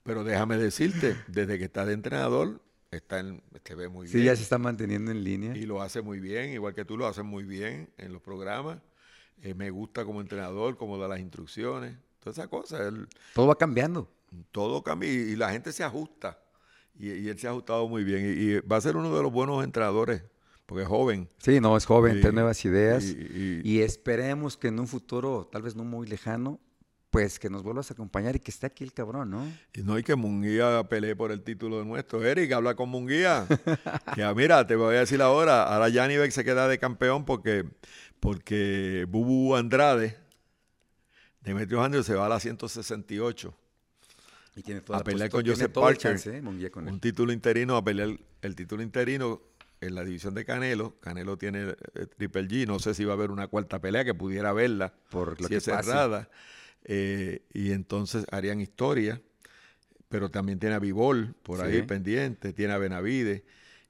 Pero 0.03 0.23
déjame 0.25 0.59
decirte, 0.59 1.17
desde 1.29 1.59
que 1.59 1.65
está 1.65 1.87
de 1.87 1.95
entrenador, 1.95 2.61
está 2.91 3.21
en, 3.21 3.43
te 3.63 3.75
ve 3.75 3.89
muy 3.89 4.07
sí, 4.07 4.15
bien. 4.17 4.27
ya 4.27 4.37
se 4.37 4.43
está 4.43 4.59
manteniendo 4.59 5.11
en 5.11 5.25
línea. 5.25 5.57
Y 5.57 5.65
lo 5.65 5.81
hace 5.81 6.03
muy 6.03 6.21
bien, 6.21 6.51
igual 6.53 6.75
que 6.75 6.85
tú 6.85 6.99
lo 6.99 7.07
haces 7.07 7.25
muy 7.25 7.45
bien 7.45 7.89
en 7.97 8.13
los 8.13 8.21
programas. 8.21 8.79
Eh, 9.43 9.55
me 9.55 9.71
gusta 9.71 10.05
como 10.05 10.21
entrenador, 10.21 10.77
como 10.77 10.99
da 10.99 11.09
las 11.09 11.21
instrucciones, 11.21 11.97
todas 12.23 12.37
esas 12.37 12.49
cosas. 12.49 12.81
Él- 12.83 13.09
Todo 13.35 13.47
va 13.47 13.57
cambiando. 13.57 14.11
todo 14.53 14.83
cambia 14.83 15.11
y, 15.11 15.17
y 15.33 15.37
la 15.37 15.51
gente 15.53 15.73
se 15.73 15.83
ajusta. 15.85 16.39
Y, 17.01 17.13
y 17.13 17.29
él 17.31 17.39
se 17.39 17.47
ha 17.47 17.51
ajustado 17.51 17.89
muy 17.89 18.05
bien. 18.05 18.27
Y, 18.27 18.29
y 18.57 18.61
va 18.61 18.77
a 18.77 18.81
ser 18.81 18.97
uno 18.97 19.15
de 19.17 19.23
los 19.23 19.33
buenos 19.33 19.65
entrenadores, 19.65 20.23
porque 20.67 20.83
es 20.83 20.89
joven. 20.89 21.29
Sí, 21.39 21.59
no, 21.61 21.77
es 21.77 21.87
joven, 21.87 22.15
tiene 22.21 22.33
nuevas 22.33 22.63
ideas. 22.65 23.05
y- 23.05 23.81
esperemos 23.81 24.57
que 24.57 24.69
en 24.69 24.79
un 24.79 24.87
futuro, 24.87 25.49
tal 25.51 25.63
vez 25.63 25.75
no 25.75 25.83
muy 25.85 26.07
lejano, 26.07 26.61
pues 27.11 27.41
que 27.41 27.51
nos 27.51 27.63
vuelvas 27.65 27.91
a 27.91 27.95
acompañar 27.95 28.37
y 28.37 28.39
que 28.39 28.51
esté 28.53 28.67
aquí 28.67 28.85
el 28.85 28.93
cabrón, 28.93 29.31
¿no? 29.31 29.45
Y 29.75 29.83
no 29.83 29.95
hay 29.95 30.05
que 30.05 30.15
Munguía 30.15 30.85
pelee 30.89 31.17
por 31.17 31.33
el 31.33 31.43
título 31.43 31.79
de 31.81 31.85
nuestro. 31.85 32.25
Eric, 32.25 32.53
habla 32.53 32.77
con 32.77 32.89
Munguía. 32.89 33.47
que 34.15 34.35
mira, 34.37 34.65
te 34.67 34.77
voy 34.77 34.95
a 34.95 35.01
decir 35.01 35.21
ahora, 35.21 35.65
ahora 35.65 35.89
Yanibek 35.89 36.31
se 36.31 36.45
queda 36.45 36.69
de 36.69 36.79
campeón 36.79 37.25
porque, 37.25 37.65
porque 38.21 39.07
Bubu 39.09 39.57
Andrade, 39.57 40.17
Demetrio 41.41 41.83
Andrews 41.83 42.07
se 42.07 42.15
va 42.15 42.27
a 42.27 42.29
la 42.29 42.39
168. 42.39 43.55
Y 44.61 44.63
tiene 44.63 44.83
toda 44.83 44.99
A 44.99 45.05
pelear 45.05 45.31
con 45.31 45.47
Joseph 45.47 45.73
Parker. 45.73 45.97
chance, 45.97 46.37
¿eh? 46.37 46.37
Él. 46.39 46.73
Un 46.87 47.01
título 47.01 47.33
interino 47.33 47.77
a 47.77 47.83
pelear 47.83 48.11
el 48.43 48.55
título 48.55 48.83
interino 48.83 49.41
en 49.81 49.95
la 49.95 50.05
división 50.05 50.35
de 50.35 50.45
Canelo. 50.45 51.01
Canelo 51.01 51.39
tiene 51.39 51.75
eh, 51.95 52.07
Triple 52.15 52.47
G. 52.47 52.67
No 52.67 52.79
sé 52.79 52.93
si 52.93 53.07
va 53.07 53.15
a 53.15 53.17
haber 53.17 53.31
una 53.31 53.47
cuarta 53.47 53.81
pelea 53.81 54.05
que 54.05 54.13
pudiera 54.13 54.53
verla. 54.53 54.93
Por 55.09 55.41
lo 55.41 55.47
si 55.49 55.53
que 55.53 55.57
es 55.57 55.65
pase. 55.65 55.89
cerrada. 55.89 56.29
Eh, 56.85 57.41
y 57.55 57.73
entonces 57.73 58.27
harían 58.31 58.61
historia. 58.61 59.23
Pero 60.11 60.29
también 60.29 60.59
tiene 60.59 60.75
a 60.75 60.79
Vivol 60.79 61.35
por 61.43 61.63
ahí 61.63 61.81
pendiente, 61.81 62.53
tiene 62.53 62.75
a 62.75 62.79
Benavide. 62.79 63.45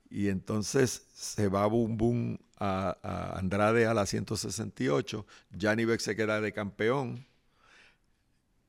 Y 0.09 0.28
entonces 0.28 1.06
se 1.14 1.48
va 1.48 1.66
Boom 1.66 1.97
Boom 1.97 2.38
a, 2.59 2.97
a 3.02 3.38
Andrade 3.40 3.86
a 3.86 3.94
la 3.94 4.06
168. 4.06 5.26
Janibek 5.59 5.98
se 5.98 6.14
queda 6.14 6.40
de 6.40 6.52
campeón. 6.52 7.26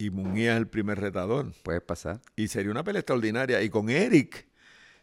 Y 0.01 0.09
Munguía 0.09 0.53
es 0.53 0.57
el 0.57 0.67
primer 0.67 0.99
retador. 0.99 1.53
Puede 1.61 1.79
pasar. 1.79 2.21
Y 2.35 2.47
sería 2.47 2.71
una 2.71 2.83
pelea 2.83 3.01
extraordinaria. 3.01 3.61
Y 3.61 3.69
con 3.69 3.89
Eric 3.89 4.47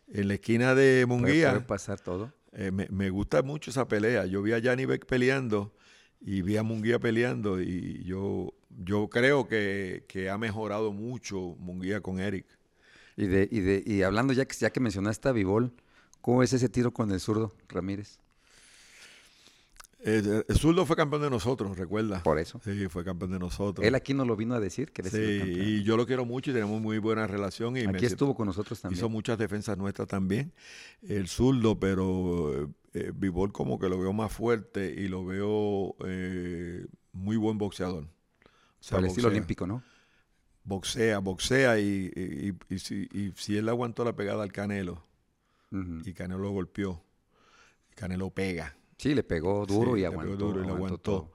en 0.08 0.26
la 0.26 0.34
esquina 0.34 0.74
de 0.74 1.06
Puede, 1.06 1.20
Munguía. 1.20 1.50
puede 1.50 1.64
pasar 1.64 2.00
todo. 2.00 2.32
Eh, 2.52 2.72
me, 2.72 2.88
me 2.90 3.08
gusta 3.10 3.42
mucho 3.42 3.70
esa 3.70 3.86
pelea. 3.86 4.26
Yo 4.26 4.42
vi 4.42 4.52
a 4.54 4.58
Yanni 4.58 4.86
Beck 4.86 5.06
peleando 5.06 5.72
y 6.20 6.42
vi 6.42 6.56
a 6.56 6.64
Munguía 6.64 6.98
peleando 6.98 7.60
y 7.60 8.02
yo, 8.04 8.52
yo 8.70 9.08
creo 9.08 9.46
que, 9.46 10.04
que 10.08 10.30
ha 10.30 10.36
mejorado 10.38 10.92
mucho 10.92 11.54
Munguía 11.60 12.00
con 12.00 12.18
Eric. 12.18 12.46
Y, 13.16 13.26
de, 13.28 13.48
y, 13.50 13.60
de, 13.60 13.82
y 13.86 14.02
hablando, 14.02 14.32
ya 14.32 14.46
que, 14.46 14.56
ya 14.56 14.70
que 14.70 14.80
mencionaste 14.80 15.28
a 15.28 15.32
Vivol, 15.32 15.74
¿cómo 16.20 16.42
es 16.42 16.52
ese 16.52 16.68
tiro 16.68 16.92
con 16.92 17.12
el 17.12 17.20
zurdo, 17.20 17.54
Ramírez? 17.68 18.18
Eh, 20.00 20.44
el 20.48 20.56
zurdo 20.56 20.86
fue 20.86 20.94
campeón 20.94 21.22
de 21.22 21.30
nosotros, 21.30 21.76
recuerda. 21.76 22.22
Por 22.22 22.38
eso. 22.38 22.60
Sí, 22.64 22.86
fue 22.88 23.04
campeón 23.04 23.32
de 23.32 23.38
nosotros. 23.40 23.84
Él 23.86 23.94
aquí 23.96 24.14
nos 24.14 24.26
lo 24.28 24.36
vino 24.36 24.54
a 24.54 24.60
decir, 24.60 24.92
que 24.92 25.02
sí, 25.02 25.38
campeón. 25.40 25.60
y 25.68 25.82
yo 25.82 25.96
lo 25.96 26.06
quiero 26.06 26.24
mucho 26.24 26.50
y 26.50 26.54
tenemos 26.54 26.80
muy 26.80 26.98
buena 26.98 27.26
relación. 27.26 27.76
Y 27.76 27.80
me 27.82 27.88
Aquí 27.90 27.98
siento- 28.00 28.14
estuvo 28.14 28.34
con 28.36 28.46
nosotros 28.46 28.80
también. 28.80 28.98
Hizo 28.98 29.08
muchas 29.08 29.38
defensas 29.38 29.76
nuestras 29.76 30.06
también. 30.06 30.52
El 31.02 31.26
zurdo, 31.28 31.80
pero 31.80 32.70
eh, 32.94 33.12
Vivol 33.14 33.52
como 33.52 33.78
que 33.78 33.88
lo 33.88 33.98
veo 33.98 34.12
más 34.12 34.32
fuerte 34.32 34.94
y 34.96 35.08
lo 35.08 35.24
veo 35.24 35.96
eh, 36.06 36.86
muy 37.12 37.36
buen 37.36 37.58
boxeador. 37.58 38.04
O 38.04 38.08
sea, 38.80 38.96
Por 38.98 39.04
el 39.04 39.10
estilo 39.10 39.28
olímpico, 39.28 39.66
¿no? 39.66 39.82
boxea, 40.62 41.18
boxea 41.18 41.80
y, 41.80 42.12
y- 42.14 42.50
y- 42.68 43.08
y 43.24 43.32
si, 43.36 43.56
él 43.56 43.68
aguantó 43.68 44.04
la 44.04 44.14
pegada 44.14 44.42
al 44.42 44.52
Canelo 44.52 45.02
y 46.04 46.12
Canelo 46.12 46.40
lo 46.42 46.50
golpeó, 46.50 47.02
Canelo 47.96 48.30
pega. 48.30 48.76
Sí, 48.98 49.14
le 49.14 49.22
pegó 49.22 49.64
duro 49.64 49.94
Sí, 49.94 50.00
y 50.00 50.02
le 50.02 50.10
pegó 50.10 50.22
aguantó. 50.22 50.46
duro 50.46 50.60
y 50.60 50.68
aguantó 50.68 51.12
aguantó. 51.16 51.32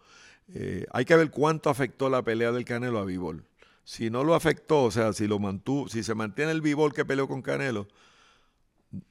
Eh, 0.54 0.86
hay 0.92 1.06
que 1.06 1.16
ver 1.16 1.32
cuánto 1.32 1.70
afectó 1.70 2.10
la 2.10 2.22
pelea 2.22 2.52
del 2.52 2.66
Canelo 2.66 3.00
a 3.00 3.06
Bivol. 3.06 3.46
Si 3.86 4.10
no 4.10 4.24
lo 4.24 4.36
afectó, 4.36 4.84
o 4.84 4.92
sea, 4.92 5.14
si 5.14 5.28
lo 5.28 5.40
mantuvo, 5.40 5.88
si 5.88 6.04
se 6.04 6.14
mantiene 6.14 6.52
el 6.52 6.62
Bivol 6.62 6.94
que 6.94 7.06
peleó 7.06 7.28
con 7.28 7.42
Canelo, 7.42 7.88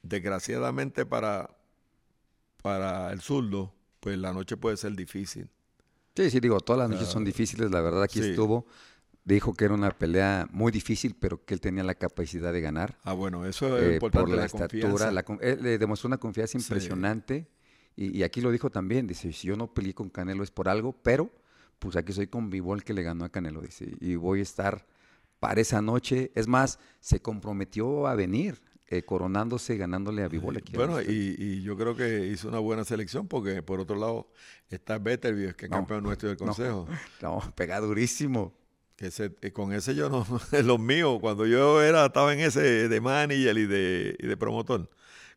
desgraciadamente 0.01 1.05
para, 1.05 1.49
para 2.61 3.11
el 3.11 3.21
zurdo, 3.21 3.73
pues 3.99 4.17
la 4.17 4.33
noche 4.33 4.57
puede 4.57 4.77
ser 4.77 4.95
difícil. 4.95 5.49
Sí, 6.15 6.29
sí, 6.29 6.39
digo, 6.39 6.59
todas 6.59 6.79
las 6.79 6.89
noches 6.89 7.11
son 7.11 7.23
difíciles, 7.25 7.71
la 7.71 7.81
verdad, 7.81 8.03
aquí 8.03 8.21
sí. 8.21 8.29
estuvo. 8.29 8.67
Dijo 9.25 9.53
que 9.53 9.65
era 9.65 9.73
una 9.73 9.89
pelea 9.89 10.47
muy 10.51 10.71
difícil, 10.71 11.15
pero 11.17 11.43
que 11.45 11.53
él 11.53 11.61
tenía 11.61 11.83
la 11.83 11.95
capacidad 11.95 12.51
de 12.51 12.61
ganar. 12.61 12.97
Ah, 13.03 13.13
bueno, 13.13 13.45
eso 13.45 13.77
es 13.77 13.83
eh, 13.83 13.93
importante, 13.95 14.27
por 14.27 14.29
la, 14.29 14.41
la, 14.41 14.45
estatura, 14.45 15.11
la 15.11 15.25
él 15.41 15.59
le 15.63 15.77
demostró 15.77 16.07
una 16.07 16.17
confianza 16.17 16.59
Sí. 16.59 17.45
Y, 17.95 18.17
y 18.17 18.23
aquí 18.23 18.41
lo 18.41 18.51
dijo 18.51 18.69
también, 18.69 19.07
dice, 19.07 19.31
si 19.33 19.47
yo 19.47 19.55
no 19.55 19.73
peleé 19.73 19.93
con 19.93 20.09
Canelo 20.09 20.43
es 20.43 20.51
por 20.51 20.67
algo, 20.69 20.93
pero 21.03 21.29
pues 21.79 21.95
aquí 21.95 22.13
soy 22.13 22.27
con 22.27 22.49
Bivol 22.49 22.83
que 22.83 22.93
le 22.93 23.03
ganó 23.03 23.25
a 23.25 23.29
Canelo, 23.29 23.61
dice, 23.61 23.93
y 23.99 24.15
voy 24.15 24.39
a 24.39 24.43
estar 24.43 24.85
para 25.39 25.59
esa 25.61 25.81
noche. 25.81 26.31
Es 26.35 26.47
más, 26.47 26.79
se 27.01 27.21
comprometió 27.21 28.07
a 28.07 28.15
venir, 28.15 28.61
eh, 28.87 29.03
coronándose, 29.03 29.75
ganándole 29.77 30.23
a 30.23 30.27
Bivol 30.29 30.57
aquí. 30.57 30.73
Bueno, 30.75 31.01
y, 31.01 31.35
y 31.37 31.61
yo 31.61 31.75
creo 31.77 31.95
que 31.95 32.27
hizo 32.27 32.47
una 32.47 32.59
buena 32.59 32.83
selección 32.85 33.27
porque 33.27 33.61
por 33.61 33.79
otro 33.79 33.95
lado 33.97 34.29
está 34.69 34.97
Betterview, 34.97 35.53
que 35.55 35.65
es 35.65 35.71
No, 35.71 35.77
campeón 35.77 36.03
nuestro 36.03 36.29
del 36.29 36.37
no. 36.39 36.45
consejo. 36.45 36.87
No, 37.21 37.41
pega 37.55 37.79
durísimo. 37.79 38.53
Que 38.95 39.07
ese- 39.07 39.35
eh, 39.41 39.51
con 39.51 39.73
ese 39.73 39.95
yo 39.95 40.07
no, 40.09 40.25
los 40.63 40.79
míos, 40.79 41.17
cuando 41.19 41.45
yo 41.47 41.81
era, 41.81 42.05
estaba 42.05 42.33
en 42.33 42.39
ese 42.39 42.87
de 42.87 43.01
manager 43.01 43.57
y 43.57 43.65
de, 43.65 44.15
y 44.19 44.27
de 44.27 44.37
promotor, 44.37 44.89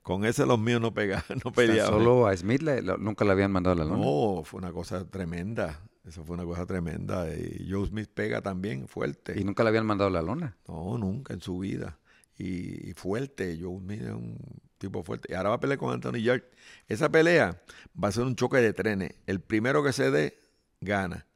con 0.07 0.25
ese 0.25 0.47
los 0.47 0.57
míos 0.61 0.81
no 0.81 0.95
pegaban, 0.95 1.25
no 1.45 1.51
peleaban. 1.53 1.93
Solo 1.99 2.29
a 2.29 2.37
Smith 2.37 2.63
le- 2.63 2.81
lo- 2.81 2.97
nunca 2.97 3.25
le 3.25 3.33
habían 3.33 3.51
mandado 3.51 3.75
a 3.75 3.85
la 3.85 3.91
lona. 3.91 4.05
No, 4.05 4.45
fue 4.45 4.59
una 4.59 4.71
cosa 4.71 5.05
tremenda. 5.11 5.83
Eso 6.07 6.25
fue 6.25 6.35
una 6.35 6.45
cosa 6.45 6.65
tremenda. 6.65 7.27
Y 7.35 7.69
Joe 7.69 7.89
Smith 7.89 8.09
pega 8.15 8.41
también 8.41 8.87
fuerte. 8.87 9.35
Y 9.37 9.43
nunca 9.43 9.65
le 9.65 9.71
habían 9.71 9.85
mandado 9.85 10.07
a 10.09 10.13
la 10.13 10.23
lona. 10.23 10.57
No, 10.69 10.97
nunca 10.97 11.35
en 11.35 11.41
su 11.41 11.59
vida. 11.59 11.99
Y, 12.39 12.91
y 12.91 12.93
fuerte, 12.93 13.59
Joe 13.61 13.81
Smith 13.81 14.03
es 14.03 14.11
un 14.11 14.39
tipo 14.79 15.03
fuerte. 15.03 15.33
Y 15.33 15.35
ahora 15.35 15.49
va 15.49 15.55
a 15.57 15.61
pelear 15.61 15.79
con 15.81 15.93
Anthony 15.93 16.23
Yard. 16.23 16.45
Esa 16.87 17.09
pelea 17.11 17.61
va 18.01 18.07
a 18.07 18.13
ser 18.13 18.23
un 18.23 18.37
choque 18.37 18.59
de 18.59 18.73
trenes. 18.73 19.15
El 19.27 19.41
primero 19.41 19.83
que 19.83 19.93
se 19.93 20.13
dé, 20.13 20.39
gana. 20.81 21.27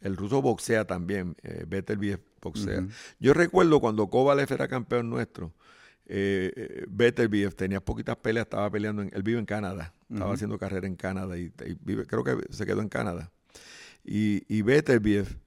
El 0.00 0.16
ruso 0.16 0.40
boxea 0.40 0.86
también. 0.86 1.36
Eh, 1.42 1.66
Beterbiev 1.68 2.20
boxea. 2.40 2.86
Yo 3.20 3.34
recuerdo 3.34 3.78
cuando 3.80 4.08
Kovalev 4.08 4.50
era 4.50 4.66
campeón 4.68 5.10
nuestro, 5.10 5.52
eh, 6.14 6.52
eh, 6.54 6.84
Beterbiev 6.88 7.54
tenía 7.54 7.80
poquitas 7.80 8.16
peleas, 8.16 8.44
estaba 8.44 8.70
peleando, 8.70 9.00
en, 9.02 9.10
él 9.14 9.22
vive 9.22 9.38
en 9.38 9.46
Canadá, 9.46 9.94
estaba 10.10 10.34
haciendo 10.34 10.58
carrera 10.58 10.86
en 10.86 10.94
Canadá 10.96 11.38
y, 11.38 11.44
y 11.66 11.76
vive, 11.80 12.06
creo 12.06 12.22
que 12.22 12.36
se 12.50 12.66
quedó 12.66 12.82
en 12.82 12.88
Canadá. 12.90 13.30
Y, 14.04 14.42
y 14.46 14.60
Beterbiev 14.62 15.38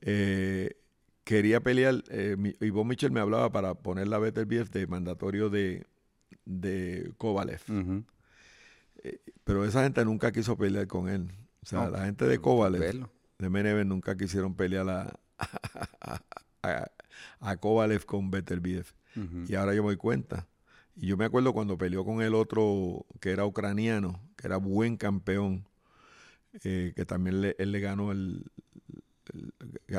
eh, 0.00 0.76
quería 1.24 1.60
pelear, 1.60 2.04
eh, 2.10 2.36
mi- 2.38 2.54
Ivonne 2.60 2.90
Mitchell 2.90 3.10
me 3.10 3.18
hablaba 3.20 3.50
para 3.50 3.74
ponerla 3.74 4.16
a 4.16 4.20
Beterbiev 4.20 4.70
de 4.70 4.86
mandatorio 4.86 5.50
de, 5.50 5.86
de 6.44 7.12
Kovalev, 7.18 7.60
Ujú. 7.68 8.04
pero 9.44 9.64
esa 9.64 9.82
gente 9.82 10.04
nunca 10.04 10.30
quiso 10.32 10.56
pelear 10.56 10.86
con 10.86 11.08
él. 11.08 11.32
O 11.62 11.66
sea, 11.66 11.80
No, 11.84 11.90
la 11.90 12.04
gente 12.04 12.26
de 12.26 12.38
Kovalev 12.38 13.08
de 13.38 13.50
Meneven 13.50 13.88
nunca 13.88 14.16
quisieron 14.16 14.54
pelear 14.54 14.88
a, 14.90 15.18
a, 16.00 16.20
a, 16.62 16.90
a 17.40 17.56
Kovalev 17.56 18.04
con 18.04 18.30
Beterbiev. 18.30 18.86
Y 19.48 19.54
ahora 19.54 19.74
yo 19.74 19.82
me 19.82 19.88
doy 19.88 19.96
cuenta. 19.96 20.46
Y 20.96 21.06
yo 21.08 21.16
me 21.16 21.24
acuerdo 21.24 21.52
cuando 21.52 21.78
peleó 21.78 22.04
con 22.04 22.22
el 22.22 22.34
otro 22.34 23.06
que 23.20 23.30
era 23.30 23.46
ucraniano, 23.46 24.20
que 24.36 24.46
era 24.46 24.56
buen 24.58 24.96
campeón, 24.96 25.64
eh, 26.64 26.92
que 26.94 27.04
también 27.06 27.54
él 27.58 27.72
le 27.72 27.80
ganó 27.80 28.12
el, 28.12 28.44
el- 29.32 29.52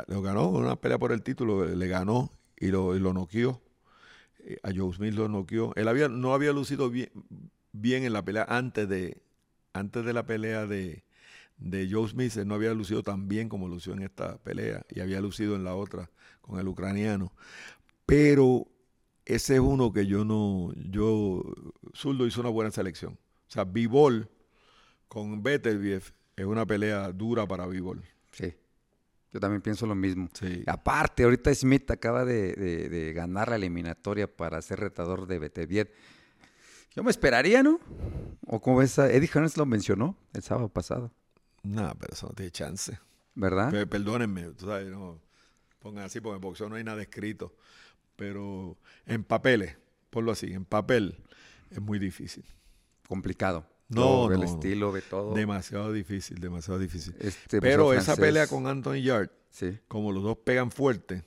lo 0.07 0.21
ganó 0.21 0.49
una 0.49 0.75
pelea 0.75 0.97
por 0.99 1.11
el 1.11 1.23
título, 1.23 1.65
le 1.65 1.87
ganó 1.87 2.31
y 2.57 2.67
lo, 2.67 2.95
y 2.95 2.99
lo 2.99 3.13
noqueó. 3.13 3.61
Eh, 4.45 4.57
A 4.63 4.71
Joe 4.75 4.93
Smith 4.93 5.13
lo 5.13 5.27
noqueó. 5.29 5.73
Él 5.75 5.87
había, 5.87 6.09
no 6.09 6.33
había 6.33 6.51
lucido 6.53 6.89
bien, 6.89 7.09
bien 7.71 8.03
en 8.03 8.13
la 8.13 8.23
pelea 8.23 8.45
antes 8.49 8.87
de, 8.89 9.21
antes 9.73 10.05
de 10.05 10.13
la 10.13 10.25
pelea 10.25 10.67
de, 10.67 11.03
de 11.57 11.89
Joe 11.91 12.09
Smith, 12.09 12.35
él 12.37 12.47
no 12.47 12.55
había 12.55 12.73
lucido 12.73 13.03
tan 13.03 13.27
bien 13.27 13.49
como 13.49 13.67
lució 13.67 13.93
en 13.93 14.03
esta 14.03 14.37
pelea 14.39 14.85
y 14.89 14.99
había 15.01 15.21
lucido 15.21 15.55
en 15.55 15.63
la 15.63 15.75
otra 15.75 16.09
con 16.41 16.59
el 16.59 16.67
ucraniano. 16.67 17.31
Pero 18.05 18.67
ese 19.25 19.55
es 19.55 19.59
uno 19.59 19.91
que 19.93 20.05
yo 20.05 20.25
no, 20.25 20.71
yo, 20.89 21.43
Zurdo 21.95 22.25
hizo 22.27 22.41
una 22.41 22.49
buena 22.49 22.71
selección. 22.71 23.13
O 23.47 23.51
sea, 23.51 23.63
Bivol 23.63 24.29
con 25.07 25.41
Beterbiev 25.43 26.03
es 26.35 26.45
una 26.45 26.65
pelea 26.65 27.11
dura 27.11 27.47
para 27.47 27.65
Bivol. 27.67 28.03
Sí. 28.31 28.53
Yo 29.31 29.39
también 29.39 29.61
pienso 29.61 29.85
lo 29.87 29.95
mismo. 29.95 30.29
Sí. 30.33 30.63
Aparte, 30.67 31.23
ahorita 31.23 31.53
Smith 31.55 31.89
acaba 31.91 32.23
de, 32.25 32.53
de- 32.53 32.89
de 32.89 33.13
ganar 33.13 33.49
la 33.49 33.55
eliminatoria 33.55 34.27
para 34.33 34.61
ser 34.61 34.79
retador 34.79 35.25
de 35.27 35.39
Beterbiev. 35.39 35.91
Yo 36.95 37.03
me 37.03 37.09
esperaría, 37.09 37.63
¿no? 37.63 37.79
O 38.45 38.61
como 38.61 38.77
ves, 38.77 38.99
a- 38.99 39.11
Eddie 39.11 39.29
Hearns 39.33 39.57
lo 39.57 39.65
mencionó 39.65 40.15
el 40.33 40.43
sábado 40.43 40.69
pasado, 40.69 41.11
No, 41.63 41.91
pero 41.99 42.13
eso 42.13 42.27
no 42.27 42.33
tiene 42.33 42.51
chance. 42.51 42.99
¿verdad? 43.35 43.71
Pe- 43.71 43.87
Perdónenme, 43.87 44.43
tú 44.51 44.67
sabes, 44.67 44.87
no 44.91 45.19
pongan 45.79 46.03
así, 46.05 46.19
porque 46.21 46.35
en 46.35 46.41
boxeo 46.41 46.69
no 46.69 46.75
hay 46.75 46.83
nada 46.83 47.01
escrito. 47.01 47.55
Pero 48.15 48.77
en 49.05 49.23
papeles, 49.23 49.77
ponlo 50.09 50.31
así, 50.31 50.53
en 50.53 50.65
papel 50.65 51.17
es 51.71 51.81
muy 51.81 51.99
difícil. 51.99 52.45
Complicado. 53.07 53.67
No, 53.89 54.31
el 54.31 54.43
estilo, 54.43 54.91
ve 54.91 55.01
todo. 55.01 55.33
Demasiado 55.35 55.91
difícil, 55.91 56.39
demasiado 56.39 56.79
difícil. 56.79 57.15
Este 57.19 57.59
Pero 57.61 57.83
boxeo 57.83 57.99
esa 57.99 58.15
francés, 58.15 58.25
pelea 58.25 58.47
con 58.47 58.67
Anthony 58.67 59.01
Yard, 59.01 59.29
Sí. 59.51 59.77
como 59.87 60.11
los 60.11 60.23
dos 60.23 60.37
pegan 60.37 60.71
fuerte, 60.71 61.23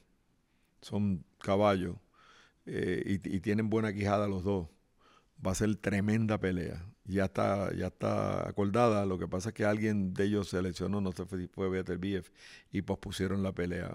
son 0.81 1.25
caballos, 1.39 1.97
eh, 2.65 3.21
y, 3.25 3.37
y 3.37 3.41
tienen 3.41 3.71
buena 3.71 3.93
quijada 3.93 4.27
los 4.27 4.43
dos. 4.43 4.69
Va 5.47 5.53
a 5.53 5.55
ser 5.55 5.77
tremenda 5.77 6.39
pelea. 6.39 6.85
Ya 7.05 7.27
está, 7.27 7.73
ya 7.75 7.89
está 7.89 8.49
acordada. 8.49 9.05
Lo 9.07 9.19
que 9.19 9.29
pasa 9.29 9.51
es 9.51 9.55
que 9.55 9.65
alguien 9.65 10.13
de 10.15 10.25
ellos 10.25 10.49
se 10.49 10.61
lesionó, 10.63 11.01
no 11.01 11.13
sé 11.13 11.25
si 11.29 11.47
fue 11.49 11.69
Beterbiev, 11.69 12.25
y 12.73 12.83
pospusieron 12.83 13.43
la 13.45 13.53
pelea 13.53 13.95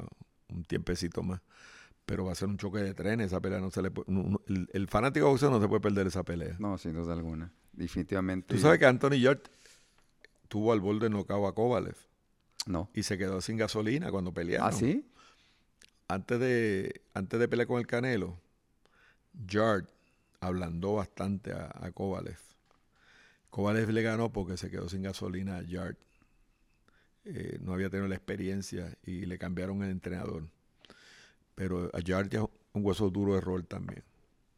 un 0.49 0.63
tiempecito 0.63 1.23
más. 1.23 1.41
Pero 2.05 2.25
va 2.25 2.31
a 2.33 2.35
ser 2.35 2.47
un 2.49 2.57
choque 2.57 2.79
de 2.79 2.93
trenes. 2.93 3.27
Esa 3.27 3.39
pelea 3.41 3.59
no 3.59 3.71
se 3.71 3.81
le 3.81 3.91
puede- 3.91 4.11
no- 4.11 4.23
no- 4.23 4.41
el, 4.47 4.67
el 4.73 4.87
fanático 4.87 5.25
de 5.27 5.31
boxeo 5.31 5.49
no 5.49 5.61
se 5.61 5.67
puede 5.67 5.81
perder 5.81 6.07
esa 6.07 6.23
pelea. 6.23 6.55
No, 6.59 6.77
sin 6.77 6.93
duda 6.93 7.13
alguna. 7.13 7.51
Definitivamente. 7.71 8.53
Tú 8.55 8.59
sabes 8.61 8.79
que 8.79 8.85
Anthony 8.85 9.19
Yard 9.19 9.41
tuvo 10.49 10.73
al 10.73 10.81
borde 10.81 11.05
de 11.05 11.09
nocao 11.11 11.47
a 11.47 11.55
Kovalev 11.55 11.95
No. 12.65 12.89
y 12.93 13.03
se 13.03 13.17
quedó 13.17 13.39
sin 13.41 13.55
gasolina 13.57 14.11
cuando 14.11 14.33
pelearon. 14.33 14.67
¿Ah, 14.67 14.71
sí? 14.73 15.07
Antes 16.09 16.39
de, 16.41 17.01
antes 17.13 17.39
de 17.39 17.47
pelear 17.47 17.67
con 17.67 17.79
el 17.79 17.87
Canelo, 17.87 18.37
Yard 19.47 19.85
ablandó 20.41 20.95
bastante 20.95 21.53
a, 21.53 21.71
a 21.73 21.91
Kovalev. 21.91 22.37
Kovalev 23.49 23.89
le 23.91 24.01
ganó 24.01 24.31
porque 24.33 24.57
se 24.57 24.69
quedó 24.69 24.89
sin 24.89 25.03
gasolina 25.03 25.57
a 25.57 25.61
Yard. 25.61 25.95
Eh, 27.23 27.59
no 27.61 27.73
había 27.73 27.89
tenido 27.89 28.07
la 28.09 28.15
experiencia 28.15 28.97
y 29.05 29.25
le 29.25 29.37
cambiaron 29.37 29.81
el 29.83 29.91
entrenador. 29.91 30.49
Pero 31.61 31.91
a 31.93 31.99
Yard 31.99 32.27
ya 32.29 32.39
es 32.39 32.45
un 32.73 32.83
hueso 32.83 33.11
duro 33.11 33.35
de 33.35 33.41
roer 33.41 33.63
también. 33.67 34.03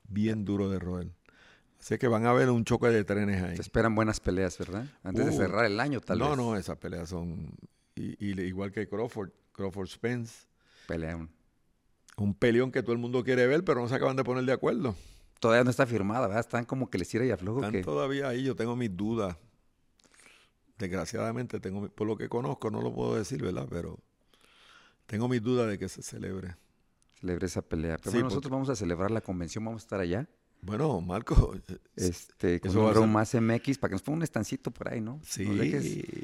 Bien 0.08 0.46
duro 0.46 0.70
de 0.70 0.80
roer. 0.80 1.12
Así 1.78 1.98
que 1.98 2.08
van 2.08 2.26
a 2.26 2.32
ver 2.32 2.50
un 2.50 2.64
choque 2.64 2.88
de 2.88 3.04
trenes 3.04 3.44
ahí. 3.44 3.58
Se 3.58 3.62
esperan 3.62 3.94
buenas 3.94 4.22
peleas, 4.22 4.58
¿verdad? 4.58 4.88
Antes 5.04 5.26
de 5.26 5.32
Uh, 5.32 5.36
cerrar 5.36 5.66
el 5.66 5.82
año, 5.82 6.00
tal 6.00 6.20
no, 6.20 6.30
vez. 6.30 6.38
no, 6.38 6.56
esas 6.56 6.78
peleas 6.78 7.10
son. 7.10 7.52
Y, 7.96 8.16
igual 8.42 8.72
que 8.72 8.88
Crawford, 8.88 9.32
Crawford 9.52 9.88
Spence. 9.90 10.46
Pelean. 10.88 11.30
Un 12.16 12.34
peleón 12.36 12.72
que 12.72 12.82
todo 12.82 12.94
el 12.94 13.00
mundo 13.00 13.22
quiere 13.26 13.48
ver, 13.48 13.66
pero 13.66 13.82
no 13.82 13.90
se 13.90 13.96
acaban 13.96 14.16
de 14.16 14.24
poner 14.24 14.46
de 14.46 14.54
acuerdo. 14.54 14.96
Todavía 15.42 15.66
no 15.66 15.72
está 15.72 15.86
firmada, 15.86 16.28
¿verdad? 16.28 16.40
Están 16.40 16.64
como 16.64 16.90
que 16.90 16.98
les 17.00 17.10
tira 17.10 17.26
y 17.26 17.32
aflojo. 17.32 17.60
Están 17.60 17.74
que... 17.74 17.82
todavía 17.82 18.30
ahí, 18.30 18.44
yo 18.46 18.56
tengo 18.56 18.78
mis 18.78 18.96
dudas. 18.96 19.36
Desgraciadamente, 20.78 21.60
tengo 21.60 21.82
mi- 21.82 21.90
por 21.90 22.08
lo 22.08 22.16
que 22.16 22.30
conozco, 22.30 22.72
no 22.72 22.82
lo 22.82 22.94
puedo 22.94 23.16
decir, 23.16 23.42
¿verdad? 23.44 23.68
Pero 23.70 24.00
tengo 25.06 25.28
mis 25.28 25.42
dudas 25.42 25.68
de 25.70 25.78
que 25.78 25.90
se 25.90 26.02
celebre. 26.02 26.56
Celebre 27.24 27.45
esa 27.45 27.62
pelea. 27.62 27.95
Pero 27.98 28.12
Sí, 28.12 28.18
bueno, 28.18 28.24
nosotros 28.26 28.41
porque- 28.50 28.54
vamos 28.54 28.70
a 28.70 28.76
celebrar 28.76 29.10
la 29.10 29.22
convención, 29.22 29.64
vamos 29.64 29.82
a 29.84 29.86
estar 29.86 30.00
allá. 30.02 30.28
Bueno, 30.62 31.00
Marco, 31.00 31.56
eh, 31.70 31.78
Este, 31.95 32.60
con 32.60 32.70
Eso 32.72 32.88
a 32.90 32.94
round 32.94 33.14
más 33.14 33.34
MX 33.34 33.78
para 33.78 33.90
que 33.91 33.94
nos 33.95 34.02
ponga 34.02 34.18
un 34.18 34.24
estancito 34.24 34.72
por 34.72 34.91
ahí, 34.91 35.00
¿no? 35.00 35.22
sí, 35.24 35.44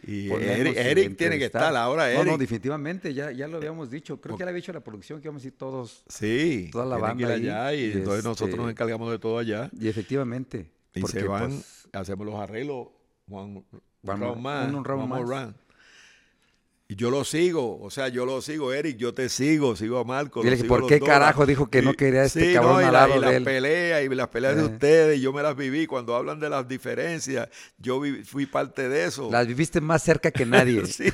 y 0.06 0.30
Eric, 0.30 0.76
Eric 0.78 1.18
tiene 1.18 1.38
que 1.40 1.46
estar 1.46 1.74
ahora, 1.76 2.04
No, 2.14 2.20
Eric. 2.22 2.32
no, 2.34 2.38
definitivamente, 2.38 3.14
ya, 3.14 3.32
ya 3.32 3.48
lo 3.48 3.58
habíamos 3.58 3.90
dicho. 3.90 4.20
Creo 4.20 4.36
que 4.36 4.40
ya 4.42 4.46
le 4.46 4.50
había 4.52 4.62
dicho 4.62 4.72
a 4.74 4.76
la 4.76 4.84
producción 4.84 5.22
que 5.22 5.28
íbamos 5.28 5.44
a 5.44 5.48
ir 5.48 5.58
todos. 5.58 6.04
sí, 6.10 6.68
toda 6.72 6.86
la 6.86 6.96
que 6.96 7.00
ir 7.00 7.08
banda 7.08 7.28
ahí, 7.30 7.42
allá 7.50 7.74
y, 7.76 7.80
y 7.80 7.92
entonces 7.94 8.24
nosotros 8.26 8.50
este- 8.50 8.62
nos 8.62 8.72
encargamos 8.72 9.10
de 9.12 9.20
todo 9.20 9.38
allá. 9.38 9.70
Y 9.80 9.88
efectivamente. 9.88 10.70
Y 10.96 11.00
porque, 11.02 11.20
se 11.22 11.28
van, 11.28 11.50
pues, 11.52 11.88
hacemos 11.94 12.26
los 12.26 12.36
arreglos, 12.36 12.88
one, 13.30 13.44
un 13.46 13.66
One 14.04 14.20
round 14.20 14.20
more- 14.24 14.42
más, 14.42 14.74
un 14.74 14.84
round 14.86 15.08
más. 15.10 15.54
Y 16.92 16.96
yo 16.96 17.12
lo 17.12 17.24
sigo, 17.24 17.80
o 17.80 17.92
sea, 17.92 18.08
yo 18.08 18.26
lo 18.26 18.42
sigo, 18.42 18.74
Eric, 18.74 18.98
yo 18.98 19.14
te 19.14 19.30
sigo, 19.30 19.76
sigo 19.76 20.00
a 20.00 20.04
Marco. 20.04 20.42
Dile 20.42 20.64
por 20.64 20.88
qué 20.88 21.00
carajo 21.00 21.46
dijo 21.46 21.70
que 21.70 21.84
no 21.84 21.92
Y- 21.92 21.96
quería 21.96 22.24
este 22.24 22.48
sí, 22.48 22.54
cabrón 22.56 22.74
no, 22.78 22.82
y 22.82 22.86
al 22.86 22.94
la- 22.94 23.08
lado 23.08 23.22
y 23.22 23.26
de 23.26 23.32
las 23.40 23.44
peleas 23.44 24.04
y 24.04 24.10
las 24.16 24.28
peleas 24.30 24.56
de 24.56 24.62
Eh. 24.64 24.66
ustedes, 24.66 25.22
yo 25.22 25.32
me 25.32 25.44
las 25.44 25.56
viví. 25.56 25.86
Cuando 25.86 26.16
hablan 26.16 26.40
de 26.40 26.50
las 26.50 26.68
diferencias, 26.68 27.48
yo 27.78 28.00
vi- 28.00 28.24
fui 28.24 28.48
parte 28.48 28.90
de 28.90 29.06
eso. 29.06 29.30
Las 29.32 29.46
viviste 29.46 29.82
más 29.82 30.02
cerca 30.02 30.32
que 30.32 30.48
nadie. 30.48 30.82
Sí, 30.88 31.12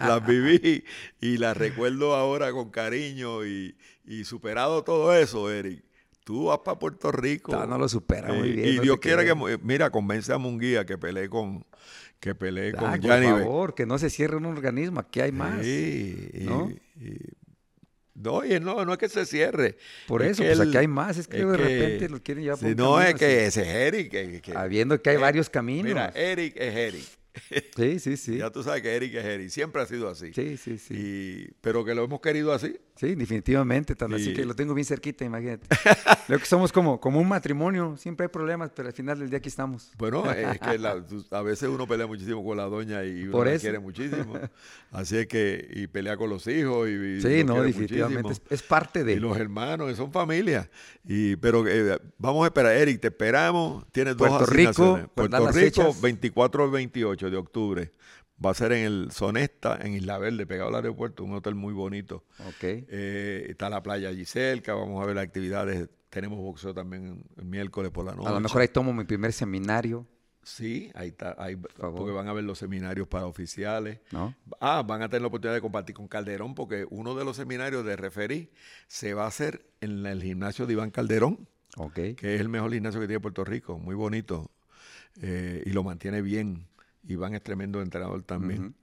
las 0.00 0.26
viví 0.26 0.82
y 1.20 1.36
las 1.38 1.56
recuerdo 1.56 2.16
ahora 2.16 2.50
con 2.50 2.70
cariño 2.70 3.46
y, 3.46 3.76
y 4.06 4.24
superado 4.24 4.82
todo 4.82 5.14
eso, 5.14 5.52
Eric. 5.52 5.84
Tú 6.24 6.46
vas 6.46 6.58
para 6.64 6.80
Puerto 6.80 7.12
Rico. 7.12 7.52
No, 7.52 7.64
no 7.64 7.78
lo 7.78 7.88
supera 7.88 8.32
muy 8.32 8.50
bien, 8.50 8.68
Y 8.70 8.76
no 8.78 8.82
Dios 8.82 8.98
quiere 8.98 9.24
que, 9.24 9.30
eh, 9.30 9.58
mira, 9.62 9.90
convence 9.90 10.32
a 10.32 10.38
Munguía 10.38 10.84
que 10.84 10.98
pelee 10.98 11.28
con, 11.28 11.64
que 12.20 12.34
pelee 12.34 12.72
con 12.72 12.84
Ah, 12.90 12.98
por 13.00 13.22
favor, 13.22 13.74
que 13.74 13.86
no 13.86 13.98
se 13.98 14.10
cierre 14.10 14.36
un 14.36 14.46
organismo. 14.46 15.00
Aquí 15.00 15.20
hay 15.20 15.32
más. 15.32 15.62
Sí, 15.64 16.28
y- 16.34 16.44
¿no? 16.44 16.70
y- 17.00 17.18
no, 18.14 18.32
oye, 18.32 18.58
no, 18.60 18.82
no 18.86 18.92
es 18.92 18.98
que 18.98 19.08
se 19.10 19.26
cierre. 19.26 19.76
Por 20.06 20.22
Es 20.22 20.32
eso, 20.32 20.42
pues 20.42 20.58
aquí 20.58 20.76
hay 20.78 20.88
más. 20.88 21.18
Es 21.18 21.28
que 21.28 21.38
es 21.40 21.46
de 21.46 21.56
que- 21.56 21.62
repente 21.62 22.08
lo 22.08 22.22
quieren 22.22 22.44
llevar 22.44 22.58
por 22.58 22.66
Sí, 22.68 22.72
un 22.72 22.76
no, 22.78 23.02
es 23.02 23.14
que 23.14 23.44
ese 23.46 23.60
es 23.62 23.68
Eric. 23.68 24.10
que- 24.10 24.40
que- 24.40 24.56
Habiendo 24.56 25.00
que 25.02 25.10
hay 25.10 25.16
eh, 25.16 25.20
varios 25.20 25.50
caminos. 25.50 25.84
Mira, 25.84 26.08
Eric 26.14 26.54
es 26.56 26.74
Eric. 26.74 27.04
sí, 27.76 27.98
sí, 28.00 28.16
sí. 28.16 28.38
Ya 28.38 28.50
tú 28.50 28.62
sabes 28.62 28.80
que 28.80 28.96
Eric 28.96 29.14
es 29.16 29.24
Eric. 29.24 29.50
Siempre 29.50 29.82
ha 29.82 29.86
sido 29.86 30.08
así. 30.08 30.32
Sí, 30.32 30.56
sí, 30.56 30.78
sí. 30.78 30.94
Y, 30.96 31.48
pero 31.60 31.84
que 31.84 31.94
lo 31.94 32.04
hemos 32.04 32.20
querido 32.22 32.54
así. 32.54 32.78
Sí, 32.96 33.14
definitivamente. 33.14 33.94
Tan 33.94 34.12
así 34.14 34.32
que 34.32 34.44
lo 34.44 34.54
tengo 34.54 34.72
bien 34.74 34.86
cerquita, 34.86 35.24
imagínate. 35.24 35.66
Creo 36.26 36.38
que 36.38 36.46
somos 36.46 36.72
como, 36.72 36.98
como 36.98 37.20
un 37.20 37.28
matrimonio. 37.28 37.96
Siempre 37.98 38.24
hay 38.24 38.28
problemas, 38.28 38.70
pero 38.74 38.88
al 38.88 38.94
final 38.94 39.18
del 39.18 39.28
día 39.28 39.38
aquí 39.38 39.48
estamos. 39.48 39.92
Bueno, 39.98 40.30
es 40.32 40.58
que 40.60 40.78
la- 40.78 41.06
tú- 41.06 41.24
a 41.30 41.42
veces 41.42 41.68
uno 41.68 41.86
pelea 41.86 42.06
muchísimo 42.06 42.42
con 42.44 42.56
la 42.56 42.64
doña 42.64 43.04
y 43.04 43.24
uno 43.24 43.32
Por 43.32 43.46
la 43.46 43.58
quiere 43.58 43.78
muchísimo. 43.78 44.38
Así 44.90 45.18
es 45.18 45.26
que, 45.26 45.68
y 45.70 45.86
pelea 45.86 46.16
con 46.16 46.30
los 46.30 46.46
hijos. 46.46 46.88
Y, 46.88 46.92
y 46.92 47.20
Sí, 47.20 47.44
no, 47.44 47.62
definitivamente. 47.62 48.32
Es, 48.48 48.62
parte 48.62 49.04
de. 49.04 49.12
Y 49.12 49.16
los 49.20 49.36
hermanos, 49.36 49.94
son 49.96 50.10
familia. 50.10 50.68
Y, 51.04 51.36
pero 51.36 51.66
eh, 51.68 51.98
vamos 52.18 52.44
a 52.44 52.46
esperar, 52.46 52.72
Eric, 52.76 53.00
te 53.00 53.08
esperamos. 53.08 53.84
Tienes 53.92 54.16
dos 54.16 54.28
Puerto 54.28 54.46
Rico, 54.46 55.00
pues, 55.14 55.30
dan 55.30 55.42
Puerto 55.42 55.58
Rico, 55.58 55.82
fechas. 55.82 56.00
24 56.00 56.64
al 56.64 56.70
28 56.70 57.30
de 57.30 57.36
octubre. 57.36 57.92
Va 58.44 58.50
a 58.50 58.54
ser 58.54 58.72
en 58.72 58.84
el 58.84 59.08
Sonesta, 59.12 59.78
en 59.80 59.94
Isla 59.94 60.18
Verde, 60.18 60.46
pegado 60.46 60.68
al 60.68 60.74
aeropuerto, 60.76 61.24
un 61.24 61.32
hotel 61.34 61.54
muy 61.54 61.72
bonito. 61.72 62.24
Ok. 62.46 62.62
Eh, 62.62 63.46
está 63.48 63.70
la 63.70 63.82
playa 63.82 64.08
allí 64.10 64.24
cerca, 64.26 64.74
vamos 64.74 65.02
a 65.02 65.06
ver 65.06 65.16
las 65.16 65.24
actividades. 65.24 65.88
Tenemos 66.10 66.38
boxeo 66.38 66.74
también 66.74 67.24
el 67.36 67.44
miércoles 67.44 67.90
por 67.90 68.04
la 68.04 68.14
noche. 68.14 68.28
A 68.28 68.32
lo 68.32 68.40
mejor 68.40 68.60
ahí 68.62 68.68
tomo 68.68 68.92
mi 68.92 69.04
primer 69.04 69.32
seminario, 69.32 70.06
Sí, 70.42 70.92
ahí 70.94 71.08
está, 71.08 71.34
ahí, 71.38 71.56
porque 71.56 72.12
van 72.12 72.28
a 72.28 72.32
ver 72.32 72.44
los 72.44 72.58
seminarios 72.60 73.08
para 73.08 73.26
oficiales. 73.26 73.98
¿no? 74.12 74.32
Ah, 74.60 74.84
van 74.86 75.02
a 75.02 75.08
tener 75.08 75.22
la 75.22 75.26
oportunidad 75.26 75.54
de 75.56 75.60
compartir 75.60 75.96
con 75.96 76.06
Calderón, 76.06 76.54
porque 76.54 76.86
uno 76.88 77.16
de 77.16 77.24
los 77.24 77.34
seminarios 77.36 77.84
de 77.84 77.96
referí 77.96 78.52
se 78.86 79.12
va 79.12 79.24
a 79.24 79.26
hacer 79.26 79.66
en 79.80 80.06
el 80.06 80.22
gimnasio 80.22 80.64
de 80.66 80.74
Iván 80.74 80.92
Calderón, 80.92 81.48
Ok. 81.78 81.94
que 82.16 82.36
es 82.36 82.40
el 82.40 82.48
mejor 82.48 82.72
gimnasio 82.72 83.00
que 83.00 83.08
tiene 83.08 83.18
Puerto 83.18 83.44
Rico, 83.44 83.76
muy 83.80 83.96
bonito, 83.96 84.52
eh, 85.20 85.64
y 85.66 85.70
lo 85.70 85.82
mantiene 85.82 86.22
bien. 86.22 86.68
Iván 87.08 87.34
es 87.34 87.42
tremendo 87.42 87.82
entrenador 87.82 88.22
también. 88.22 88.74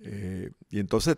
Eh, 0.00 0.50
y 0.70 0.78
entonces 0.78 1.16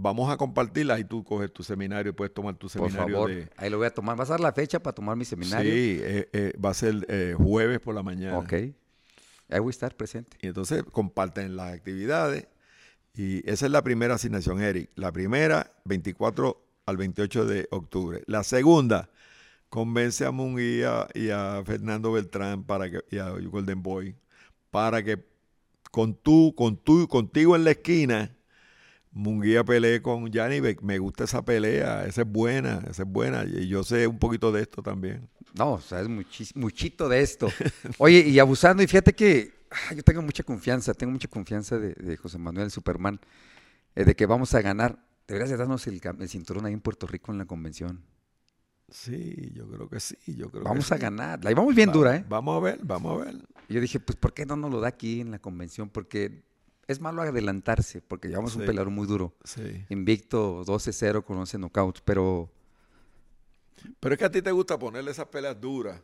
vamos 0.00 0.30
a 0.30 0.36
compartirla, 0.36 0.94
ahí 0.94 1.04
tú 1.04 1.24
coges 1.24 1.52
tu 1.52 1.62
seminario, 1.62 2.14
puedes 2.14 2.32
tomar 2.32 2.54
tu 2.54 2.68
Por 2.68 2.90
seminario 2.90 3.14
favor, 3.14 3.30
de... 3.30 3.48
ahí 3.56 3.70
lo 3.70 3.78
voy 3.78 3.86
a 3.86 3.90
tomar. 3.90 4.16
¿Vas 4.16 4.30
a 4.30 4.34
dar 4.34 4.40
la 4.40 4.52
fecha 4.52 4.80
para 4.80 4.94
tomar 4.94 5.16
mi 5.16 5.24
seminario? 5.24 5.72
Sí, 5.72 5.98
eh, 6.00 6.28
eh, 6.32 6.52
va 6.64 6.70
a 6.70 6.74
ser 6.74 7.06
eh, 7.08 7.34
jueves 7.36 7.80
por 7.80 7.94
la 7.94 8.02
mañana. 8.02 8.38
Ok. 8.38 8.52
Ahí 8.52 9.60
voy 9.60 9.68
a 9.68 9.70
estar 9.70 9.96
presente. 9.96 10.36
Y 10.40 10.48
entonces 10.48 10.82
comparten 10.84 11.56
las 11.56 11.72
actividades. 11.72 12.46
Y 13.14 13.48
esa 13.50 13.66
es 13.66 13.72
la 13.72 13.82
primera 13.82 14.14
asignación, 14.14 14.60
Eric. 14.60 14.90
La 14.94 15.10
primera, 15.10 15.72
24 15.84 16.62
al 16.86 16.96
28 16.96 17.46
de 17.46 17.68
octubre. 17.70 18.22
La 18.26 18.44
segunda, 18.44 19.10
convence 19.68 20.24
a 20.24 20.30
Munguía 20.30 21.08
y 21.14 21.30
a 21.30 21.62
Fernando 21.64 22.12
Beltrán 22.12 22.64
para 22.64 22.90
que, 22.90 23.00
y 23.10 23.18
a 23.18 23.30
Golden 23.30 23.82
Boy 23.82 24.14
para 24.70 25.02
que 25.02 25.18
con 25.98 26.14
tú, 26.14 26.54
con 26.56 26.76
tú, 26.76 27.08
contigo 27.08 27.56
en 27.56 27.64
la 27.64 27.72
esquina, 27.72 28.32
Munguía 29.10 29.64
pelee 29.64 30.00
con 30.00 30.30
Yanni. 30.30 30.60
Me 30.80 30.98
gusta 31.00 31.24
esa 31.24 31.44
pelea, 31.44 32.06
esa 32.06 32.22
es 32.22 32.28
buena, 32.28 32.84
esa 32.88 33.02
es 33.02 33.08
buena. 33.08 33.44
Y 33.44 33.66
yo 33.66 33.82
sé 33.82 34.06
un 34.06 34.20
poquito 34.20 34.52
de 34.52 34.62
esto 34.62 34.80
también. 34.80 35.28
No, 35.54 35.72
o 35.72 35.80
sea, 35.80 36.00
es 36.00 36.06
muchis- 36.08 36.54
muchito 36.54 37.08
de 37.08 37.20
esto. 37.20 37.48
Oye, 37.98 38.20
y 38.20 38.38
abusando, 38.38 38.80
y 38.80 38.86
fíjate 38.86 39.12
que 39.12 39.52
yo 39.96 40.04
tengo 40.04 40.22
mucha 40.22 40.44
confianza, 40.44 40.94
tengo 40.94 41.10
mucha 41.10 41.26
confianza 41.26 41.80
de, 41.80 41.94
de 41.94 42.16
José 42.16 42.38
Manuel 42.38 42.70
Superman, 42.70 43.18
eh, 43.96 44.04
de 44.04 44.14
que 44.14 44.24
vamos 44.26 44.54
a 44.54 44.60
ganar. 44.62 45.04
Deberías 45.26 45.50
de 45.50 45.56
darnos 45.56 45.84
el, 45.88 46.00
cinturón 46.28 46.64
ahí 46.66 46.74
en 46.74 46.80
Puerto 46.80 47.08
Rico 47.08 47.32
en 47.32 47.38
la 47.38 47.44
convención. 47.44 48.04
Sí, 48.88 49.50
yo 49.52 49.68
creo 49.68 49.88
que 49.88 49.98
sí. 49.98 50.16
Yo 50.28 50.48
creo 50.48 50.62
que 50.62 50.68
Vamos 50.68 50.92
a 50.92 50.94
sí. 50.96 51.02
ganar. 51.02 51.42
La 51.42 51.50
llevamos 51.50 51.74
bien 51.74 51.88
Va- 51.88 51.92
dura, 51.92 52.14
¿eh? 52.14 52.24
Vamos 52.28 52.56
a 52.56 52.60
ver, 52.60 52.78
vamos 52.84 53.20
a 53.20 53.24
ver. 53.24 53.34
Y 53.68 53.74
yo 53.74 53.80
dije, 53.80 54.00
pues, 54.00 54.16
¿por 54.16 54.32
qué 54.32 54.46
no 54.46 54.56
nos 54.56 54.70
lo 54.70 54.80
da 54.80 54.88
aquí 54.88 55.20
en 55.20 55.30
la 55.30 55.38
convención? 55.38 55.90
Porque 55.90 56.42
es 56.86 57.00
malo 57.00 57.20
adelantarse, 57.22 58.00
porque 58.00 58.28
llevamos 58.28 58.54
un 58.56 58.62
Sí. 58.62 58.66
peleador 58.66 58.90
muy 58.90 59.06
duro. 59.06 59.34
Sí. 59.44 59.84
Invicto 59.90 60.64
12-0 60.64 61.22
con 61.24 61.36
11 61.36 61.58
knockouts, 61.58 62.00
pero 62.00 62.50
Pero 64.00 64.14
es 64.14 64.18
que 64.18 64.24
a 64.24 64.30
ti 64.30 64.42
te 64.42 64.50
gusta 64.52 64.78
ponerle 64.78 65.10
esas 65.10 65.26
peleas 65.26 65.60
duras. 65.60 66.00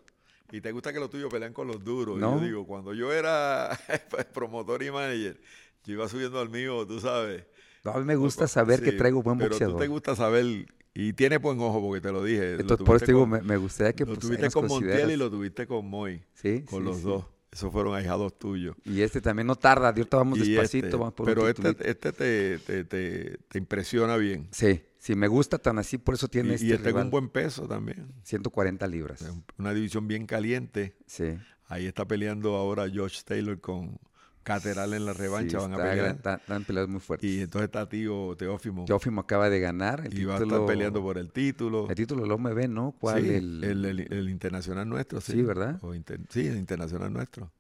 Y 0.53 0.61
te 0.61 0.71
gusta 0.73 0.93
que 0.93 1.01
los 1.01 1.11
tuyos 1.11 1.31
pelean 1.33 1.53
con 1.53 1.67
los 1.67 1.83
duros. 1.83 2.19
No. 2.19 2.39
yo 2.39 2.45
digo, 2.45 2.67
cuando 2.67 2.93
yo 2.95 3.13
era 3.13 3.71
promotor 4.35 4.83
y 4.83 4.91
manager, 4.91 5.41
yo 5.85 5.95
iba 5.95 6.09
subiendo 6.09 6.39
al 6.39 6.51
mío, 6.51 6.87
tú 6.87 7.01
sabes. 7.01 7.45
no, 7.83 7.93
a 7.93 7.99
mí 7.99 8.05
me 8.05 8.15
gusta 8.17 8.47
saber 8.47 8.83
que 8.83 8.93
traigo 8.93 9.23
buen 9.23 9.39
pero 9.39 9.51
boxeador. 9.51 9.75
tú 9.77 9.81
te 9.81 9.89
gusta 9.89 10.15
saber, 10.15 10.67
y 10.93 11.13
tienes 11.15 11.41
buen 11.41 11.59
ojo 11.61 11.81
porque 11.81 12.01
te 12.03 12.13
lo 12.13 12.23
dije. 12.23 12.55
lo 12.55 12.61
Entonces, 12.61 12.87
por 12.87 12.97
eso 12.97 13.07
digo, 13.07 13.27
me, 13.27 13.41
me 13.41 13.57
gustaría 13.57 13.95
que 13.95 14.05
Lo 14.05 14.09
pues, 14.15 14.21
tuviste 14.21 14.51
con 14.51 14.67
Montiel 14.69 15.11
y 15.11 15.17
lo 15.17 15.31
tuviste 15.31 15.67
con 15.67 15.87
Moy, 15.89 16.23
Sí, 16.35 16.63
con 16.63 16.81
sí, 16.83 16.85
los 16.85 16.97
sí. 16.99 17.03
dos. 17.05 17.25
Esos 17.55 17.71
fueron 17.71 17.95
ahijados 17.95 18.37
tuyos. 18.37 18.75
Y 18.85 19.03
este 19.03 19.21
también 19.21 19.47
no 19.47 19.55
tarda, 19.55 19.93
de 19.93 20.01
ahorita 20.01 20.17
vamos 20.17 20.41
Y 20.41 20.51
despacito, 20.51 20.87
este, 20.87 20.97
vamos 20.97 21.15
por 21.15 21.25
pero 21.25 21.49
este, 21.49 21.69
este 21.89 22.13
te, 22.13 22.59
te, 22.59 22.85
te, 22.85 23.39
te 23.47 23.59
impresiona 23.59 24.17
bien. 24.17 24.49
Sí, 24.51 24.83
Si 24.99 25.15
me 25.15 25.29
gusta 25.29 25.59
tan 25.59 25.79
así, 25.79 25.97
por 25.97 26.17
eso 26.17 26.27
tiene 26.27 26.51
y, 26.51 26.55
este 26.55 26.67
y 26.67 26.73
está 26.73 26.89
en 26.89 26.95
rival, 26.95 27.05
un 27.05 27.11
buen 27.13 27.29
peso 27.29 27.69
también. 27.69 28.13
140 28.25 28.85
libras. 28.89 29.25
Una 29.57 29.73
división 29.73 30.09
bien 30.09 30.27
caliente. 30.27 30.97
Sí. 31.07 31.39
Ahí 31.67 31.87
está 31.87 32.05
peleando 32.05 32.57
ahora 32.57 32.91
George 32.91 33.21
Taylor 33.25 33.61
con 33.61 34.01
Cateral 34.45 34.95
en 34.95 35.07
la 35.07 35.13
revancha. 35.13 35.59
Sí, 35.59 35.67
van 35.67 35.75
a 35.75 35.83
pelear. 35.83 36.17
están 36.39 36.65
peleados 36.65 36.89
muy 36.91 37.01
fuertes. 37.01 37.29
Y 37.29 37.41
entonces 37.41 37.65
está 37.67 37.89
tío 37.89 38.37
Teófimo. 38.37 38.85
Teófimo 38.85 39.23
acaba 39.23 39.51
de 39.51 39.59
ganar 39.59 40.07
el 40.07 40.17
y 40.17 40.25
va 40.25 40.37
a 40.39 40.43
estar 40.43 40.67
peleando 40.67 41.03
por 41.03 41.19
el 41.19 41.33
título. 41.33 41.89
El 41.89 41.95
título 41.97 42.23
del 42.23 42.31
OMB, 42.33 42.69
¿no? 42.69 42.95
¿Cuál? 43.01 43.23
Sí, 43.23 43.31
el, 43.31 43.65
el, 43.65 43.85
el- 43.85 44.13
el 44.13 44.29
internacional 44.29 44.89
nuestro, 44.89 45.21
sí. 45.21 45.33
Sí, 45.33 45.43
¿verdad? 45.43 45.79
O 45.83 45.95
inter- 45.95 46.21
sí, 46.29 46.47
el 46.47 46.57
internacional 46.59 47.13
nuestro. 47.13 47.53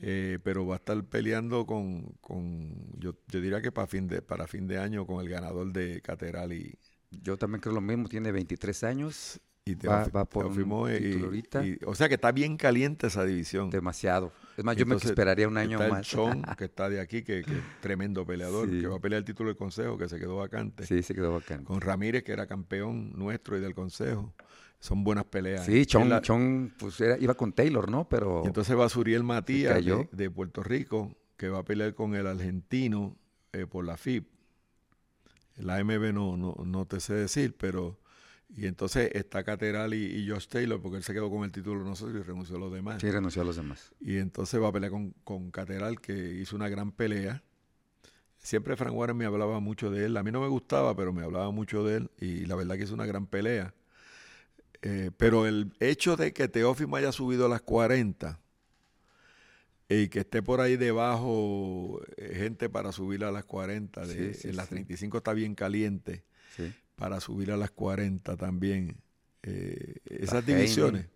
Eh, 0.00 0.40
pero 0.42 0.66
va 0.66 0.74
a 0.74 0.78
estar 0.78 1.04
peleando 1.04 1.66
con, 1.66 2.02
con 2.20 2.74
yo, 2.98 3.14
yo 3.28 3.40
diría 3.40 3.62
que 3.62 3.70
para 3.70 3.86
fin 3.86 4.08
de 4.08 4.22
para 4.22 4.48
fin 4.48 4.66
de 4.66 4.78
año 4.78 5.06
con 5.06 5.20
el 5.22 5.28
ganador 5.28 5.72
de 5.72 6.00
Cateral 6.02 6.52
y, 6.52 6.76
Yo 7.22 7.36
también 7.36 7.60
creo 7.60 7.74
lo 7.74 7.80
mismo. 7.80 8.08
Tiene 8.08 8.32
23 8.32 8.82
años. 8.82 9.40
Y 9.66 9.74
Va- 9.76 10.04
Teofi- 10.04 10.14
va 10.14 10.24
por 10.26 10.46
un 10.46 10.52
y- 10.92 10.98
título 10.98 11.24
ahorita. 11.26 11.66
y- 11.66 11.78
o 11.86 11.94
sea 11.94 12.06
que 12.08 12.16
está 12.16 12.32
bien 12.32 12.58
caliente 12.58 13.06
esa 13.06 13.24
división. 13.24 13.70
Demasiado. 13.70 14.30
Es 14.58 14.64
más, 14.64 14.76
yo 14.76 14.84
me 14.84 14.94
esperaría 14.96 15.48
un 15.48 15.56
año 15.56 15.78
está 15.80 15.90
más. 15.90 16.00
El 16.00 16.04
Chon, 16.04 16.42
que 16.58 16.64
está 16.66 16.90
de 16.90 17.00
aquí, 17.00 17.22
que, 17.22 17.44
tremendo 17.80 18.26
peleador, 18.26 18.68
Sí. 18.68 18.80
que 18.82 18.86
va 18.86 18.96
a 18.96 19.00
pelear 19.00 19.20
el 19.20 19.24
título 19.24 19.48
del 19.48 19.56
consejo, 19.56 19.96
que 19.96 20.06
se 20.08 20.18
quedó 20.18 20.36
vacante. 20.36 20.84
sí, 20.86 21.02
se 21.02 21.14
quedó 21.14 21.32
bacán. 21.32 21.64
Con 21.64 21.80
Ramírez, 21.80 22.22
que 22.24 22.32
era 22.32 22.46
campeón 22.46 23.12
nuestro 23.16 23.56
y 23.56 23.60
del 23.60 23.74
consejo. 23.74 24.34
Son 24.80 25.02
buenas 25.02 25.24
peleas. 25.24 25.64
Sí, 25.64 25.86
Chon, 25.86 26.10
la- 26.10 26.20
Chon, 26.20 26.74
pues 26.78 27.00
era- 27.00 27.16
iba 27.18 27.32
con 27.32 27.54
Taylor, 27.54 27.90
¿no? 27.90 28.06
Pero 28.06 28.42
Y 28.44 28.48
entonces 28.48 28.78
va 28.78 28.86
Suriel 28.90 29.24
Matías 29.24 29.82
de, 29.82 30.08
de 30.12 30.30
Puerto 30.30 30.62
Rico, 30.62 31.16
que 31.38 31.48
va 31.48 31.60
a 31.60 31.64
pelear 31.64 31.94
con 31.94 32.14
el 32.14 32.26
argentino 32.26 33.16
eh, 33.54 33.66
por 33.66 33.86
la 33.86 33.96
FIP. 33.96 34.28
La 35.56 35.76
AMB 35.76 36.12
no, 36.12 36.36
no, 36.36 36.54
no 36.66 36.84
te 36.84 37.00
sé 37.00 37.14
decir, 37.14 37.56
pero... 37.58 37.98
Y 38.56 38.66
entonces 38.66 39.10
está 39.14 39.42
Cateral 39.42 39.94
y, 39.94 40.04
y 40.04 40.28
Josh 40.28 40.46
Taylor, 40.46 40.80
porque 40.80 40.98
él 40.98 41.02
se 41.02 41.12
quedó 41.12 41.28
con 41.30 41.42
el 41.44 41.50
título 41.50 41.82
nosotros 41.84 42.16
y 42.20 42.22
renunció 42.22 42.56
a 42.56 42.60
los 42.60 42.72
demás. 42.72 43.00
sí 43.00 43.10
renunció 43.10 43.42
a 43.42 43.44
los 43.44 43.56
demás. 43.56 43.92
Y 44.00 44.18
entonces 44.18 44.60
va 44.62 44.68
a 44.68 44.72
pelear 44.72 44.92
con, 44.92 45.10
con 45.24 45.50
Cateral, 45.50 46.00
que 46.00 46.34
hizo 46.34 46.54
una 46.54 46.68
gran 46.68 46.92
pelea. 46.92 47.42
Siempre 48.38 48.76
Frank 48.76 48.94
Warren 48.94 49.16
me 49.16 49.24
hablaba 49.24 49.58
mucho 49.58 49.90
de 49.90 50.04
él. 50.06 50.16
A 50.16 50.22
mí 50.22 50.30
no 50.30 50.40
me 50.40 50.48
gustaba, 50.48 50.94
pero 50.94 51.12
me 51.12 51.22
hablaba 51.24 51.50
mucho 51.50 51.82
de 51.82 51.96
él. 51.96 52.10
Y 52.20 52.44
la 52.46 52.54
verdad 52.54 52.76
que 52.76 52.84
hizo 52.84 52.94
una 52.94 53.06
gran 53.06 53.26
pelea. 53.26 53.74
Eh, 54.82 55.10
pero 55.16 55.46
el 55.46 55.72
hecho 55.80 56.14
de 56.16 56.32
que 56.32 56.46
Teófimo 56.46 56.96
haya 56.96 57.10
subido 57.10 57.46
a 57.46 57.48
las 57.48 57.62
40 57.62 58.38
y 59.88 60.08
que 60.08 60.20
esté 60.20 60.42
por 60.42 60.60
ahí 60.60 60.76
debajo 60.76 62.00
eh, 62.16 62.34
gente 62.36 62.68
para 62.68 62.92
subir 62.92 63.24
a 63.24 63.32
las 63.32 63.44
40, 63.44 64.06
de, 64.06 64.34
Sí, 64.34 64.40
sí, 64.42 64.48
en 64.48 64.56
las 64.56 64.66
sí. 64.68 64.74
35 64.74 65.16
está 65.18 65.32
bien 65.32 65.54
caliente 65.54 66.24
Sí. 66.56 66.72
Para 66.96 67.20
subir 67.20 67.50
a 67.52 67.56
las 67.56 67.70
40 67.70 68.36
también. 68.36 68.96
Eh, 69.42 69.96
esas 70.06 70.44
divisiones, 70.46 71.06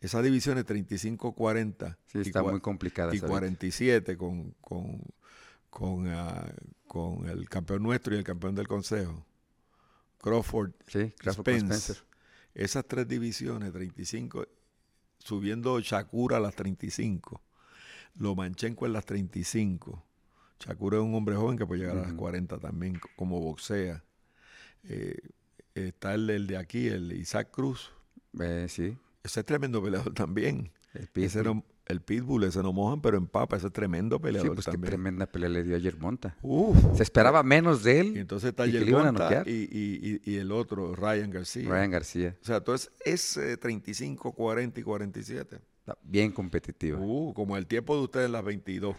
esas 0.00 0.22
divisiones 0.24 0.64
35-40 0.66 1.96
Sí, 2.06 2.18
y 2.18 2.22
está 2.22 2.42
muy 2.42 2.60
complicada. 2.60 3.12
y 3.14 3.18
esa 3.18 3.26
47 3.26 4.16
con, 4.16 4.52
con, 4.60 5.02
con, 5.70 6.08
ah, 6.08 6.46
con 6.86 7.28
el 7.28 7.48
campeón 7.48 7.82
nuestro 7.82 8.14
y 8.14 8.18
el 8.18 8.24
campeón 8.24 8.54
del 8.54 8.68
consejo. 8.68 9.26
Crawford, 10.18 10.72
Sí, 10.86 11.12
Crawford 11.18 11.44
con 11.44 11.54
Spence. 11.54 11.92
Spencer. 11.92 12.06
Esas 12.54 12.86
tres 12.86 13.06
divisiones, 13.06 13.70
35, 13.72 14.46
subiendo 15.18 15.78
Shakura 15.80 16.38
a 16.38 16.40
las 16.40 16.54
35, 16.56 17.42
Lomachenko 18.14 18.86
en 18.86 18.92
las 18.94 19.04
35. 19.04 20.02
Shakura 20.60 20.96
es 20.96 21.02
un 21.02 21.14
hombre 21.14 21.36
joven 21.36 21.58
que 21.58 21.66
puede 21.66 21.82
llegar 21.82 21.98
a 21.98 22.00
las 22.00 22.08
Ujú. 22.12 22.16
40 22.20 22.58
también, 22.58 22.98
como 23.14 23.40
boxea. 23.40 24.02
Eh, 24.88 25.16
está 25.74 26.14
el, 26.14 26.28
el 26.30 26.46
de 26.46 26.56
aquí, 26.56 26.88
el 26.88 27.12
Isaac 27.12 27.50
Cruz. 27.50 27.92
Eh, 28.40 28.66
sí. 28.68 28.96
Ese 29.22 29.40
es 29.40 29.46
tremendo 29.46 29.82
peleador 29.82 30.12
también. 30.14 30.70
El 30.94 31.08
Ese 31.14 31.40
Pitbull. 31.40 31.44
no- 31.56 31.64
el 31.88 32.00
Pitbull, 32.00 32.42
ese 32.42 32.60
no 32.64 32.72
mojan, 32.72 33.00
pero 33.00 33.16
empapa. 33.16 33.56
Ese 33.56 33.68
es 33.68 33.72
tremendo 33.72 34.16
Sí, 34.16 34.22
peleador 34.24 34.54
pues 34.56 34.66
qué 34.66 34.76
tremenda 34.76 35.26
pelea 35.26 35.48
le 35.48 35.62
dio 35.62 35.76
ayer 35.76 35.96
Monta. 35.96 36.36
Uf. 36.42 36.76
Se 36.96 37.04
esperaba 37.04 37.44
menos 37.44 37.84
de 37.84 37.94
Y 37.94 37.98
él. 38.00 38.16
entonces 38.16 38.48
está 38.50 38.66
y 38.66 38.72
Yermonta 38.72 39.28
a 39.42 39.44
y, 39.48 39.52
y- 39.70 40.20
y- 40.24 40.32
y 40.32 40.36
el 40.38 40.50
otro, 40.50 40.96
Ryan 40.96 41.30
García. 41.30 41.68
Ryan 41.68 41.90
García. 41.92 42.36
O 42.42 42.44
sea, 42.44 42.56
entonces 42.56 42.90
es 43.04 43.36
eh, 43.36 43.56
35, 43.56 44.32
40 44.32 44.80
y 44.80 44.82
47. 44.82 45.60
Está 45.78 45.96
bien 46.02 46.32
competitiva. 46.32 46.98
Uh, 46.98 47.32
como 47.34 47.56
el 47.56 47.68
tiempo 47.68 47.94
de 47.96 48.02
ustedes 48.02 48.30
las 48.30 48.42
22. 48.44 48.96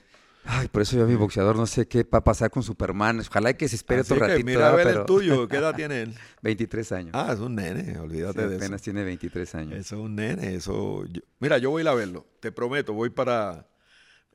Ay, 0.50 0.68
por 0.70 0.82
eso 0.82 0.98
yo, 0.98 1.06
mi 1.06 1.16
boxeador, 1.16 1.56
no 1.58 1.66
sé 1.66 1.88
qué 1.88 2.04
va 2.04 2.20
a 2.20 2.24
pasar 2.24 2.50
con 2.50 2.64
Superman. 2.64 3.20
Ojalá 3.20 3.54
que 3.54 3.68
se 3.68 3.76
espere 3.76 4.02
Así 4.02 4.14
otro 4.14 4.26
que 4.26 4.32
ratito. 4.32 4.46
mira 4.46 4.70
a 4.70 4.72
ver 4.76 4.88
Pero 4.88 5.00
el 5.02 5.06
tuyo. 5.06 5.48
¿Qué 5.48 5.58
edad 5.58 5.76
tiene 5.76 6.02
él? 6.04 6.16
23 6.42 6.92
años. 6.94 7.12
Ah, 7.14 7.32
es 7.34 7.40
un 7.40 7.56
nene, 7.56 7.84
Sí, 7.94 7.98
olvídate 7.98 8.42
de 8.48 8.56
eso. 8.56 8.64
apenas 8.66 8.82
tiene 8.82 9.04
23 9.04 9.56
años. 9.56 9.74
Eso 9.78 9.96
es 9.98 10.02
un 10.02 10.16
nene, 10.16 10.56
eso... 10.56 11.06
yo- 11.06 11.22
mira, 11.40 11.58
yo 11.58 11.70
voy 11.72 11.82
a 11.82 11.84
ir 11.84 11.88
a 11.90 11.94
verlo, 11.94 12.26
te 12.40 12.52
prometo, 12.52 12.94
voy 12.94 13.10
para... 13.10 13.68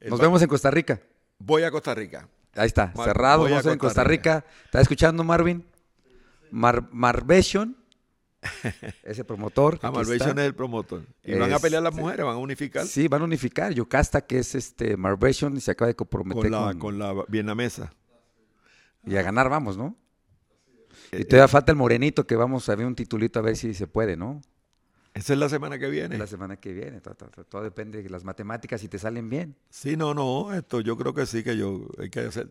el 0.00 0.10
Nos 0.10 0.20
vemos 0.20 0.42
en 0.42 0.48
Costa 0.48 0.70
Rica. 0.70 1.00
Voy 1.38 1.62
a 1.62 1.70
Costa 1.70 1.94
Rica. 1.94 2.28
Ahí 2.54 2.66
está, 2.66 2.92
Mar- 2.94 3.06
cerrado. 3.08 3.38
voy 3.40 3.52
a 3.52 3.56
Vamos 3.56 3.72
en 3.72 3.78
Costa 3.78 4.02
Costa 4.02 4.04
Rica. 4.04 4.44
¿Estás 4.66 4.82
escuchando, 4.82 5.24
Marvin? 5.24 5.64
Mar 6.50 6.86
Marvation, 6.92 7.76
ese 9.04 9.24
promotor. 9.24 9.78
Ah, 9.82 9.90
Malvation 9.90 10.38
es 10.38 10.46
el 10.46 10.54
promotor. 10.54 11.02
Y 11.24 11.34
van 11.34 11.52
a 11.52 11.58
pelear 11.58 11.82
las 11.82 11.94
mujeres, 11.94 12.24
van 12.26 12.34
a 12.34 12.38
unificar 12.38 12.86
Sí, 12.86 13.08
van 13.08 13.22
a 13.22 13.24
unificar. 13.24 13.72
Yocasta, 13.72 14.20
que 14.22 14.38
es 14.38 14.54
este 14.54 14.96
Marvation, 14.96 15.56
y 15.56 15.60
se 15.60 15.70
acaba 15.70 15.88
de 15.88 15.94
comprometer 15.96 16.42
con 16.42 16.50
la, 16.50 16.66
con, 16.72 16.78
con 16.78 16.98
la 16.98 17.24
vietnamesa. 17.28 17.92
y 19.06 19.16
a 19.16 19.22
ganar 19.22 19.48
vamos, 19.48 19.76
¿no? 19.76 19.96
Eh, 21.12 21.20
Y 21.20 21.24
todavía 21.24 21.48
falta 21.48 21.72
el 21.72 21.78
morenito, 21.78 22.26
que 22.26 22.36
vamos 22.36 22.68
a 22.68 22.74
ver 22.74 22.86
un 22.86 22.94
titulito 22.94 23.38
a 23.38 23.42
ver 23.42 23.56
si 23.56 23.74
se 23.74 23.86
puede, 23.86 24.16
¿no? 24.16 24.40
Esa 25.14 25.34
es 25.34 25.38
la 25.38 25.50
semana 25.50 25.78
que 25.78 25.90
viene. 25.90 26.16
La 26.16 26.26
semana 26.26 26.56
que 26.56 26.72
viene. 26.72 27.02
Todo, 27.02 27.14
todo- 27.14 27.44
todo 27.44 27.62
depende 27.62 28.02
de 28.02 28.08
las 28.08 28.24
matemáticas 28.24 28.80
si 28.80 28.88
te 28.88 28.98
salen 28.98 29.28
bien. 29.28 29.54
Sí, 29.68 29.94
no, 29.94 30.14
no, 30.14 30.54
esto 30.54 30.80
yo 30.80 30.96
creo 30.96 31.12
que 31.12 31.26
sí, 31.26 31.44
que 31.44 31.54
yo 31.56 31.86
hay 31.98 32.08
que 32.08 32.20
hacer. 32.20 32.48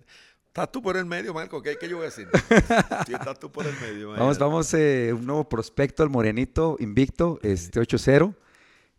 Estás 0.51 0.69
tú 0.69 0.81
por 0.81 0.97
el 0.97 1.05
medio, 1.05 1.33
Marco, 1.33 1.61
¿qué, 1.61 1.77
qué 1.79 1.87
yo 1.87 1.95
voy 1.95 2.07
a 2.07 2.09
decir? 2.09 2.27
Si 3.07 3.13
estás 3.13 3.39
tú 3.39 3.49
por 3.49 3.65
el 3.65 3.73
medio. 3.79 4.11
Vamos, 4.11 4.37
vamos, 4.37 4.73
eh, 4.73 5.13
un 5.13 5.25
nuevo 5.25 5.47
prospecto, 5.47 6.03
el 6.03 6.09
Morenito, 6.09 6.75
invicto, 6.81 7.39
este 7.41 7.79
8-0. 7.79 8.35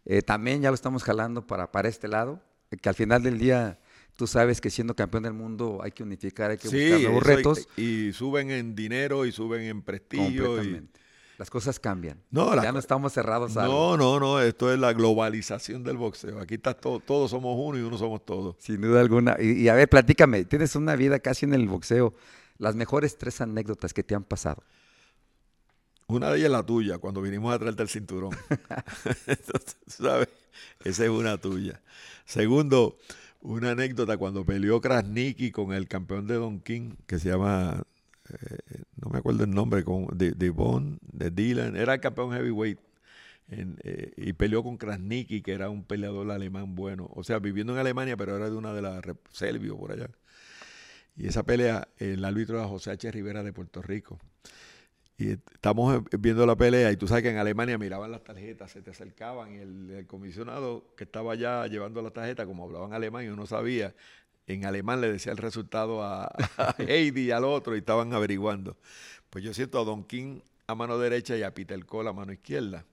Eh, 0.07 0.23
también 0.23 0.63
ya 0.63 0.71
lo 0.71 0.75
estamos 0.75 1.05
jalando 1.05 1.47
para, 1.47 1.71
para 1.71 1.91
este 1.91 2.09
lado, 2.09 2.41
eh, 2.71 2.79
que 2.79 2.89
al 2.89 2.95
final 2.95 3.23
del 3.23 3.39
día 3.39 3.79
tú 4.17 4.27
sabes 4.27 4.63
que 4.63 4.71
siendo 4.71 4.97
campeón 4.97 5.25
del 5.25 5.35
mundo 5.35 5.81
hay 5.83 5.91
que 5.91 6.03
unificar, 6.03 6.53
hay 6.53 6.57
que 6.57 6.69
Sí, 6.69 6.89
buscar 6.89 7.01
nuevos 7.03 7.23
retos. 7.23 7.69
Y, 7.77 8.15
suben 8.15 8.51
en 8.51 8.75
dinero 8.75 9.27
y 9.27 9.33
suben 9.33 9.61
en 9.65 9.83
prestigio. 9.83 10.29
Y, 10.29 10.39
completamente. 10.39 11.01
Las 11.39 11.51
cosas 11.51 11.81
cambian. 11.81 12.23
No, 12.31 12.55
ya 12.63 12.73
no 12.73 12.79
estamos 12.79 13.13
cerrados 13.13 13.57
a 13.57 13.65
algo. 13.65 13.97
no, 13.97 13.97
no, 13.97 14.21
no, 14.21 14.41
esto 14.41 14.73
es 14.73 14.79
la 14.79 14.93
globalización 14.93 15.83
del 15.83 15.97
boxeo. 15.97 16.39
Aquí 16.41 16.55
está 16.55 16.75
todo, 16.75 17.01
todos 17.01 17.31
somos 17.31 17.57
uno 17.59 17.79
y 17.79 17.83
uno 17.83 17.99
somos 17.99 18.25
todos. 18.25 18.57
Sin 18.59 18.81
duda 18.81 19.01
alguna. 19.01 19.37
Y, 19.41 19.63
y 19.63 19.69
a 19.69 19.75
ver, 19.75 19.89
platícame, 19.89 20.45
tienes 20.45 20.77
una 20.77 20.95
vida 20.95 21.19
casi 21.19 21.47
en 21.47 21.55
el 21.55 21.67
boxeo. 21.67 22.15
Las 22.59 22.77
mejores 22.77 23.17
tres 23.19 23.41
anécdotas 23.41 23.93
que 23.93 24.03
te 24.03 24.15
han 24.15 24.25
pasado. 24.25 24.63
Una 26.07 26.31
de 26.31 26.37
ellas 26.37 26.47
es 26.47 26.53
la 26.53 26.63
tuya, 26.63 26.99
cuando 26.99 27.23
vinimos 27.23 27.55
a 27.55 27.59
traerte 27.59 27.83
el 27.83 27.89
cinturón. 27.89 28.37
Entonces, 29.27 29.77
¿sabes? 29.87 30.29
Esa 30.85 31.05
es 31.05 31.11
una 31.11 31.39
tuya. 31.39 31.81
Segundo, 32.27 32.99
una 33.41 33.71
anécdota 33.71 34.17
cuando 34.17 34.45
peleó 34.45 34.81
Krasniki 34.81 35.51
con 35.51 35.73
el 35.73 35.89
campeón 35.89 36.27
de 36.27 36.35
Don 36.35 36.61
King, 36.61 36.97
que 37.07 37.19
se 37.19 37.31
llama, 37.31 37.83
eh, 38.33 38.83
no 38.97 39.11
me 39.11 39.19
acuerdo 39.19 39.45
el 39.45 39.51
nombre, 39.51 39.85
con 39.85 40.07
de, 40.17 40.33
de 40.33 40.51
Von, 40.51 40.99
de 41.03 41.31
Dylan, 41.31 41.77
era 41.77 41.95
el 41.95 42.01
campeón 42.01 42.33
heavyweight. 42.33 42.79
eh, 43.49 44.13
y 44.17 44.33
peleó 44.35 44.63
con 44.63 44.79
Krasniki, 44.79 45.43
que 45.43 45.53
era 45.53 45.71
un 45.71 45.85
peleador 45.85 46.31
alemán 46.31 46.75
bueno. 46.75 47.09
O 47.15 47.25
sea, 47.25 47.39
viviendo 47.39 47.73
en 47.75 47.81
Alemania, 47.81 48.17
pero 48.17 48.37
era 48.37 48.51
de 48.51 48.57
una 48.57 48.73
de 48.75 48.83
las 48.83 49.03
Selvio, 49.31 49.77
por 49.79 49.93
allá. 49.93 50.09
Y 51.17 51.27
esa 51.27 51.43
pelea, 51.43 51.89
el 51.99 52.25
árbitro 52.25 52.59
era 52.59 52.69
José 52.69 52.91
H. 52.93 53.11
Rivera 53.11 53.43
de 53.43 53.53
Puerto 53.53 53.83
Rico. 53.83 54.19
Y 55.19 55.33
estamos 55.33 56.03
viendo 56.19 56.47
la 56.47 56.57
pelea 56.57 56.91
y 56.91 56.97
tú 56.97 57.07
sabes 57.07 57.23
que 57.23 57.31
en 57.31 57.37
Alemania 57.39 57.79
miraban 57.79 58.11
las 58.11 58.25
tarjetas, 58.25 58.73
se 58.73 58.83
te 58.83 58.91
acercaban 58.91 59.55
y 59.55 59.59
el, 59.59 59.91
el 59.91 60.07
comisionado 60.07 60.95
que 60.97 61.05
estaba 61.05 61.35
allá 61.35 61.67
llevando 61.69 62.03
la 62.03 62.11
tarjeta, 62.11 62.47
como 62.47 62.65
hablaban 62.65 62.93
alemán 62.93 63.25
y 63.25 63.29
uno 63.29 63.47
sabía, 63.47 63.95
en 64.47 64.65
alemán 64.65 65.01
le 65.01 65.13
decía 65.13 65.33
el 65.33 65.39
resultado 65.39 66.03
a, 66.03 66.31
Heidi 66.79 67.27
y 67.27 67.31
al 67.31 67.45
otro 67.45 67.75
y 67.75 67.79
estaban 67.79 68.13
averiguando. 68.13 68.77
Pues 69.31 69.45
yo 69.45 69.55
siento 69.55 69.81
a 69.81 69.85
Don 69.85 70.05
King 70.05 70.41
a 70.67 70.75
mano 70.75 70.99
derecha 70.99 71.37
y 71.37 71.43
a 71.43 71.55
Peter 71.55 71.85
Cole 71.87 72.11
a 72.11 72.13
mano 72.13 72.33
izquierda. 72.33 72.85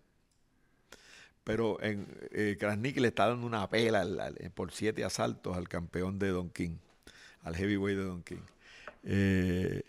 Pero 1.44 1.82
en 1.82 2.08
eh, 2.32 2.58
Krasniki 2.60 3.00
le 3.00 3.08
está 3.08 3.28
dando 3.28 3.48
una 3.48 3.68
pela 3.70 4.02
al- 4.02 4.52
por 4.54 4.72
siete 4.72 5.04
asaltos 5.04 5.58
al 5.58 5.68
campeón 5.68 6.20
de 6.20 6.30
Don 6.30 6.50
King, 6.50 6.78
al 7.44 7.56
heavyweight 7.56 7.98
de 7.98 8.04
Don 8.04 8.24
King. 8.24 8.42
Eh, 9.04 9.82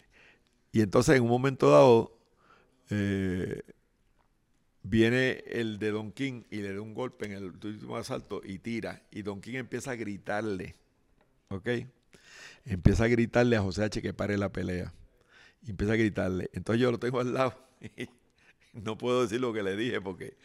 y 0.72 0.80
entonces 0.80 1.16
en 1.16 1.22
un 1.22 1.28
momento 1.28 1.70
dado 1.70 2.16
eh, 2.90 3.62
viene 4.82 5.42
el 5.46 5.78
de 5.78 5.90
Don 5.90 6.12
King 6.12 6.42
y 6.50 6.58
le 6.58 6.74
da 6.74 6.80
un 6.80 6.94
golpe 6.94 7.26
en 7.26 7.32
el 7.32 7.44
último 7.44 7.96
asalto 7.96 8.40
y 8.44 8.58
tira. 8.58 9.02
Y 9.10 9.22
Don 9.22 9.40
King 9.40 9.56
empieza 9.56 9.90
a 9.92 9.96
gritarle, 9.96 10.76
¿ok? 11.50 11.68
Empieza 12.64 13.04
a 13.04 13.08
gritarle 13.08 13.56
a 13.56 13.62
José 13.62 13.84
H 13.84 14.02
que 14.02 14.14
pare 14.14 14.38
la 14.38 14.50
pelea. 14.52 14.92
y 15.62 15.70
empieza 15.70 15.94
a 15.94 15.96
gritarle. 15.96 16.50
Entonces 16.54 16.80
yo 16.82 16.90
lo 16.92 16.98
tengo 16.98 17.20
al 17.20 17.34
lado 17.34 17.54
no 18.72 18.96
puedo 18.98 19.22
decir 19.22 19.40
lo 19.40 19.52
que 19.52 19.62
le 19.62 19.76
dije 19.76 20.00
porque 20.00 20.36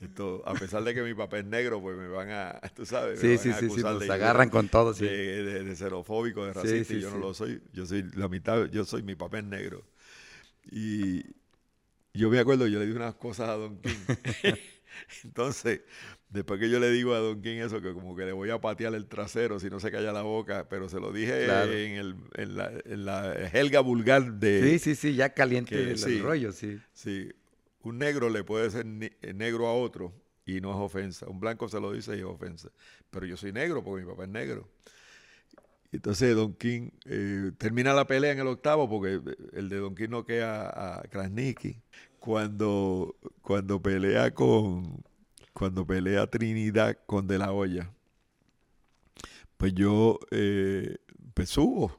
esto, 0.00 0.42
a 0.46 0.58
pesar 0.58 0.84
de 0.84 0.94
que 0.94 1.02
mi 1.02 1.14
papá 1.14 1.38
es 1.38 1.44
negro, 1.46 1.80
pues 1.80 1.96
me 1.96 2.08
van 2.08 2.30
a, 2.30 2.60
tú 2.74 2.84
sabes, 2.86 3.18
me 3.18 3.26
Sí, 3.26 3.28
van 3.28 3.50
sí, 3.52 3.52
a 3.52 3.58
sí, 3.58 3.70
sí, 3.70 3.82
de- 3.82 4.12
agarran 4.12 4.50
con 4.50 4.68
todo, 4.68 4.92
sí. 4.94 5.14
de, 5.44 5.44
de- 5.44 5.64
de 5.64 6.52
Sí, 6.52 6.52
racista, 6.52 6.84
sí, 6.84 7.00
y 7.00 7.00
yo 7.00 7.10
no 7.10 7.18
sí. 7.18 7.18
lo 7.18 7.34
soy, 7.34 7.62
yo 7.72 7.86
soy 7.86 8.04
la 8.14 8.28
mitad, 8.28 8.66
yo 8.66 8.84
soy, 8.84 9.02
mi 9.02 9.14
papá 9.16 9.38
es 9.38 9.44
negro. 9.44 9.84
Y 10.70 11.24
yo 12.14 12.30
me 12.30 12.38
acuerdo, 12.40 12.66
yo 12.68 12.78
le 12.80 12.86
di 12.86 12.92
unas 12.92 13.14
cosas 13.16 13.50
a 13.50 13.54
Don 13.56 13.78
King. 13.80 14.06
Entonces, 15.24 15.82
después 16.28 16.60
que 16.60 16.68
yo 16.70 16.80
le 16.80 16.90
digo 16.90 17.14
a 17.14 17.18
Don 17.18 17.40
King 17.42 17.58
eso, 17.58 17.80
que 17.80 17.92
como 17.92 18.16
que 18.16 18.24
le 18.24 18.32
voy 18.32 18.50
a 18.50 18.60
patear 18.60 18.94
el 18.94 19.06
trasero 19.06 19.58
si 19.60 19.70
no 19.70 19.80
se 19.80 19.90
calla 19.90 20.12
la 20.12 20.22
boca, 20.22 20.68
pero 20.68 20.88
se 20.88 21.00
lo 21.00 21.12
dije 21.12 21.44
Claro. 21.44 21.72
en, 21.72 21.92
el, 21.92 22.16
en, 22.34 22.56
la, 22.56 22.72
en 22.84 23.04
la 23.04 23.32
helga 23.52 23.80
vulgar 23.80 24.34
de... 24.34 24.62
Sí, 24.62 24.78
sí, 24.78 24.94
sí, 24.94 25.14
ya 25.14 25.30
caliente 25.34 25.70
que 25.74 25.90
el, 25.92 25.98
sí. 25.98 26.16
el 26.16 26.22
rollo, 26.22 26.52
sí. 26.52 26.80
Sí, 26.92 27.30
un 27.82 27.98
negro 27.98 28.30
le 28.30 28.44
puede 28.44 28.70
ser 28.70 28.86
eh, 28.86 29.32
negro 29.34 29.66
a 29.68 29.74
otro 29.74 30.12
y 30.46 30.60
no 30.60 30.70
es 30.70 30.76
ofensa. 30.76 31.26
Un 31.28 31.40
blanco 31.40 31.68
se 31.68 31.80
lo 31.80 31.92
dice 31.92 32.16
y 32.16 32.20
es 32.20 32.24
ofensa. 32.24 32.70
Pero 33.10 33.26
yo 33.26 33.36
soy 33.36 33.52
negro 33.52 33.82
porque 33.84 34.04
mi 34.04 34.10
papá 34.10 34.24
es 34.24 34.30
negro. 34.30 34.68
Y 35.92 35.96
Entonces 35.96 36.34
Don 36.34 36.54
King 36.54 36.90
eh, 37.04 37.52
termina 37.56 37.92
la 37.94 38.06
pelea 38.06 38.32
en 38.32 38.40
el 38.40 38.48
octavo 38.48 38.88
porque 38.88 39.20
el 39.52 39.68
de 39.68 39.76
Don 39.76 39.94
King 39.94 40.08
noquea 40.10 40.98
a 40.98 41.02
Krasniki. 41.08 41.80
Cuando, 42.24 43.16
cuando 43.42 43.82
pelea 43.82 44.32
con 44.32 45.04
cuando 45.52 45.86
pelea 45.86 46.26
Trinidad 46.26 46.96
con 47.04 47.26
De 47.26 47.36
La 47.36 47.52
Hoya, 47.52 47.92
pues 49.58 49.74
yo 49.74 50.18
eh, 50.30 50.96
pues 51.34 51.50
subo 51.50 51.94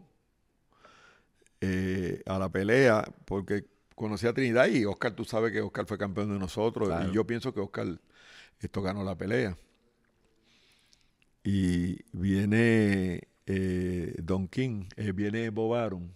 eh, 1.62 2.24
a 2.26 2.40
la 2.40 2.50
pelea 2.50 3.04
porque 3.26 3.66
conocí 3.94 4.26
a 4.26 4.34
Trinidad 4.34 4.66
y 4.68 4.84
Oscar, 4.86 5.12
tú 5.16 5.26
sabes 5.26 5.52
que 5.52 5.62
Oscar 5.62 5.86
fue 5.86 6.00
campeón 6.00 6.34
de 6.34 6.40
nosotros 6.40 6.88
Claro. 6.90 7.08
y 7.08 7.14
yo 7.14 7.28
pienso 7.28 7.54
que 7.54 7.60
Oscar 7.60 7.86
esto 8.60 8.82
ganó 8.82 9.04
la 9.04 9.16
pelea. 9.16 9.56
Y 11.44 12.00
viene 12.18 13.28
eh, 13.46 14.16
Don 14.24 14.48
King, 14.48 14.86
eh, 14.98 15.12
viene 15.12 15.52
Bob 15.52 15.76
Arum. 15.76 16.10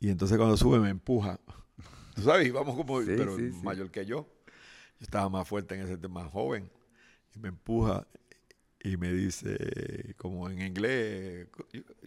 Y 0.00 0.10
entonces 0.10 0.36
cuando 0.36 0.56
sube 0.56 0.80
me 0.80 0.90
empuja. 0.90 1.38
Tú 2.14 2.22
sabes, 2.22 2.46
íbamos 2.46 2.76
como, 2.76 3.00
Sí, 3.02 3.12
pero 3.16 3.36
sí, 3.36 3.50
sí. 3.52 3.58
mayor 3.62 3.90
que 3.90 4.04
yo. 4.04 4.26
Yo 4.98 5.04
estaba 5.04 5.28
más 5.28 5.46
fuerte 5.48 5.74
en 5.74 5.82
ese 5.82 5.96
tema, 5.96 6.22
más 6.22 6.32
joven. 6.32 6.70
Y 7.34 7.38
me 7.38 7.48
empuja 7.48 8.06
y 8.84 8.96
me 8.96 9.12
dice, 9.12 10.14
como 10.16 10.48
en 10.50 10.60
inglés, 10.60 11.46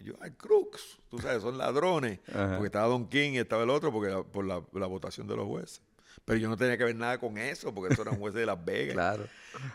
you 0.02 0.14
are 0.20 0.32
crooks. 0.34 0.98
Tú 1.10 1.18
sabes, 1.18 1.42
son 1.42 1.58
ladrones. 1.58 2.20
Ajá. 2.28 2.50
Porque 2.56 2.66
estaba 2.66 2.86
Don 2.86 3.08
King 3.08 3.32
y 3.32 3.38
estaba 3.38 3.64
el 3.64 3.70
otro 3.70 3.90
porque 3.92 4.10
la- 4.12 4.22
por 4.22 4.44
la, 4.46 4.62
la 4.72 4.86
votación 4.86 5.26
de 5.26 5.36
los 5.36 5.46
jueces. 5.46 5.82
Pero 6.24 6.38
yo 6.38 6.48
no 6.48 6.56
tenía 6.56 6.76
que 6.78 6.84
ver 6.84 6.96
nada 6.96 7.18
con 7.18 7.38
eso, 7.38 7.72
porque 7.74 7.92
eso 7.92 8.02
eran 8.02 8.16
jueces 8.18 8.40
de 8.40 8.46
Las 8.46 8.64
Vegas. 8.64 8.94
Claro. 8.94 9.26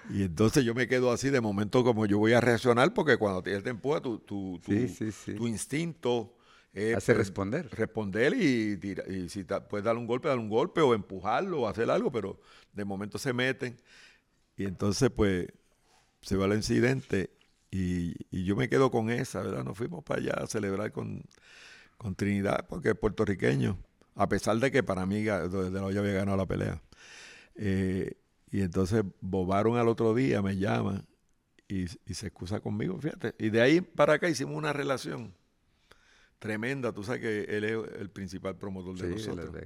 Y 0.09 0.23
entonces 0.23 0.63
yo 0.63 0.73
me 0.73 0.87
quedo 0.87 1.11
así 1.11 1.29
de 1.29 1.39
momento 1.41 1.83
como 1.83 2.05
yo 2.05 2.17
voy 2.17 2.33
a 2.33 2.41
reaccionar 2.41 2.93
porque 2.93 3.17
cuando 3.17 3.43
él 3.49 3.63
te 3.63 3.69
empuja, 3.69 4.01
tu, 4.01 4.19
tu, 4.19 4.59
tu 4.63 5.47
instinto 5.47 6.33
es 6.73 6.95
Hace 6.97 7.13
pues, 7.13 7.27
responder. 7.27 7.69
responder 7.71 8.33
y, 8.33 8.77
tira- 8.77 9.03
y 9.09 9.29
si 9.29 9.43
ta- 9.43 9.67
puedes 9.67 9.83
darle 9.85 9.99
un 10.01 10.07
golpe, 10.07 10.27
darle 10.29 10.43
un 10.43 10.49
golpe 10.49 10.81
o 10.81 10.93
empujarlo 10.93 11.61
o 11.61 11.67
hacer 11.67 11.89
algo, 11.91 12.11
pero 12.11 12.39
de 12.73 12.85
momento 12.85 13.17
se 13.17 13.33
meten. 13.33 13.77
Y 14.57 14.65
entonces 14.65 15.09
pues 15.09 15.47
se 16.21 16.35
va 16.37 16.45
el 16.45 16.53
incidente 16.53 17.31
y, 17.71 18.15
y 18.29 18.45
yo 18.45 18.55
me 18.55 18.69
quedo 18.69 18.91
con 18.91 19.09
esa, 19.09 19.41
¿verdad? 19.41 19.63
Nos 19.63 19.77
fuimos 19.77 20.03
para 20.03 20.21
allá 20.21 20.33
a 20.43 20.47
celebrar 20.47 20.91
con, 20.91 21.23
con 21.97 22.15
Trinidad 22.15 22.67
porque 22.67 22.89
es 22.89 22.95
puertorriqueño, 22.95 23.77
a 24.15 24.29
pesar 24.29 24.57
de 24.57 24.71
que 24.71 24.83
para 24.83 25.05
mí 25.05 25.23
ga- 25.23 25.47
de 25.49 25.71
la 25.71 25.87
había 25.87 26.13
ganado 26.13 26.37
la 26.37 26.45
pelea. 26.45 26.81
Eh, 27.55 28.13
y 28.51 28.61
entonces 28.61 29.03
bobaron 29.21 29.77
al 29.77 29.87
otro 29.87 30.13
día, 30.13 30.41
me 30.41 30.57
llama 30.57 31.05
y, 31.67 31.83
y 32.05 32.13
se 32.13 32.27
excusa 32.27 32.59
conmigo, 32.59 32.99
fíjate. 32.99 33.35
Y 33.39 33.49
de 33.49 33.61
ahí 33.61 33.81
para 33.81 34.13
acá 34.13 34.29
hicimos 34.29 34.55
una 34.55 34.73
relación 34.73 35.33
tremenda. 36.41 36.91
Tú 36.91 37.03
sabes 37.03 37.21
que 37.21 37.43
él 37.55 37.63
es 37.63 37.77
el 37.99 38.09
principal 38.09 38.55
promotor 38.57 38.97
de 38.97 39.07
Sí, 39.19 39.27
nosotros. 39.29 39.63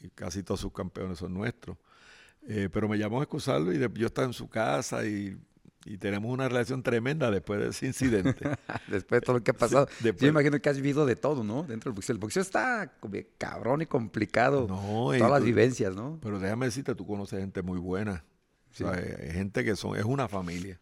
Y 0.00 0.08
casi 0.10 0.42
todos 0.42 0.60
sus 0.60 0.72
campeones 0.72 1.18
son 1.18 1.34
nuestros. 1.34 1.76
Eh, 2.48 2.68
pero 2.72 2.88
me 2.88 2.96
llamó 2.96 3.20
a 3.20 3.24
excusarlo 3.24 3.72
y 3.72 3.78
de- 3.78 3.90
yo 3.94 4.06
estaba 4.06 4.26
en 4.26 4.32
su 4.32 4.48
casa 4.48 5.04
y, 5.06 5.36
y 5.84 5.98
tenemos 5.98 6.32
una 6.32 6.48
relación 6.48 6.82
tremenda 6.82 7.30
después 7.30 7.60
de 7.60 7.68
ese 7.68 7.86
incidente. 7.86 8.34
Después 8.88 9.20
de 9.20 9.24
todo 9.26 9.36
lo 9.38 9.44
que 9.44 9.50
ha 9.50 9.54
pasado. 9.54 9.86
después- 10.00 10.20
Yo 10.22 10.28
imagino 10.28 10.60
que 10.60 10.68
has 10.68 10.76
vivido 10.76 11.06
de 11.06 11.16
todo, 11.16 11.42
¿no? 11.44 11.62
Dentro 11.64 11.90
del 11.90 11.94
boxeo. 11.96 12.14
El 12.14 12.18
boxeo 12.20 12.42
está 12.42 12.92
cabrón 13.38 13.82
y 13.82 13.86
complicado. 13.86 14.66
No, 14.68 15.14
y 15.14 15.18
Todas 15.18 15.32
las 15.32 15.40
tú- 15.40 15.46
vivencias, 15.46 15.94
¿no? 15.94 16.18
Pero 16.22 16.38
déjame 16.40 16.66
decirte, 16.66 16.94
tú 16.94 17.06
conoces 17.06 17.38
gente 17.40 17.62
muy 17.62 17.78
buena. 17.78 18.24
Sí. 18.70 18.84
O 18.84 18.92
sea, 18.92 18.96
hay 18.98 19.30
gente 19.32 19.64
que 19.64 19.76
son, 19.76 19.96
es 19.96 20.04
una 20.04 20.28
familia. 20.28 20.80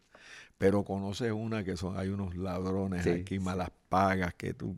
Pero 0.59 0.85
conoces 0.85 1.33
una 1.33 1.65
que 1.65 1.77
son, 1.77 1.97
hay 1.99 2.09
unos 2.11 2.37
ladrones 2.37 3.05
Sí, 3.05 3.11
aquí, 3.11 3.37
sí. 3.37 3.39
malas 3.39 3.71
pagas, 3.89 4.35
que 4.35 4.53
tú, 4.55 4.77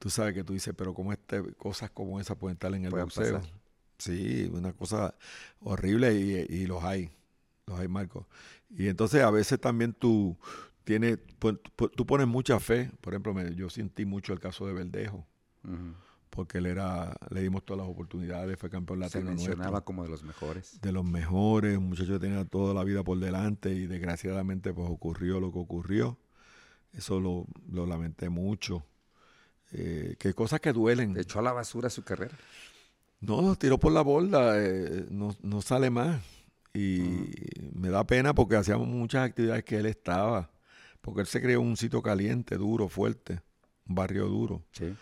tú 0.00 0.10
sabes 0.10 0.34
que 0.34 0.44
tú 0.44 0.54
dices, 0.54 0.74
pero 0.76 0.94
cómo 0.94 1.12
este, 1.14 1.42
cosas 1.56 1.90
como 1.92 2.20
esas 2.20 2.38
pueden 2.38 2.56
estar 2.56 2.74
en 2.74 2.86
el 2.86 2.92
Pueden 2.92 3.06
boxeo. 3.06 3.40
pasar. 3.40 3.52
Sí, 3.98 4.50
una 4.52 4.72
cosa 4.74 5.14
horrible 5.60 6.14
y, 6.14 6.54
y 6.62 6.66
los 6.66 6.84
hay, 6.84 7.12
los 7.66 7.78
hay, 7.80 7.88
Marco. 7.88 8.28
Y 8.70 8.88
entonces 8.88 9.22
a 9.22 9.30
veces 9.30 9.60
también 9.60 9.94
tú 9.94 10.38
tienes, 10.84 11.18
tú 11.96 12.06
pones 12.06 12.26
mucha 12.28 12.60
fe. 12.60 12.92
Por 13.02 13.14
ejemplo, 13.14 13.34
me- 13.34 13.54
yo 13.56 13.70
sentí 13.70 14.06
mucho 14.06 14.34
el 14.34 14.40
caso 14.40 14.66
de 14.66 14.74
Verdejo, 14.74 15.26
porque 16.30 16.58
él 16.58 16.66
era, 16.66 17.16
le 17.30 17.42
dimos 17.42 17.64
todas 17.64 17.82
las 17.84 17.90
oportunidades, 17.90 18.58
fue 18.58 18.70
campeón 18.70 19.00
Se 19.00 19.18
latino 19.18 19.34
nuestro 19.34 19.34
mencionaba 19.34 19.84
como 19.84 20.04
de 20.04 20.10
los 20.10 20.22
mejores. 20.22 20.80
de 20.82 20.92
los 20.92 21.04
mejores, 21.04 21.76
un 21.78 21.88
muchacho 21.90 22.14
que 22.14 22.20
tenía 22.20 22.44
toda 22.44 22.74
la 22.74 22.84
vida 22.84 23.02
por 23.04 23.18
delante 23.18 23.72
y 23.72 23.86
desgraciadamente 23.86 24.72
pues 24.72 24.88
ocurrió 24.90 25.40
lo 25.40 25.52
que 25.52 25.58
ocurrió. 25.58 26.18
Eso 26.92 27.20
lo, 27.20 27.46
lo 27.70 27.86
lamenté 27.86 28.30
mucho. 28.30 28.84
Eh, 29.72 30.16
que 30.18 30.34
cosas 30.34 30.60
que 30.60 30.72
duelen. 30.72 31.16
Echó 31.16 31.38
a 31.38 31.42
la 31.42 31.52
basura 31.52 31.90
su 31.90 32.02
carrera. 32.02 32.36
No, 33.20 33.54
tiró 33.56 33.78
por 33.78 33.92
la 33.92 34.00
borda, 34.02 34.54
eh, 34.62 35.06
no, 35.10 35.36
no 35.42 35.60
sale 35.62 35.90
más. 35.90 36.20
Y 36.72 37.28
me 37.74 37.88
da 37.90 38.04
pena 38.06 38.34
porque 38.34 38.56
hacíamos 38.56 38.88
muchas 38.88 39.26
actividades 39.28 39.64
que 39.64 39.76
él 39.78 39.86
estaba. 39.86 40.50
Porque 41.00 41.22
él 41.22 41.26
se 41.26 41.40
creó 41.40 41.60
un 41.60 41.76
sitio 41.76 42.02
caliente, 42.02 42.56
duro, 42.56 42.88
fuerte, 42.88 43.40
un 43.88 43.94
barrio 43.94 44.26
duro. 44.26 44.62
Sí. 44.72 44.94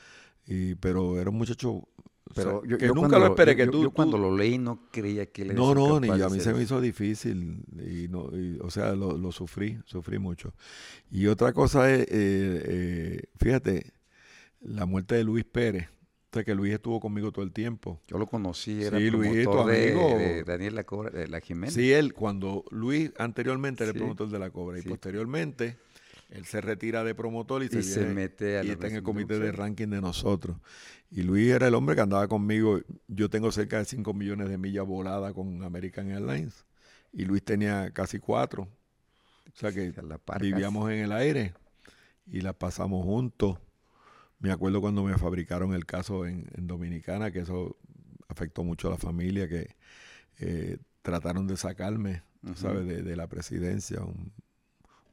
Y, 0.46 0.74
pero 0.76 1.20
era 1.20 1.28
un 1.30 1.36
muchacho 1.36 1.70
o 1.70 1.88
Pero 2.34 2.60
sea, 2.62 2.70
yo, 2.70 2.78
que 2.78 2.86
yo 2.86 2.94
nunca 2.94 3.18
lo 3.18 3.26
esperé. 3.26 3.54
que 3.56 3.66
yo- 3.66 3.70
tú, 3.70 3.82
yo 3.82 3.88
tú- 3.88 3.94
cuando 3.94 4.16
lo 4.18 4.34
leí 4.36 4.58
no 4.58 4.88
creía 4.90 5.26
que 5.26 5.42
él 5.42 5.54
No, 5.54 5.74
no, 5.74 5.98
ni 6.00 6.08
a 6.08 6.28
mí 6.28 6.40
se 6.40 6.52
me 6.54 6.62
hizo 6.62 6.80
difícil. 6.80 7.62
Y 7.76 8.08
no, 8.08 8.30
y, 8.36 8.58
o 8.62 8.70
sea, 8.70 8.94
lo, 8.94 9.16
lo 9.18 9.30
sufrí, 9.32 9.78
sufrí 9.84 10.18
mucho. 10.18 10.54
Y 11.10 11.26
otra 11.26 11.52
cosa 11.52 11.92
es, 11.92 12.02
eh, 12.02 12.06
eh, 12.10 13.22
fíjate, 13.38 13.92
la 14.60 14.86
muerte 14.86 15.14
de 15.16 15.24
Luis 15.24 15.44
Pérez. 15.44 15.88
O 16.30 16.34
sea, 16.34 16.44
que 16.44 16.54
Luis 16.54 16.74
estuvo 16.74 17.00
conmigo 17.00 17.32
todo 17.32 17.42
el 17.44 17.52
tiempo. 17.52 18.02
Yo 18.06 18.18
lo 18.18 18.26
conocí, 18.26 18.82
era 18.82 18.98
Sí, 18.98 19.10
Luis, 19.10 19.30
tu 19.44 19.50
promotor 19.50 19.72
de, 19.72 19.92
amigo. 19.92 20.18
de 20.18 20.44
Daniel 20.44 20.74
La, 20.74 20.84
Cobra- 20.84 21.10
de 21.10 21.26
la 21.26 21.40
Jiménez. 21.40 21.72
Sí, 21.74 21.90
él, 21.92 22.12
cuando 22.12 22.64
Luis 22.70 23.12
anteriormente 23.18 23.84
era 23.84 23.92
el 23.92 23.98
promotor 23.98 24.28
de 24.28 24.38
la 24.38 24.50
Cobra 24.50 24.78
y 24.78 24.82
Sí. 24.82 24.88
posteriormente 24.90 25.78
él 26.28 26.44
se 26.44 26.60
retira 26.60 27.02
de 27.02 27.14
promotor 27.14 27.62
y, 27.62 27.66
Y 27.66 27.68
se, 27.70 27.82
se 27.82 28.00
viene- 28.00 28.14
mete 28.14 28.58
a 28.58 28.62
y 28.64 28.66
la 28.66 28.72
está 28.74 28.88
en 28.88 28.96
el 28.96 29.02
comité 29.02 29.38
de 29.38 29.52
ranking 29.52 29.88
de 29.88 30.02
nosotros. 30.02 30.58
Y 31.10 31.22
Luis 31.22 31.50
era 31.50 31.66
el 31.68 31.74
hombre 31.74 31.94
que 31.94 32.02
andaba 32.02 32.28
conmigo. 32.28 32.78
Yo 33.06 33.30
tengo 33.30 33.50
cerca 33.50 33.78
de 33.78 33.86
5 33.86 34.12
millones 34.12 34.50
de 34.50 34.58
millas 34.58 34.84
voladas 34.86 35.32
con 35.32 35.64
American 35.64 36.10
Airlines 36.10 36.66
y 37.14 37.24
Luis 37.24 37.42
tenía 37.42 37.90
casi 37.92 38.18
4. 38.18 38.64
O 38.64 39.56
sea 39.58 39.72
que 39.72 39.94
la 40.02 40.20
vivíamos 40.38 40.90
en 40.90 40.98
el 40.98 41.12
aire 41.12 41.54
y 42.30 42.42
las 42.42 42.54
pasamos 42.54 43.02
juntos. 43.06 43.56
Me 44.40 44.52
acuerdo 44.52 44.80
cuando 44.80 45.02
me 45.02 45.18
fabricaron 45.18 45.74
el 45.74 45.84
caso 45.86 46.26
en, 46.26 46.48
en 46.54 46.66
Dominicana, 46.66 47.30
que 47.32 47.40
eso 47.40 47.76
afectó 48.28 48.62
mucho 48.64 48.88
a 48.88 48.92
la 48.92 48.98
familia, 48.98 49.48
que 49.48 49.76
eh, 50.40 50.78
trataron 51.02 51.46
de 51.46 51.56
sacarme, 51.56 52.22
tú 52.44 52.52
Ujú. 52.52 52.60
¿sabes?, 52.60 52.86
de, 52.86 53.02
de 53.02 53.16
la 53.16 53.28
presidencia, 53.28 54.00
un, 54.02 54.32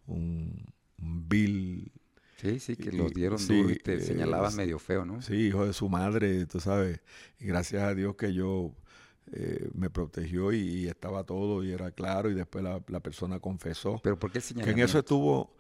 un, 0.08 0.66
un 1.02 1.30
bill, 1.30 1.92
Sí, 2.38 2.60
sí, 2.60 2.76
que 2.78 2.92
los 2.92 3.14
dieron 3.14 3.40
sí, 3.40 3.54
duro 3.54 3.70
y 3.72 3.76
te 3.78 4.00
eh, 4.00 4.00
señalaban 4.00 4.52
sí. 4.52 4.56
medio 4.56 4.80
feo, 4.80 5.06
¿no? 5.06 5.20
sí, 5.22 5.36
hijo 5.48 5.66
de 5.66 5.74
su 5.74 5.90
madre, 5.90 6.46
tú 6.46 6.60
sabes, 6.60 7.02
y 7.40 7.46
gracias 7.48 7.84
a 7.84 7.96
Dios 7.96 8.16
que 8.16 8.34
yo 8.34 8.74
eh, 9.32 9.70
me 9.74 9.90
protegió 9.90 10.54
y, 10.54 10.60
y 10.60 10.88
estaba 10.88 11.24
todo 11.24 11.64
y 11.64 11.72
era 11.72 11.92
claro 11.92 12.30
y 12.30 12.36
después 12.36 12.64
la, 12.64 12.82
la 12.88 13.00
persona 13.02 13.40
confesó. 13.40 14.02
Pero 14.02 14.18
¿por 14.20 14.32
qué 14.32 14.42
Que 14.62 14.72
en 14.72 14.80
eso 14.80 15.00
estuvo, 15.00 15.56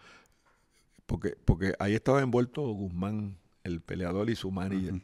porque, 1.05 1.35
porque 1.45 1.73
ahí 1.79 1.93
estaba 1.95 2.21
envuelto 2.21 2.61
Guzmán, 2.63 3.37
el 3.65 3.81
peleador 3.81 4.29
y 4.29 4.35
su 4.35 4.51
manager. 4.51 5.01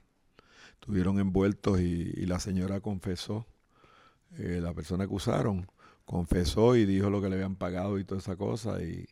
Estuvieron 0.73 1.19
envueltos 1.19 1.79
y, 1.79 2.11
y 2.15 2.25
la 2.25 2.39
señora 2.39 2.79
confesó, 2.79 3.45
eh, 4.37 4.59
la 4.61 4.73
persona 4.73 5.05
que 5.07 5.13
usaron, 5.13 5.67
confesó 6.05 6.75
y 6.75 6.85
dijo 6.85 7.09
lo 7.09 7.21
que 7.21 7.29
le 7.29 7.35
habían 7.35 7.55
pagado 7.55 7.99
y 7.99 8.03
toda 8.03 8.19
esa 8.19 8.35
cosa. 8.35 8.81
Y, 8.81 9.05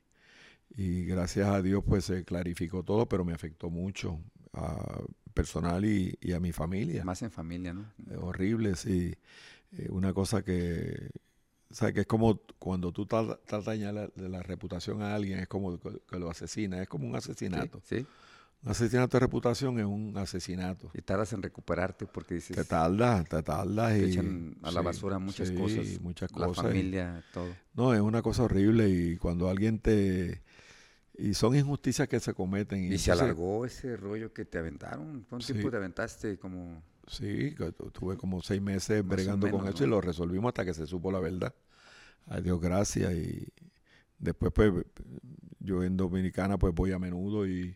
y 0.76 1.05
gracias 1.05 1.47
a 1.47 1.61
Dios 1.61 1.84
pues 1.85 2.05
se 2.05 2.23
clarificó 2.23 2.84
todo, 2.84 3.07
pero 3.07 3.26
me 3.26 3.34
afectó 3.34 3.69
mucho. 3.69 4.19
Ah, 4.53 5.01
personal 5.31 5.85
y, 5.85 6.17
y 6.21 6.34
a 6.34 6.39
mi 6.39 6.51
familia. 6.51 7.05
Más 7.05 7.21
en 7.21 7.31
familia, 7.31 7.71
¿no? 7.71 7.85
Eh, 8.09 8.17
horrible, 8.17 8.76
sí. 8.76 9.13
Eh, 9.77 9.88
una 9.89 10.11
cosa 10.11 10.43
que, 10.43 11.11
o 11.69 11.73
sea, 11.73 11.93
que 11.93 12.01
es 12.01 12.07
como 12.07 12.41
cuando 12.57 12.91
tú 12.91 13.05
tra- 13.05 13.39
tratas 13.45 13.65
de 13.65 13.85
dañar 13.85 13.93
la, 13.93 14.27
la 14.27 14.41
reputación 14.41 15.03
a 15.03 15.13
alguien, 15.13 15.39
es 15.39 15.47
como 15.47 15.80
que, 15.80 16.01
que 16.09 16.19
lo 16.19 16.31
asesina, 16.31 16.81
es 16.81 16.89
como 16.89 17.07
un 17.07 17.15
asesinato. 17.15 17.80
Sí, 17.85 17.99
sí. 17.99 18.07
Un 18.61 18.72
asesinato 18.72 19.15
de 19.18 19.22
reputación 19.22 19.80
es 19.80 19.86
un 19.86 20.18
asesinato. 20.18 20.91
Y 20.94 21.02
tardas 21.02 21.31
en 21.34 21.41
recuperarte 21.41 22.06
porque 22.06 22.36
dices, 22.36 22.56
Te 22.57 22.65
tardas, 22.65 23.27
te 23.30 23.41
tardas 23.41 23.94
te 23.94 23.99
y... 24.07 24.11
echan 24.11 24.57
a 24.61 24.72
la 24.72 24.81
sí, 24.81 24.86
basura 24.86 25.18
muchas 25.19 25.48
sí, 25.48 25.56
cosas. 25.56 26.02
muchas 26.02 26.31
La 26.34 26.48
cosas. 26.48 26.65
y- 26.65 26.68
familia, 26.68 27.23
todo. 27.34 27.48
no, 27.73 27.94
es 27.94 28.02
una 28.02 28.22
cosa 28.22 28.44
horrible 28.44 28.90
y 28.90 29.15
cuando 29.18 29.49
alguien 29.49 29.80
te... 29.80 30.41
Y 31.18 31.34
son 31.34 31.56
injusticias 31.56 32.07
que 32.07 32.19
se 32.19 32.34
cometen. 32.34 32.80
Y 32.80 32.84
entonces- 32.86 33.03
se 33.03 33.11
alargó 33.14 33.65
ese 33.65 33.95
rollo 33.98 34.34
que 34.34 34.45
te 34.45 34.57
aventaron. 34.57 35.26
¿Cuánto 35.30 35.45
Sí. 35.48 35.53
tiempo 35.53 35.72
te 35.72 35.77
aventaste? 35.77 36.38
Como 36.38 36.81
Sí, 37.07 37.56
tuve 37.94 38.18
como 38.18 38.41
seis 38.41 38.61
meses 38.61 39.03
Más 39.03 39.15
bregando 39.15 39.49
con 39.49 39.68
eso 39.68 39.84
y 39.84 39.88
lo 39.88 39.99
resolvimos 39.99 40.49
hasta 40.49 40.64
que 40.65 40.73
se 40.73 40.86
supo 40.86 41.11
la 41.11 41.19
verdad. 41.19 41.53
A 42.27 42.40
Dios 42.40 42.60
gracias. 42.61 43.14
Y 43.14 43.48
después, 44.18 44.52
pues, 44.53 44.73
yo 45.60 45.84
en 45.84 45.98
Dominicana, 45.98 46.57
pues 46.57 46.73
voy 46.76 46.91
a 46.91 46.99
menudo 46.99 47.48
y, 47.48 47.76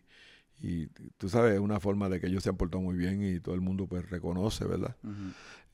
y 0.66 0.86
tú 1.18 1.28
sabes, 1.28 1.54
es 1.54 1.60
una 1.60 1.78
forma 1.80 2.08
de 2.08 2.20
que 2.20 2.26
ellos 2.28 2.42
se 2.42 2.48
han 2.50 2.56
portado 2.56 2.82
muy 2.82 2.96
bien 2.96 3.22
y 3.22 3.40
todo 3.40 3.54
el 3.54 3.60
mundo, 3.60 3.86
pues, 3.86 4.08
reconoce, 4.08 4.64
¿verdad? 4.64 4.96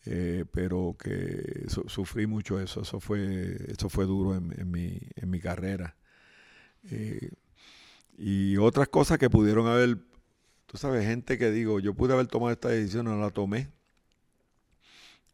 Eh, 0.07 0.45
pero 0.51 0.97
que 0.99 1.65
su- 1.69 1.89
sufrí 1.89 2.27
mucho 2.27 2.59
eso. 2.59 2.81
Eso 2.83 2.99
fue, 3.01 3.57
eso 3.69 3.89
fue 3.89 4.07
duro 4.07 4.35
en, 4.35 4.53
en 4.59 4.71
mi, 4.71 4.99
en 5.17 5.31
mi 5.31 5.39
carrera. 5.41 5.95
Eh, 6.91 7.31
y 8.19 8.57
otras 8.57 8.89
cosas 8.89 9.19
que 9.19 9.29
pudieron 9.31 9.67
haber, 9.67 9.99
tú 10.67 10.77
sabes, 10.79 11.07
gente 11.07 11.37
que 11.39 11.51
digo, 11.51 11.79
yo 11.81 11.95
pude 11.95 12.15
haber 12.15 12.27
tomado 12.27 12.51
esta 12.53 12.69
decisión, 12.71 13.05
no 13.07 13.19
la 13.21 13.31
tomé. 13.31 13.69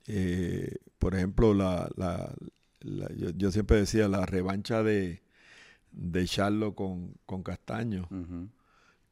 Eh, 0.07 0.77
por 0.99 1.15
ejemplo, 1.15 1.55
la, 1.55 1.89
la- 1.97 2.33
la- 2.81 3.13
yo, 3.17 3.31
yo 3.31 3.51
siempre 3.51 3.77
decía 3.79 4.09
la 4.09 4.25
revancha 4.27 4.83
de, 4.83 5.23
de 5.93 6.25
Charlo 6.27 6.75
con, 6.75 7.15
con 7.27 7.43
Castaño, 7.43 8.07
Ujú. 8.11 8.49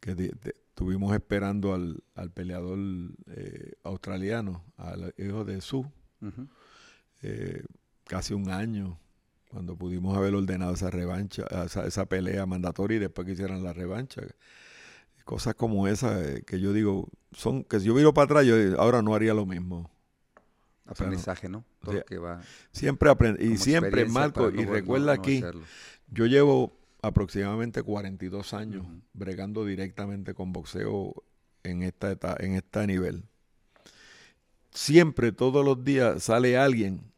Que 0.05 0.15
de- 0.15 0.35
de- 0.43 0.55
estuvimos 0.69 1.15
esperando 1.15 1.73
al, 1.73 2.03
al 2.15 2.31
peleador 2.31 2.79
eh, 3.29 3.73
australiano, 3.85 4.63
al 4.77 5.15
hijo 5.17 5.47
de 5.47 5.63
Su, 5.63 5.91
eh, 7.23 7.65
casi 8.07 8.35
un 8.35 8.51
año, 8.51 8.99
cuando 9.49 9.77
pudimos 9.77 10.15
haber 10.15 10.35
ordenado 10.35 10.75
esa 10.75 10.91
revancha, 10.91 11.45
esa, 11.65 11.87
esa 11.87 12.05
pelea 12.07 12.45
mandatoria 12.45 12.97
y 12.97 13.01
después 13.01 13.25
que 13.25 13.33
hicieran 13.33 13.63
la 13.65 13.73
revancha. 13.73 14.21
Cosas 15.25 15.55
como 15.55 15.89
esas 15.89 16.23
eh, 16.23 16.43
que 16.47 16.61
yo 16.61 16.75
digo, 16.75 17.09
son 17.33 17.65
que 17.65 17.81
si 17.81 17.87
yo 17.87 17.95
miro 17.95 18.13
para 18.13 18.27
atrás, 18.27 18.45
yo 18.47 18.57
ahora 18.79 19.01
no 19.01 19.15
haría 19.15 19.33
lo 19.33 19.47
mismo. 19.47 19.91
Aprendizaje, 20.85 21.49
¿no? 21.49 21.65
Todo 21.81 21.93
Sí. 21.93 21.99
lo 22.01 22.05
que 22.05 22.19
va. 22.19 22.43
Siempre 22.73 23.09
aprendo. 23.09 23.43
Y 23.43 23.57
siempre, 23.57 24.05
Marco, 24.05 24.51
y 24.51 24.67
no- 24.67 24.71
recuerda 24.73 25.07
no 25.07 25.13
aquí, 25.23 25.39
hacerlo. 25.39 25.63
yo 26.09 26.27
llevo 26.27 26.77
aproximadamente 27.07 27.83
42 27.83 28.55
años 28.55 28.87
bregando 29.13 29.65
directamente 29.65 30.35
con 30.35 30.53
boxeo 30.53 31.15
en 31.63 31.83
esta 31.83 32.17
en 32.41 32.55
este 32.55 32.87
nivel. 32.87 33.25
Siempre, 34.71 35.31
todos 35.33 35.65
los 35.65 35.85
días, 35.85 36.23
sale 36.25 36.57
alguien 36.57 37.13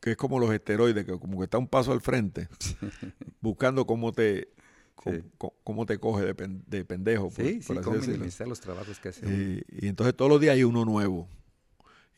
que 0.00 0.12
es 0.12 0.16
como 0.16 0.38
los 0.38 0.52
esteroides, 0.52 1.04
que 1.04 1.18
como 1.18 1.38
que 1.38 1.44
está 1.44 1.58
un 1.58 1.66
paso 1.66 1.92
al 1.92 2.00
frente, 2.00 2.48
buscando 3.40 3.86
cómo 3.86 4.12
te, 4.12 4.48
cómo, 4.94 5.16
Sí. 5.16 5.22
cómo 5.64 5.84
te 5.86 5.98
coge 5.98 6.24
de, 6.24 6.34
pen- 6.34 6.62
de 6.66 6.84
pendejo. 6.84 7.30
por- 7.30 7.44
Sí, 7.44 7.60
por 7.66 7.76
sí, 7.76 7.82
cómo 7.82 7.96
minimizar 7.98 8.46
los 8.46 8.60
trabajos 8.60 9.00
que 9.00 9.08
hace 9.08 9.64
y 9.68 9.88
entonces 9.88 10.14
todos 10.16 10.30
los 10.30 10.40
días 10.40 10.54
hay 10.54 10.62
uno 10.64 10.84
nuevo. 10.84 11.28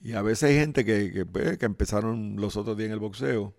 Y 0.01 0.13
a 0.13 0.23
veces 0.23 0.51
hay 0.51 0.57
gente 0.57 0.85
que, 0.85 1.11
que, 1.13 1.25
pues, 1.27 1.57
que 1.59 1.65
empezaron 1.67 2.37
los 2.37 2.57
otros 2.57 2.77
días 2.77 2.89
en 2.89 2.93
el 2.93 3.01
boxeo 3.01 3.55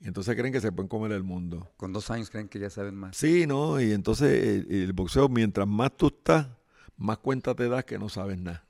y 0.00 0.08
entonces 0.08 0.36
creen 0.36 0.52
que 0.52 0.60
se 0.60 0.72
pueden 0.72 0.88
comer 0.88 1.12
el 1.12 1.22
mundo. 1.22 1.70
Con 1.76 1.92
dos 1.92 2.10
años 2.10 2.30
creen 2.30 2.48
que 2.48 2.58
ya 2.58 2.70
saben 2.70 2.94
más. 2.94 3.16
Sí, 3.16 3.46
¿no? 3.46 3.80
Y 3.80 3.92
entonces 3.92 4.30
el, 4.30 4.70
el 4.70 4.92
boxeo, 4.92 5.28
mientras 5.28 5.66
más 5.66 5.96
tú 5.96 6.08
estás, 6.08 6.48
más 6.96 7.18
cuenta 7.18 7.54
te 7.54 7.68
das 7.68 7.84
que 7.84 7.98
no 7.98 8.08
sabes 8.08 8.38
nada. 8.38 8.64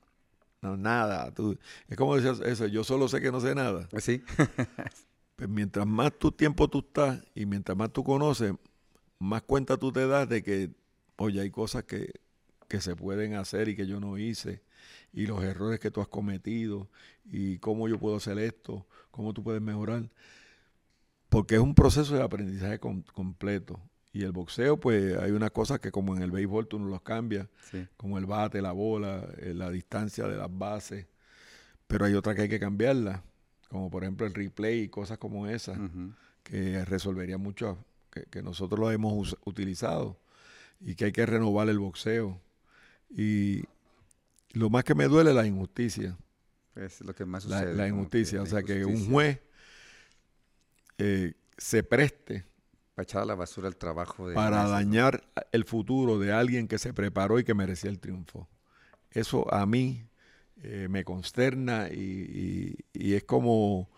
No, 0.61 0.75
nada. 0.75 1.31
Tú, 1.33 1.57
es 1.87 1.97
como 1.97 2.15
decías 2.15 2.39
eso, 2.39 2.65
yo 2.67 2.83
solo 2.83 3.07
sé 3.07 3.21
que 3.21 3.31
no 3.31 3.39
sé 3.39 3.55
nada. 3.55 3.87
Pues 3.89 4.03
sí. 4.03 4.23
Pues 5.37 5.51
mientras 5.51 5.85
más 5.85 6.17
tu 6.17 6.31
tiempo 6.31 6.67
tú 6.67 6.79
estás 6.79 7.23
y 7.35 7.45
mientras 7.45 7.77
más 7.77 7.93
tú 7.93 8.03
conoces, 8.03 8.53
más 9.19 9.43
cuenta 9.43 9.77
tú 9.77 9.91
te 9.91 10.07
das 10.07 10.27
de 10.27 10.41
que, 10.41 10.71
oye, 11.15 11.41
hay 11.41 11.51
cosas 11.51 11.83
que, 11.83 12.11
que 12.67 12.81
se 12.81 12.95
pueden 12.95 13.35
hacer 13.35 13.69
y 13.69 13.75
que 13.75 13.85
yo 13.85 13.99
no 13.99 14.17
hice, 14.17 14.63
y 15.13 15.27
los 15.27 15.43
errores 15.43 15.79
que 15.79 15.91
tú 15.91 16.01
has 16.01 16.07
cometido, 16.07 16.89
y 17.23 17.59
cómo 17.59 17.87
yo 17.87 17.99
puedo 17.99 18.15
hacer 18.15 18.39
esto, 18.39 18.87
cómo 19.11 19.31
tú 19.31 19.43
puedes 19.43 19.61
mejorar. 19.61 20.09
Porque 21.29 21.55
es 21.55 21.61
un 21.61 21.75
proceso 21.75 22.15
de 22.15 22.23
aprendizaje 22.23 22.79
com- 22.79 23.03
completo. 23.13 23.79
Y 24.13 24.23
el 24.23 24.31
boxeo, 24.31 24.79
pues 24.79 25.15
hay 25.17 25.31
unas 25.31 25.51
cosas 25.51 25.79
que 25.79 25.91
como 25.91 26.15
en 26.15 26.23
el 26.23 26.31
béisbol 26.31 26.67
tú 26.67 26.79
no 26.79 26.87
los 26.87 27.01
cambias, 27.01 27.47
sí. 27.69 27.85
como 27.97 28.17
el 28.17 28.25
bate, 28.25 28.61
la 28.61 28.71
bola, 28.71 29.27
eh, 29.37 29.53
la 29.53 29.69
distancia 29.69 30.25
de 30.27 30.37
las 30.37 30.49
bases, 30.49 31.05
pero 31.87 32.05
hay 32.05 32.13
otras 32.15 32.35
que 32.35 32.43
hay 32.43 32.49
que 32.49 32.59
cambiarlas, 32.59 33.21
como 33.69 33.91
por 33.91 34.03
ejemplo 34.03 34.25
el 34.25 34.33
replay 34.33 34.81
y 34.83 34.89
cosas 34.89 35.17
como 35.19 35.45
esas 35.47 35.77
que 36.43 36.83
resolvería 36.85 37.37
mucho, 37.37 37.77
que, 38.09 38.23
que 38.23 38.41
nosotros 38.41 38.79
lo 38.79 38.89
hemos 38.91 39.37
utilizado 39.45 40.17
y 40.79 40.95
que 40.95 41.05
hay 41.05 41.11
que 41.11 41.25
renovar 41.25 41.69
el 41.69 41.77
boxeo. 41.77 42.39
Y 43.09 43.63
lo 44.53 44.69
más 44.69 44.83
que 44.83 44.95
me 44.95 45.05
duele 45.07 45.29
es 45.31 45.35
la 45.35 45.45
injusticia, 45.45 46.17
Es 46.75 47.01
lo 47.01 47.13
que 47.13 47.25
más 47.25 47.45
la, 47.45 47.59
sucede. 47.59 47.75
la 47.75 47.87
injusticia. 47.87 48.41
o 48.41 48.45
sea, 48.47 48.63
que 48.63 48.83
un 48.85 49.11
juez 49.11 49.39
eh, 50.97 51.33
se 51.57 51.83
preste 51.83 52.45
Para 52.95 53.03
echar 53.03 53.21
a 53.21 53.25
la 53.25 53.35
basura 53.35 53.67
el 53.67 53.75
trabajo 53.77 54.27
de. 54.27 54.35
para 54.35 54.67
dañar 54.67 55.23
el 55.51 55.63
futuro 55.65 56.19
de 56.19 56.31
alguien 56.31 56.67
que 56.67 56.77
se 56.79 56.93
preparó 56.93 57.39
y 57.39 57.43
que 57.43 57.53
merecía 57.53 57.89
el 57.89 57.99
triunfo. 57.99 58.47
Eso 59.11 59.51
a 59.53 59.65
mí 59.65 60.03
eh, 60.63 60.87
me 60.89 61.03
consterna 61.03 61.89
y, 61.89 61.95
y- 62.01 62.75
y 62.93 63.13
es 63.13 63.23
como, 63.23 63.89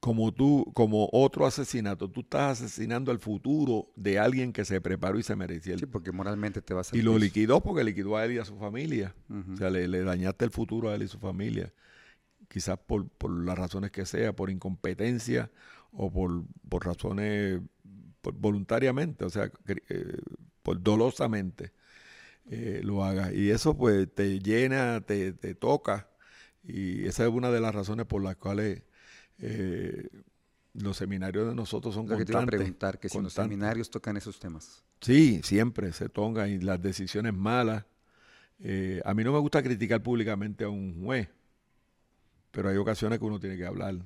como 0.00 0.32
tú, 0.32 0.70
como 0.74 1.08
otro 1.12 1.46
asesinato. 1.46 2.10
Tú 2.10 2.20
estás 2.20 2.60
asesinando 2.62 3.10
el 3.12 3.18
futuro 3.18 3.88
de 3.96 4.18
alguien 4.18 4.52
que 4.52 4.64
se 4.64 4.80
preparó 4.80 5.18
y 5.18 5.22
se 5.22 5.34
merecía 5.36 5.74
el 5.74 5.80
Sí, 5.80 5.86
porque 5.86 6.12
moralmente 6.12 6.60
te 6.62 6.74
vas 6.74 6.92
a. 6.92 6.96
Y 6.96 7.02
lo 7.02 7.18
liquidó 7.18 7.60
porque 7.62 7.82
liquidó 7.84 8.16
a 8.16 8.24
él 8.24 8.32
y 8.32 8.38
a 8.38 8.44
su 8.44 8.56
familia. 8.58 9.14
O 9.52 9.56
sea, 9.56 9.70
le, 9.70 9.88
le 9.88 10.02
dañaste 10.02 10.44
el 10.44 10.50
futuro 10.50 10.90
a 10.90 10.94
él 10.94 11.02
y 11.02 11.08
su 11.08 11.18
familia. 11.18 11.72
Quizás 12.48 12.78
por, 12.78 13.08
por 13.08 13.30
las 13.30 13.58
razones 13.58 13.90
que 13.90 14.06
sea, 14.06 14.32
por 14.34 14.50
incompetencia 14.50 15.50
o 15.96 16.12
por, 16.12 16.44
por 16.68 16.86
razones 16.86 17.60
por- 18.22 18.34
voluntariamente, 18.34 19.24
o 19.24 19.30
sea, 19.30 19.50
eh, 19.68 20.18
por 20.62 20.82
dolosamente 20.82 21.72
eh, 22.50 22.80
lo 22.84 23.04
haga. 23.04 23.32
Y 23.32 23.50
eso 23.50 23.76
pues 23.76 24.08
te 24.14 24.40
llena, 24.40 25.00
te, 25.02 25.32
te 25.32 25.54
toca. 25.54 26.08
Y 26.64 27.06
esa 27.06 27.24
es 27.26 27.30
una 27.32 27.50
de 27.50 27.60
las 27.60 27.74
razones 27.74 28.06
por 28.06 28.22
las 28.22 28.36
cuales 28.36 28.82
eh, 29.38 30.08
los 30.74 30.96
seminarios 30.96 31.48
de 31.48 31.54
nosotros 31.54 31.94
son 31.94 32.08
Lo 32.08 32.18
que 32.18 32.24
te 32.24 32.32
iba 32.32 32.42
a 32.42 32.46
preguntar, 32.46 32.98
que 32.98 33.08
si 33.08 33.18
los 33.20 33.32
seminarios 33.32 33.90
tocan 33.90 34.16
esos 34.16 34.38
temas. 34.38 34.84
Sí, 35.00 35.40
siempre 35.44 35.92
se 35.92 36.08
tocan 36.08 36.50
y 36.50 36.58
las 36.58 36.80
decisiones 36.82 37.34
malas. 37.34 37.84
Eh, 38.60 39.02
a 39.04 39.14
mí 39.14 39.24
no 39.24 39.32
me 39.32 39.38
gusta 39.40 39.62
criticar 39.62 40.02
públicamente 40.02 40.64
a 40.64 40.68
un 40.68 41.04
juez, 41.04 41.28
pero 42.50 42.68
hay 42.68 42.76
ocasiones 42.76 43.18
que 43.18 43.24
uno 43.24 43.38
tiene 43.40 43.56
que 43.56 43.66
hablar. 43.66 43.96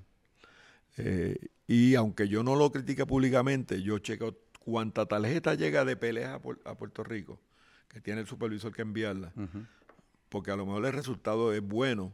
Eh, 0.96 1.36
y 1.70 1.94
aunque 1.94 2.26
yo 2.26 2.42
no 2.42 2.56
lo 2.56 2.72
critique 2.72 3.06
públicamente, 3.06 3.80
yo 3.80 4.00
checo 4.00 4.36
cuánta 4.58 5.06
tarjeta 5.06 5.54
llega 5.54 5.84
de 5.84 5.94
peleas 5.94 6.32
a, 6.32 6.68
a 6.68 6.74
Puerto 6.76 7.04
Rico, 7.04 7.38
que 7.86 8.00
tiene 8.00 8.22
el 8.22 8.26
supervisor 8.26 8.74
que 8.74 8.82
enviarla, 8.82 9.32
porque 10.28 10.50
a 10.50 10.56
lo 10.56 10.66
mejor 10.66 10.84
el 10.84 10.92
resultado 10.92 11.52
es 11.52 11.62
bueno, 11.62 12.12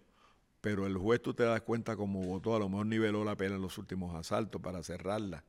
pero 0.61 0.87
el 0.87 0.99
juez 0.99 1.23
tú 1.23 1.33
te 1.33 1.45
das 1.45 1.62
cuenta 1.62 1.97
como 1.97 2.20
votó, 2.20 2.55
a 2.55 2.59
lo 2.59 2.69
mejor 2.69 2.85
niveló 2.85 3.24
la 3.24 3.35
pena 3.35 3.55
en 3.55 3.62
los 3.62 3.78
últimos 3.78 4.15
asaltos 4.15 4.61
para 4.61 4.83
cerrarla. 4.83 5.43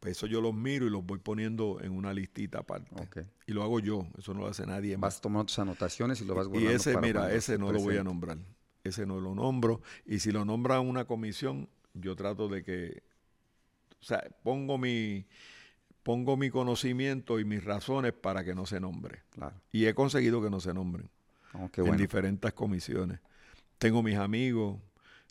Pues 0.00 0.16
eso 0.16 0.26
yo 0.26 0.40
los 0.40 0.54
miro 0.54 0.86
y 0.86 0.90
los 0.90 1.04
voy 1.04 1.18
poniendo 1.18 1.80
en 1.82 1.92
una 1.92 2.14
listita 2.14 2.60
aparte. 2.60 2.94
Y 3.46 3.52
lo 3.52 3.62
hago 3.62 3.78
yo, 3.78 4.06
eso 4.16 4.32
no 4.32 4.40
lo 4.40 4.46
hace 4.46 4.64
nadie 4.64 4.96
más. 4.96 5.16
Vas 5.16 5.20
tomando 5.20 5.44
tus 5.44 5.58
anotaciones 5.58 6.18
y 6.22 6.24
lo 6.24 6.34
vas 6.34 6.46
y 6.46 6.48
guardando. 6.48 6.74
ese, 6.74 6.94
para 6.94 7.06
mira, 7.06 7.32
ese 7.34 7.54
se 7.54 7.58
no 7.58 7.72
lo 7.72 7.80
voy 7.80 7.98
a 7.98 8.04
nombrar. 8.04 8.38
Ese 8.84 9.04
no 9.04 9.20
lo 9.20 9.34
nombro. 9.34 9.82
Y 10.06 10.20
si 10.20 10.32
lo 10.32 10.46
nombra 10.46 10.80
una 10.80 11.04
comisión, 11.04 11.68
yo 11.92 12.16
trato 12.16 12.48
de 12.48 12.62
que, 12.62 13.02
o 14.00 14.04
sea, 14.04 14.22
pongo 14.42 14.78
mi, 14.78 15.26
pongo 16.02 16.36
mi 16.36 16.50
conocimiento 16.50 17.38
y 17.40 17.44
mis 17.44 17.64
razones 17.64 18.12
para 18.12 18.44
que 18.44 18.54
no 18.54 18.66
se 18.66 18.80
nombre. 18.80 19.22
Claro. 19.30 19.60
Y 19.72 19.86
he 19.86 19.94
conseguido 19.94 20.42
que 20.42 20.50
no 20.50 20.60
se 20.60 20.74
nombren 20.74 21.10
Oh, 21.54 21.70
qué 21.70 21.80
en 21.80 21.96
diferentes 21.96 22.52
comisiones. 22.52 23.20
Tengo 23.78 24.02
mis 24.02 24.16
amigos 24.16 24.78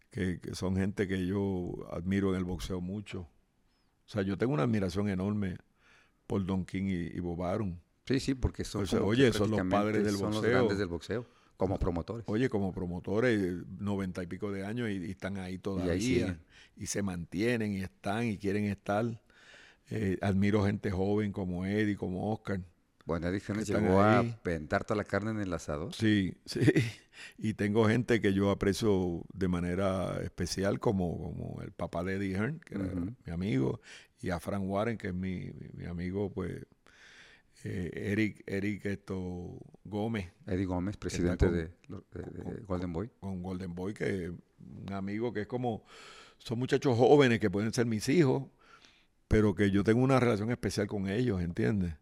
que, 0.09 0.39
que 0.39 0.55
son 0.55 0.75
gente 0.75 1.07
que 1.07 1.27
yo 1.27 1.87
admiro 1.91 2.31
en 2.31 2.37
el 2.37 2.43
boxeo 2.43 2.81
mucho. 2.81 3.21
O 3.21 4.09
sea, 4.09 4.23
yo 4.23 4.37
tengo 4.37 4.53
una 4.53 4.63
admiración 4.63 5.09
enorme 5.09 5.57
por 6.25 6.45
Don 6.45 6.65
King 6.65 6.85
y, 6.85 7.17
y 7.17 7.19
Bob 7.19 7.43
Arum. 7.43 7.77
Sí, 8.05 8.19
sí, 8.19 8.33
porque 8.35 8.63
son, 8.63 8.85
como 8.87 9.05
oye, 9.05 9.31
son 9.33 9.51
los 9.51 9.61
padres 9.67 10.03
del 10.05 10.15
son 10.15 10.27
los 10.27 10.35
boxeo. 10.37 10.51
grandes 10.51 10.77
del 10.77 10.87
boxeo, 10.87 11.25
como 11.57 11.77
promotores. 11.79 12.25
Oye, 12.27 12.49
como 12.49 12.71
promotores, 12.73 13.39
noventa 13.79 14.23
y 14.23 14.27
pico 14.27 14.51
de 14.51 14.65
años 14.65 14.89
y, 14.89 14.93
y 15.07 15.11
están 15.11 15.37
ahí 15.37 15.57
todavía. 15.57 16.39
Y, 16.77 16.87
se 16.87 17.01
mantienen 17.01 17.73
y 17.73 17.81
están 17.81 18.25
y 18.27 18.37
quieren 18.37 18.65
estar. 18.65 19.19
Eh, 19.89 20.17
admiro 20.21 20.65
gente 20.65 20.91
joven 20.91 21.31
como 21.31 21.65
Eddie, 21.65 21.95
como 21.95 22.33
Oscar. 22.33 22.61
Bueno, 23.05 23.27
están 23.63 23.83
llegó 23.83 24.01
ahí. 24.01 24.39
a 24.39 24.43
pentar 24.43 24.83
toda 24.83 24.97
la 24.97 25.03
carne 25.05 25.31
en 25.31 25.39
el 25.39 25.53
asador. 25.53 25.93
Sí, 25.93 26.33
sí. 26.45 26.59
Y 27.37 27.53
tengo 27.55 27.87
gente 27.87 28.21
que 28.21 28.33
yo 28.33 28.51
aprecio 28.51 29.23
de 29.33 29.47
manera 29.47 30.21
especial, 30.23 30.79
como, 30.79 31.17
como 31.17 31.61
el 31.61 31.71
papá 31.71 32.03
de 32.03 32.15
Eddie 32.15 32.35
Hearn, 32.35 32.59
que 32.59 32.75
era 32.75 32.85
mi 33.25 33.31
amigo, 33.31 33.81
y 34.21 34.29
a 34.29 34.39
Frank 34.39 34.63
Warren, 34.65 34.97
que 34.97 35.07
es 35.07 35.13
mi, 35.13 35.51
mi- 35.51 35.69
mi 35.73 35.85
amigo, 35.85 36.31
pues, 36.31 36.65
eh, 37.69 38.11
Eric, 38.11 38.43
Eric 38.47 38.85
esto, 38.85 39.57
Gómez, 39.83 40.31
Eddie 40.45 40.65
Gómez, 40.65 40.97
presidente 40.97 41.45
con- 41.45 41.55
de, 41.55 41.71
lo- 41.87 42.05
de- 42.11 42.53
de 42.53 42.61
Golden 42.61 42.93
Boy. 42.93 43.09
con 43.19 43.41
Golden 43.43 43.75
Boy, 43.75 43.93
que 43.93 44.25
es 44.25 44.29
un 44.31 44.93
amigo 44.93 45.33
que 45.33 45.41
es 45.41 45.47
como, 45.47 45.83
son 46.37 46.59
muchachos 46.59 46.97
jóvenes 46.97 47.39
que 47.39 47.49
pueden 47.49 47.73
ser 47.73 47.85
mis 47.85 48.07
hijos, 48.09 48.43
pero 49.27 49.53
que 49.55 49.71
yo 49.71 49.83
tengo 49.83 50.01
una 50.01 50.19
relación 50.19 50.51
especial 50.51 50.87
con 50.87 51.09
ellos, 51.09 51.41
¿entiendes? 51.41 51.95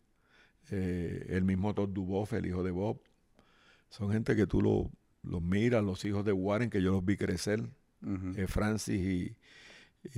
Eh, 0.72 1.26
el 1.30 1.44
mismo 1.44 1.74
Todd 1.74 1.90
Duboff, 1.90 2.34
el 2.34 2.46
hijo 2.46 2.64
de 2.64 2.72
Bob, 2.72 3.00
son 3.90 4.12
gente 4.12 4.36
que 4.36 4.46
tú 4.48 4.62
lo- 4.62 4.92
los 5.24 5.42
miras, 5.42 5.84
los 5.84 6.04
hijos 6.06 6.24
de 6.26 6.32
Warren, 6.34 6.70
que 6.70 6.82
yo 6.82 6.92
los 6.92 7.04
vi 7.06 7.18
crecer, 7.18 7.64
eh, 8.38 8.46
Francis 8.48 9.00
y, 9.02 9.36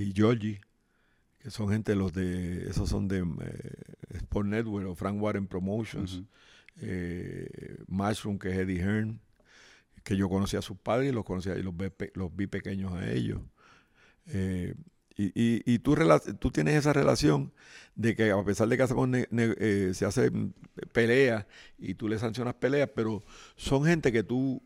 y 0.02 0.12
Georgie, 0.12 0.60
que 1.38 1.50
son 1.50 1.68
gente, 1.70 1.94
los 1.94 2.12
de, 2.12 2.68
esos 2.68 2.88
son 2.88 3.08
de 3.08 3.18
eh, 3.18 4.16
Sport 4.18 4.48
Network 4.48 4.88
o 4.88 4.94
Frank 4.94 5.20
Warren 5.22 5.46
Promotions, 5.46 6.14
Ujú. 6.14 6.26
eh, 6.82 7.78
Mushroom, 7.86 8.38
que 8.38 8.50
es 8.50 8.58
Eddie 8.58 8.80
Hearn, 8.80 9.20
que 10.04 10.16
yo 10.16 10.28
conocí 10.28 10.56
a 10.56 10.62
sus 10.62 10.76
padres 10.78 11.10
y 11.10 11.14
los 11.14 11.24
conocía 11.24 11.56
y 11.56 11.62
los, 11.62 11.76
ve 11.76 11.92
los 12.14 12.34
vi 12.34 12.46
pequeños 12.46 12.92
a 12.94 13.10
ellos. 13.10 13.40
Eh, 14.26 14.74
y, 15.16 15.26
y, 15.34 15.62
y 15.66 15.78
tú, 15.80 15.96
tú 16.38 16.50
tienes 16.50 16.74
esa 16.76 16.92
relación 16.92 17.52
de 17.96 18.14
que 18.14 18.30
a 18.30 18.44
pesar 18.44 18.68
de 18.68 18.76
que 18.76 18.82
hacemos 18.84 19.08
se 19.92 20.04
hace 20.04 20.30
peleas 20.92 21.46
y 21.76 21.94
tú 21.94 22.08
le 22.08 22.18
sancionas 22.18 22.54
peleas, 22.54 22.88
pero 22.94 23.22
son 23.56 23.84
gente 23.84 24.12
que 24.12 24.22
tú 24.22 24.62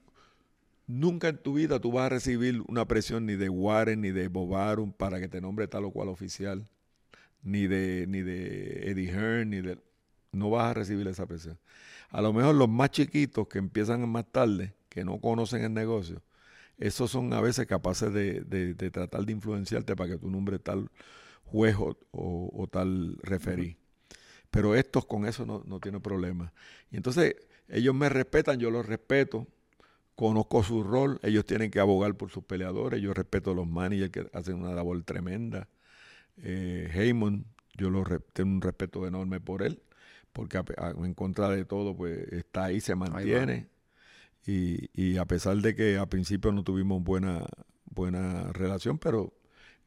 nunca 0.87 1.29
en 1.29 1.39
tu 1.39 1.55
vida 1.55 1.81
tú 1.81 1.93
vas 1.93 2.07
a 2.07 2.09
recibir 2.11 2.63
una 2.69 2.87
presión 2.87 3.27
ni 3.27 3.35
de 3.37 3.49
Warren 3.49 4.01
ni 4.03 4.11
de 4.11 4.29
Bob 4.29 4.55
Arum 4.57 4.93
para 4.93 5.21
que 5.21 5.29
te 5.29 5.41
nombre 5.41 5.69
tal 5.69 5.85
o 5.85 5.91
cual 5.93 6.09
oficial, 6.09 6.69
ni 7.43 7.67
de, 7.67 8.07
ni 8.09 8.23
de 8.23 8.91
Eddie 8.91 9.11
Hearn, 9.11 9.51
ni 9.51 9.61
de... 9.63 9.79
No 10.33 10.51
vas 10.51 10.71
a 10.71 10.75
recibir 10.75 11.07
esa 11.09 11.27
presión. 11.27 11.59
A 12.11 12.23
lo 12.23 12.33
mejor 12.33 12.55
los 12.55 12.69
más 12.69 12.91
chiquitos 12.91 13.49
que 13.49 13.59
empiezan 13.59 14.09
más 14.09 14.27
tarde, 14.33 14.75
que 14.89 15.05
no 15.05 15.21
conocen 15.21 15.63
el 15.65 15.75
negocio, 15.75 16.23
esos 16.79 17.11
son 17.11 17.33
a 17.35 17.41
veces 17.41 17.67
capaces 17.67 18.13
de, 18.13 18.41
de- 18.43 18.75
de 18.75 18.91
tratar 18.91 19.25
de 19.27 19.33
influenciarte 19.33 19.97
para 19.97 20.11
que 20.13 20.19
tu 20.19 20.31
nombre 20.31 20.59
tal 20.59 20.91
juez 21.45 21.77
o, 21.79 21.99
o- 22.13 22.51
o 22.55 22.67
tal 22.69 23.19
referí. 23.23 23.77
Pero 24.51 24.75
estos 24.75 25.07
con 25.07 25.27
eso 25.27 25.47
no, 25.47 25.63
no 25.67 25.81
tienen 25.81 26.01
problema. 26.03 26.53
Y 26.91 26.97
entonces 26.97 27.37
ellos 27.69 27.95
me 27.95 28.09
respetan, 28.09 28.59
yo 28.61 28.71
los 28.71 28.87
respeto, 28.87 29.47
conozco 30.29 30.63
su 30.63 30.83
rol, 30.85 31.19
ellos 31.23 31.45
tienen 31.45 31.71
que 31.71 31.81
abogar 31.81 32.15
por 32.17 32.31
sus 32.31 32.45
peleadores, 32.45 33.01
yo 33.03 33.13
respeto 33.15 33.51
a 33.53 33.55
los 33.55 33.67
managers 33.67 34.11
que 34.13 34.31
hacen 34.33 34.57
una 34.57 34.73
labor 34.75 35.03
tremenda. 35.05 35.69
Eh, 36.39 36.91
Heyman, 36.95 37.47
yo 37.77 37.91
lo 37.91 38.05
tengo 38.33 38.51
un 38.53 38.63
respeto 38.63 39.07
enorme 39.07 39.41
por 39.41 39.63
él, 39.63 39.83
porque 40.33 40.59
a 40.59 40.65
a- 40.79 40.91
en 40.91 41.15
contra 41.15 41.49
de 41.51 41.65
todo, 41.65 41.97
pues 41.97 42.19
está 42.33 42.65
ahí, 42.67 42.81
se 42.81 42.95
mantiene. 42.97 43.69
Y, 44.47 44.91
y 44.95 45.19
a 45.19 45.25
pesar 45.27 45.57
de 45.59 45.75
que 45.77 45.99
al 45.99 46.09
principio 46.09 46.53
no 46.53 46.65
tuvimos 46.65 47.03
buena, 47.03 47.47
buena 47.87 48.53
relación, 48.53 48.99
pero 48.99 49.33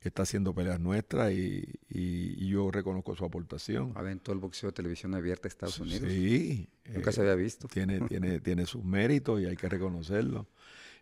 está 0.10 0.24
haciendo 0.24 0.54
peleas 0.54 0.80
nuestras 0.80 1.32
y, 1.32 1.64
y- 1.90 2.36
y 2.44 2.48
yo 2.50 2.70
reconozco 2.72 3.16
su 3.16 3.26
aportación. 3.26 3.92
Aventó 3.96 4.32
el 4.32 4.40
boxeo 4.40 4.70
de 4.70 4.74
televisión 4.74 5.14
abierta 5.16 5.44
de 5.44 5.50
Estados 5.50 5.80
Unidos. 5.80 6.10
Sí. 6.12 6.70
Nunca 6.94 7.10
eh, 7.10 7.14
se 7.14 7.22
había 7.22 7.36
visto. 7.36 7.68
tiene, 7.68 8.00
tiene, 8.10 8.40
tiene 8.40 8.66
sus 8.66 8.84
méritos 8.84 9.42
y 9.42 9.46
hay 9.46 9.56
que 9.56 9.70
reconocerlo. 9.70 10.48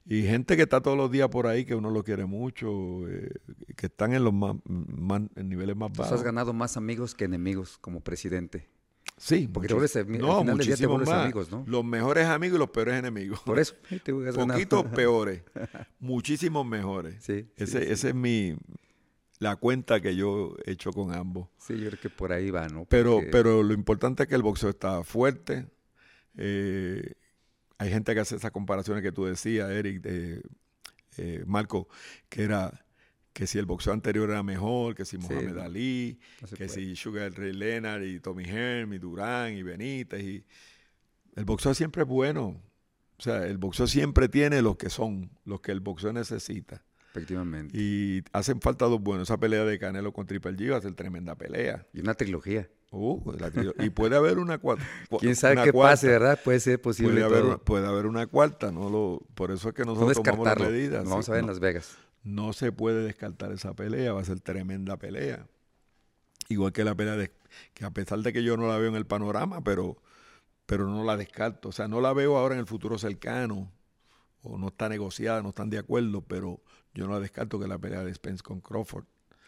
Y 0.05 0.23
gente 0.23 0.57
que 0.57 0.63
está 0.63 0.81
todos 0.81 0.97
los 0.97 1.09
días 1.09 1.29
por 1.29 1.47
ahí, 1.47 1.63
que 1.63 1.75
uno 1.75 1.89
lo 1.89 2.03
quiere 2.03 2.25
mucho, 2.25 3.07
eh, 3.07 3.31
que 3.77 3.85
están 3.85 4.13
en 4.13 4.23
los 4.25 4.33
más, 4.33 4.55
más- 4.65 5.21
en 5.35 5.47
niveles 5.47 5.77
más 5.77 5.93
Tú 5.93 6.01
bajos. 6.01 6.17
has 6.17 6.23
ganado 6.23 6.51
más 6.53 6.75
amigos 6.75 7.15
que 7.15 7.23
enemigos 7.25 7.77
como 7.77 8.01
presidente. 8.01 8.67
Sí, 9.15 9.47
Porque 9.47 9.67
te 9.69 9.73
muchis- 9.75 9.77
vuelves 9.77 9.95
al 9.95 10.05
no, 10.07 10.39
final 10.39 10.57
del 10.57 10.65
día 10.67 10.75
te 10.75 10.87
muchísimos 10.87 10.91
vuelves 10.95 11.09
más. 11.09 11.23
amigos, 11.23 11.51
¿no? 11.51 11.63
Los 11.67 11.85
mejores 11.85 12.25
amigos 12.25 12.55
y 12.57 12.59
los 12.59 12.69
peores 12.71 12.95
enemigos. 12.95 13.39
Por 13.45 13.59
eso. 13.59 13.75
te. 14.03 14.11
Poquitos 14.33 14.85
peores, 14.93 15.43
muchísimos 15.99 16.65
mejores. 16.65 17.23
Sí, 17.23 17.43
sí, 17.43 17.63
ese, 17.63 17.85
sí. 17.85 17.91
ese 17.91 18.09
es 18.09 18.15
mi 18.15 18.55
la 19.43 19.55
cuenta 19.57 20.01
que 20.01 20.15
yo 20.15 20.55
he 20.65 20.71
hecho 20.71 20.91
con 20.91 21.13
ambos. 21.13 21.49
Sí, 21.59 21.77
yo 21.79 21.89
creo 21.89 21.99
que 22.01 22.09
por 22.09 22.31
ahí 22.33 22.49
va, 22.49 22.67
¿no? 22.67 22.85
Pero, 22.85 23.15
Porque- 23.15 23.29
pero 23.29 23.61
lo 23.63 23.73
importante 23.73 24.23
es 24.23 24.29
que 24.29 24.35
el 24.35 24.41
boxeo 24.41 24.69
está 24.69 25.03
fuerte. 25.03 25.67
Eh, 26.37 27.13
hay 27.77 27.89
gente 27.91 28.13
que 28.13 28.19
hace 28.21 28.35
esas 28.35 28.51
comparaciones 28.51 29.03
que 29.03 29.11
tú 29.11 29.25
decías, 29.25 29.69
Eric, 29.69 30.01
de, 30.01 30.41
eh, 31.17 31.43
Marco, 31.45 31.87
que 32.29 32.43
era 32.43 32.85
que 33.33 33.47
si 33.47 33.57
el 33.57 33.65
boxeo 33.65 33.93
anterior 33.93 34.29
era 34.29 34.43
mejor, 34.43 34.93
que 34.95 35.05
si 35.05 35.17
Mohamed 35.17 35.57
Ali, 35.57 36.19
no 36.41 36.47
que 36.47 36.55
puede. 36.55 36.69
si 36.69 36.95
Sugar 36.95 37.31
Ray 37.33 37.51
Leonard 37.53 38.03
y 38.03 38.19
Tommy 38.19 38.43
Herm 38.45 38.93
y 38.93 38.99
Durán 38.99 39.53
y 39.53 39.63
Benítez. 39.63 40.21
Y... 40.23 40.45
El 41.35 41.45
boxeo 41.45 41.73
siempre 41.73 42.03
es 42.03 42.07
bueno. 42.07 42.61
O 43.17 43.21
sea, 43.23 43.45
el 43.47 43.57
boxeo 43.57 43.87
siempre 43.87 44.29
tiene 44.29 44.61
los 44.61 44.77
que 44.77 44.89
son, 44.89 45.31
los 45.45 45.61
que 45.61 45.71
el 45.71 45.79
boxeo 45.79 46.13
necesita. 46.13 46.83
Efectivamente. 47.13 47.77
Y 47.77 48.23
hacen 48.33 48.59
falta 48.59 48.85
dos 48.85 48.99
buenos. 49.01 49.29
Esa 49.29 49.37
pelea 49.39 49.63
de 49.65 49.77
Canelo 49.77 50.11
con 50.13 50.25
Triple 50.25 50.53
G 50.53 50.71
va 50.71 50.77
a 50.77 50.81
ser 50.81 50.95
tremenda 50.95 51.35
pelea. 51.35 51.85
Y 51.93 51.99
una 51.99 52.15
trilogía. 52.15 52.67
Uh, 52.89 53.31
la 53.39 53.51
trio- 53.51 53.73
y 53.79 53.89
puede 53.91 54.15
haber 54.15 54.39
una 54.39 54.57
cuarta. 54.57 54.83
¿Quién 55.19 55.35
sabe 55.35 55.61
qué 55.63 55.71
cuarta. 55.71 55.93
pase, 55.93 56.07
verdad? 56.07 56.39
Puede 56.43 56.59
ser 56.59 56.81
posible 56.81 57.21
Puede 57.21 57.25
haber, 57.25 57.43
una, 57.45 57.57
puede 57.57 57.87
haber 57.87 58.05
una 58.07 58.25
cuarta, 58.27 58.71
no 58.71 58.89
lo, 58.89 59.21
por 59.35 59.51
eso 59.51 59.69
es 59.69 59.75
que 59.75 59.83
No 59.85 59.93
nosotros 59.93 60.21
tomamos 60.23 60.45
las 60.47 60.59
medidas. 60.59 61.03
Lo 61.03 61.09
vamos 61.11 61.29
a 61.29 61.33
ver 61.33 61.39
en 61.41 61.45
no, 61.47 61.51
Las 61.51 61.59
Vegas. 61.59 61.97
no 62.23 62.53
se 62.53 62.71
puede 62.71 63.03
descartar 63.03 63.51
esa 63.51 63.75
pelea, 63.75 64.13
va 64.13 64.21
a 64.21 64.25
ser 64.25 64.39
tremenda 64.39 64.97
pelea. 64.97 65.47
Igual 66.49 66.71
que 66.73 66.83
la 66.83 66.93
pelea 66.95 67.15
de, 67.15 67.31
que 67.73 67.85
a 67.85 67.91
pesar 67.91 68.19
de 68.19 68.33
que 68.33 68.43
yo 68.43 68.57
no 68.57 68.67
la 68.67 68.77
veo 68.77 68.89
en 68.89 68.95
el 68.95 69.05
panorama, 69.05 69.63
pero, 69.63 69.97
pero 70.67 70.87
no 70.87 71.03
la 71.03 71.17
descarto. 71.17 71.69
O 71.69 71.71
sea, 71.71 71.87
no 71.87 71.99
la 72.01 72.13
veo 72.13 72.37
ahora 72.37 72.53
en 72.55 72.59
el 72.59 72.67
futuro 72.67 72.97
cercano, 72.99 73.71
o 74.43 74.57
no 74.57 74.67
está 74.67 74.89
negociada, 74.89 75.41
no 75.41 75.49
están 75.49 75.69
de 75.69 75.77
acuerdo, 75.79 76.21
pero 76.21 76.61
yo 76.93 77.07
no 77.07 77.13
la 77.13 77.19
descarto 77.19 77.59
que 77.59 77.67
la 77.67 77.77
pelea 77.79 78.03
de 78.03 78.13
Spence 78.13 78.43
con 78.43 78.59
Crawford, 78.61 79.05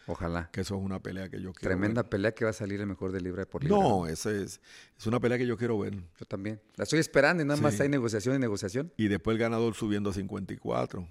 Ojalá. 0.07 0.49
que 0.51 0.61
eso 0.61 0.75
es 0.77 0.81
una 0.81 0.99
pelea 1.01 1.29
que 1.29 1.37
yo 1.41 1.51
quiero 1.53 1.69
Tremenda 1.75 2.03
ver. 2.03 2.09
pelea 2.09 2.31
que 2.33 2.45
va 2.45 2.51
a 2.51 2.53
salir 2.53 2.79
el 2.79 2.87
mejor 2.87 3.11
de 3.11 3.21
libre 3.21 3.45
por 3.45 3.63
libre. 3.63 3.77
No, 3.77 4.07
ese 4.07 4.43
es, 4.43 4.61
es 4.97 5.07
una 5.07 5.19
pelea 5.19 5.37
que 5.37 5.45
yo 5.47 5.57
quiero 5.57 5.77
ver. 5.79 5.93
Yo 6.19 6.25
también. 6.27 6.61
La 6.75 6.83
estoy 6.83 6.99
esperando 6.99 7.43
y 7.43 7.45
nada 7.45 7.59
más 7.59 7.79
hay 7.79 7.89
negociación 7.89 8.35
y 8.35 8.39
negociación. 8.39 8.91
Y 8.97 9.07
después 9.07 9.35
el 9.35 9.39
ganador 9.39 9.73
subiendo 9.75 10.11
a 10.11 10.13
54. 10.13 11.07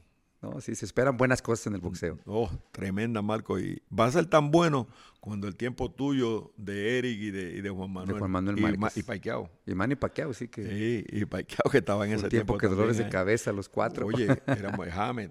No, 0.50 0.60
sí, 0.60 0.74
se 0.74 0.84
esperan 0.84 1.16
buenas 1.16 1.40
cosas 1.40 1.68
en 1.68 1.74
el 1.74 1.80
boxeo. 1.80 2.18
Oh, 2.26 2.50
tremenda, 2.72 3.22
Marco. 3.22 3.58
Y 3.58 3.82
va 3.96 4.04
a 4.06 4.10
ser 4.12 4.26
tan 4.26 4.50
bueno 4.50 4.86
cuando 5.20 5.48
el 5.48 5.56
tiempo 5.56 5.90
tuyo 5.90 6.52
de 6.58 6.98
Eric 6.98 7.18
y 7.18 7.30
de, 7.30 7.56
y 7.56 7.60
de 7.62 7.70
Juan 7.70 7.90
Manuel. 7.92 8.18
Juan 8.18 8.30
Manuel 8.30 8.58
y, 8.58 8.62
Ma- 8.76 8.90
y. 8.94 9.70
Y 9.70 9.74
Manny 9.74 9.94
Pacquiao, 9.94 10.32
sí 10.34 10.48
que. 10.48 10.66
Sí, 10.66 11.04
y 11.16 11.24
Paiquao 11.24 11.70
que 11.70 11.78
estaba 11.78 12.06
en 12.06 12.12
ese 12.12 12.28
tiempo 12.28 12.54
tiempo. 12.54 12.58
que 12.58 12.66
dolores 12.68 12.98
de 12.98 13.04
¿eh? 13.04 13.08
cabeza 13.08 13.52
los 13.52 13.68
cuatro. 13.68 14.06
Oye, 14.06 14.26
era 14.46 14.70
Mohamed. 14.76 15.30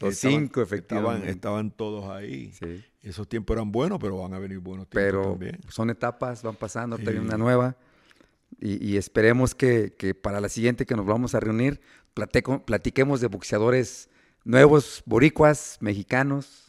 Los 0.00 0.14
estaban- 0.14 0.40
cinco, 0.40 0.62
estaban, 0.62 0.66
efectivamente. 0.66 1.30
estaban 1.30 1.70
todos 1.70 2.10
ahí. 2.10 2.50
Sí. 2.52 2.82
Esos 3.02 3.28
tiempos 3.28 3.54
eran 3.56 3.70
buenos, 3.70 3.98
pero 4.00 4.18
van 4.18 4.34
a 4.34 4.38
venir 4.38 4.58
buenos 4.58 4.88
tiempos 4.88 5.04
Pero 5.12 5.22
también. 5.30 5.58
son 5.68 5.90
etapas, 5.90 6.42
van 6.42 6.56
pasando, 6.56 6.96
Sí. 6.96 7.06
una 7.18 7.36
nueva. 7.38 7.76
Y, 8.60 8.84
y 8.84 8.96
esperemos 8.96 9.54
que, 9.54 9.94
que 9.96 10.14
para 10.14 10.40
la 10.40 10.48
siguiente 10.48 10.84
que 10.86 10.96
nos 10.96 11.06
vamos 11.06 11.34
a 11.36 11.40
reunir, 11.40 11.80
platiquemos 12.66 13.20
de 13.20 13.28
boxeadores 13.28 14.09
nuevos, 14.44 15.02
boricuas, 15.06 15.78
mexicanos, 15.80 16.66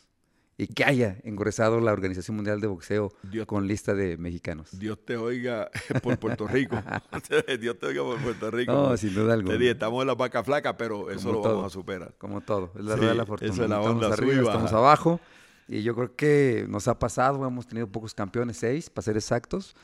y 0.58 0.68
que 0.68 0.84
haya 0.86 1.18
engresado 1.24 1.80
la 1.80 1.92
Organización 1.92 2.36
Mundial 2.36 2.62
de 2.62 2.68
Boxeo 2.68 3.12
Dios- 3.24 3.48
con 3.48 3.68
lista 3.68 3.96
de 3.96 4.18
mexicanos. 4.18 4.78
Dios 4.78 5.00
te 5.04 5.18
oiga 5.18 5.72
por 6.04 6.20
Puerto 6.20 6.48
Rico. 6.48 6.76
Dios 7.60 7.80
te 7.80 7.86
oiga 7.88 8.04
por 8.04 8.22
Puerto 8.22 8.52
Rico. 8.52 8.72
No, 8.72 8.96
sin 8.96 9.16
duda 9.16 9.28
Te 9.30 9.34
alguna. 9.34 9.58
dije, 9.58 9.72
estamos 9.72 10.02
en 10.02 10.08
la 10.08 10.14
vaca 10.16 10.44
flaca, 10.44 10.78
pero 10.78 11.10
eso 11.10 11.22
Como 11.30 11.34
lo 11.34 11.42
todo. 11.42 11.56
vamos 11.56 11.72
a 11.72 11.74
superar. 11.74 12.14
Como 12.20 12.42
todo, 12.42 12.72
es 12.78 12.86
la 12.86 12.94
Sí, 12.94 12.98
rueda 13.00 13.12
de 13.12 13.18
la 13.18 13.26
fortuna. 13.26 13.52
esa 13.54 13.64
es 13.64 13.70
la 13.70 13.78
estamos 13.80 14.04
onda, 14.04 14.14
arriba, 14.14 14.34
sube 14.34 14.44
y 14.44 14.46
estamos 14.46 14.74
abajo. 14.74 15.20
Y 15.68 15.82
yo 15.84 15.96
creo 15.96 16.16
que 16.16 16.66
nos 16.70 16.88
ha 16.88 17.00
pasado, 17.00 17.48
hemos 17.48 17.66
tenido 17.66 17.88
pocos 17.88 18.14
campeones, 18.14 18.58
seis, 18.58 18.90
para 18.90 19.04
ser 19.06 19.16
exactos, 19.18 19.76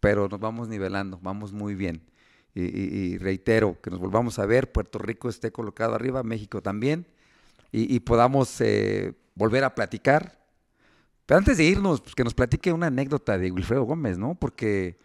pero 0.00 0.28
nos 0.28 0.40
vamos 0.40 0.66
nivelando, 0.66 1.20
vamos 1.22 1.52
muy 1.52 1.74
bien. 1.76 2.02
Y, 2.54 2.62
y- 2.62 3.12
y 3.12 3.18
reitero, 3.18 3.78
que 3.80 3.90
nos 3.90 4.00
volvamos 4.00 4.38
a 4.40 4.46
ver, 4.46 4.72
Puerto 4.72 4.98
Rico 4.98 5.28
esté 5.28 5.52
colocado 5.52 5.94
arriba, 5.94 6.22
México 6.24 6.62
también, 6.62 7.06
y, 7.76 7.94
y 7.94 8.00
podamos 8.00 8.60
eh, 8.60 9.12
volver 9.34 9.62
a 9.64 9.74
platicar. 9.74 10.38
Pero 11.26 11.38
antes 11.38 11.58
de 11.58 11.64
irnos, 11.64 12.00
pues, 12.00 12.14
que 12.14 12.24
nos 12.24 12.34
platique 12.34 12.72
una 12.72 12.86
anécdota 12.86 13.36
de 13.36 13.50
Wilfredo 13.50 13.82
Gómez, 13.84 14.16
¿no? 14.18 14.34
Porque 14.34 14.98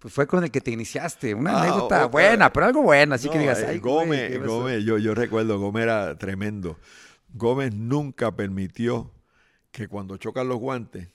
Pues 0.00 0.14
fue 0.14 0.28
con 0.28 0.44
el 0.44 0.50
que 0.52 0.60
te 0.60 0.70
iniciaste. 0.70 1.34
Una 1.34 1.50
Ah, 1.58 1.62
anécdota 1.62 1.84
otra- 1.84 2.06
buena, 2.06 2.52
pero 2.52 2.66
algo 2.66 2.82
bueno. 2.82 3.14
Así 3.16 3.28
que 3.28 3.38
digas, 3.38 3.60
eh, 3.62 3.66
ay, 3.70 3.78
Gómez, 3.78 4.30
¿qué 4.30 4.38
pasó?" 4.38 4.58
Gómez, 4.60 4.84
yo, 4.84 4.96
yo 4.98 5.12
recuerdo, 5.14 5.58
Gómez 5.58 5.82
era 5.84 6.16
tremendo. 6.18 6.78
Gómez 7.34 7.74
nunca 7.74 8.30
permitió 8.36 9.10
que 9.72 9.88
cuando 9.88 10.16
chocan 10.16 10.46
los 10.48 10.58
guantes, 10.58 11.08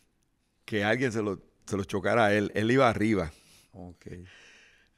que 0.65 0.83
alguien 0.83 1.11
se, 1.13 1.21
lo- 1.21 1.39
se 1.65 1.77
los 1.77 1.87
chocara 1.87 2.25
a 2.25 2.33
él. 2.33 2.51
Él 2.55 2.71
iba 2.71 2.89
arriba. 2.89 3.31
Ok. 3.71 4.05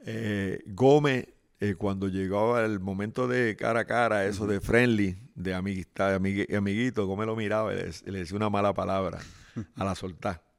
Eh, 0.08 0.64
Gómez, 0.68 1.28
eh, 1.60 1.76
cuando 1.76 2.08
llegaba 2.08 2.64
el 2.66 2.80
momento 2.80 3.28
de 3.28 3.56
cara 3.56 3.82
a 3.82 3.86
cara, 3.86 4.26
eso 4.26 4.46
de 4.48 4.60
friendly, 4.62 5.18
de 5.36 5.54
amistad, 5.54 6.16
amigui- 6.20 6.54
amiguito, 6.56 7.06
Gómez 7.08 7.28
lo 7.28 7.36
miraba 7.36 7.74
y 7.74 7.78
le, 7.78 7.92
le 8.12 8.20
decía 8.20 8.36
una 8.38 8.50
mala 8.50 8.74
palabra 8.74 9.20
a 9.76 9.84
la 9.86 9.96
soltar. 9.96 10.44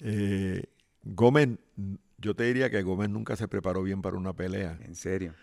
Eh, 0.00 0.64
Gómez, 1.04 1.50
yo 2.18 2.34
te 2.34 2.44
diría 2.44 2.70
que 2.70 2.82
Gómez 2.82 3.08
nunca 3.10 3.36
se 3.36 3.46
preparó 3.48 3.82
bien 3.82 4.02
para 4.02 4.16
una 4.16 4.32
pelea, 4.32 4.78
En 4.82 4.94
serio. 4.94 5.34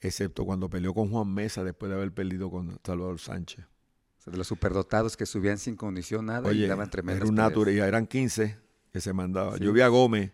excepto 0.00 0.44
cuando 0.44 0.68
peleó 0.70 0.94
con 0.94 1.10
Juan 1.10 1.28
Mesa 1.32 1.64
después 1.64 1.90
de 1.90 1.96
haber 1.96 2.12
perdido 2.12 2.50
con 2.50 2.78
Salvador 2.84 3.18
Sánchez. 3.18 3.64
O 3.64 4.22
sea, 4.22 4.30
de 4.30 4.38
los 4.38 4.46
superdotados 4.46 5.16
que 5.16 5.26
subían 5.26 5.58
sin 5.58 5.76
condición 5.76 6.26
nada 6.26 6.52
y 6.52 6.66
daban 6.66 6.90
tremendas 6.90 7.20
era 7.22 7.28
un 7.28 7.34
natural, 7.34 7.74
eran 7.74 8.06
15 8.06 8.58
que 8.92 9.00
se 9.00 9.12
mandaba. 9.12 9.58
Sí. 9.58 9.64
Yo 9.64 9.72
vi 9.72 9.80
a 9.82 9.88
Gómez 9.88 10.32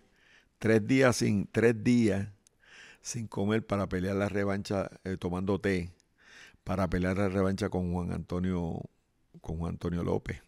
tres 0.58 0.86
días 0.86 1.16
sin, 1.16 1.46
tres 1.50 1.82
días 1.82 2.28
sin 3.02 3.26
comer 3.26 3.66
para 3.66 3.88
pelear 3.88 4.16
la 4.16 4.28
revancha, 4.28 4.90
eh, 5.04 5.16
tomando 5.18 5.60
té, 5.60 5.92
para 6.64 6.88
pelear 6.88 7.18
la 7.18 7.28
revancha 7.28 7.68
con 7.68 7.92
Juan 7.92 8.12
Antonio, 8.12 8.80
con 9.40 9.58
Juan 9.58 9.72
Antonio 9.72 10.02
López. 10.04 10.42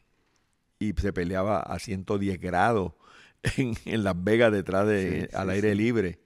Y 0.78 0.92
se 0.94 1.12
peleaba 1.12 1.60
a 1.60 1.78
110 1.78 2.40
grados 2.40 2.92
en, 3.56 3.74
en 3.84 4.04
Las 4.04 4.22
Vegas 4.22 4.52
detrás 4.52 4.86
de, 4.86 5.28
Sí, 5.30 5.36
al 5.36 5.48
sí, 5.48 5.54
aire 5.54 5.72
sí. 5.72 5.78
libre. 5.78 6.18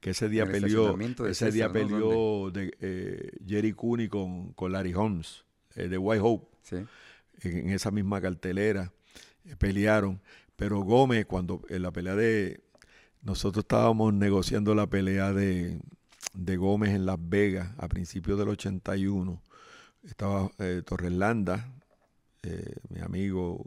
Que 0.00 0.10
ese 0.10 0.28
día 0.28 0.46
peleó, 0.46 0.96
ese 1.26 1.50
día 1.50 1.72
peleó 1.72 2.50
de, 2.52 2.72
eh, 2.80 3.32
Jerry 3.44 3.72
Cooney 3.72 4.08
con, 4.08 4.52
con 4.52 4.70
Larry 4.70 4.94
Holmes, 4.94 5.44
eh, 5.74 5.88
de 5.88 5.98
White 5.98 6.22
Hope 6.24 6.46
en, 6.70 6.88
en 7.42 7.70
esa 7.70 7.90
misma 7.90 8.20
cartelera, 8.20 8.92
eh, 9.44 9.56
pelearon. 9.56 10.20
Pero 10.54 10.80
Gómez, 10.82 11.26
cuando 11.26 11.62
en 11.68 11.82
la 11.82 11.90
pelea 11.92 12.14
de. 12.14 12.60
Nosotros 13.22 13.64
estábamos 13.64 14.14
negociando 14.14 14.74
la 14.74 14.86
pelea 14.86 15.32
de, 15.32 15.80
de 16.34 16.56
Gómez 16.56 16.90
en 16.90 17.06
Las 17.06 17.18
Vegas 17.20 17.70
a 17.78 17.88
principios 17.88 18.38
del 18.38 18.48
81. 18.48 19.42
Estaba 20.02 20.50
eh, 20.58 20.82
Torres 20.84 21.12
Landa, 21.12 21.72
eh, 22.42 22.76
mi 22.88 23.00
amigo, 23.00 23.66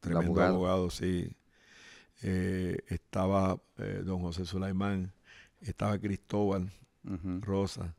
tremendo 0.00 0.28
abogado. 0.32 0.54
abogado, 0.54 0.90
sí. 0.90 1.36
Eh, 2.22 2.78
estaba 2.88 3.60
eh, 3.78 4.02
don 4.04 4.20
José 4.20 4.44
Sulaimán, 4.44 5.12
estaba 5.60 5.98
Cristóbal. 5.98 6.70
Rosa, 7.40 7.94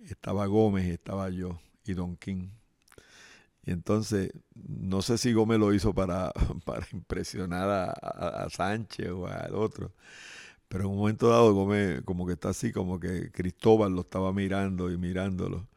estaba 0.00 0.46
Gómez, 0.46 0.86
estaba 0.86 1.28
yo 1.28 1.60
y 1.84 1.92
Don 1.92 2.16
King. 2.16 2.48
Y 3.66 3.72
entonces, 3.72 4.32
no 4.54 5.02
sé 5.02 5.18
si 5.18 5.32
Gómez 5.32 5.58
lo 5.58 5.72
hizo 5.74 5.94
para, 5.94 6.32
para 6.64 6.86
impresionar 6.92 7.68
a, 7.70 7.84
a- 7.86 8.44
a 8.44 8.50
Sánchez 8.50 9.10
o 9.10 9.26
al 9.26 9.54
otro, 9.54 9.92
pero 10.68 10.84
en 10.84 10.90
un 10.90 10.98
momento 10.98 11.28
dado 11.28 11.54
Gómez 11.54 12.02
como 12.04 12.26
que 12.26 12.34
está 12.34 12.50
así, 12.50 12.72
como 12.72 13.00
que 13.00 13.30
Cristóbal 13.32 13.92
lo 13.94 14.02
estaba 14.02 14.32
mirando 14.32 14.90
y 14.90 14.98
mirándolo. 14.98 15.68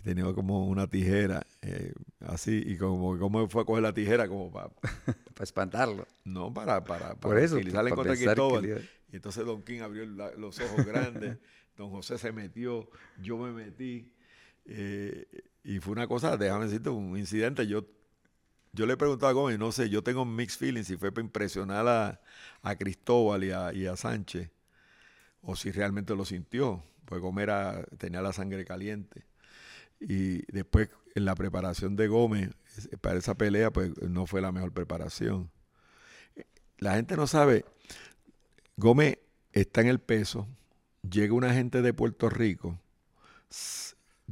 Y 0.00 0.02
tenía 0.02 0.24
como 0.34 0.66
una 0.68 0.86
tijera, 0.88 1.46
eh, 1.62 1.92
así, 2.20 2.62
y 2.66 2.76
como 2.78 3.14
que 3.14 3.20
Gómez 3.20 3.50
fue 3.50 3.62
a 3.62 3.64
coger 3.64 3.82
la 3.82 3.94
tijera 3.94 4.28
como 4.28 4.50
para, 4.52 4.70
Para 5.34 5.44
espantarlo. 5.44 6.06
no 6.24 6.52
para, 6.52 6.84
para, 6.84 7.14
Por 7.14 7.32
para 7.32 7.40
eso. 7.40 7.56
utilizarla 7.56 7.90
en 7.90 7.96
contra 7.96 8.14
de 8.14 8.18
Cristóbal. 8.24 8.62
le 8.64 8.88
Y 9.12 9.16
entonces 9.16 9.44
Don 9.46 9.62
King 9.62 9.80
abrió 9.80 10.06
la- 10.06 10.32
los 10.32 10.60
ojos 10.60 10.86
grandes, 10.86 11.38
Don 11.76 11.90
José 11.90 12.18
se 12.18 12.32
metió, 12.32 12.88
yo 13.22 13.38
me 13.38 13.52
metí. 13.52 14.12
eh, 14.66 15.26
y 15.64 15.78
fue 15.78 15.92
una 15.92 16.06
cosa, 16.06 16.36
déjame 16.36 16.66
decirte, 16.66 16.90
un 16.90 17.16
incidente. 17.16 17.66
Yo, 17.66 17.86
yo 18.72 18.86
le 18.86 18.96
preguntaba 18.96 19.30
a 19.30 19.34
Gómez, 19.34 19.58
no 19.58 19.72
sé, 19.72 19.88
yo 19.88 20.02
tengo 20.02 20.24
mixed 20.24 20.58
feelings 20.58 20.86
si 20.86 20.96
fue 20.96 21.12
para 21.12 21.24
impresionar 21.24 21.86
a, 21.86 22.20
a 22.62 22.76
Cristóbal 22.76 23.44
y 23.44 23.50
a, 23.52 23.72
y 23.72 23.86
a 23.86 23.96
Sánchez, 23.96 24.50
o 25.42 25.56
si 25.56 25.70
realmente 25.70 26.14
lo 26.14 26.24
sintió, 26.24 26.82
pues 27.04 27.20
Gómez 27.20 27.48
tenía 27.98 28.22
la 28.22 28.32
sangre 28.32 28.64
caliente. 28.64 29.24
Y 30.00 30.42
después, 30.52 30.88
en 31.14 31.24
la 31.24 31.34
preparación 31.34 31.94
de 31.94 32.08
Gómez, 32.08 32.50
para 33.00 33.18
esa 33.18 33.36
pelea, 33.36 33.70
pues 33.72 33.92
no 34.02 34.26
fue 34.26 34.40
la 34.40 34.50
mejor 34.50 34.72
preparación. 34.72 35.50
La 36.78 36.96
gente 36.96 37.16
no 37.16 37.26
sabe, 37.28 37.64
Gómez 38.76 39.18
está 39.52 39.82
en 39.82 39.88
el 39.88 40.00
peso, 40.00 40.48
llega 41.08 41.34
una 41.34 41.54
gente 41.54 41.82
de 41.82 41.94
Puerto 41.94 42.28
Rico 42.28 42.80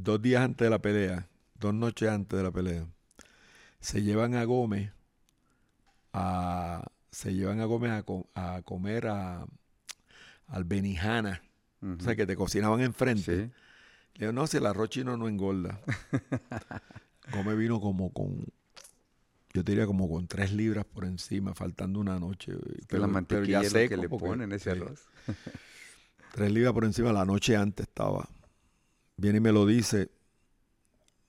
dos 0.03 0.21
días 0.21 0.41
antes 0.43 0.65
de 0.65 0.69
la 0.69 0.79
pelea, 0.79 1.27
dos 1.59 1.73
noches 1.73 2.09
antes 2.09 2.37
de 2.37 2.43
la 2.43 2.51
pelea, 2.51 2.85
se 3.79 4.01
llevan 4.03 4.35
a 4.35 4.43
Gómez 4.43 4.91
a 6.13 6.85
se 7.11 7.33
llevan 7.33 7.59
a 7.59 7.65
Gómez 7.65 7.91
a, 7.91 8.03
co- 8.03 8.29
a 8.35 8.61
comer 8.63 9.07
a 9.07 9.45
al 10.47 10.63
Benihana, 10.65 11.41
Ujú. 11.81 11.93
o 11.99 12.03
sea 12.03 12.15
que 12.15 12.25
te 12.25 12.35
cocinaban 12.35 12.81
enfrente. 12.81 13.45
Sí. 13.47 13.51
Le 14.15 14.19
digo, 14.27 14.33
no, 14.33 14.47
si 14.47 14.57
el 14.57 14.65
arroz 14.65 14.89
chino 14.89 15.15
no 15.15 15.27
engorda. 15.29 15.79
Gómez 17.33 17.57
vino 17.57 17.79
como 17.79 18.11
con, 18.11 18.45
yo 19.53 19.63
te 19.63 19.71
diría 19.71 19.85
como 19.85 20.09
con 20.09 20.27
tres 20.27 20.51
libras 20.51 20.83
por 20.85 21.05
encima, 21.05 21.53
faltando 21.53 21.99
una 21.99 22.19
noche. 22.19 22.53
Que 22.89 22.97
la 22.97 23.07
mantequilla 23.07 23.61
lo 23.63 23.69
que 23.69 23.97
le 23.97 24.09
ponen 24.09 24.51
ese 24.51 24.71
arroz. 24.71 25.05
Tres 26.33 26.51
libras 26.51 26.73
por 26.73 26.83
encima, 26.83 27.13
la 27.13 27.23
noche 27.25 27.55
antes 27.55 27.87
estaba. 27.87 28.27
Viene 29.21 29.37
y 29.37 29.41
me 29.41 29.51
lo 29.51 29.67
dice. 29.67 30.09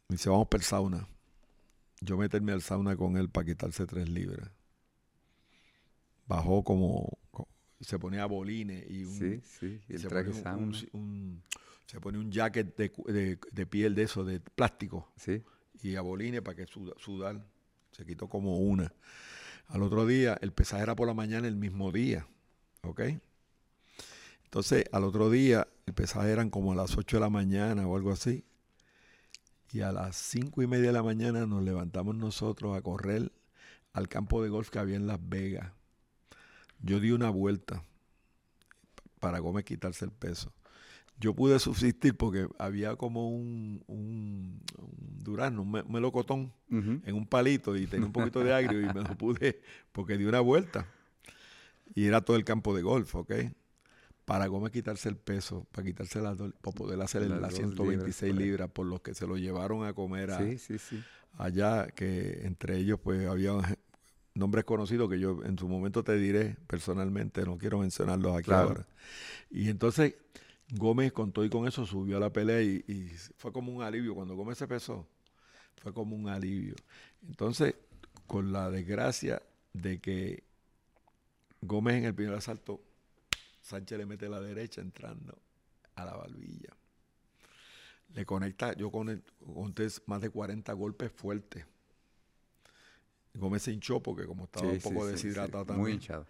Me 0.08 0.14
dice, 0.16 0.30
vamos 0.30 0.48
para 0.48 0.62
el 0.62 0.64
sauna. 0.66 1.06
Yo 2.00 2.16
meterme 2.16 2.52
al 2.52 2.62
sauna 2.62 2.96
con 2.96 3.18
él 3.18 3.28
para 3.28 3.44
quitarse 3.44 3.86
tres 3.86 4.08
libras. 4.08 4.50
Bajó 6.26 6.64
como, 6.64 7.18
co- 7.30 7.48
se 7.80 7.98
ponía 7.98 8.24
bolines 8.24 8.90
y 8.90 9.04
un, 9.04 9.12
Sí, 9.12 9.40
sí. 9.42 9.80
y 9.88 9.92
El 9.92 9.98
se 10.00 10.08
traje 10.08 10.30
pone 10.30 10.54
un- 10.54 10.62
un- 10.74 10.88
un- 10.92 11.42
se 11.84 12.00
pone 12.00 12.16
un 12.18 12.32
jacket 12.32 12.74
de, 12.78 12.90
cu- 12.90 13.04
de- 13.12 13.38
de 13.50 13.66
piel 13.66 13.94
de 13.94 14.04
eso, 14.04 14.24
de 14.24 14.40
plástico 14.40 15.12
Sí. 15.16 15.42
y 15.82 15.96
a 15.96 16.00
bolines 16.00 16.40
para 16.40 16.56
que 16.56 16.66
suda- 16.66 16.94
sudar. 16.96 17.44
Se 17.90 18.06
quitó 18.06 18.26
como 18.26 18.56
una. 18.56 18.90
Al 19.68 19.82
otro 19.82 20.06
día, 20.06 20.38
el 20.40 20.52
pesaje 20.52 20.82
era 20.82 20.96
por 20.96 21.06
la 21.08 21.12
mañana 21.14 21.46
el 21.46 21.56
mismo 21.56 21.92
día. 21.92 22.26
¿Ok? 22.84 23.02
Entonces, 24.52 24.84
al 24.92 25.04
otro 25.04 25.30
día, 25.30 25.66
el 25.86 25.94
pesaje 25.94 26.30
eran 26.30 26.50
como 26.50 26.72
a 26.72 26.74
las 26.74 26.98
8 26.98 27.16
de 27.16 27.22
la 27.22 27.30
mañana 27.30 27.86
o 27.88 27.96
algo 27.96 28.12
así. 28.12 28.44
Y 29.72 29.80
a 29.80 29.92
las 29.92 30.14
cinco 30.14 30.60
y 30.60 30.66
media 30.66 30.88
de 30.88 30.92
la 30.92 31.02
mañana 31.02 31.46
nos 31.46 31.62
levantamos 31.62 32.14
nosotros 32.16 32.76
a 32.76 32.82
correr 32.82 33.32
al 33.94 34.08
campo 34.08 34.42
de 34.42 34.50
golf 34.50 34.68
que 34.68 34.78
había 34.78 34.96
en 34.96 35.06
Las 35.06 35.18
Vegas. 35.26 35.72
Yo 36.82 37.00
di 37.00 37.12
una 37.12 37.30
vuelta 37.30 37.82
para 39.20 39.38
Gómez 39.38 39.64
quitarse 39.64 40.04
el 40.04 40.10
peso. 40.10 40.52
Yo 41.18 41.34
pude 41.34 41.58
subsistir 41.58 42.14
porque 42.14 42.46
había 42.58 42.96
como 42.96 43.30
un, 43.30 43.82
un, 43.86 44.60
un 44.76 45.18
durazno, 45.24 45.62
un 45.62 45.70
me- 45.70 45.80
un 45.80 45.92
melocotón 45.92 46.52
en 47.06 47.14
un 47.14 47.26
palito 47.26 47.74
y 47.74 47.86
tenía 47.86 48.04
un 48.04 48.12
poquito 48.12 48.44
de 48.44 48.52
agrio 48.52 48.82
y 48.82 48.92
me 48.92 49.00
lo 49.00 49.16
pude 49.16 49.62
porque 49.92 50.18
di 50.18 50.26
una 50.26 50.40
vuelta. 50.40 50.86
Y 51.94 52.04
era 52.04 52.20
todo 52.20 52.36
el 52.36 52.44
campo 52.44 52.74
de 52.76 52.82
golf, 52.82 53.14
¿ok? 53.14 53.32
Para 54.24 54.46
Gómez 54.46 54.72
quitarse 54.72 55.08
el 55.08 55.16
peso, 55.16 55.66
para 55.72 55.84
quitarse 55.84 56.20
las 56.20 56.38
dos, 56.38 56.52
para 56.62 56.74
poder 56.74 57.00
hacer 57.02 57.22
Las 57.22 57.40
las 57.40 57.50
dos 57.50 57.58
126 57.58 58.32
libras, 58.32 58.46
libras, 58.46 58.70
por 58.70 58.86
los 58.86 59.00
que 59.00 59.14
se 59.14 59.26
lo 59.26 59.36
llevaron 59.36 59.84
a 59.84 59.92
comer 59.94 60.30
a, 60.30 60.38
Sí, 60.38 60.58
sí, 60.58 60.78
sí. 60.78 61.02
allá, 61.38 61.88
que 61.88 62.46
entre 62.46 62.76
ellos 62.78 63.00
pues 63.02 63.26
había 63.28 63.52
nombres 64.34 64.64
conocidos 64.64 65.10
que 65.10 65.18
yo 65.18 65.42
en 65.44 65.58
su 65.58 65.68
momento 65.68 66.04
te 66.04 66.16
diré 66.16 66.56
personalmente, 66.66 67.44
no 67.44 67.58
quiero 67.58 67.78
mencionarlos 67.80 68.36
aquí 68.36 68.46
Claro. 68.46 68.68
ahora. 68.68 68.86
Y 69.50 69.68
entonces 69.68 70.14
Gómez 70.74 71.12
con 71.12 71.32
todo 71.32 71.44
y 71.44 71.50
con 71.50 71.66
eso 71.68 71.84
subió 71.84 72.16
a 72.16 72.20
la 72.20 72.32
pelea 72.32 72.62
y, 72.62 72.84
y 72.88 73.08
fue 73.36 73.52
como 73.52 73.72
un 73.72 73.82
alivio. 73.82 74.14
Cuando 74.14 74.36
Gómez 74.36 74.56
se 74.58 74.66
pesó, 74.68 75.06
fue 75.82 75.92
como 75.92 76.16
un 76.16 76.28
alivio. 76.28 76.74
Entonces, 77.28 77.74
con 78.26 78.52
la 78.52 78.70
desgracia 78.70 79.42
de 79.74 80.00
que 80.00 80.44
Gómez 81.60 81.96
en 81.96 82.04
el 82.04 82.14
primer 82.14 82.34
asalto, 82.34 82.80
Sánchez 83.62 83.96
le 83.98 84.06
mete 84.06 84.28
la 84.28 84.40
derecha 84.40 84.80
entrando 84.80 85.38
a 85.94 86.04
la 86.04 86.16
barbilla. 86.16 86.76
Le 88.14 88.26
conecta, 88.26 88.74
yo 88.74 88.90
con 88.90 89.22
conté 89.54 89.88
más 90.06 90.20
de 90.20 90.28
40 90.30 90.72
golpes 90.74 91.10
fuertes. 91.12 91.64
Gómez 93.34 93.62
se 93.62 93.72
hinchó 93.72 94.02
porque 94.02 94.26
como 94.26 94.44
estaba 94.44 94.68
Sí, 94.68 94.76
un 94.76 94.82
poco 94.82 95.06
sí, 95.06 95.12
deshidratado 95.12 95.64
también. 95.64 95.82
Muy 95.82 95.92
hinchado. 95.92 96.26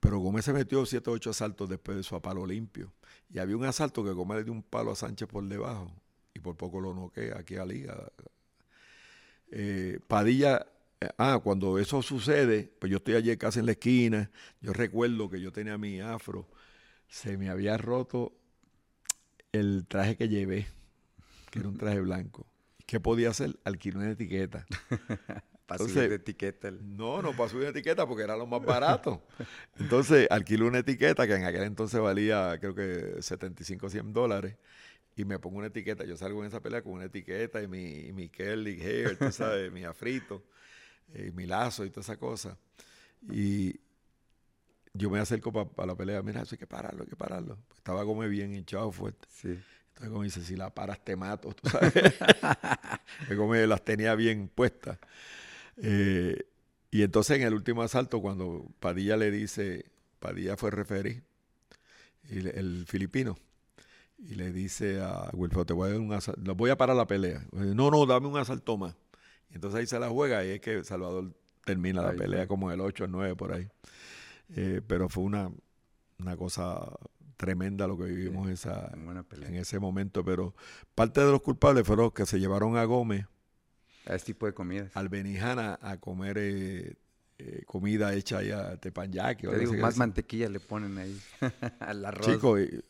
Pero 0.00 0.18
Gómez 0.18 0.44
se 0.44 0.52
metió 0.52 0.84
7 0.84 1.08
o 1.08 1.14
8 1.14 1.30
asaltos 1.30 1.68
después 1.68 1.96
de 1.96 2.02
su 2.02 2.14
a 2.14 2.20
palo 2.20 2.46
limpio. 2.46 2.92
Y 3.30 3.38
había 3.38 3.56
un 3.56 3.64
asalto 3.64 4.04
que 4.04 4.10
Gómez 4.10 4.38
le 4.38 4.44
dio 4.44 4.52
un 4.52 4.62
palo 4.62 4.92
a 4.92 4.96
Sánchez 4.96 5.28
por 5.28 5.44
debajo 5.44 5.90
y 6.34 6.40
por 6.40 6.56
poco 6.56 6.80
lo 6.80 6.94
noquea 6.94 7.38
aquí 7.38 7.56
a 7.56 7.64
Liga. 7.64 8.12
Eh, 9.50 9.98
Padilla 10.06 10.66
ah, 11.18 11.40
cuando 11.42 11.78
eso 11.78 12.02
sucede, 12.02 12.72
pues 12.78 12.90
yo 12.90 12.98
estoy 12.98 13.14
allí 13.14 13.36
casi 13.36 13.60
en 13.60 13.66
la 13.66 13.72
esquina, 13.72 14.30
yo 14.60 14.72
recuerdo 14.72 15.28
que 15.30 15.40
yo 15.40 15.52
tenía 15.52 15.78
mi 15.78 16.00
afro, 16.00 16.48
se 17.08 17.38
me 17.38 17.50
había 17.50 17.76
roto 17.78 18.34
el 19.52 19.86
traje 19.88 20.16
que 20.16 20.28
llevé, 20.28 20.66
que 21.50 21.60
era 21.60 21.68
un 21.68 21.76
traje 21.78 22.00
blanco. 22.00 22.46
¿Qué 22.86 23.00
podía 23.00 23.30
hacer? 23.30 23.58
Alquilar 23.64 23.98
una 24.04 24.10
etiqueta. 24.12 24.66
Para 25.66 25.78
subir 25.84 26.08
de 26.08 26.14
etiqueta. 26.16 26.68
el- 26.68 26.96
No, 26.96 27.20
no 27.20 27.36
pasó 27.36 27.58
una 27.58 27.68
etiqueta 27.68 28.06
porque 28.06 28.24
era 28.24 28.36
lo 28.36 28.46
más 28.46 28.64
barato. 28.64 29.22
Entonces 29.78 30.26
alquilé 30.30 30.64
una 30.64 30.78
etiqueta 30.78 31.26
que 31.26 31.34
en 31.34 31.44
aquel 31.44 31.64
entonces 31.64 32.00
valía 32.00 32.56
creo 32.58 32.74
que 32.74 33.20
75 33.22 33.90
100 33.90 34.12
dólares 34.14 34.56
y 35.16 35.24
me 35.24 35.38
pongo 35.38 35.58
una 35.58 35.68
etiqueta. 35.68 36.04
Yo 36.04 36.16
salgo 36.16 36.42
en 36.42 36.48
esa 36.48 36.60
pelea 36.62 36.82
con 36.82 36.92
una 36.94 37.06
etiqueta 37.06 37.62
y 37.62 37.68
mi, 37.68 37.84
y 38.08 38.12
mi 38.12 38.28
curly 38.30 38.80
hair, 38.82 39.18
tú 39.18 39.32
sabes, 39.32 39.72
mi 39.72 39.84
afrito, 39.86 40.44
y 41.14 41.30
mi 41.32 41.46
lazo 41.46 41.84
y 41.84 41.90
toda 41.90 42.02
esa 42.02 42.16
cosa. 42.18 42.56
Y 43.30 43.80
yo 44.94 45.10
me 45.10 45.18
acerco 45.20 45.52
para 45.52 45.86
la 45.86 45.94
pelea. 45.96 46.22
Mira, 46.22 46.42
eso 46.42 46.54
hay 46.54 46.58
que 46.58 46.66
pararlo, 46.66 47.02
hay 47.04 47.08
que 47.08 47.16
pararlo. 47.16 47.58
Estaba 47.76 48.04
como 48.04 48.20
bien 48.22 48.54
hinchado 48.54 48.90
fuerte. 48.92 49.26
Sí. 49.30 49.48
Entonces, 49.88 50.10
como 50.10 50.22
dice, 50.22 50.42
si 50.42 50.56
la 50.56 50.70
paras 50.74 51.04
te 51.04 51.16
mato, 51.16 51.52
tú 51.52 51.68
sabes. 51.68 51.92
Que 53.28 53.36
como 53.36 53.54
las 53.54 53.84
tenía 53.84 54.14
bien 54.14 54.48
puestas. 54.48 54.98
Eh, 55.78 56.44
y 56.90 57.02
entonces 57.02 57.38
en 57.38 57.44
el 57.46 57.54
último 57.54 57.82
asalto, 57.82 58.20
cuando 58.22 58.66
Padilla 58.80 59.16
le 59.16 59.30
dice, 59.30 59.86
Padilla 60.20 60.56
fue 60.56 60.70
referí, 60.70 61.22
y 62.30 62.40
le- 62.40 62.50
el 62.58 62.84
filipino, 62.86 63.36
y 64.18 64.36
le 64.36 64.52
dice 64.52 65.00
a 65.02 65.30
Wilfredo, 65.34 65.66
te 65.66 65.72
voy 65.74 65.88
a 65.88 65.92
dar 65.92 66.00
un 66.00 66.12
asalto, 66.14 66.54
voy 66.56 66.70
a 66.70 66.76
parar 66.78 66.96
la 66.96 67.06
pelea. 67.06 67.38
Eh, 67.54 67.72
No, 67.74 67.90
no, 67.90 68.06
dame 68.06 68.28
un 68.28 68.38
asalto 68.38 68.76
más. 68.78 68.94
Y 69.50 69.54
entonces 69.56 69.80
ahí 69.80 69.86
se 69.86 69.98
la 69.98 70.08
juega 70.08 70.44
y 70.44 70.50
es 70.50 70.60
que 70.60 70.84
Salvador 70.84 71.32
termina 71.64 72.02
la 72.02 72.10
Ahí 72.10 72.18
pelea 72.18 72.40
fue. 72.40 72.48
como 72.48 72.70
el 72.72 72.80
8 72.80 73.04
o 73.04 73.06
9 73.08 73.36
por 73.36 73.52
ahí. 73.52 73.68
Eh, 74.56 74.80
pero 74.86 75.08
fue 75.08 75.24
una, 75.24 75.50
una 76.18 76.36
cosa 76.36 76.80
tremenda 77.36 77.86
lo 77.86 77.96
que 77.98 78.04
vivimos 78.04 78.48
esa, 78.50 78.90
Buena 78.96 79.22
pelea. 79.22 79.48
en 79.48 79.56
ese 79.56 79.78
momento, 79.78 80.24
pero 80.24 80.54
parte 80.94 81.20
de 81.20 81.30
los 81.30 81.42
culpables 81.42 81.86
fueron 81.86 82.06
los 82.06 82.12
que 82.12 82.26
se 82.26 82.40
llevaron 82.40 82.76
a 82.76 82.84
Gómez 82.84 83.26
A 84.06 84.14
ese 84.16 84.26
tipo 84.26 84.46
de 84.46 84.54
comidas. 84.54 84.90
al 84.96 85.08
Benijana 85.08 85.78
a 85.80 85.98
comer 85.98 86.36
eh, 86.38 86.94
eh, 87.38 87.62
comida 87.66 88.12
hecha 88.14 88.38
allá 88.38 88.76
tepanyaki. 88.78 89.46
Te 89.46 89.58
digo, 89.58 89.74
más 89.74 89.96
mantequilla 89.96 90.48
le 90.48 90.58
ponen 90.60 90.98
ahí 90.98 91.20
al 91.80 92.04
arroz. 92.04 92.26
Chico, 92.26 92.58
y- 92.58 92.82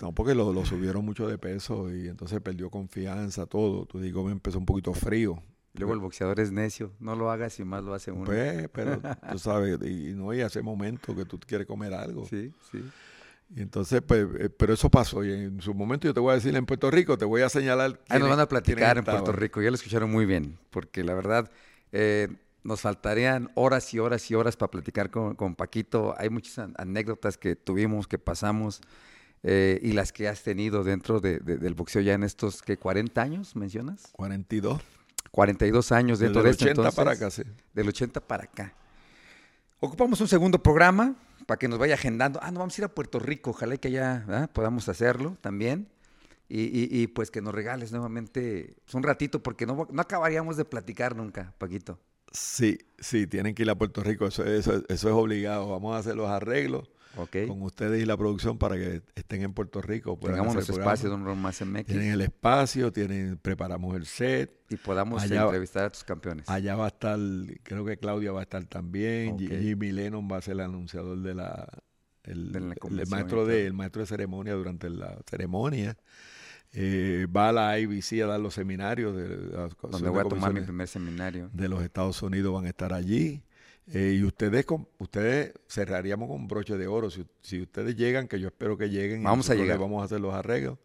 no, 0.00 0.12
porque 0.12 0.34
lo, 0.34 0.52
lo 0.52 0.64
subieron 0.66 1.04
mucho 1.04 1.28
de 1.28 1.38
peso 1.38 1.94
y 1.94 2.08
entonces 2.08 2.40
perdió 2.40 2.70
confianza, 2.70 3.46
todo. 3.46 3.86
Tú 3.86 4.00
digo, 4.00 4.24
me 4.24 4.32
empezó 4.32 4.58
un 4.58 4.66
poquito 4.66 4.92
frío. 4.94 5.40
Luego 5.74 5.94
el 5.94 6.00
boxeador 6.00 6.38
es 6.40 6.52
necio. 6.52 6.92
No 7.00 7.16
lo 7.16 7.30
hagas 7.30 7.58
y 7.58 7.64
más 7.64 7.82
lo 7.82 7.94
hace 7.94 8.12
uno. 8.12 8.24
Pues, 8.24 8.68
pero 8.72 9.00
tú 9.30 9.38
sabes, 9.38 9.78
y 9.82 10.12
no 10.14 10.30
hay 10.30 10.40
ese 10.42 10.60
momento 10.62 11.14
que 11.16 11.24
tú 11.24 11.38
quieres 11.40 11.66
comer 11.66 11.94
algo. 11.94 12.26
Sí, 12.26 12.52
sí. 12.70 12.82
Y 13.54 13.60
entonces, 13.60 14.00
pues, 14.02 14.26
eh, 14.38 14.48
pero 14.50 14.74
eso 14.74 14.90
pasó. 14.90 15.24
Y 15.24 15.32
en 15.32 15.60
su 15.60 15.74
momento 15.74 16.06
yo 16.08 16.14
te 16.14 16.20
voy 16.20 16.32
a 16.32 16.34
decir 16.34 16.54
en 16.56 16.64
Puerto 16.66 16.90
Rico, 16.90 17.16
te 17.18 17.24
voy 17.24 17.42
a 17.42 17.48
señalar. 17.48 18.00
Ahí 18.08 18.18
nos 18.20 18.28
van 18.30 18.40
a 18.40 18.48
platicar 18.48 18.98
en 18.98 19.04
Puerto. 19.04 19.32
Rico. 19.32 19.60
Ya 19.62 19.70
lo 19.70 19.74
escucharon 19.76 20.10
muy 20.10 20.24
bien, 20.26 20.58
porque 20.70 21.04
la 21.04 21.14
verdad 21.14 21.50
eh, 21.92 22.28
nos 22.64 22.80
faltarían 22.82 23.50
horas 23.54 23.92
y 23.92 23.98
horas 23.98 24.30
y 24.30 24.34
horas 24.34 24.56
para 24.56 24.70
platicar 24.70 25.10
con, 25.10 25.34
con 25.36 25.54
Paquito. 25.54 26.14
Hay 26.18 26.30
muchas 26.30 26.58
an- 26.60 26.74
anécdotas 26.78 27.36
que 27.38 27.56
tuvimos, 27.56 28.06
que 28.06 28.18
pasamos 28.18 28.80
eh, 29.42 29.80
y 29.82 29.92
las 29.92 30.12
que 30.12 30.28
has 30.28 30.42
tenido 30.42 30.84
dentro 30.84 31.20
de- 31.20 31.38
de- 31.40 31.58
del 31.58 31.74
boxeo 31.74 32.00
ya 32.00 32.14
en 32.14 32.22
estos, 32.22 32.62
¿qué? 32.62 32.78
¿40 32.78 33.18
años 33.20 33.56
mencionas? 33.56 34.08
42. 34.12 34.80
42 35.32 35.90
años 35.92 36.18
Desde 36.20 36.26
dentro 36.28 36.42
de 36.44 36.50
esto. 36.50 36.64
80 36.64 36.80
entonces, 36.80 36.94
para 36.96 37.10
acá, 37.12 37.30
sí. 37.30 37.42
Del 37.74 37.88
80 37.88 38.20
para 38.20 38.44
acá. 38.44 38.74
Ocupamos 39.80 40.20
un 40.20 40.28
segundo 40.28 40.62
programa 40.62 41.16
para 41.46 41.58
que 41.58 41.66
nos 41.66 41.78
vaya 41.78 41.94
agendando. 41.94 42.38
Ah, 42.42 42.52
no, 42.52 42.60
vamos 42.60 42.78
a 42.78 42.80
ir 42.82 42.84
a 42.84 42.88
Puerto 42.88 43.18
Rico. 43.18 43.50
Ojalá 43.50 43.76
que 43.76 43.90
¿verdad? 43.90 44.48
podamos 44.52 44.88
hacerlo 44.88 45.36
también. 45.40 45.88
Y, 46.48 46.64
y- 46.64 46.88
y, 47.02 47.06
pues 47.06 47.30
que 47.30 47.40
nos 47.40 47.54
regales 47.54 47.92
nuevamente 47.92 48.74
un 48.92 49.02
ratito, 49.02 49.42
porque 49.42 49.64
no, 49.64 49.88
no 49.90 50.02
acabaríamos 50.02 50.58
de 50.58 50.66
platicar 50.66 51.16
nunca, 51.16 51.54
Paquito. 51.56 51.98
Sí, 52.30 52.78
sí, 52.98 53.26
tienen 53.26 53.54
que 53.54 53.62
ir 53.62 53.70
a 53.70 53.74
Puerto 53.74 54.02
Rico, 54.02 54.26
eso, 54.26 54.44
eso, 54.44 54.76
eso 54.88 55.08
es 55.08 55.14
obligado. 55.14 55.70
Vamos 55.70 55.96
a 55.96 55.98
hacer 55.98 56.14
los 56.14 56.28
arreglos 56.28 56.90
Con 57.14 57.62
ustedes 57.62 58.02
y 58.02 58.06
la 58.06 58.16
producción 58.16 58.58
para 58.58 58.76
que 58.76 59.02
estén 59.14 59.42
en 59.42 59.52
Puerto 59.52 59.82
Rico. 59.82 60.18
Tengamos 60.20 60.46
hacer 60.48 60.54
nuestro 60.54 60.74
programa. 60.76 60.92
espacio 60.94 61.10
de 61.10 61.16
un 61.16 61.24
Ron 61.24 61.38
más 61.40 61.60
MX 61.60 61.86
Tienen 61.86 62.12
el 62.12 62.20
espacio, 62.22 62.92
tienen, 62.92 63.38
preparamos 63.38 63.94
el 63.96 64.06
set. 64.06 64.50
y 64.70 64.76
podamos 64.76 65.22
allá- 65.22 65.42
entrevistar 65.44 65.84
a 65.84 65.90
tus 65.90 66.04
campeones. 66.04 66.48
Allá 66.48 66.74
va 66.76 66.86
a 66.86 66.88
estar, 66.88 67.18
creo 67.62 67.84
que 67.84 67.96
Claudia 67.98 68.32
va 68.32 68.40
a 68.40 68.42
estar 68.44 68.64
también. 68.64 69.38
Jimmy 69.38 69.92
Lennon 69.92 70.28
va 70.30 70.38
a 70.38 70.42
ser 70.42 70.54
el 70.54 70.60
anunciador 70.60 71.18
de 71.18 71.34
la, 71.34 71.68
el, 72.24 72.52
De 72.52 72.60
la 72.60 72.72
el 72.72 72.78
convención 72.78 73.10
maestro 73.18 73.46
de, 73.46 73.66
el 73.66 73.72
maestro 73.74 74.00
de 74.00 74.06
ceremonia 74.06 74.54
durante 74.54 74.88
la 74.88 75.18
ceremonia. 75.28 75.96
Eh, 76.74 77.26
va 77.34 77.50
a 77.50 77.52
la 77.52 77.78
IBC 77.78 78.22
a 78.22 78.26
dar 78.26 78.40
los 78.40 78.54
seminarios 78.54 79.14
de, 79.14 79.28
la 79.28 79.66
Asociación 79.66 79.90
donde 79.90 80.04
de 80.06 80.10
voy 80.10 80.20
a 80.20 80.24
tomar 80.24 80.54
mi 80.54 80.62
primer 80.62 80.88
seminario. 80.88 81.50
de 81.52 81.68
los 81.68 81.82
Estados 81.82 82.22
Unidos 82.22 82.54
van 82.54 82.64
a 82.64 82.68
estar 82.68 82.94
allí. 82.94 83.42
Eh, 83.88 84.16
y 84.18 84.24
ustedes, 84.24 84.64
con, 84.64 84.88
ustedes 84.98 85.52
cerraríamos 85.68 86.28
con 86.28 86.46
broche 86.46 86.76
de 86.76 86.86
oro. 86.86 87.10
Si, 87.10 87.26
si 87.40 87.62
ustedes 87.62 87.96
llegan, 87.96 88.28
que 88.28 88.38
yo 88.38 88.48
espero 88.48 88.78
que 88.78 88.88
lleguen, 88.88 89.22
y 89.22 89.24
Vamos 89.24 89.50
a 89.50 89.54
llegar. 89.54 89.78
Vamos 89.78 90.02
a 90.02 90.04
hacer 90.04 90.20
los 90.20 90.34
arreglos. 90.34 90.78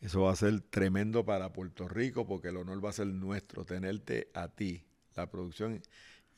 Eso 0.00 0.22
va 0.22 0.32
a 0.32 0.36
ser 0.36 0.60
tremendo 0.62 1.24
para 1.24 1.52
Puerto 1.52 1.86
Rico 1.86 2.26
porque 2.26 2.48
el 2.48 2.56
honor 2.56 2.82
va 2.82 2.90
a 2.90 2.92
ser 2.92 3.08
nuestro, 3.08 3.64
tenerte 3.64 4.30
a 4.32 4.48
ti, 4.48 4.82
la 5.14 5.30
producción 5.30 5.82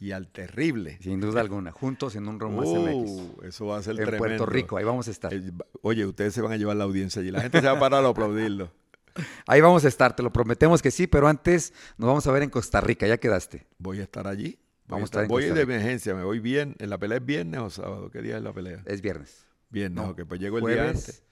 y 0.00 0.10
al 0.10 0.28
terrible. 0.28 0.98
Sin 1.00 1.20
duda 1.20 1.40
alguna, 1.40 1.70
juntos 1.70 2.16
en 2.16 2.26
un 2.26 2.36
MX. 2.36 2.66
Uh, 2.66 3.42
eso 3.44 3.66
va 3.66 3.78
a 3.78 3.82
ser 3.82 3.92
En 3.92 4.06
tremendo. 4.06 4.18
Puerto 4.18 4.46
Rico, 4.46 4.76
ahí 4.76 4.84
vamos 4.84 5.06
a 5.06 5.12
estar. 5.12 5.32
Eh, 5.32 5.52
Oye, 5.82 6.04
ustedes 6.04 6.34
se 6.34 6.40
van 6.40 6.52
a 6.52 6.56
llevar 6.56 6.76
la 6.76 6.84
audiencia 6.84 7.22
y 7.22 7.30
la 7.30 7.40
gente 7.40 7.60
se 7.60 7.66
va 7.66 7.74
a 7.74 7.78
parar 7.78 8.04
a 8.04 8.08
aplaudirlo. 8.08 8.72
Ahí 9.46 9.60
vamos 9.60 9.84
a 9.84 9.88
estar, 9.88 10.16
te 10.16 10.22
lo 10.22 10.32
prometemos 10.32 10.80
que 10.80 10.90
sí, 10.90 11.06
pero 11.06 11.28
antes 11.28 11.74
nos 11.98 12.08
vamos 12.08 12.26
a 12.26 12.32
ver 12.32 12.42
en 12.42 12.48
Costa 12.48 12.80
Rica, 12.80 13.06
ya 13.06 13.18
quedaste. 13.18 13.66
Voy 13.78 14.00
a 14.00 14.04
estar 14.04 14.26
allí. 14.26 14.58
Voy 14.86 14.96
Vamos 14.96 15.02
a 15.02 15.04
estar 15.04 15.28
voy 15.28 15.42
Costa 15.44 15.54
de 15.54 15.62
emergencia, 15.62 16.14
me 16.14 16.24
voy 16.24 16.38
bien. 16.40 16.74
¿La 16.78 16.98
pelea 16.98 17.18
es 17.18 17.24
viernes 17.24 17.60
o 17.60 17.70
sábado? 17.70 18.10
¿Qué 18.10 18.20
día 18.20 18.36
es 18.36 18.42
la 18.42 18.52
pelea? 18.52 18.82
Es 18.84 19.00
viernes. 19.00 19.46
Viernes, 19.70 20.04
No, 20.04 20.10
ok, 20.10 20.22
pues 20.28 20.40
llego 20.40 20.58
el 20.58 20.64
día 20.66 20.74
jueves. 20.82 20.98
antes. 20.98 21.22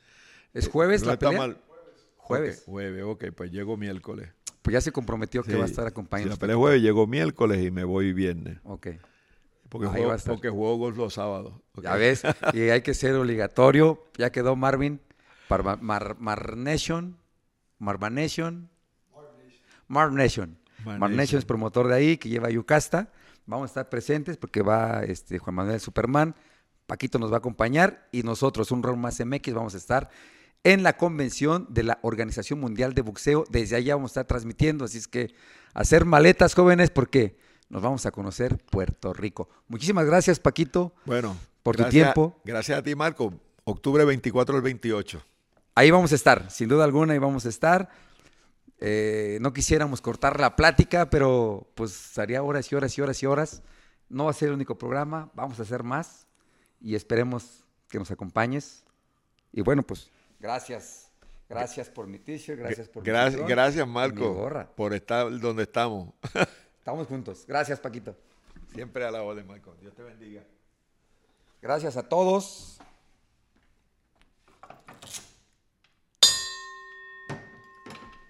¿Es 0.55 0.68
jueves 0.68 1.05
la 1.05 1.18
pelea? 1.18 1.39
mal. 1.39 1.60
Jueves. 2.16 2.59
Ok, 2.60 2.64
jueves, 2.66 3.02
ok, 3.05 3.24
pues 3.36 3.51
llego 3.51 3.77
miércoles. 3.77 4.31
Pues 4.62 4.72
ya 4.74 4.81
se 4.81 4.93
comprometió 4.93 5.43
que 5.43 5.56
va 5.56 5.64
a 5.64 5.66
estar 5.66 5.85
Si 5.85 5.89
acompañando. 5.90 6.35
la 6.35 6.39
pelea 6.39 6.55
es 6.56 6.59
jueves, 6.60 6.82
llego 6.82 7.06
miércoles 7.06 7.62
y 7.64 7.70
me 7.70 7.85
voy 7.85 8.12
viernes. 8.12 8.59
Ok. 8.64 8.89
Porque, 9.68 9.86
Ahí 9.86 10.02
juego, 10.02 10.16
porque 10.27 10.48
juego 10.48 10.90
los 10.90 11.14
sábados. 11.14 11.55
ok. 11.74 11.85
Ya 11.85 11.94
ves, 11.97 12.22
y 12.55 12.60
hay 12.70 12.82
que 12.82 12.94
ser 12.94 13.14
obligatorio. 13.14 14.05
Ya 14.16 14.31
quedó 14.32 14.56
Marvin. 14.56 15.01
Mar, 15.48 15.81
Mar, 15.82 16.16
Mar 16.18 16.56
Nation. 16.56 17.16
Marva 17.78 18.10
Nation. 18.10 18.68
Mar 19.89 20.12
Nation. 20.12 20.59
Mar 20.85 20.98
Mar 20.98 21.10
Nation 21.10 21.16
Nation. 21.16 21.39
es 21.39 21.44
promotor 21.44 21.89
de 21.89 21.94
ahí, 21.94 22.16
que 22.16 22.28
lleva 22.28 22.48
a 22.48 22.51
Yucasta. 22.51 23.12
Vamos 23.51 23.64
a 23.64 23.70
estar 23.72 23.89
presentes 23.90 24.36
porque 24.36 24.62
va 24.62 25.02
este 25.02 25.39
Juan 25.40 25.56
Manuel 25.56 25.81
Superman. 25.81 26.36
Paquito 26.86 27.18
nos 27.18 27.32
va 27.32 27.36
a 27.36 27.39
acompañar 27.39 28.09
y 28.12 28.22
nosotros, 28.22 28.70
un 28.70 28.81
rol 28.82 28.97
más 28.97 29.18
MX, 29.24 29.55
vamos 29.55 29.74
a 29.74 29.78
estar 29.78 30.09
en 30.62 30.85
la 30.85 30.97
convención 30.97 31.66
de 31.68 31.82
la 31.82 31.98
Organización 32.02 32.60
Mundial 32.60 32.94
de 32.94 33.02
Boxeo. 33.02 33.44
Desde 33.51 33.74
allá 33.74 33.97
vamos 33.97 34.10
a 34.10 34.12
estar 34.12 34.27
transmitiendo, 34.27 34.85
así 34.85 34.98
es 34.98 35.09
que 35.09 35.35
hacer 35.74 36.05
maletas, 36.05 36.55
jóvenes, 36.55 36.90
porque 36.90 37.39
nos 37.68 37.82
vamos 37.82 38.06
a 38.06 38.12
conocer 38.12 38.56
Puerto 38.70 39.12
Rico. 39.12 39.48
Muchísimas 39.66 40.06
gracias, 40.06 40.39
Paquito. 40.39 40.93
Bueno, 41.05 41.36
Por 41.64 41.74
tu 41.74 41.82
gracias- 41.82 42.05
tiempo. 42.14 42.40
Gracias 42.44 42.78
a 42.78 42.82
ti, 42.85 42.94
Marco. 42.94 43.35
Octubre 43.64 44.05
24 44.05 44.55
al 44.56 44.62
28. 44.62 45.20
Ahí 45.74 45.90
vamos 45.90 46.12
a 46.12 46.14
estar, 46.14 46.48
sin 46.52 46.68
duda 46.68 46.85
alguna, 46.85 47.14
ahí 47.14 47.18
vamos 47.18 47.47
a 47.47 47.48
estar. 47.48 47.90
Eh, 48.81 49.39
no 49.40 49.52
quisiéramos 49.52 50.01
cortar 50.01 50.40
la 50.40 50.57
plática, 50.57 51.11
pero 51.11 51.70
pues 51.74 52.19
haría 52.19 52.43
horas 52.43 52.70
y 52.73 52.74
horas 52.74 52.97
y 52.97 53.02
horas 53.02 53.23
y 53.23 53.27
horas. 53.27 53.62
No 54.09 54.24
va 54.24 54.31
a 54.31 54.35
ser 54.35 54.48
el 54.48 54.55
único 54.55 54.78
programa, 54.78 55.31
vamos 55.35 55.59
a 55.61 55.62
hacer 55.62 55.82
más 55.82 56.27
y 56.81 56.94
esperemos 56.94 57.65
que 57.89 57.98
nos 57.98 58.11
acompañes. 58.11 58.85
Y 59.52 59.61
bueno, 59.61 59.82
pues 59.82 60.11
gracias. 60.39 61.07
Gracias 61.48 61.90
por 61.90 62.07
mi 62.07 62.20
t-shirt, 62.20 62.59
gracias 62.61 62.89
por 62.89 63.02
mi 63.02 63.09
Gracias, 63.09 63.32
cinturón 63.32 63.48
gracias 63.51 63.86
mi 63.86 63.93
Marco, 63.93 64.32
gorra. 64.32 64.69
por 64.77 64.94
estar 64.94 65.28
donde 65.40 65.65
estamos. 65.65 66.15
Estamos 66.78 67.09
juntos. 67.09 67.44
Gracias, 67.47 67.78
Paquito. 67.78 68.16
Siempre 68.73 69.05
a 69.05 69.11
la 69.11 69.23
orden, 69.23 69.47
Marco. 69.47 69.74
Dios 69.81 69.94
te 69.94 70.02
bendiga. 70.02 70.43
Gracias 71.61 71.97
a 71.97 72.09
todos. 72.09 72.80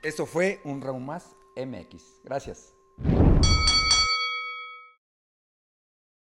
Esto 0.02 0.24
fue 0.24 0.60
un 0.64 0.80
round 0.80 1.04
más 1.04 1.36
MX. 1.56 2.22
Gracias. 2.24 2.79